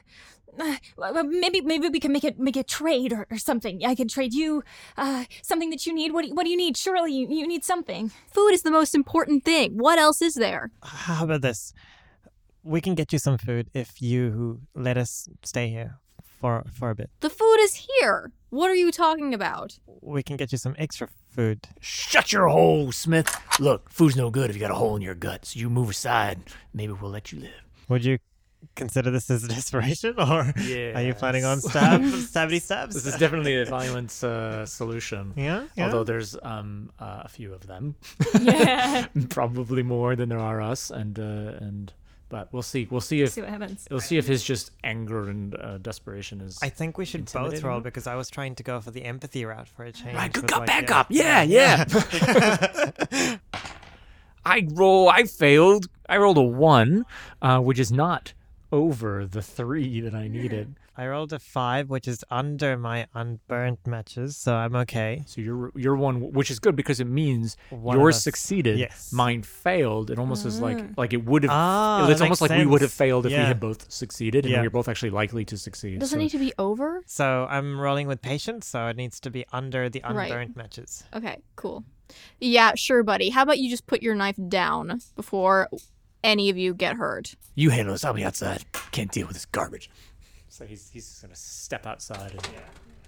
uh, 0.59 1.23
maybe 1.23 1.61
maybe 1.61 1.89
we 1.89 1.99
can 1.99 2.11
make 2.11 2.23
it 2.23 2.39
make 2.39 2.55
a 2.55 2.63
trade 2.63 3.13
or, 3.13 3.27
or 3.29 3.37
something. 3.37 3.85
I 3.85 3.95
can 3.95 4.07
trade 4.07 4.33
you 4.33 4.63
uh, 4.97 5.25
something 5.41 5.69
that 5.69 5.85
you 5.85 5.93
need. 5.93 6.13
What 6.13 6.23
do 6.23 6.27
you, 6.29 6.35
what 6.35 6.43
do 6.43 6.49
you 6.49 6.57
need? 6.57 6.77
Surely 6.77 7.13
you, 7.13 7.27
you 7.29 7.47
need 7.47 7.63
something. 7.63 8.11
Food 8.31 8.49
is 8.49 8.61
the 8.61 8.71
most 8.71 8.95
important 8.95 9.43
thing. 9.43 9.77
What 9.77 9.99
else 9.99 10.21
is 10.21 10.35
there? 10.35 10.71
How 10.83 11.23
about 11.23 11.41
this? 11.41 11.73
We 12.63 12.79
can 12.81 12.95
get 12.95 13.11
you 13.11 13.19
some 13.19 13.37
food 13.37 13.69
if 13.73 14.01
you 14.01 14.61
let 14.73 14.97
us 14.97 15.27
stay 15.43 15.69
here 15.69 15.99
for 16.39 16.63
for 16.73 16.89
a 16.89 16.95
bit. 16.95 17.09
The 17.19 17.29
food 17.29 17.57
is 17.61 17.87
here. 17.87 18.31
What 18.49 18.69
are 18.69 18.75
you 18.75 18.91
talking 18.91 19.33
about? 19.33 19.79
We 20.01 20.21
can 20.21 20.37
get 20.37 20.51
you 20.51 20.57
some 20.57 20.75
extra 20.77 21.07
food. 21.29 21.67
Shut 21.79 22.31
your 22.31 22.47
hole, 22.47 22.91
Smith. 22.91 23.35
Look, 23.59 23.89
food's 23.89 24.15
no 24.15 24.29
good 24.29 24.49
if 24.49 24.55
you 24.55 24.59
got 24.59 24.71
a 24.71 24.75
hole 24.75 24.95
in 24.95 25.01
your 25.01 25.15
gut. 25.15 25.45
So 25.45 25.59
you 25.59 25.69
move 25.69 25.89
aside. 25.89 26.41
Maybe 26.73 26.93
we'll 26.93 27.11
let 27.11 27.31
you 27.31 27.39
live. 27.39 27.63
Would 27.89 28.05
you 28.05 28.19
consider 28.75 29.11
this 29.11 29.29
as 29.29 29.43
a 29.43 29.47
desperation, 29.57 30.15
or 30.19 30.53
Yeah. 30.61 30.97
are 30.99 31.01
you 31.03 31.13
planning 31.13 31.45
on 31.45 31.61
stab 31.61 32.01
stabby 32.31 32.61
stabs? 32.61 32.95
This 32.95 33.05
is 33.05 33.17
definitely 33.17 33.59
a 33.61 33.65
violent 33.65 34.11
uh, 34.23 34.65
solution. 34.65 35.33
yeah, 35.35 35.65
yeah. 35.75 35.85
Although 35.85 36.03
there's 36.03 36.35
um, 36.43 36.91
uh, 36.99 37.21
a 37.25 37.29
few 37.29 37.53
of 37.53 37.67
them, 37.67 37.95
Yeah. 38.41 39.07
probably 39.29 39.83
more 39.83 40.15
than 40.15 40.29
there 40.29 40.39
are 40.39 40.61
us, 40.61 40.89
and 40.91 41.17
uh, 41.19 41.57
and 41.65 41.93
but 42.29 42.51
we'll 42.51 42.63
see. 42.63 42.87
We'll 42.89 42.99
see 43.01 43.21
if 43.21 43.29
see 43.33 43.41
what 43.41 43.51
happens. 43.51 43.87
we'll 43.91 43.99
see 43.99 44.17
if 44.17 44.25
his 44.25 44.43
just 44.43 44.71
anger 44.83 45.29
and 45.29 45.55
uh, 45.55 45.77
desperation 45.77 46.41
is. 46.41 46.57
I 46.63 46.69
think 46.69 46.97
we 46.97 47.05
should 47.05 47.31
both 47.31 47.61
roll 47.61 47.79
because 47.79 48.07
I 48.07 48.15
was 48.15 48.29
trying 48.31 48.55
to 48.55 48.63
go 48.63 48.79
for 48.81 48.89
the 48.89 49.03
empathy 49.05 49.45
route 49.45 49.67
for 49.67 49.83
a 49.85 49.91
change. 49.91 50.15
Right, 50.15 50.33
good 50.33 50.43
with, 50.43 50.51
cop, 50.51 50.59
like, 50.61 50.67
bad 50.67 50.83
yeah. 50.83 50.87
cop. 50.87 51.07
Yeah, 51.11 51.43
yeah. 51.43 53.37
I 54.45 54.67
roll. 54.73 55.09
I 55.09 55.23
failed. 55.23 55.87
I 56.09 56.17
rolled 56.17 56.37
a 56.37 56.41
one, 56.41 57.05
uh, 57.41 57.59
which 57.59 57.79
is 57.79 57.91
not 57.91 58.33
over 58.73 59.25
the 59.27 59.41
three 59.43 60.01
that 60.01 60.15
I 60.15 60.27
needed. 60.27 60.75
I 60.97 61.07
rolled 61.07 61.31
a 61.33 61.39
five, 61.39 61.89
which 61.89 62.07
is 62.07 62.23
under 62.29 62.77
my 62.77 63.07
unburnt 63.15 63.85
matches, 63.87 64.35
so 64.37 64.55
I'm 64.55 64.75
okay. 64.83 65.23
So 65.25 65.41
you're 65.41 65.71
you're 65.75 65.95
one, 65.95 66.31
which 66.33 66.49
is 66.51 66.59
good 66.59 66.75
because 66.75 66.99
it 66.99 67.07
means 67.07 67.57
One 67.69 67.97
yours 67.97 68.21
succeeded. 68.21 68.77
yes. 68.77 69.11
Mine 69.11 69.41
failed. 69.43 70.11
It 70.11 70.19
almost 70.19 70.45
is 70.45 70.59
like 70.59 70.79
Ah. 70.81 70.87
like 70.97 71.13
it 71.13 71.23
would 71.25 71.43
have. 71.43 71.51
Ah, 71.51 72.07
it's 72.09 72.19
that 72.19 72.23
almost 72.25 72.41
makes 72.41 72.49
like 72.51 72.59
we 72.59 72.65
would 72.65 72.81
have 72.81 72.91
sense. 72.91 72.97
failed 73.09 73.25
if 73.25 73.31
we 73.31 73.37
Yeah. 73.37 73.47
had 73.47 73.59
both 73.59 73.91
succeeded, 73.91 74.45
and 74.45 74.51
Yeah. 74.51 74.61
we 74.61 74.67
are 74.67 74.75
both 74.79 74.87
actually 74.87 75.09
likely 75.11 75.45
to 75.45 75.57
succeed. 75.57 75.99
Does 75.99 76.09
it 76.09 76.13
so- 76.13 76.19
need 76.19 76.29
to 76.29 76.39
be 76.39 76.53
over? 76.59 77.01
So 77.07 77.47
I'm 77.49 77.79
rolling 77.79 78.07
with 78.07 78.21
patience, 78.21 78.67
so 78.67 78.87
it 78.87 78.95
needs 78.95 79.19
to 79.21 79.29
be 79.31 79.45
under 79.51 79.89
the 79.89 80.01
Right. 80.01 80.29
unburnt 80.31 80.55
matches. 80.55 81.03
Okay, 81.13 81.37
cool. 81.55 81.83
Yeah, 82.39 82.73
sure, 82.75 83.01
buddy. 83.01 83.29
How 83.31 83.41
about 83.41 83.57
you 83.57 83.69
just 83.71 83.87
put 83.87 84.03
your 84.03 84.13
knife 84.13 84.37
down 84.47 85.01
before 85.15 85.69
any 86.23 86.49
of 86.49 86.57
you 86.57 86.73
get 86.73 86.95
hurt? 86.95 87.35
You 87.55 87.69
handle 87.69 87.93
this. 87.93 88.03
I'll 88.03 88.13
be 88.13 88.23
outside. 88.23 88.65
Can't 88.91 89.11
deal 89.11 89.27
with 89.27 89.35
this 89.35 89.45
garbage. 89.45 89.89
So 90.49 90.65
he's 90.65 90.89
he's 90.89 91.19
gonna 91.21 91.35
step 91.35 91.85
outside 91.85 92.31
and 92.31 92.47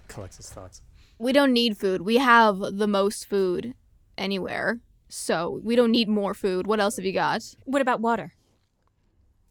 collect 0.08 0.36
his 0.36 0.50
thoughts. 0.50 0.82
We 1.18 1.32
don't 1.32 1.52
need 1.52 1.78
food. 1.78 2.02
We 2.02 2.16
have 2.18 2.58
the 2.58 2.86
most 2.86 3.28
food 3.28 3.74
anywhere. 4.18 4.80
So 5.08 5.60
we 5.62 5.76
don't 5.76 5.92
need 5.92 6.08
more 6.08 6.34
food. 6.34 6.66
What 6.66 6.80
else 6.80 6.96
have 6.96 7.04
you 7.04 7.12
got? 7.12 7.54
What 7.64 7.80
about 7.80 8.00
water? 8.00 8.34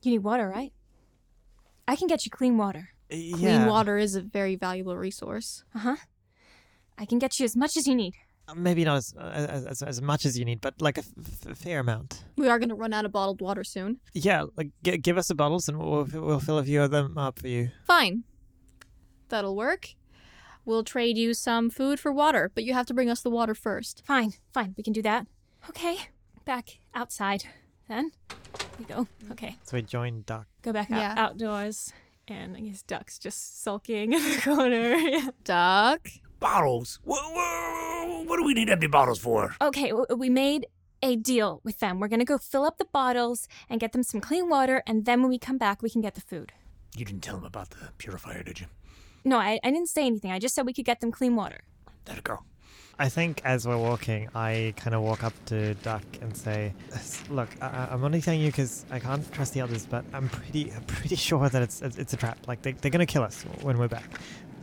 You 0.01 0.11
need 0.11 0.19
water, 0.19 0.47
right? 0.49 0.73
I 1.87 1.95
can 1.95 2.07
get 2.07 2.25
you 2.25 2.31
clean 2.31 2.57
water. 2.57 2.89
Yeah. 3.09 3.37
Clean 3.37 3.65
water 3.65 3.97
is 3.97 4.15
a 4.15 4.21
very 4.21 4.55
valuable 4.55 4.97
resource. 4.97 5.63
Uh 5.73 5.79
huh. 5.79 5.95
I 6.97 7.05
can 7.05 7.19
get 7.19 7.39
you 7.39 7.45
as 7.45 7.55
much 7.55 7.77
as 7.77 7.87
you 7.87 7.95
need. 7.95 8.13
Maybe 8.55 8.83
not 8.83 8.97
as, 8.97 9.13
uh, 9.17 9.23
as 9.23 9.65
as 9.65 9.81
as 9.81 10.01
much 10.01 10.25
as 10.25 10.37
you 10.37 10.45
need, 10.45 10.61
but 10.61 10.79
like 10.81 10.97
a 10.97 11.01
f- 11.01 11.47
f- 11.49 11.57
fair 11.57 11.79
amount. 11.79 12.23
We 12.37 12.47
are 12.47 12.59
going 12.59 12.69
to 12.69 12.75
run 12.75 12.93
out 12.93 13.03
of 13.05 13.11
bottled 13.11 13.41
water 13.41 13.63
soon. 13.63 13.99
Yeah, 14.13 14.43
like 14.55 14.69
g- 14.83 14.97
give 14.97 15.17
us 15.17 15.27
the 15.29 15.35
bottles 15.35 15.67
and 15.67 15.79
we'll 15.79 16.07
we'll 16.13 16.39
fill 16.39 16.59
a 16.59 16.63
few 16.63 16.81
of 16.83 16.91
them 16.91 17.17
up 17.17 17.39
for 17.39 17.47
you. 17.47 17.71
Fine. 17.87 18.23
That'll 19.29 19.55
work. 19.55 19.95
We'll 20.63 20.83
trade 20.83 21.17
you 21.17 21.33
some 21.33 21.69
food 21.69 21.99
for 21.99 22.11
water, 22.11 22.51
but 22.53 22.63
you 22.63 22.73
have 22.73 22.85
to 22.87 22.93
bring 22.93 23.09
us 23.09 23.21
the 23.21 23.29
water 23.29 23.55
first. 23.55 24.03
Fine, 24.05 24.33
fine, 24.53 24.73
we 24.77 24.83
can 24.83 24.93
do 24.93 25.01
that. 25.03 25.27
Okay, 25.69 25.97
back 26.43 26.79
outside 26.93 27.45
then. 27.87 28.11
We 28.79 28.85
go. 28.85 29.07
Okay, 29.31 29.57
So 29.63 29.77
we 29.77 29.81
join 29.83 30.23
Duck. 30.25 30.47
go 30.61 30.71
back 30.73 30.91
out, 30.91 30.97
Yeah. 30.99 31.13
outdoors, 31.17 31.93
and 32.27 32.55
I 32.57 32.61
guess 32.61 32.81
Duck's 32.83 33.17
just 33.19 33.63
sulking 33.63 34.13
in 34.13 34.21
the 34.21 34.41
corner. 34.43 34.95
Yeah. 34.97 35.29
Duck. 35.43 36.07
Bottles. 36.39 36.99
What, 37.03 37.21
what, 37.33 38.27
what 38.27 38.37
do 38.37 38.43
we 38.43 38.53
need 38.53 38.69
empty 38.69 38.87
bottles 38.87 39.19
for? 39.19 39.55
Okay, 39.61 39.91
we 39.93 40.29
made 40.29 40.67
a 41.01 41.15
deal 41.15 41.61
with 41.63 41.79
them. 41.79 41.99
We're 41.99 42.07
gonna 42.07 42.25
go 42.25 42.37
fill 42.37 42.63
up 42.65 42.77
the 42.77 42.85
bottles 42.85 43.47
and 43.69 43.79
get 43.79 43.91
them 43.93 44.03
some 44.03 44.21
clean 44.21 44.49
water, 44.49 44.83
and 44.87 45.05
then 45.05 45.21
when 45.21 45.29
we 45.29 45.37
come 45.39 45.57
back, 45.57 45.81
we 45.81 45.89
can 45.89 46.01
get 46.01 46.15
the 46.15 46.21
food. 46.21 46.51
You 46.95 47.05
didn't 47.05 47.21
tell 47.21 47.35
them 47.35 47.45
about 47.45 47.71
the 47.71 47.89
purifier, 47.97 48.43
did 48.43 48.59
you? 48.59 48.67
no, 49.23 49.37
I, 49.39 49.59
I 49.63 49.71
didn't 49.71 49.89
say 49.89 50.05
anything. 50.05 50.31
I 50.31 50.39
just 50.39 50.53
said 50.55 50.65
we 50.65 50.73
could 50.73 50.85
get 50.85 50.99
them 51.01 51.11
clean 51.11 51.35
water. 51.35 51.61
Let 52.07 52.17
it 52.19 52.23
go. 52.23 52.39
I 52.97 53.09
think 53.09 53.41
as 53.43 53.67
we're 53.67 53.77
walking, 53.77 54.29
I 54.33 54.73
kind 54.77 54.95
of 54.95 55.01
walk 55.01 55.23
up 55.23 55.33
to 55.47 55.73
Duck 55.75 56.03
and 56.21 56.35
say, 56.37 56.73
"Look, 57.29 57.49
I- 57.61 57.65
I- 57.67 57.87
I'm 57.91 58.03
only 58.05 58.21
telling 58.21 58.39
you 58.39 58.47
because 58.47 58.85
I 58.89 58.99
can't 58.99 59.29
trust 59.33 59.53
the 59.53 59.59
others, 59.61 59.85
but 59.85 60.05
I'm 60.13 60.29
pretty, 60.29 60.71
I'm 60.71 60.83
pretty 60.83 61.15
sure 61.27 61.49
that 61.49 61.61
it's 61.61 61.81
it's 61.81 62.13
a 62.13 62.17
trap. 62.17 62.37
Like 62.47 62.61
they, 62.61 62.71
they're 62.71 62.91
gonna 62.91 63.05
kill 63.05 63.23
us 63.23 63.43
when 63.63 63.77
we're 63.77 63.89
back. 63.89 64.09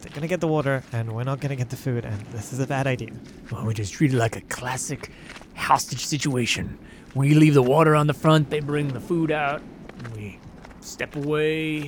They're 0.03 0.13
gonna 0.13 0.27
get 0.29 0.41
the 0.41 0.49
water, 0.49 0.83
and 0.93 1.13
we're 1.13 1.25
not 1.25 1.41
gonna 1.41 1.57
get 1.57 1.71
the 1.71 1.77
food, 1.77 2.05
and 2.05 2.21
this 2.33 2.53
is 2.53 2.59
a 2.61 2.67
bad 2.67 2.87
idea." 2.87 3.11
Well, 3.51 3.65
we 3.65 3.73
just 3.75 3.93
treat 3.95 4.13
it 4.13 4.17
like 4.19 4.37
a 4.37 4.41
classic 4.43 5.11
hostage 5.55 6.05
situation. 6.05 6.77
We 7.15 7.35
leave 7.35 7.55
the 7.55 7.63
water 7.63 7.95
on 7.95 8.07
the 8.09 8.15
front, 8.15 8.51
they 8.51 8.61
bring 8.61 8.89
the 8.89 9.01
food 9.01 9.31
out, 9.31 9.63
and 9.99 10.17
we 10.17 10.39
step 10.81 11.15
away, 11.17 11.81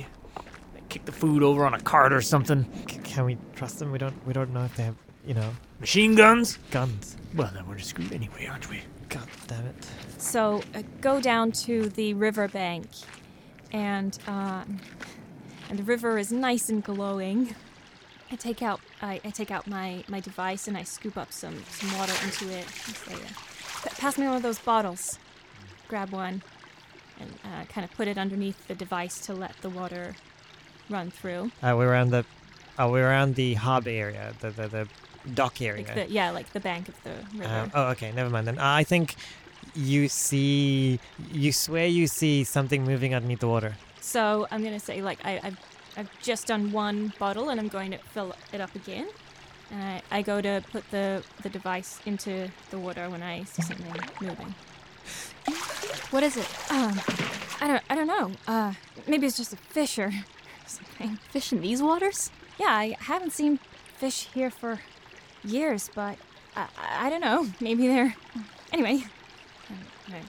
they 0.73 0.81
kick 0.89 1.05
the 1.05 1.11
food 1.11 1.43
over 1.43 1.65
on 1.65 1.73
a 1.73 1.79
cart 1.81 2.13
or 2.13 2.21
something. 2.21 2.65
C- 2.89 2.99
can 3.03 3.25
we 3.25 3.37
trust 3.55 3.79
them? 3.79 3.91
We 3.91 3.97
don't, 3.97 4.15
we 4.25 4.33
don't 4.33 4.53
know 4.53 4.63
if 4.63 4.75
they 4.75 4.83
have, 4.83 4.95
you 5.27 5.33
know, 5.33 5.51
Machine 5.79 6.15
guns? 6.15 6.57
guns. 6.71 7.17
Well, 7.35 7.51
then 7.53 7.67
we're 7.67 7.75
just 7.75 7.89
screwed 7.89 8.13
anyway, 8.13 8.47
aren't 8.49 8.69
we? 8.69 8.81
God 9.09 9.27
damn 9.47 9.65
it! 9.65 9.75
So 10.17 10.63
uh, 10.73 10.83
go 11.01 11.19
down 11.19 11.51
to 11.67 11.89
the 11.89 12.13
riverbank, 12.13 12.87
and 13.71 14.17
um, 14.27 14.79
and 15.69 15.77
the 15.79 15.83
river 15.83 16.17
is 16.17 16.31
nice 16.31 16.69
and 16.69 16.83
glowing. 16.83 17.53
I 18.31 18.35
take 18.35 18.61
out 18.61 18.81
I, 19.01 19.21
I 19.23 19.29
take 19.29 19.51
out 19.51 19.67
my, 19.67 20.03
my 20.07 20.19
device 20.19 20.67
and 20.67 20.75
I 20.77 20.83
scoop 20.83 21.17
up 21.17 21.31
some, 21.31 21.63
some 21.69 21.97
water 21.97 22.13
into 22.23 22.49
it. 22.51 22.65
Say, 22.69 23.13
uh, 23.13 23.17
"Pa- 23.83 23.95
pass 23.97 24.17
me 24.17 24.25
one 24.27 24.35
of 24.37 24.41
those 24.43 24.59
bottles. 24.59 25.19
Grab 25.87 26.09
one, 26.09 26.41
and 27.19 27.31
uh, 27.45 27.65
kind 27.65 27.85
of 27.85 27.91
put 27.95 28.07
it 28.07 28.17
underneath 28.17 28.67
the 28.67 28.73
device 28.73 29.19
to 29.27 29.33
let 29.33 29.55
the 29.61 29.69
water 29.69 30.15
run 30.89 31.11
through. 31.11 31.51
Uh, 31.61 31.75
we're 31.77 31.87
around 31.89 32.09
the, 32.09 32.25
oh, 32.79 32.89
we're 32.91 33.07
around 33.07 33.35
the 33.35 33.53
hub 33.53 33.87
area, 33.87 34.33
the 34.39 34.49
the, 34.49 34.67
the 34.67 34.87
dock 35.35 35.61
area. 35.61 35.85
Like 35.85 35.95
the, 35.95 36.07
yeah, 36.11 36.31
like 36.31 36.51
the 36.53 36.59
bank 36.59 36.89
of 36.89 37.03
the 37.03 37.13
river. 37.37 37.53
Um, 37.53 37.71
oh, 37.75 37.89
okay. 37.91 38.11
Never 38.11 38.31
mind 38.31 38.47
then. 38.47 38.57
I 38.57 38.83
think 38.83 39.15
you 39.75 40.07
see, 40.07 40.99
you 41.31 41.51
swear 41.51 41.85
you 41.85 42.07
see 42.07 42.43
something 42.43 42.83
moving 42.83 43.13
underneath 43.13 43.41
the 43.41 43.47
water. 43.47 43.75
So 44.01 44.47
I'm 44.49 44.63
gonna 44.63 44.79
say 44.79 45.01
like 45.03 45.19
I, 45.23 45.39
I've 45.43 45.57
I've 45.97 46.09
just 46.21 46.47
done 46.47 46.71
one 46.71 47.13
bottle 47.19 47.49
and 47.49 47.59
I'm 47.59 47.67
going 47.67 47.91
to 47.91 47.97
fill 47.97 48.35
it 48.51 48.61
up 48.61 48.75
again. 48.75 49.07
And 49.71 49.81
I, 49.81 50.01
I 50.11 50.21
go 50.21 50.41
to 50.41 50.63
put 50.71 50.89
the, 50.91 51.23
the 51.41 51.49
device 51.49 51.99
into 52.05 52.49
the 52.69 52.77
water 52.77 53.09
when 53.09 53.23
I 53.23 53.43
see 53.43 53.61
something 53.61 53.93
moving. 54.21 54.53
What 56.11 56.23
is 56.23 56.37
it? 56.37 56.47
Um, 56.71 56.99
I 57.61 57.67
don't 57.67 57.83
I 57.89 57.95
don't 57.95 58.07
know. 58.07 58.31
Uh, 58.47 58.73
maybe 59.07 59.25
it's 59.27 59.37
just 59.37 59.53
a 59.53 59.57
fish 59.57 59.97
or 59.97 60.11
something. 60.67 61.17
Fish 61.29 61.51
in 61.51 61.61
these 61.61 61.81
waters? 61.81 62.31
Yeah, 62.59 62.69
I 62.69 62.95
haven't 62.99 63.33
seen 63.33 63.59
fish 63.97 64.27
here 64.33 64.49
for 64.49 64.81
years, 65.43 65.89
but 65.93 66.17
I, 66.55 66.67
I, 66.77 67.07
I 67.07 67.09
don't 67.09 67.21
know. 67.21 67.47
Maybe 67.59 67.87
they're 67.87 68.15
anyway. 68.71 69.03
I, 70.09 70.21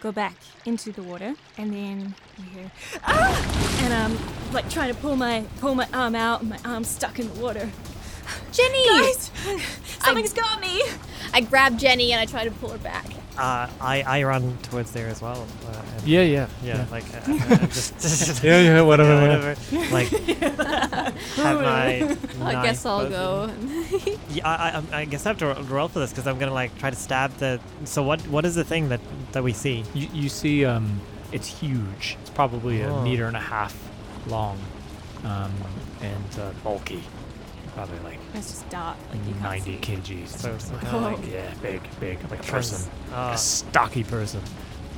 go 0.00 0.12
back 0.12 0.34
into 0.64 0.92
the 0.92 1.02
water, 1.02 1.34
and 1.56 1.72
then 1.72 2.14
you 2.38 2.44
hear 2.44 2.70
ah! 3.02 3.80
and 3.82 3.94
I'm 3.94 4.52
like 4.52 4.68
trying 4.70 4.92
to 4.92 5.00
pull 5.00 5.16
my 5.16 5.44
pull 5.60 5.74
my 5.74 5.88
arm 5.92 6.14
out, 6.14 6.40
and 6.40 6.50
my 6.50 6.58
arm's 6.64 6.88
stuck 6.88 7.18
in 7.18 7.32
the 7.32 7.40
water. 7.40 7.68
Jenny! 8.52 8.86
Guys, 8.86 9.30
something's 10.00 10.32
got 10.32 10.60
me. 10.60 10.82
I 11.32 11.40
grab 11.40 11.78
Jenny 11.78 12.12
and 12.12 12.20
I 12.20 12.26
try 12.26 12.44
to 12.44 12.50
pull 12.50 12.70
her 12.70 12.78
back. 12.78 13.06
Uh, 13.38 13.70
I 13.80 14.02
I 14.02 14.22
run 14.24 14.58
towards 14.64 14.90
there 14.90 15.06
as 15.08 15.22
well. 15.22 15.46
Uh, 15.66 15.82
and 15.96 16.02
Yeah, 16.08 16.22
yeah, 16.22 16.48
yeah, 16.62 16.84
like 16.90 17.04
uh, 17.14 17.18
uh, 17.32 17.66
just, 17.66 17.94
just 18.00 18.42
yeah, 18.42 18.60
yeah. 18.60 18.80
Whatever, 18.82 19.14
yeah, 19.14 19.22
whatever. 19.22 19.54
whatever. 19.54 19.94
like 19.94 20.08
have 21.38 21.60
my. 21.62 22.16
I 22.44 22.62
guess 22.66 22.84
I'll 22.84 23.08
go. 23.08 23.50
Yeah, 24.30 24.48
I, 24.48 24.82
I, 24.92 25.00
I 25.00 25.04
guess 25.04 25.24
I 25.24 25.28
have 25.30 25.38
to 25.38 25.54
roll 25.72 25.86
for 25.88 26.00
this 26.00 26.10
because 26.10 26.26
I'm 26.26 26.38
gonna 26.38 26.52
like 26.52 26.76
try 26.78 26.90
to 26.90 26.96
stab 26.96 27.32
the. 27.38 27.60
So 27.84 28.02
what 28.02 28.20
what 28.28 28.44
is 28.44 28.54
the 28.56 28.64
thing 28.64 28.88
that 28.88 29.00
that 29.32 29.44
we 29.44 29.52
see? 29.52 29.84
You, 29.94 30.08
you 30.12 30.28
see, 30.28 30.64
um, 30.64 31.00
it's 31.30 31.46
huge. 31.46 32.16
It's 32.20 32.30
probably 32.30 32.82
a 32.82 32.90
Oh. 32.90 33.02
meter 33.02 33.26
and 33.26 33.36
a 33.36 33.40
half 33.40 33.76
long, 34.26 34.58
um, 35.24 35.52
and 36.00 36.40
uh, 36.40 36.50
bulky. 36.64 37.02
Probably 37.74 38.00
like 38.00 38.17
It's 38.38 38.50
just 38.50 38.68
dark. 38.70 38.96
Like 39.10 39.18
you 39.26 39.32
can't 39.32 39.42
90 39.42 39.72
see. 39.72 39.78
kgs. 39.78 40.28
So 40.28 40.52
it's 40.54 40.64
Something 40.66 40.88
kinda 40.88 41.06
like, 41.06 41.18
like- 41.18 41.30
yeah, 41.30 41.54
big, 41.62 41.82
big, 42.00 42.30
like 42.30 42.40
a 42.40 42.50
person, 42.50 42.90
uh, 43.12 43.32
a 43.34 43.38
stocky 43.38 44.04
person, 44.04 44.40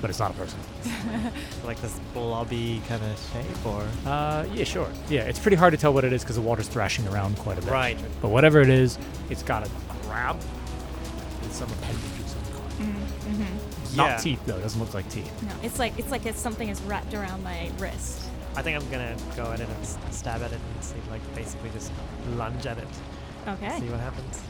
but 0.01 0.11
it's 0.11 0.19
not 0.19 0.31
a 0.33 0.35
person. 0.35 0.59
like 1.65 1.81
this 1.81 1.99
blobby 2.15 2.83
kind 2.89 3.03
of 3.03 3.19
shape 3.33 3.67
or. 3.67 3.83
Uh, 4.07 4.47
yeah, 4.55 4.65
sure. 4.65 4.89
Yeah, 5.09 5.23
it's 5.23 5.39
pretty 5.39 5.57
hard 5.57 5.73
to 5.73 5.79
tell 5.79 5.93
what 5.93 6.05
it 6.05 6.13
is 6.13 6.23
because 6.23 6.37
the 6.37 6.43
water's 6.43 6.69
thrashing 6.69 7.07
around 7.09 7.37
quite 7.39 7.59
a 7.59 7.63
bit. 7.63 7.71
Right. 7.71 7.99
But 8.23 8.29
whatever 8.29 8.61
it 8.61 8.69
is, 8.71 8.99
it's 9.31 9.43
got 9.43 9.67
a 9.67 9.71
grab 10.03 10.37
with 10.37 11.53
some 11.55 11.69
appendage 11.71 12.21
of 12.21 12.29
some 12.29 12.43
kind. 12.45 12.97
Mm-hmm. 13.37 13.97
Not 13.97 14.09
Yeah. 14.11 14.17
teeth 14.19 14.41
though. 14.47 14.57
It 14.57 14.63
doesn't 14.63 14.81
look 14.81 14.95
like 14.95 15.09
teeth. 15.11 15.31
No, 15.43 15.53
it's 15.63 15.79
like 15.79 15.99
it's 15.99 16.11
like 16.11 16.27
it's 16.27 16.41
something 16.41 16.69
is 16.69 16.81
wrapped 16.83 17.15
around 17.15 17.43
my 17.43 17.71
wrist. 17.79 18.27
I 18.57 18.63
think 18.63 18.77
I'm 18.83 18.91
gonna 18.91 19.17
go 19.37 19.45
at 19.53 19.61
it 19.61 19.69
and 19.69 19.83
s- 19.83 19.97
stab 20.11 20.43
at 20.43 20.51
it 20.53 20.59
and 20.75 20.85
see, 20.85 20.97
like, 21.09 21.21
basically 21.37 21.71
just 21.71 21.93
lunge 22.37 22.67
at 22.67 22.79
it, 22.79 22.89
Okay. 23.49 23.81
see 23.81 23.89
what 23.89 24.01
happens. 24.01 24.43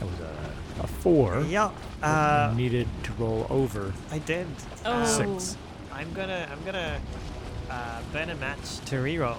That 0.00 0.08
was 0.08 0.20
a, 0.20 0.82
a 0.84 0.86
four. 0.86 1.40
Yeah, 1.42 1.70
uh, 2.02 2.48
You 2.52 2.62
needed 2.62 2.88
to 3.04 3.12
roll 3.14 3.46
over 3.50 3.92
I 4.10 4.18
did. 4.18 4.46
Oh. 4.84 4.92
Uh, 4.92 5.06
six. 5.06 5.56
I'm 5.92 6.12
gonna, 6.12 6.48
I'm 6.50 6.64
gonna 6.64 7.00
uh, 7.70 8.00
burn 8.12 8.30
a 8.30 8.34
match 8.36 8.78
to 8.86 8.96
reroll. 8.96 9.36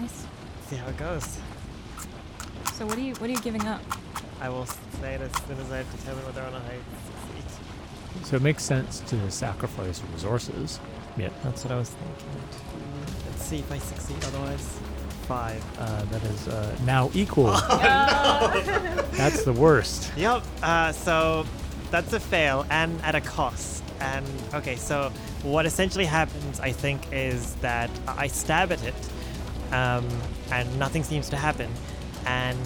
Nice. 0.00 0.26
See 0.68 0.76
how 0.76 0.88
it 0.88 0.96
goes. 0.96 1.38
So 2.74 2.86
what 2.86 2.96
are 2.98 3.00
you 3.00 3.14
what 3.14 3.28
are 3.30 3.32
you 3.32 3.40
giving 3.40 3.66
up? 3.66 3.80
I 4.40 4.48
will 4.48 4.66
say 4.66 5.14
it 5.14 5.20
as 5.20 5.32
soon 5.46 5.58
as 5.58 5.72
I 5.72 5.82
determine 5.96 6.24
whether 6.26 6.42
or 6.42 6.50
not 6.50 6.62
I 6.62 6.76
succeed. 7.06 8.26
So 8.26 8.36
it 8.36 8.42
makes 8.42 8.62
sense 8.62 9.00
to 9.00 9.30
sacrifice 9.30 10.00
resources. 10.12 10.78
Yeah. 11.16 11.30
That's 11.42 11.64
what 11.64 11.72
I 11.72 11.76
was 11.76 11.90
thinking. 11.90 12.28
Let's 13.26 13.42
see 13.42 13.58
if 13.58 13.72
I 13.72 13.78
succeed. 13.78 14.22
Otherwise, 14.24 14.78
five. 15.28 15.62
Uh, 15.78 16.02
that 16.06 16.22
is 16.24 16.48
uh, 16.48 16.74
now 16.84 17.10
equal. 17.14 17.46
That's 19.12 19.44
the 19.44 19.52
worst. 19.52 20.10
Yep. 20.16 20.42
Uh, 20.62 20.92
so 20.92 21.44
that's 21.90 22.12
a 22.12 22.20
fail 22.20 22.66
and 22.70 23.00
at 23.02 23.14
a 23.14 23.20
cost. 23.20 23.84
And 24.00 24.26
okay, 24.54 24.76
so 24.76 25.10
what 25.42 25.66
essentially 25.66 26.04
happens, 26.06 26.60
I 26.60 26.72
think, 26.72 27.00
is 27.12 27.54
that 27.56 27.90
I 28.06 28.26
stab 28.28 28.72
at 28.72 28.82
it, 28.84 28.94
um, 29.72 30.06
and 30.52 30.78
nothing 30.78 31.02
seems 31.02 31.28
to 31.30 31.36
happen, 31.36 31.70
and 32.26 32.58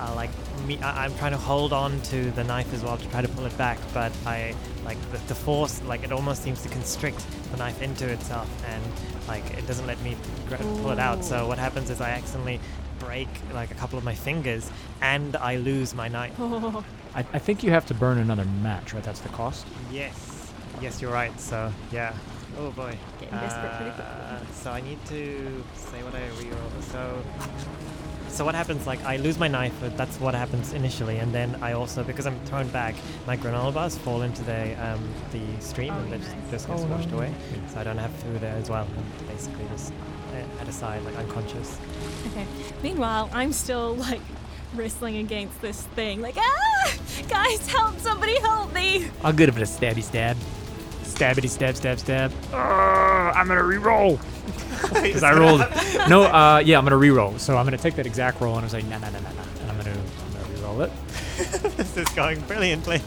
uh, 0.00 0.12
like 0.14 0.30
me, 0.66 0.78
I- 0.78 1.04
I'm 1.04 1.14
trying 1.16 1.32
to 1.32 1.38
hold 1.38 1.72
on 1.72 2.00
to 2.12 2.30
the 2.30 2.44
knife 2.44 2.72
as 2.72 2.82
well 2.82 2.96
to 2.96 3.06
try 3.10 3.20
to 3.22 3.28
pull 3.28 3.44
it 3.44 3.56
back, 3.58 3.78
but 3.92 4.10
I 4.24 4.54
like 4.84 5.00
the, 5.10 5.18
the 5.28 5.34
force, 5.34 5.82
like 5.82 6.04
it 6.04 6.12
almost 6.12 6.42
seems 6.42 6.62
to 6.62 6.68
constrict 6.68 7.24
the 7.50 7.56
knife 7.56 7.80
into 7.82 8.08
itself, 8.08 8.48
and 8.68 8.82
like 9.28 9.44
it 9.58 9.66
doesn't 9.66 9.86
let 9.86 10.00
me 10.02 10.16
gra- 10.48 10.58
pull 10.58 10.90
it 10.90 10.98
out. 10.98 11.24
So 11.24 11.46
what 11.48 11.58
happens 11.58 11.90
is 11.90 12.00
I 12.00 12.10
accidentally 12.10 12.60
break 12.98 13.28
like 13.52 13.70
a 13.70 13.74
couple 13.74 13.98
of 13.98 14.04
my 14.04 14.14
fingers, 14.14 14.70
and 15.00 15.36
I 15.36 15.56
lose 15.56 15.94
my 15.94 16.08
knife. 16.08 16.34
I, 17.14 17.20
I 17.32 17.38
think 17.38 17.62
you 17.62 17.70
have 17.70 17.86
to 17.86 17.94
burn 17.94 18.18
another 18.18 18.44
match, 18.44 18.92
right? 18.92 19.02
That's 19.02 19.20
the 19.20 19.28
cost. 19.30 19.66
Yes. 19.90 20.52
Yes, 20.80 21.00
you're 21.00 21.12
right. 21.12 21.38
So, 21.40 21.72
yeah. 21.92 22.12
Oh 22.58 22.70
boy. 22.70 22.96
Getting 23.20 23.38
desperate 23.38 23.72
pretty 23.76 23.90
Uh, 24.02 24.38
so 24.52 24.70
I 24.70 24.80
need 24.80 25.04
to 25.06 25.64
say 25.74 26.02
what 26.02 26.14
I 26.14 26.20
reroll. 26.40 26.82
So, 26.82 27.22
so 28.34 28.44
what 28.44 28.54
happens? 28.54 28.86
Like 28.86 29.02
I 29.04 29.16
lose 29.16 29.38
my 29.38 29.48
knife. 29.48 29.72
But 29.80 29.96
that's 29.96 30.18
what 30.20 30.34
happens 30.34 30.72
initially, 30.72 31.18
and 31.18 31.32
then 31.32 31.56
I 31.62 31.72
also 31.72 32.02
because 32.04 32.26
I'm 32.26 32.38
thrown 32.46 32.68
back, 32.68 32.94
my 33.26 33.36
granola 33.36 33.72
bars 33.72 33.96
fall 33.96 34.22
into 34.22 34.42
the 34.44 34.74
um, 34.86 35.00
the 35.32 35.42
stream 35.60 35.92
Oh, 35.94 35.98
and 36.00 36.12
they 36.12 36.18
just, 36.18 36.30
nice. 36.36 36.50
just 36.50 36.68
gets 36.68 36.82
Oh, 36.82 36.86
washed 36.86 37.10
no. 37.10 37.18
away. 37.18 37.34
So 37.72 37.80
I 37.80 37.84
don't 37.84 37.98
have 37.98 38.12
food 38.16 38.40
there 38.40 38.54
as 38.56 38.68
well. 38.68 38.86
I'm 38.96 39.26
basically 39.28 39.64
just 39.72 39.92
uh, 40.32 40.60
at 40.60 40.68
a 40.68 40.72
side, 40.72 41.02
like 41.04 41.16
unconscious. 41.16 41.78
Okay. 42.32 42.46
Meanwhile, 42.82 43.30
I'm 43.32 43.52
still 43.52 43.94
like 43.94 44.20
wrestling 44.74 45.16
against 45.18 45.60
this 45.62 45.82
thing. 45.94 46.20
Like, 46.20 46.36
ah! 46.36 46.94
Guys, 47.28 47.66
help! 47.68 47.98
Somebody 48.00 48.38
help 48.40 48.72
me! 48.74 49.08
I'll 49.22 49.32
give 49.32 49.56
it 49.56 49.62
a 49.62 49.66
stabby 49.66 50.02
stab. 50.02 50.36
Stabbity 51.04 51.48
stab 51.48 51.76
stab 51.76 51.98
stab. 52.00 52.32
Uh, 52.52 52.56
I'm 52.56 53.46
gonna 53.46 53.62
re-roll. 53.62 54.18
Because 55.02 55.22
I 55.22 55.32
rolled. 55.38 55.60
No, 56.08 56.22
uh, 56.24 56.62
yeah, 56.64 56.78
I'm 56.78 56.84
gonna 56.84 56.96
re-roll. 56.96 57.38
So 57.38 57.56
I'm 57.56 57.64
gonna 57.64 57.78
take 57.78 57.94
that 57.96 58.06
exact 58.06 58.40
roll 58.40 58.54
and 58.54 58.62
I 58.62 58.66
was 58.66 58.74
like, 58.74 58.84
nah, 58.86 58.98
nah, 58.98 59.10
nah, 59.10 59.20
nah, 59.20 59.32
nah. 59.32 59.42
And 59.60 59.70
I'm 59.70 59.76
gonna, 59.76 59.90
I'm 59.90 60.32
gonna 60.32 60.54
re-roll 60.54 60.80
it. 60.82 60.92
this 61.76 61.96
is 61.96 62.08
going 62.10 62.40
brilliantly. 62.42 63.00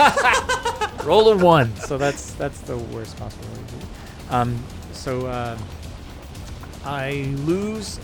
Roll 1.04 1.28
a 1.30 1.36
one. 1.36 1.74
So 1.76 1.98
that's 1.98 2.32
that's 2.34 2.60
the 2.62 2.76
worst 2.76 3.16
possible 3.18 3.48
way 3.48 3.54
to 3.54 3.72
do 3.72 3.76
it. 3.78 4.32
Um, 4.32 4.64
so 4.92 5.26
uh, 5.26 5.58
I 6.84 7.34
lose 7.44 7.98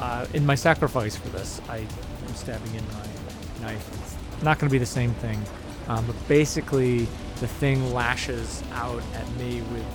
uh, 0.00 0.26
in 0.34 0.44
my 0.44 0.54
sacrifice 0.54 1.16
for 1.16 1.28
this. 1.28 1.60
I 1.68 1.78
am 1.78 2.34
stabbing 2.34 2.74
in 2.74 2.84
my 2.88 3.66
knife. 3.68 3.88
It's 4.34 4.42
not 4.42 4.58
going 4.58 4.68
to 4.68 4.72
be 4.72 4.78
the 4.78 4.86
same 4.86 5.12
thing, 5.14 5.42
um, 5.88 6.06
but 6.06 6.16
basically 6.28 7.06
the 7.40 7.48
thing 7.48 7.92
lashes 7.92 8.62
out 8.72 9.02
at 9.14 9.30
me 9.36 9.62
with 9.72 9.86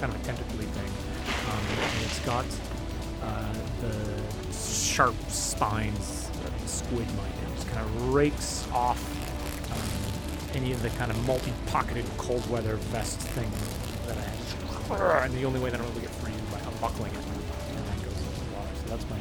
kind 0.00 0.12
of 0.12 0.20
a 0.20 0.24
tentacly 0.24 0.66
thing, 0.66 0.90
um, 1.50 1.64
and 1.78 2.04
it's 2.04 2.18
got 2.20 2.44
uh, 3.22 3.54
the 3.80 4.52
sharp 4.52 5.14
spines 5.28 6.28
the 6.42 6.68
squid 6.68 7.06
might. 7.16 7.28
It 7.28 7.54
just 7.54 7.68
kind 7.68 7.80
of 7.80 8.08
rakes 8.12 8.66
off 8.72 9.00
um, 9.72 10.56
any 10.56 10.72
of 10.72 10.82
the 10.82 10.90
kind 10.90 11.10
of 11.10 11.26
multi-pocketed 11.26 12.04
cold 12.18 12.48
weather 12.50 12.76
vest 12.76 13.20
thing 13.20 13.50
that 14.06 14.18
I 14.18 14.22
have. 14.22 15.24
And 15.24 15.34
the 15.34 15.44
only 15.44 15.60
way 15.60 15.70
that 15.70 15.80
I'm 15.80 15.86
able 15.86 15.94
to 15.94 16.00
get 16.00 16.10
free 16.10 16.32
is 16.32 16.40
by 16.52 16.58
unbuckling 16.68 17.12
it 17.12 17.18
and 17.18 17.78
then 17.78 17.98
goes 18.04 18.18
into 18.18 18.44
the 18.44 18.56
water. 18.56 18.68
So 18.74 18.96
that's 18.96 19.08
my 19.08 19.18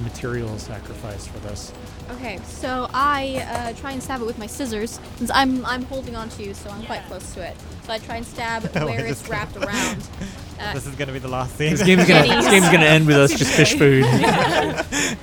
material 0.00 0.58
sacrifice 0.58 1.26
for 1.26 1.38
this. 1.40 1.72
Okay, 2.12 2.38
so 2.44 2.88
I 2.92 3.44
uh, 3.48 3.72
try 3.80 3.92
and 3.92 4.02
stab 4.02 4.20
it 4.20 4.24
with 4.24 4.38
my 4.38 4.46
scissors. 4.46 4.98
Since 5.16 5.30
I'm 5.32 5.64
I'm 5.66 5.82
holding 5.84 6.16
on 6.16 6.28
to 6.30 6.42
you, 6.42 6.54
so 6.54 6.70
I'm 6.70 6.84
quite 6.84 7.04
close 7.06 7.32
to 7.34 7.42
it. 7.46 7.56
So 7.86 7.92
I 7.92 7.98
try 7.98 8.16
and 8.16 8.26
stab 8.26 8.62
where 8.74 9.00
it's 9.06 9.20
just- 9.20 9.28
wrapped 9.30 9.56
around. 9.56 10.02
Uh, 10.60 10.74
This 10.74 10.86
is 10.86 10.94
gonna 10.94 11.12
be 11.12 11.18
the 11.18 11.26
last 11.26 11.56
scene. 11.56 11.70
This 11.70 11.82
game's 11.82 12.06
gonna 12.06 12.22
this 12.22 12.46
game's 12.48 12.66
gonna 12.68 12.84
end 12.84 13.04
with 13.08 13.16
us 13.16 13.32
just 13.36 13.52
fish 13.52 13.76
food. 13.76 14.04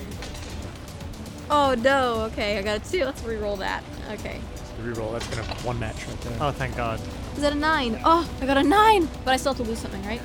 oh 1.50 1.76
no! 1.76 2.22
Okay, 2.32 2.58
I 2.58 2.62
got 2.62 2.86
a 2.86 2.92
two. 2.92 3.06
Let's 3.06 3.24
re-roll 3.24 3.56
that. 3.58 3.84
Okay, 4.12 4.42
Reroll. 4.84 5.14
That's 5.14 5.28
gonna 5.28 5.44
one 5.64 5.80
match 5.80 6.06
right 6.08 6.22
there. 6.22 6.38
Oh, 6.42 6.52
thank 6.52 6.76
God. 6.76 7.00
is 7.36 7.42
that 7.42 7.54
a 7.54 7.56
nine? 7.56 8.02
Oh, 8.04 8.30
I 8.42 8.46
got 8.46 8.58
a 8.58 8.64
nine. 8.64 9.08
But 9.24 9.32
I 9.32 9.38
still 9.38 9.54
have 9.54 9.64
to 9.64 9.70
lose 9.70 9.80
something, 9.80 10.04
right? 10.06 10.22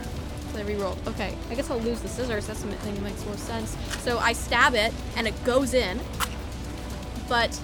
So 0.55 0.60
I 0.60 0.62
re-roll. 0.62 0.97
Okay, 1.09 1.36
I 1.51 1.55
guess 1.56 1.68
I'll 1.68 1.81
lose 1.81 2.01
the 2.01 2.09
scissors. 2.09 2.47
That's 2.47 2.60
something 2.60 2.94
that 2.94 3.02
makes 3.02 3.26
more 3.26 3.36
sense. 3.36 3.76
So 4.02 4.18
I 4.18 4.32
stab 4.32 4.74
it, 4.74 4.93
and 5.16 5.26
it 5.26 5.35
goes 5.44 5.74
in, 5.74 6.01
but 7.28 7.60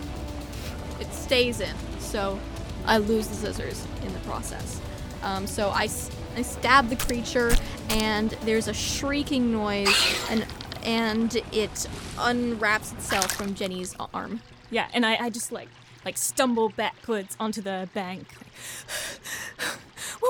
it 0.99 1.13
stays 1.13 1.61
in. 1.61 1.75
So 2.01 2.41
I 2.87 2.99
lose 2.99 3.29
the 3.29 3.37
scissors 3.37 3.87
in 4.05 4.13
the 4.13 4.19
process. 4.21 4.81
Um, 5.23 5.47
so 5.47 5.71
I 5.71 5.87
stab 5.87 6.89
the 6.89 6.97
creature, 6.97 7.53
and 7.91 8.31
there's 8.43 8.67
a 8.67 8.75
shrieking 8.75 9.53
noise, 9.53 9.95
and 10.29 10.45
and 10.83 11.37
it 11.53 11.87
unwraps 12.19 12.93
itself 12.93 13.33
from 13.33 13.55
Jenny's 13.55 13.95
arm. 14.13 14.41
Yeah, 14.71 14.89
and 14.93 15.07
I, 15.07 15.27
I 15.27 15.31
just 15.31 15.53
like 15.53 15.69
like 16.05 16.17
stumble 16.17 16.71
backwards 16.71 17.37
onto 17.39 17.61
the 17.61 17.89
bank. 17.95 18.27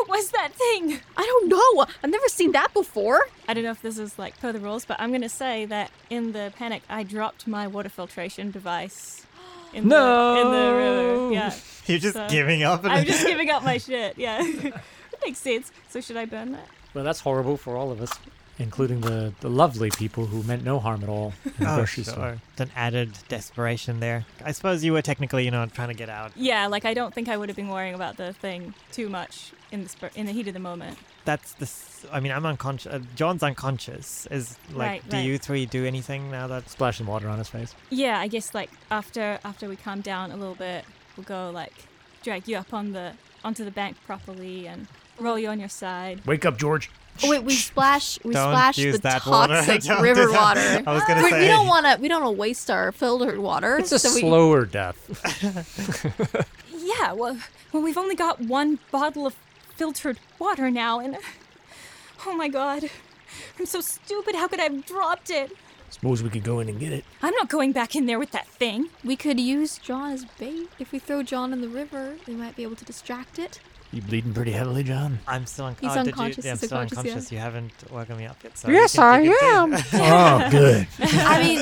what 0.07 0.19
was 0.19 0.31
that 0.31 0.53
thing? 0.53 0.99
I 1.17 1.23
don't 1.25 1.49
know. 1.49 1.87
I've 2.03 2.11
never 2.11 2.29
seen 2.29 2.53
that 2.53 2.73
before. 2.75 3.21
I 3.49 3.55
don't 3.55 3.65
know 3.65 3.71
if 3.71 3.83
this 3.83 3.99
is 3.99 4.19
like 4.19 4.39
per 4.41 4.53
the 4.53 4.59
rules, 4.61 4.85
but 4.85 4.97
I'm 5.01 5.13
gonna 5.13 5.29
say 5.29 5.65
that 5.67 5.91
in 6.09 6.33
the 6.33 6.53
panic 6.57 6.83
I 6.89 7.03
dropped 7.03 7.47
my 7.47 7.67
water 7.67 7.89
filtration 7.89 8.51
device. 8.51 9.27
In 9.73 9.87
No! 9.89 10.35
the, 10.35 10.41
in 10.41 10.47
the 10.51 10.75
river. 10.75 11.33
Yeah. 11.33 11.55
You're 11.87 11.99
just 11.99 12.15
So, 12.15 12.29
giving 12.29 12.63
up. 12.65 12.85
I'm 12.85 13.05
just 13.13 13.25
giving 13.27 13.51
up 13.51 13.63
my 13.63 13.79
shit. 13.79 14.19
Yeah. 14.19 14.43
that 14.43 15.21
makes 15.25 15.39
sense. 15.39 15.71
So 15.91 16.01
should 16.01 16.17
I 16.17 16.25
burn 16.25 16.53
that? 16.53 16.67
Well, 16.95 17.05
that's 17.05 17.21
horrible 17.21 17.57
for 17.57 17.77
all 17.77 17.93
of 17.93 18.01
us, 18.01 18.13
including 18.61 19.01
the, 19.01 19.33
the 19.41 19.49
lovely 19.51 19.91
people 19.91 20.27
who 20.27 20.43
meant 20.45 20.63
no 20.65 20.79
harm 20.79 21.03
at 21.03 21.09
all 21.09 21.33
in 21.45 21.53
the 21.65 21.73
Oh, 21.73 21.77
grocery 21.77 22.05
store. 22.05 22.15
sure. 22.15 22.39
It's 22.53 22.61
an 22.61 22.71
added 22.77 23.11
desperation 23.29 24.01
there. 24.01 24.27
I 24.45 24.53
suppose 24.53 24.85
you 24.85 24.93
were 24.93 25.03
technically, 25.03 25.45
you 25.45 25.51
know, 25.51 25.67
trying 25.67 25.89
to 25.89 25.95
get 25.95 26.09
out. 26.09 26.33
Yeah, 26.37 26.67
like 26.69 26.85
I 26.85 26.95
don't 26.95 27.13
think 27.15 27.29
I 27.29 27.37
would 27.37 27.49
have 27.49 27.57
been 27.57 27.69
worrying 27.69 27.95
about 27.95 28.17
the 28.17 28.33
thing 28.35 28.75
too 28.93 29.09
much 29.09 29.53
in 29.73 29.83
the 29.83 29.89
spur- 29.89 30.11
in 30.15 30.27
the 30.27 30.33
heat 30.33 30.47
of 30.47 30.55
the 30.55 30.61
moment. 30.61 30.99
That's 31.25 31.53
the. 31.55 31.69
I 32.13 32.21
mean, 32.21 32.33
I'm 32.33 32.47
unconscious. 32.47 32.93
Uh, 32.93 33.01
John's 33.15 33.43
unconscious. 33.43 34.27
Is 34.31 34.57
like, 34.73 34.89
Right, 35.03 35.09
do 35.11 35.17
right. 35.17 35.27
you 35.27 35.39
three 35.39 35.67
do 35.67 35.85
anything 35.85 36.31
now 36.31 36.47
that? 36.47 36.69
Splash 36.71 36.99
some 36.99 37.07
water 37.07 37.29
on 37.29 37.39
his 37.39 37.49
face. 37.49 37.75
Yeah, 37.91 38.19
I 38.19 38.27
guess 38.29 38.55
like 38.55 38.71
after 38.91 39.39
after 39.45 39.69
we 39.69 39.77
calm 39.77 40.01
down 40.01 40.31
a 40.33 40.37
little 40.37 40.55
bit, 40.55 40.85
we'll 41.17 41.25
go 41.25 41.51
like 41.51 41.75
drag 42.23 42.49
you 42.49 42.57
up 42.57 42.73
on 42.73 42.93
the 42.93 43.13
onto 43.45 43.65
the 43.65 43.71
bank 43.71 43.97
properly 44.07 44.67
and 44.67 44.87
roll 45.19 45.39
you 45.39 45.49
on 45.49 45.61
your 45.61 45.69
side. 45.69 46.25
Wake 46.27 46.45
up, 46.47 46.57
George. 46.59 46.91
Oh, 47.23 47.31
wait, 47.31 47.43
we 47.43 47.55
splash. 47.55 48.19
We 48.25 48.33
Don't 48.35 48.51
splash 48.51 48.79
use 48.79 48.97
the 48.97 49.03
that 49.03 49.27
water. 49.27 49.55
toxic 49.57 49.83
Don't 49.85 49.99
do 49.99 50.03
river 50.03 50.31
water. 50.33 50.61
I 50.87 50.93
was 50.93 51.03
gonna 51.05 51.23
we, 51.23 51.31
say. 51.31 51.41
we 51.41 51.47
don't 51.49 51.67
want 51.67 51.87
to. 51.87 51.99
We 52.01 52.09
don't 52.09 52.23
want 52.23 52.37
to 52.37 52.41
waste 52.41 52.71
our 52.71 52.93
filtered 52.93 53.39
water. 53.39 53.79
It's 53.79 53.93
a 53.93 53.99
so 53.99 54.15
we, 54.15 54.21
slower 54.21 54.65
death. 54.65 54.99
Yeah, 56.83 57.13
well, 57.13 57.39
well, 57.73 57.83
we've 57.83 57.99
only 57.99 58.15
got 58.15 58.41
one 58.41 58.79
bottle 58.91 59.27
of 59.27 59.37
filtered 59.77 60.19
water 60.39 60.71
now, 60.71 60.99
and 60.99 61.19
oh 62.27 62.35
my 62.35 62.49
god, 62.49 62.85
I'm 63.59 63.67
so 63.67 63.81
stupid. 63.81 64.35
How 64.35 64.49
could 64.49 64.61
I 64.61 64.65
have 64.65 64.87
dropped 64.87 65.31
it? 65.31 65.53
Suppose 65.91 66.23
we 66.23 66.31
could 66.31 66.43
go 66.45 66.61
in 66.61 66.69
and 66.69 66.81
get 66.81 66.93
it. 66.93 67.05
I'm 67.23 67.35
not 67.35 67.49
going 67.49 67.73
back 67.73 67.95
in 67.95 68.07
there 68.07 68.19
with 68.19 68.31
that 68.31 68.47
thing. 68.47 68.89
we 69.05 69.17
could 69.17 69.39
use 69.41 69.77
John 69.77 70.13
as 70.13 70.25
bait. 70.25 70.69
If 70.79 70.91
we 70.93 70.99
throw 70.99 71.23
John 71.23 71.53
in 71.53 71.61
the 71.61 71.69
river, 71.69 72.17
we 72.27 72.35
might 72.35 72.57
be 72.57 72.63
able 72.63 72.77
to 72.77 72.85
distract 72.85 73.39
it. 73.39 73.61
You 73.93 74.03
bleeding 74.03 74.33
pretty 74.33 74.53
heavily, 74.53 74.85
John? 74.85 75.19
I'm 75.27 75.47
still 75.47 75.67
un- 75.67 75.77
He's 75.81 75.91
oh, 75.91 75.95
did 76.05 76.07
you- 76.07 76.13
unconscious, 76.13 76.45
yeah, 76.45 76.53
I'm 76.53 76.59
he's 76.59 76.67
still 76.69 76.79
unconscious, 76.79 77.33
yeah. 77.33 77.39
You 77.39 77.43
haven't 77.43 77.73
woken 77.91 78.17
me 78.19 78.27
up 78.27 78.37
yet. 78.45 78.57
So 78.57 78.71
Yes, 78.71 78.95
you 78.95 79.01
can, 79.01 79.25
you 79.25 79.33
I 79.35 79.39
can 79.41 79.71
do- 79.71 79.77
oh, 79.95 80.49
good. 80.51 80.87
I 81.01 81.43
mean, 81.43 81.61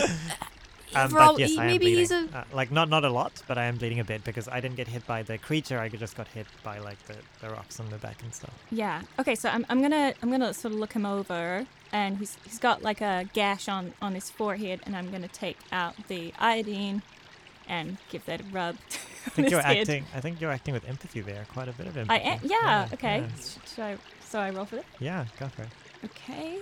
Um, 0.94 1.10
for 1.10 1.20
all- 1.20 1.32
but 1.34 1.40
yes, 1.40 1.56
I 1.58 1.64
am 1.64 1.66
maybe 1.70 1.94
he's 1.94 2.10
a. 2.10 2.28
Uh, 2.34 2.44
like 2.52 2.70
not 2.70 2.88
not 2.88 3.04
a 3.04 3.10
lot, 3.10 3.32
but 3.46 3.56
I 3.58 3.64
am 3.64 3.76
bleeding 3.76 4.00
a 4.00 4.04
bit 4.04 4.24
because 4.24 4.48
I 4.48 4.60
didn't 4.60 4.76
get 4.76 4.88
hit 4.88 5.06
by 5.06 5.22
the 5.22 5.36
creature. 5.38 5.78
I 5.78 5.88
just 5.90 6.16
got 6.16 6.28
hit 6.28 6.46
by 6.62 6.78
like 6.78 6.98
the, 7.06 7.16
the 7.40 7.50
rocks 7.52 7.78
on 7.80 7.88
the 7.90 7.96
back 7.98 8.22
and 8.22 8.32
stuff. 8.34 8.52
Yeah. 8.70 9.02
Okay, 9.18 9.34
so 9.34 9.48
I'm, 9.50 9.64
I'm 9.68 9.80
gonna 9.82 10.14
I'm 10.22 10.30
gonna 10.30 10.52
sort 10.54 10.72
of 10.72 10.80
look 10.80 10.94
him 10.94 11.04
over, 11.06 11.66
and 11.92 12.16
he's 12.18 12.36
he's 12.44 12.58
got 12.58 12.82
like 12.82 13.00
a 13.02 13.26
gash 13.34 13.68
on 13.68 13.92
on 14.00 14.14
his 14.14 14.30
forehead, 14.30 14.80
and 14.86 14.96
I'm 14.96 15.10
gonna 15.10 15.28
take 15.28 15.58
out 15.72 15.94
the 16.08 16.32
iodine, 16.38 17.02
and 17.68 17.98
give 18.10 18.24
that 18.26 18.40
a 18.40 18.44
rub. 18.44 18.76
I 19.26 19.30
think 19.30 19.50
you're 19.50 19.60
head. 19.60 19.78
acting. 19.78 20.04
I 20.14 20.20
think 20.20 20.40
you're 20.40 20.50
acting 20.50 20.74
with 20.74 20.88
empathy 20.88 21.20
there. 21.20 21.46
Quite 21.52 21.68
a 21.68 21.72
bit 21.72 21.86
of 21.86 21.96
I 22.10 22.16
am. 22.18 22.40
Yeah. 22.42 22.58
Yeah, 22.62 22.88
okay. 22.94 23.18
yeah. 23.18 23.28
Sh- 23.40 23.74
Should 23.74 23.84
I? 23.84 23.96
So 24.24 24.38
I 24.38 24.50
roll 24.50 24.64
for 24.64 24.76
that. 24.76 24.84
Yeah, 24.98 25.26
go 25.38 25.48
for 25.48 25.62
it. 25.62 25.68
Okay. 26.04 26.58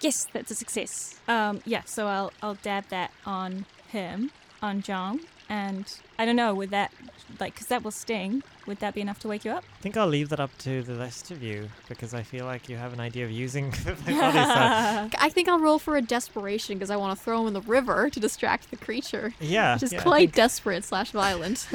Yes, 0.00 0.26
that's 0.32 0.50
a 0.50 0.54
success. 0.54 1.18
Um, 1.26 1.60
yeah, 1.64 1.82
so 1.84 2.06
I'll 2.06 2.32
I'll 2.42 2.54
dab 2.54 2.88
that 2.90 3.10
on 3.26 3.66
him, 3.88 4.30
on 4.62 4.80
John, 4.82 5.20
and 5.48 5.92
I 6.18 6.24
don't 6.24 6.36
know, 6.36 6.54
would 6.54 6.70
that 6.70 6.92
like 7.38 7.54
because 7.54 7.68
that 7.68 7.84
will 7.84 7.90
sting? 7.92 8.42
Would 8.66 8.78
that 8.80 8.94
be 8.94 9.00
enough 9.00 9.20
to 9.20 9.28
wake 9.28 9.44
you 9.44 9.52
up? 9.52 9.62
I 9.78 9.82
think 9.82 9.96
I'll 9.96 10.08
leave 10.08 10.28
that 10.30 10.40
up 10.40 10.50
to 10.58 10.82
the 10.82 10.94
rest 10.94 11.30
of 11.30 11.42
you 11.42 11.68
because 11.88 12.12
I 12.12 12.22
feel 12.22 12.44
like 12.44 12.68
you 12.68 12.76
have 12.76 12.92
an 12.92 13.00
idea 13.00 13.24
of 13.24 13.30
using 13.30 13.70
my 13.86 13.92
body. 13.92 14.14
So 14.14 15.18
I 15.20 15.28
think 15.32 15.48
I'll 15.48 15.60
roll 15.60 15.78
for 15.78 15.96
a 15.96 16.02
desperation 16.02 16.76
because 16.76 16.90
I 16.90 16.96
want 16.96 17.16
to 17.16 17.24
throw 17.24 17.42
him 17.42 17.46
in 17.48 17.52
the 17.54 17.60
river 17.62 18.10
to 18.10 18.18
distract 18.20 18.70
the 18.70 18.76
creature, 18.76 19.32
yeah, 19.40 19.74
which 19.74 19.84
is 19.84 19.92
yeah, 19.92 20.02
quite 20.02 20.18
think- 20.30 20.34
desperate 20.34 20.84
slash 20.84 21.12
violent. 21.12 21.68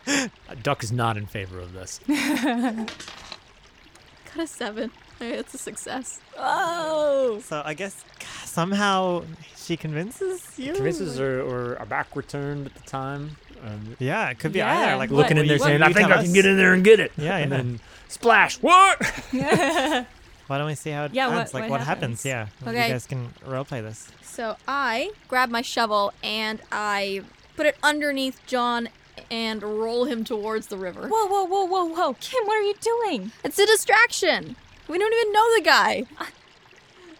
Duck 0.62 0.82
is 0.82 0.90
not 0.92 1.16
in 1.16 1.26
favor 1.26 1.60
of 1.60 1.72
this. 1.72 2.00
Got 2.08 2.90
a 4.38 4.46
seven. 4.46 4.90
Alright, 5.20 5.36
That's 5.36 5.54
a 5.54 5.58
success. 5.58 6.20
Oh, 6.36 7.40
So 7.42 7.62
I 7.64 7.72
guess 7.74 8.04
somehow 8.44 9.24
she 9.56 9.76
convinces 9.76 10.58
you. 10.58 10.74
Convinces 10.74 11.18
or, 11.18 11.40
or 11.40 11.74
a 11.76 11.86
back 11.86 12.08
turned 12.28 12.66
at 12.66 12.74
the 12.74 12.82
time. 12.82 13.36
Um, 13.64 13.96
Yeah, 13.98 14.28
it 14.30 14.38
could 14.38 14.52
be 14.52 14.58
Yeah, 14.60 14.72
either. 14.88 14.96
Like 14.96 15.10
what- 15.10 15.18
looking 15.18 15.38
in 15.38 15.46
there 15.46 15.56
you- 15.56 15.62
saying, 15.62 15.80
what 15.80 15.90
I 15.90 15.92
think 15.92 16.10
I 16.10 16.22
can 16.22 16.32
get 16.32 16.46
in 16.46 16.56
there 16.56 16.72
and 16.72 16.84
get 16.84 17.00
it. 17.00 17.12
Yeah, 17.16 17.36
and 17.36 17.50
then 17.52 17.80
splash. 18.08 18.56
What? 18.58 18.98
Why 19.32 20.58
don't 20.58 20.66
we 20.66 20.74
see 20.76 20.90
how 20.90 21.04
it 21.06 21.14
Yeah, 21.14 21.28
what- 21.28 21.52
like 21.54 21.62
what 21.64 21.70
what 21.70 21.80
happens? 21.80 22.22
happens? 22.22 22.24
Yeah, 22.24 22.46
Okay. 22.70 22.86
you 22.86 22.92
guys 22.92 23.06
can 23.06 23.30
roleplay 23.44 23.82
this. 23.82 24.08
So 24.22 24.56
I 24.68 25.10
grab 25.28 25.50
my 25.50 25.62
shovel 25.62 26.12
and 26.22 26.60
I 26.70 27.22
put 27.56 27.66
it 27.66 27.76
underneath 27.82 28.40
John 28.46 28.88
and 29.30 29.62
roll 29.62 30.04
him 30.04 30.22
towards 30.24 30.68
the 30.68 30.76
river. 30.76 31.08
whoa, 31.08 31.26
whoa, 31.26 31.44
whoa, 31.44 31.64
whoa, 31.64 31.84
whoa, 31.86 32.14
Kim, 32.20 32.44
what 32.46 32.56
are 32.58 32.62
you 32.62 32.74
doing? 32.80 33.32
It's 33.42 33.58
a 33.58 33.66
distraction. 33.66 34.54
We 34.88 34.98
don't 34.98 35.12
even 35.12 35.32
know 35.32 35.54
the 35.56 35.62
guy. 35.62 36.04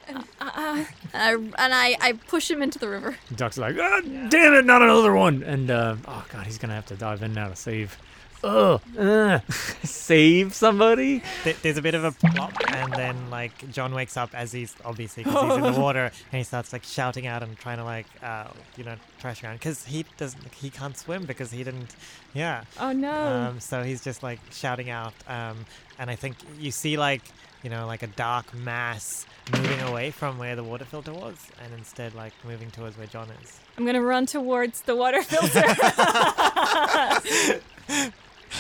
Uh, 0.08 0.22
uh, 0.40 0.84
And 1.12 1.22
I, 1.58 1.64
and 1.64 1.74
I, 1.74 1.96
I 2.00 2.12
push 2.28 2.50
him 2.50 2.62
into 2.62 2.78
the 2.78 2.88
river. 2.88 3.16
Duck's 3.34 3.58
like, 3.58 3.76
ah, 3.80 4.00
damn 4.28 4.54
it, 4.54 4.64
not 4.64 4.82
another 4.82 5.14
one. 5.14 5.42
And 5.42 5.70
uh, 5.70 5.96
oh 6.06 6.24
god, 6.32 6.46
he's 6.46 6.58
gonna 6.58 6.74
have 6.74 6.86
to 6.86 6.96
dive 6.96 7.22
in 7.22 7.32
now 7.32 7.48
to 7.48 7.56
save. 7.56 7.96
Ugh, 8.44 8.80
uh, 8.98 9.40
save 9.82 10.54
somebody. 10.54 11.22
Th- 11.42 11.56
There's 11.62 11.78
a 11.78 11.82
bit 11.82 11.94
of 11.94 12.04
a 12.04 12.12
plop, 12.12 12.52
and 12.68 12.92
then 12.92 13.30
like 13.30 13.70
John 13.72 13.94
wakes 13.94 14.16
up 14.16 14.34
as 14.34 14.52
he's 14.52 14.74
obviously 14.84 15.24
because 15.24 15.42
he's 15.56 15.56
in 15.66 15.72
the 15.74 15.80
water, 15.86 16.04
and 16.04 16.38
he 16.38 16.42
starts 16.44 16.72
like 16.72 16.84
shouting 16.84 17.26
out 17.26 17.42
and 17.42 17.56
trying 17.58 17.78
to 17.78 17.84
like 17.84 18.06
uh, 18.22 18.48
you 18.76 18.84
know 18.84 18.94
trash 19.18 19.42
around 19.42 19.54
because 19.56 19.86
he 19.86 20.04
doesn't 20.18 20.52
he 20.54 20.68
can't 20.70 20.96
swim 20.96 21.24
because 21.24 21.50
he 21.50 21.64
didn't 21.64 21.96
yeah 22.34 22.64
oh 22.78 22.92
no. 22.92 23.10
um, 23.12 23.58
so 23.60 23.82
he's 23.82 24.04
just 24.04 24.22
like 24.22 24.38
shouting 24.52 24.90
out 24.90 25.14
um, 25.28 25.64
and 25.98 26.10
I 26.10 26.14
think 26.14 26.36
you 26.58 26.70
see 26.70 26.96
like 26.98 27.22
you 27.66 27.70
know 27.70 27.84
like 27.84 28.04
a 28.04 28.06
dark 28.06 28.54
mass 28.54 29.26
moving 29.52 29.80
away 29.80 30.12
from 30.12 30.38
where 30.38 30.54
the 30.54 30.62
water 30.62 30.84
filter 30.84 31.12
was 31.12 31.36
and 31.64 31.74
instead 31.74 32.14
like 32.14 32.32
moving 32.44 32.70
towards 32.70 32.96
where 32.96 33.08
John 33.08 33.28
is. 33.42 33.58
I'm 33.76 33.84
gonna 33.84 34.00
run 34.00 34.24
towards 34.26 34.82
the 34.82 34.94
water 34.94 35.20
filter. 35.20 35.64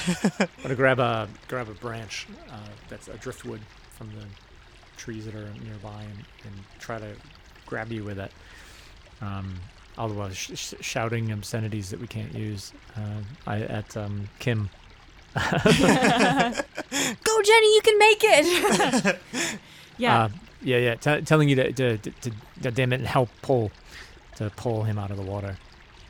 I'm 0.08 0.48
gonna 0.60 0.74
grab 0.74 0.98
a 0.98 1.28
grab 1.46 1.68
a 1.68 1.74
branch 1.74 2.26
uh, 2.50 2.58
that's 2.88 3.06
a 3.06 3.16
driftwood 3.18 3.60
from 3.92 4.08
the 4.08 4.26
trees 4.96 5.24
that 5.26 5.36
are 5.36 5.52
nearby 5.62 6.02
and, 6.02 6.24
and 6.42 6.64
try 6.80 6.98
to 6.98 7.12
grab 7.64 7.92
you 7.92 8.02
with 8.02 8.18
it. 8.18 8.32
Um, 9.20 9.54
otherwise, 9.96 10.36
sh- 10.36 10.50
sh- 10.56 10.74
shouting 10.80 11.30
obscenities 11.30 11.90
that 11.90 12.00
we 12.00 12.08
can't 12.08 12.34
use 12.34 12.72
uh, 12.96 13.20
I, 13.46 13.60
at 13.60 13.96
um, 13.96 14.28
Kim 14.40 14.68
Go, 17.24 17.42
Jenny, 17.42 17.74
you 17.74 17.80
can 17.82 17.98
make 17.98 18.20
it. 18.22 19.18
Yeah. 19.98 20.24
Uh, 20.24 20.28
yeah, 20.60 20.76
yeah. 20.76 20.94
T- 20.96 21.22
telling 21.22 21.48
you 21.48 21.56
to, 21.56 21.72
to, 21.72 21.96
to, 21.96 22.10
to, 22.10 22.30
to 22.64 22.70
damn 22.70 22.92
it 22.92 22.96
and 22.96 23.06
help 23.06 23.30
pull, 23.40 23.70
to 24.36 24.50
pull 24.56 24.82
him 24.82 24.98
out 24.98 25.10
of 25.10 25.16
the 25.16 25.22
water. 25.22 25.56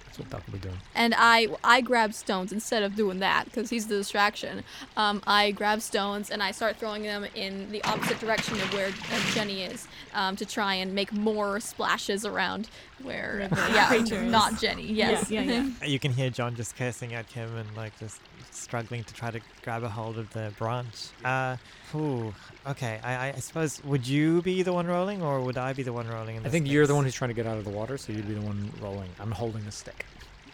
That's 0.07 0.19
what 0.19 0.29
Duck 0.31 0.43
will 0.47 0.55
be 0.55 0.59
doing. 0.59 0.79
and 0.97 1.15
I 1.17 1.47
I 1.63 1.83
grab 1.83 2.13
stones 2.15 2.51
instead 2.51 2.83
of 2.83 2.97
doing 2.97 3.21
that 3.21 3.45
because 3.45 3.71
he's 3.71 3.87
the 3.87 3.95
distraction. 3.97 4.65
Um, 4.97 5.23
I 5.25 5.53
grab 5.53 5.83
stones 5.83 6.31
and 6.31 6.43
I 6.43 6.51
start 6.51 6.79
throwing 6.79 7.05
them 7.05 7.27
in 7.37 7.71
the 7.71 7.81
opposite 7.85 8.19
direction 8.19 8.55
of 8.55 8.73
where 8.75 8.89
uh, 8.89 9.21
Jenny 9.33 9.63
is 9.63 9.87
um, 10.15 10.35
to 10.35 10.45
try 10.45 10.75
and 10.75 10.93
make 10.93 11.13
more 11.13 11.61
splashes 11.61 12.25
around 12.27 12.69
where 13.05 13.49
yeah 13.73 13.87
creatures. 13.87 14.29
not 14.33 14.59
Jenny. 14.61 14.87
Yes. 14.91 15.31
Yeah, 15.31 15.43
yeah, 15.43 15.63
yeah. 15.63 15.71
You 15.87 16.01
can 16.01 16.11
hear 16.13 16.31
John 16.31 16.57
just 16.57 16.77
cursing 16.77 17.15
at 17.15 17.29
Kim 17.29 17.55
and 17.57 17.69
like 17.77 17.97
just 18.01 18.19
struggling 18.67 19.05
to 19.05 19.15
try 19.15 19.31
to 19.31 19.41
grab 19.63 19.85
a 19.85 19.89
hold 19.89 20.19
of 20.19 20.33
the 20.33 20.53
branch. 20.59 20.97
Uh, 21.25 21.57
ooh, 21.95 22.35
okay. 22.67 22.99
I, 23.05 23.29
I 23.29 23.33
suppose 23.39 23.83
would 23.85 24.07
you 24.07 24.43
be 24.43 24.63
the 24.65 24.73
one 24.73 24.89
rolling 24.89 25.23
or 25.23 25.41
would 25.41 25.57
I 25.57 25.73
be 25.73 25.85
the 25.85 25.93
one 25.93 26.09
rolling? 26.09 26.37
In 26.37 26.45
I 26.45 26.49
think 26.49 26.69
you're 26.69 26.89
the 26.89 26.95
one 26.95 27.05
who's 27.05 27.15
trying 27.15 27.31
to 27.31 27.35
get 27.35 27.47
out 27.47 27.59
of 27.59 27.65
the 27.65 27.71
water, 27.71 27.97
so 27.97 28.13
you'd 28.13 28.27
be 28.27 28.35
the 28.35 28.41
one 28.41 28.73
rolling. 28.81 29.11
I'm 29.21 29.31
holding 29.31 29.65
the 29.65 29.71
stick. 29.71 30.05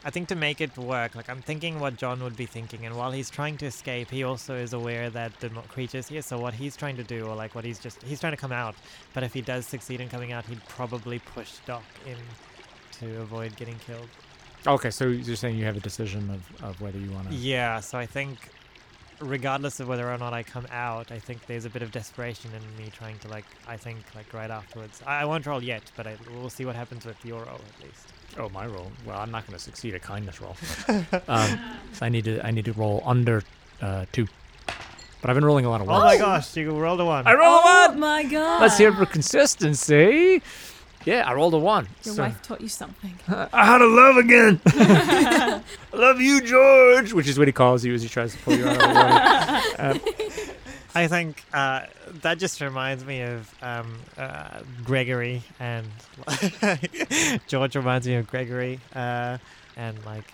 I 0.04 0.10
think 0.10 0.28
to 0.28 0.34
make 0.34 0.60
it 0.60 0.76
work, 0.76 1.14
like 1.14 1.30
I'm 1.30 1.40
thinking 1.40 1.80
what 1.80 1.96
John 1.96 2.22
would 2.22 2.36
be 2.36 2.44
thinking, 2.44 2.84
and 2.84 2.96
while 2.96 3.12
he's 3.12 3.30
trying 3.30 3.56
to 3.58 3.66
escape, 3.66 4.10
he 4.10 4.24
also 4.24 4.56
is 4.56 4.72
aware 4.72 5.08
that 5.10 5.32
the 5.40 5.48
creature's 5.74 6.08
here. 6.08 6.22
So 6.22 6.38
what 6.38 6.54
he's 6.54 6.76
trying 6.76 6.96
to 6.96 7.04
do, 7.04 7.26
or 7.26 7.34
like 7.36 7.54
what 7.54 7.64
he's 7.64 7.78
just, 7.78 8.02
he's 8.02 8.20
trying 8.20 8.32
to 8.32 8.36
come 8.36 8.52
out. 8.52 8.74
But 9.14 9.22
if 9.22 9.32
he 9.32 9.40
does 9.40 9.64
succeed 9.64 10.00
in 10.00 10.08
coming 10.08 10.32
out, 10.32 10.44
he'd 10.46 10.64
probably 10.66 11.20
push 11.20 11.52
Doc 11.66 11.84
in 12.04 12.18
to 12.98 13.20
avoid 13.20 13.56
getting 13.56 13.78
killed. 13.86 14.08
Okay, 14.66 14.90
so 14.90 15.06
you're 15.06 15.36
saying 15.36 15.56
you 15.56 15.64
have 15.64 15.76
a 15.76 15.80
decision 15.80 16.30
of, 16.30 16.64
of 16.64 16.80
whether 16.80 16.98
you 16.98 17.10
want 17.10 17.28
to. 17.28 17.34
Yeah, 17.34 17.80
so 17.80 17.98
I 17.98 18.06
think 18.06 18.38
regardless 19.20 19.80
of 19.80 19.88
whether 19.88 20.10
or 20.10 20.18
not 20.18 20.32
I 20.32 20.42
come 20.42 20.66
out, 20.70 21.10
I 21.10 21.18
think 21.18 21.46
there's 21.46 21.64
a 21.64 21.70
bit 21.70 21.82
of 21.82 21.90
desperation 21.90 22.50
in 22.54 22.82
me 22.84 22.90
trying 22.90 23.18
to 23.20 23.28
like 23.28 23.44
I 23.66 23.76
think 23.76 23.98
like 24.14 24.32
right 24.32 24.50
afterwards. 24.50 25.02
I, 25.06 25.22
I 25.22 25.24
won't 25.24 25.46
roll 25.46 25.62
yet, 25.62 25.82
but 25.96 26.06
I, 26.06 26.16
we'll 26.32 26.50
see 26.50 26.64
what 26.64 26.76
happens 26.76 27.04
with 27.04 27.22
your 27.24 27.44
roll 27.44 27.54
at 27.56 27.84
least. 27.84 28.12
Oh, 28.38 28.48
my 28.48 28.66
roll. 28.66 28.90
Well, 29.04 29.18
I'm 29.18 29.30
not 29.30 29.46
going 29.46 29.58
to 29.58 29.62
succeed 29.62 29.94
a 29.94 29.98
kindness 29.98 30.40
roll. 30.40 30.56
um, 31.28 31.60
so 31.92 32.06
I 32.06 32.08
need 32.08 32.24
to 32.24 32.44
I 32.46 32.50
need 32.50 32.64
to 32.66 32.72
roll 32.72 33.02
under 33.04 33.42
uh, 33.80 34.06
two. 34.12 34.26
But 35.20 35.30
I've 35.30 35.36
been 35.36 35.44
rolling 35.44 35.66
a 35.66 35.70
lot 35.70 35.80
of 35.80 35.86
ones. 35.86 36.02
Oh 36.02 36.06
ones. 36.06 36.18
my 36.20 36.24
gosh, 36.24 36.56
you 36.56 36.70
rolled 36.70 37.00
a 37.00 37.04
one. 37.04 37.26
I 37.26 37.34
roll 37.34 37.58
a 37.58 37.62
oh 37.64 37.88
one. 37.90 38.00
my 38.00 38.24
god. 38.24 38.62
Let's 38.62 38.78
hear 38.78 38.88
it 38.88 38.94
for 38.94 39.06
consistency. 39.06 40.42
Yeah, 41.04 41.28
I 41.28 41.34
rolled 41.34 41.54
a 41.54 41.58
one. 41.58 41.88
Your 42.04 42.14
So- 42.14 42.22
wife 42.22 42.40
taught 42.42 42.60
you 42.60 42.68
something. 42.68 43.18
I 43.28 43.64
had 43.66 43.80
a 43.82 43.86
love 43.86 44.16
again. 44.16 44.60
I 44.66 45.62
love 45.92 46.20
you, 46.20 46.40
George. 46.42 47.12
Which 47.12 47.28
is 47.28 47.38
what 47.38 47.48
he 47.48 47.52
calls 47.52 47.84
you 47.84 47.94
as 47.94 48.02
he 48.02 48.08
tries 48.08 48.32
to 48.32 48.38
pull 48.42 48.54
you 48.56 48.66
out 48.68 48.76
of 48.76 48.80
the 48.82 48.88
water. 48.88 49.38
Um, 49.78 50.00
I 50.94 51.08
think 51.08 51.42
uh, 51.54 51.86
that 52.20 52.38
just 52.38 52.60
reminds 52.60 53.04
me 53.06 53.22
of 53.22 53.54
um, 53.62 53.98
uh, 54.18 54.60
Gregory 54.84 55.42
and 55.58 55.86
George 57.48 57.74
reminds 57.76 58.06
me 58.06 58.16
of 58.16 58.26
Gregory. 58.28 58.78
Uh, 58.94 59.38
and 59.76 59.96
like 60.04 60.24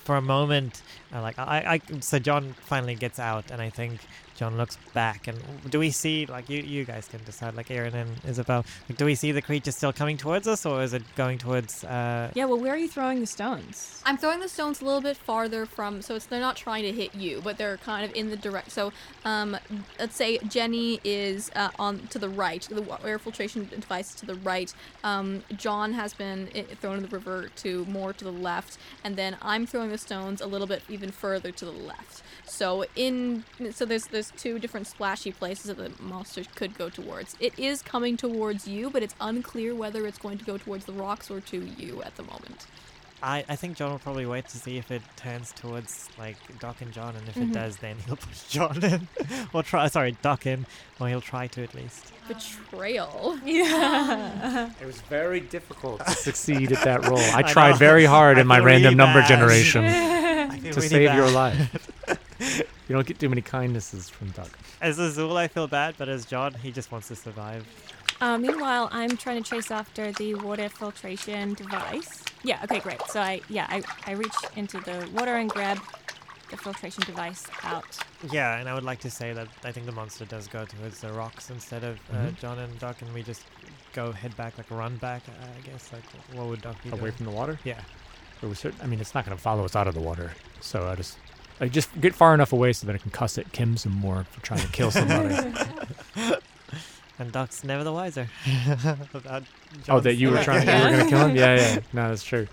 for 0.00 0.16
a 0.16 0.22
moment, 0.22 0.80
uh, 1.14 1.20
like 1.20 1.38
I, 1.38 1.74
I, 1.90 2.00
so 2.00 2.18
John 2.18 2.54
finally 2.62 2.94
gets 2.94 3.18
out, 3.18 3.50
and 3.50 3.60
I 3.60 3.68
think 3.68 4.00
John 4.36 4.56
looks 4.56 4.76
back, 4.92 5.26
and 5.28 5.38
do 5.70 5.78
we 5.78 5.90
see 5.90 6.26
like 6.26 6.48
you, 6.50 6.60
you 6.60 6.84
guys 6.84 7.08
can 7.08 7.24
decide, 7.24 7.54
like 7.54 7.70
Erin 7.70 7.94
and 7.94 8.10
Isabel, 8.28 8.64
like 8.88 8.98
do 8.98 9.04
we 9.04 9.14
see 9.14 9.32
the 9.32 9.42
creature 9.42 9.72
still 9.72 9.92
coming 9.92 10.16
towards 10.16 10.46
us, 10.46 10.66
or 10.66 10.82
is 10.82 10.92
it 10.92 11.02
going 11.16 11.38
towards? 11.38 11.84
Uh, 11.84 12.30
Yeah, 12.34 12.44
well, 12.44 12.58
where 12.58 12.74
are 12.74 12.78
you 12.78 12.88
throwing 12.88 13.20
the 13.20 13.26
stones? 13.26 14.02
I'm 14.04 14.18
throwing 14.18 14.40
the 14.40 14.48
stones 14.48 14.80
a 14.82 14.84
little 14.84 15.00
bit 15.00 15.16
farther 15.16 15.64
from, 15.66 16.02
so 16.02 16.14
it's 16.14 16.26
they're 16.26 16.40
not 16.40 16.56
trying 16.56 16.82
to 16.84 16.92
hit 16.92 17.14
you, 17.14 17.40
but 17.42 17.56
they're 17.56 17.78
kind 17.78 18.04
of 18.04 18.14
in 18.14 18.30
the 18.30 18.36
direct. 18.36 18.70
So, 18.72 18.92
um, 19.24 19.56
let's 19.98 20.16
say 20.16 20.38
Jenny 20.38 21.00
is 21.02 21.50
uh, 21.56 21.70
on 21.78 22.06
to 22.08 22.18
the 22.18 22.28
right, 22.28 22.62
the 22.70 22.84
air 23.04 23.18
filtration 23.18 23.66
device 23.68 24.14
to 24.16 24.26
the 24.26 24.34
right. 24.34 24.72
Um, 25.02 25.42
John 25.56 25.94
has 25.94 26.12
been 26.12 26.48
thrown 26.80 26.96
in 26.98 27.02
the 27.02 27.08
river 27.08 27.50
to 27.56 27.84
more 27.86 28.12
to 28.12 28.24
the 28.24 28.32
left, 28.32 28.78
and 29.02 29.16
then 29.16 29.36
I'm 29.40 29.66
throwing 29.66 29.90
the 29.90 29.98
stones 29.98 30.40
a 30.40 30.46
little 30.46 30.66
bit 30.66 30.82
even 30.88 31.10
further 31.10 31.50
to 31.52 31.64
the 31.64 31.70
left. 31.70 32.22
So 32.44 32.84
in 32.94 33.44
so 33.72 33.84
there's 33.84 34.06
there's 34.06 34.25
two 34.36 34.58
different 34.58 34.86
splashy 34.86 35.32
places 35.32 35.66
that 35.66 35.76
the 35.76 35.90
monster 36.02 36.42
could 36.54 36.76
go 36.76 36.88
towards. 36.90 37.34
It 37.40 37.58
is 37.58 37.82
coming 37.82 38.16
towards 38.16 38.66
you, 38.68 38.90
but 38.90 39.02
it's 39.02 39.14
unclear 39.20 39.74
whether 39.74 40.06
it's 40.06 40.18
going 40.18 40.38
to 40.38 40.44
go 40.44 40.58
towards 40.58 40.84
the 40.86 40.92
rocks 40.92 41.30
or 41.30 41.40
to 41.40 41.64
you 41.78 42.02
at 42.02 42.16
the 42.16 42.22
moment. 42.22 42.66
I, 43.22 43.46
I 43.48 43.56
think 43.56 43.78
John 43.78 43.90
will 43.92 43.98
probably 43.98 44.26
wait 44.26 44.46
to 44.48 44.58
see 44.58 44.76
if 44.76 44.90
it 44.90 45.00
turns 45.16 45.50
towards 45.52 46.10
like 46.18 46.36
Doc 46.60 46.76
and 46.82 46.92
John, 46.92 47.16
and 47.16 47.26
if 47.26 47.34
Mhm. 47.34 47.48
it 47.50 47.54
does, 47.54 47.76
then 47.78 47.96
he'll 48.06 48.16
push 48.16 48.42
John 48.48 48.84
in, 48.84 49.08
or 49.54 49.62
try 49.62 49.88
sorry 49.88 50.16
Doc 50.20 50.44
in, 50.46 50.66
or 51.00 51.08
he'll 51.08 51.22
try 51.22 51.46
to 51.46 51.62
at 51.62 51.74
least. 51.74 52.12
Betrayal. 52.28 53.38
Yeah. 53.44 54.70
it 54.80 54.84
was 54.86 55.00
very 55.02 55.40
difficult 55.40 56.04
to 56.04 56.10
succeed 56.12 56.72
at 56.72 56.84
that 56.84 57.06
role. 57.08 57.18
I 57.34 57.38
I 57.38 57.42
tried 57.42 57.70
know. 57.72 57.76
very 57.78 58.04
hard 58.04 58.36
I 58.36 58.42
in 58.42 58.46
my 58.46 58.58
random 58.58 58.82
really 58.90 58.94
number 58.96 59.20
bad. 59.20 59.28
generation 59.28 59.84
to 59.84 60.68
really 60.68 60.88
save 60.88 61.14
your 61.14 61.30
life. 61.30 61.88
You 62.40 62.64
don't 62.94 63.06
get 63.06 63.18
too 63.18 63.28
many 63.28 63.42
kindnesses 63.42 64.08
from 64.08 64.30
Duck. 64.30 64.50
As 64.80 64.98
Azul, 64.98 65.36
I 65.36 65.48
feel 65.48 65.66
bad, 65.68 65.94
but 65.98 66.08
as 66.08 66.24
John, 66.26 66.54
he 66.54 66.70
just 66.70 66.90
wants 66.92 67.08
to 67.08 67.16
survive. 67.16 67.66
Uh, 68.20 68.38
meanwhile, 68.38 68.88
I'm 68.92 69.16
trying 69.16 69.42
to 69.42 69.48
chase 69.50 69.70
after 69.70 70.10
the 70.12 70.34
water 70.36 70.68
filtration 70.68 71.54
device. 71.54 72.22
Yeah. 72.42 72.60
Okay. 72.64 72.80
Great. 72.80 73.02
So 73.08 73.20
I 73.20 73.40
yeah 73.48 73.66
I 73.68 73.82
I 74.06 74.12
reach 74.12 74.34
into 74.56 74.78
the 74.80 75.08
water 75.14 75.34
and 75.36 75.50
grab 75.50 75.78
the 76.50 76.56
filtration 76.56 77.02
device 77.04 77.44
out. 77.64 77.98
Yeah, 78.30 78.56
and 78.58 78.68
I 78.68 78.74
would 78.74 78.84
like 78.84 79.00
to 79.00 79.10
say 79.10 79.32
that 79.32 79.48
I 79.64 79.72
think 79.72 79.84
the 79.86 79.92
monster 79.92 80.24
does 80.24 80.46
go 80.46 80.64
towards 80.64 81.00
the 81.00 81.12
rocks 81.12 81.50
instead 81.50 81.82
of 81.84 81.98
uh, 82.10 82.14
Mhm. 82.14 82.38
John 82.38 82.58
and 82.60 82.78
Doc, 82.78 83.02
and 83.02 83.12
we 83.12 83.22
just 83.24 83.42
go 83.92 84.12
head 84.12 84.34
back, 84.36 84.56
like 84.56 84.70
run 84.70 84.96
back. 84.96 85.22
uh, 85.28 85.32
I 85.58 85.60
guess 85.68 85.92
like 85.92 86.04
what 86.32 86.46
would 86.46 86.62
Doc 86.62 86.80
be 86.84 86.90
Away 86.90 87.00
doing? 87.00 87.12
from 87.12 87.26
the 87.26 87.32
water? 87.32 87.58
Yeah. 87.64 87.80
Or 88.42 88.48
we 88.48 88.54
cer- 88.54 88.72
I 88.82 88.86
mean, 88.86 89.00
it's 89.00 89.12
not 89.14 89.24
going 89.26 89.36
to 89.36 89.42
follow 89.42 89.64
us 89.64 89.74
out 89.74 89.88
of 89.88 89.94
the 89.94 90.00
water. 90.00 90.32
So 90.60 90.86
I 90.88 90.94
just, 90.94 91.18
I 91.60 91.68
just 91.68 92.00
get 92.00 92.14
far 92.14 92.34
enough 92.34 92.52
away 92.52 92.72
so 92.72 92.86
that 92.86 92.94
I 92.94 92.98
can 92.98 93.10
cuss 93.10 93.38
at 93.38 93.52
Kim 93.52 93.76
some 93.76 93.92
more 93.92 94.24
for 94.24 94.40
trying 94.40 94.60
to 94.60 94.68
kill 94.68 94.90
somebody. 94.90 95.36
And 97.18 97.32
Doc's 97.32 97.64
never 97.64 97.82
the 97.82 97.92
wiser. 97.92 98.28
about 99.14 99.44
oh, 99.88 100.00
that 100.00 100.16
you 100.16 100.30
were 100.30 100.42
trying, 100.42 100.68
you 100.68 100.84
were 100.84 100.90
going 100.90 101.04
to 101.04 101.10
kill 101.10 101.26
him? 101.28 101.36
Yeah, 101.36 101.56
yeah. 101.56 101.80
No, 101.92 102.08
that's 102.08 102.22
true. 102.22 102.46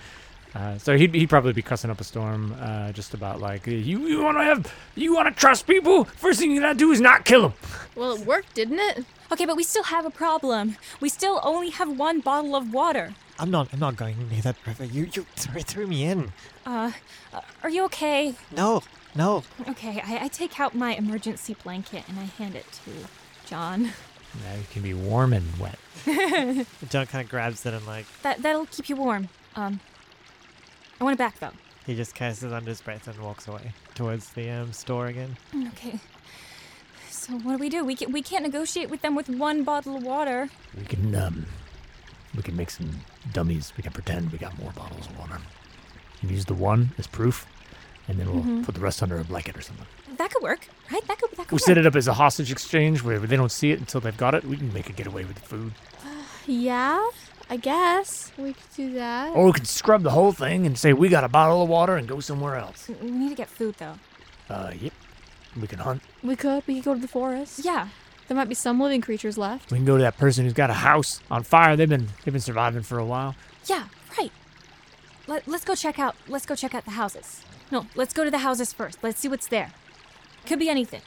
Uh, 0.56 0.78
so 0.78 0.96
he'd, 0.96 1.14
he'd 1.14 1.30
probably 1.30 1.52
be 1.52 1.62
cussing 1.62 1.90
up 1.90 2.00
a 2.00 2.04
storm, 2.04 2.56
uh, 2.62 2.92
just 2.92 3.14
about 3.14 3.42
like 3.42 3.66
you 3.66 4.08
you 4.08 4.24
want 4.24 4.38
to 4.38 4.44
have 4.44 4.74
you 4.94 5.14
want 5.14 5.28
to 5.28 5.34
trust 5.34 5.66
people. 5.66 6.04
First 6.04 6.40
thing 6.40 6.52
you 6.52 6.62
gotta 6.62 6.78
do 6.78 6.92
is 6.92 7.02
not 7.02 7.26
kill 7.26 7.42
them. 7.42 7.54
Well, 7.96 8.14
it 8.14 8.26
worked, 8.26 8.54
didn't 8.54 8.80
it? 8.80 9.04
Okay, 9.32 9.46
but 9.46 9.58
we 9.58 9.64
still 9.64 9.84
have 9.86 10.06
a 10.06 10.12
problem. 10.12 10.78
We 11.02 11.10
still 11.10 11.42
only 11.44 11.72
have 11.72 11.98
one 11.98 12.20
bottle 12.20 12.56
of 12.56 12.72
water. 12.72 13.16
I'm 13.40 13.50
not. 13.50 13.70
I'm 13.74 13.80
not 13.80 13.96
going 13.96 14.30
near 14.30 14.42
that 14.42 14.56
river. 14.68 14.86
You 14.86 15.10
you 15.12 15.26
threw, 15.36 15.62
threw 15.62 15.88
me 15.88 16.04
in. 16.04 16.32
Uh, 16.66 16.92
uh, 17.34 17.42
are 17.62 17.70
you 17.70 17.84
okay? 17.86 18.36
No, 18.56 18.82
no. 19.16 19.44
Okay, 19.70 20.02
I, 20.06 20.26
I 20.26 20.28
take 20.28 20.60
out 20.60 20.74
my 20.74 20.94
emergency 20.96 21.56
blanket 21.64 22.04
and 22.08 22.20
I 22.20 22.24
hand 22.24 22.56
it 22.56 22.66
to 22.86 22.92
John. 23.46 23.84
Now 24.44 24.56
you 24.56 24.64
can 24.72 24.82
be 24.82 24.94
warm 24.94 25.34
and 25.34 25.46
wet. 25.58 25.78
John 26.90 27.06
kind 27.06 27.24
of 27.24 27.30
grabs 27.30 27.66
it 27.66 27.74
and 27.74 27.86
like 27.86 28.06
That 28.24 28.42
that'll 28.42 28.66
keep 28.66 28.90
you 28.90 28.96
warm. 28.96 29.30
Um, 29.56 29.80
I 31.00 31.04
want 31.04 31.16
it 31.16 31.18
back 31.18 31.40
though. 31.40 31.52
he 31.86 31.96
just 31.96 32.16
curses 32.16 32.52
under 32.52 32.70
his 32.70 32.82
breath 32.82 33.08
and 33.08 33.20
walks 33.20 33.48
away 33.48 33.74
towards 33.94 34.30
the 34.30 34.50
um, 34.50 34.74
store 34.74 35.08
again. 35.08 35.38
Okay. 35.68 36.00
So 37.10 37.34
what 37.34 37.54
do 37.54 37.58
we 37.60 37.70
do? 37.70 37.86
We 37.86 37.96
can, 37.96 38.12
we 38.12 38.22
can't 38.22 38.44
negotiate 38.44 38.90
with 38.90 39.02
them 39.02 39.16
with 39.16 39.30
one 39.30 39.64
bottle 39.64 39.98
of 39.98 40.04
water. 40.04 40.50
We 40.78 40.86
can 40.86 41.14
um, 41.16 41.46
we 42.36 42.42
can 42.42 42.56
make 42.56 42.72
some 42.72 42.90
dummies. 43.34 43.72
We 43.78 43.84
can 43.84 43.92
pretend 43.92 44.32
we 44.32 44.40
got 44.40 44.58
more 44.58 44.72
bottles 44.72 45.06
of 45.08 45.20
water. 45.20 45.40
And 46.24 46.32
use 46.32 46.46
the 46.46 46.54
one 46.56 46.92
as 46.98 47.06
proof, 47.06 47.46
and 48.08 48.18
then 48.20 48.32
we'll 48.34 48.44
Mhm. 48.44 48.66
put 48.66 48.74
the 48.76 48.82
rest 48.82 49.04
under 49.04 49.20
a 49.20 49.24
blanket 49.24 49.56
or 49.58 49.62
something. 49.62 49.86
That 50.18 50.32
could 50.32 50.42
work, 50.42 50.68
right? 50.92 51.06
That 51.08 51.20
could 51.20 51.32
that 51.32 51.48
could 51.48 51.52
We 51.52 51.56
work. 51.56 51.62
set 51.62 51.78
it 51.78 51.86
up 51.86 51.96
as 51.96 52.08
a 52.08 52.14
hostage 52.14 52.52
exchange 52.52 53.04
where 53.04 53.20
they 53.20 53.36
don't 53.36 53.52
see 53.52 53.72
it 53.72 53.80
until 53.80 54.00
they've 54.02 54.16
got 54.18 54.34
it. 54.34 54.46
We 54.46 54.56
can 54.58 54.72
make 54.74 54.90
a 54.90 54.94
getaway 54.94 55.26
with 55.26 55.36
the 55.36 55.42
food, 55.42 55.74
Yeah, 56.48 57.06
I 57.50 57.58
guess 57.58 58.32
we 58.38 58.54
could 58.54 58.74
do 58.76 58.94
that. 58.94 59.30
or 59.36 59.46
we 59.48 59.52
can 59.54 59.66
scrub 59.66 60.04
the 60.04 60.12
whole 60.12 60.32
thing 60.32 60.66
and 60.66 60.78
say 60.78 60.94
we 60.94 61.10
got 61.10 61.24
a 61.24 61.28
bottle 61.30 61.62
of 61.62 61.70
water 61.70 61.96
and 61.98 62.08
go 62.08 62.20
somewhere 62.20 62.56
else. 62.56 62.88
We 63.02 63.12
need 63.12 63.30
to 63.30 63.36
get 63.36 63.50
food 63.50 63.76
though. 63.80 64.00
Uh, 64.50 64.72
yep. 64.80 64.94
We 65.60 65.68
can 65.68 65.80
hunt. 65.80 66.02
We 66.24 66.36
could. 66.36 66.64
We 66.68 66.76
could 66.76 66.86
go 66.86 66.94
to 66.96 67.00
the 67.02 67.08
forest. 67.08 67.60
Yeah. 67.64 67.90
There 68.28 68.36
might 68.38 68.50
be 68.50 68.56
some 68.56 68.80
living 68.80 69.02
creatures 69.02 69.38
left. 69.38 69.72
We 69.72 69.78
can 69.78 69.86
go 69.86 69.98
to 69.98 70.04
that 70.04 70.18
person 70.18 70.46
who's 70.46 70.54
got 70.54 70.70
a 70.70 70.74
house 70.76 71.20
on 71.30 71.44
fire. 71.44 71.76
They've 71.76 71.90
been 71.90 72.10
they've 72.24 72.32
been 72.34 72.40
surviving 72.42 72.82
for 72.84 72.98
a 72.98 73.06
while. 73.06 73.36
Yeah, 73.66 73.84
right. 74.18 74.32
Let, 75.28 75.48
let's 75.48 75.64
go 75.64 75.76
check 75.76 76.00
out. 76.00 76.16
Let's 76.28 76.46
go 76.46 76.56
check 76.56 76.76
out 76.76 76.86
the 76.86 76.92
houses. 76.92 77.44
No, 77.72 77.88
let's 77.96 78.14
go 78.14 78.24
to 78.24 78.32
the 78.32 78.40
houses 78.40 78.74
first. 78.74 79.00
Let's 79.02 79.20
see 79.20 79.28
what's 79.28 79.48
there. 79.48 79.72
Could 80.46 80.60
be 80.60 80.70
anything. 80.70 81.02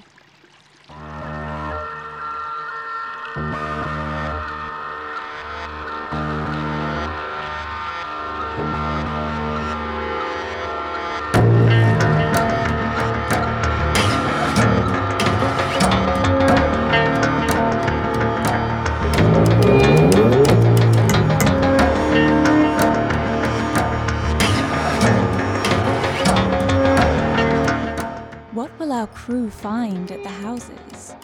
Crew 29.04 29.50
find 29.50 30.10
at 30.10 30.22
the 30.22 30.30
houses? 30.30 31.14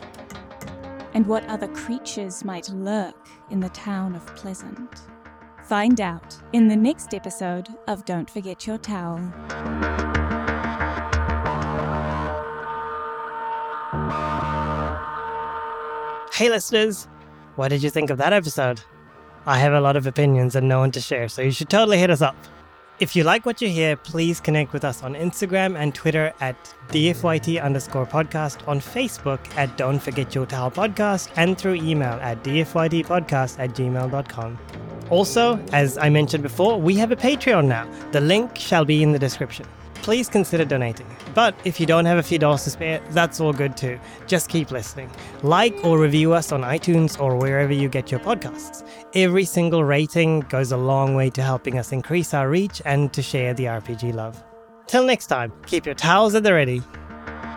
And 1.15 1.27
what 1.27 1.47
other 1.47 1.69
creatures 1.69 2.44
might 2.44 2.69
lurk 2.69 3.28
in 3.51 3.61
the 3.61 3.70
town 3.70 4.15
of 4.15 4.27
Pleasant? 4.36 5.01
Find 5.65 5.99
out 6.01 6.36
in 6.53 6.69
the 6.69 6.77
next 6.77 7.15
episode 7.15 7.69
of 7.89 8.05
Don't 8.05 8.28
Forget 8.28 8.66
Your 8.66 8.77
Towel. 8.77 9.20
Hey, 16.35 16.51
listeners! 16.51 17.09
What 17.57 17.69
did 17.69 17.82
you 17.82 17.89
think 17.89 18.11
of 18.11 18.19
that 18.19 18.35
episode? 18.35 18.82
I 19.47 19.59
have 19.59 19.73
a 19.73 19.81
lot 19.81 19.97
of 19.97 20.07
opinions 20.07 20.55
and 20.55 20.69
no 20.69 20.81
one 20.81 20.90
to 20.90 21.01
share, 21.01 21.28
so 21.28 21.40
you 21.40 21.51
should 21.53 21.70
totally 21.70 21.99
hit 21.99 22.11
us 22.11 22.20
up. 22.20 22.36
If 23.03 23.16
you 23.16 23.24
like 23.24 23.45
what 23.45 23.61
you 23.61 23.69
hear, 23.69 23.97
please 23.97 24.41
connect 24.41 24.73
with 24.73 24.85
us 24.85 25.03
on 25.03 25.15
Instagram 25.15 25.77
and 25.77 25.93
Twitter 25.93 26.33
at 26.41 26.55
DFYT 26.91 27.61
underscore 27.61 28.07
podcast, 28.07 28.69
on 28.69 28.79
Facebook 28.79 29.41
at 29.57 29.77
Don't 29.77 29.99
Forget 29.99 30.37
Your 30.37 30.47
Towel 30.47 30.70
podcast, 30.70 31.29
and 31.35 31.59
through 31.59 31.74
email 31.74 32.16
at 32.23 32.45
DFYTpodcast 32.45 33.59
at 33.59 33.70
gmail.com. 33.70 34.57
Also, 35.11 35.59
as 35.73 35.99
I 35.99 36.11
mentioned 36.11 36.45
before, 36.45 36.81
we 36.81 36.95
have 36.95 37.11
a 37.11 37.16
Patreon 37.16 37.66
now. 37.66 37.91
The 38.12 38.20
link 38.20 38.57
shall 38.57 38.85
be 38.85 39.03
in 39.03 39.11
the 39.11 39.19
description. 39.19 39.66
Please 40.03 40.29
consider 40.29 40.65
donating. 40.65 41.07
But 41.33 41.55
if 41.65 41.79
you 41.79 41.87
don't 41.87 42.05
have 42.05 42.19
a 42.19 42.23
few 42.23 42.39
dollars 42.39 42.65
to 42.65 42.70
spare, 42.70 43.01
that's 43.11 43.41
all 43.41 43.53
good 43.53 43.77
too. 43.77 43.99
Just 44.27 44.49
keep 44.49 44.70
listening. 44.70 45.09
Like 45.43 45.74
or 45.85 45.99
review 45.99 46.33
us 46.33 46.51
on 46.51 46.62
iTunes 46.62 47.20
or 47.20 47.37
wherever 47.37 47.73
you 47.73 47.89
get 47.89 48.11
your 48.11 48.20
podcasts. 48.20 48.87
Every 49.15 49.45
single 49.45 49.85
rating 49.85 50.41
goes 50.41 50.73
a 50.73 50.77
long 50.77 51.15
way 51.15 51.31
to 51.31 51.43
helping 51.43 51.79
us 51.79 51.93
increase 51.93 52.35
our 52.35 52.49
reach 52.51 52.83
and 52.85 53.12
to 53.12 53.23
share 53.23 53.55
the 53.55 53.65
RPG 53.65 54.12
love. 54.12 54.43
Till 54.89 55.05
next 55.05 55.29
time, 55.29 55.53
keep 55.66 55.87
your 55.87 55.95
towels 55.95 56.35
at 56.35 56.43
the 56.43 56.53
ready. 56.53 56.83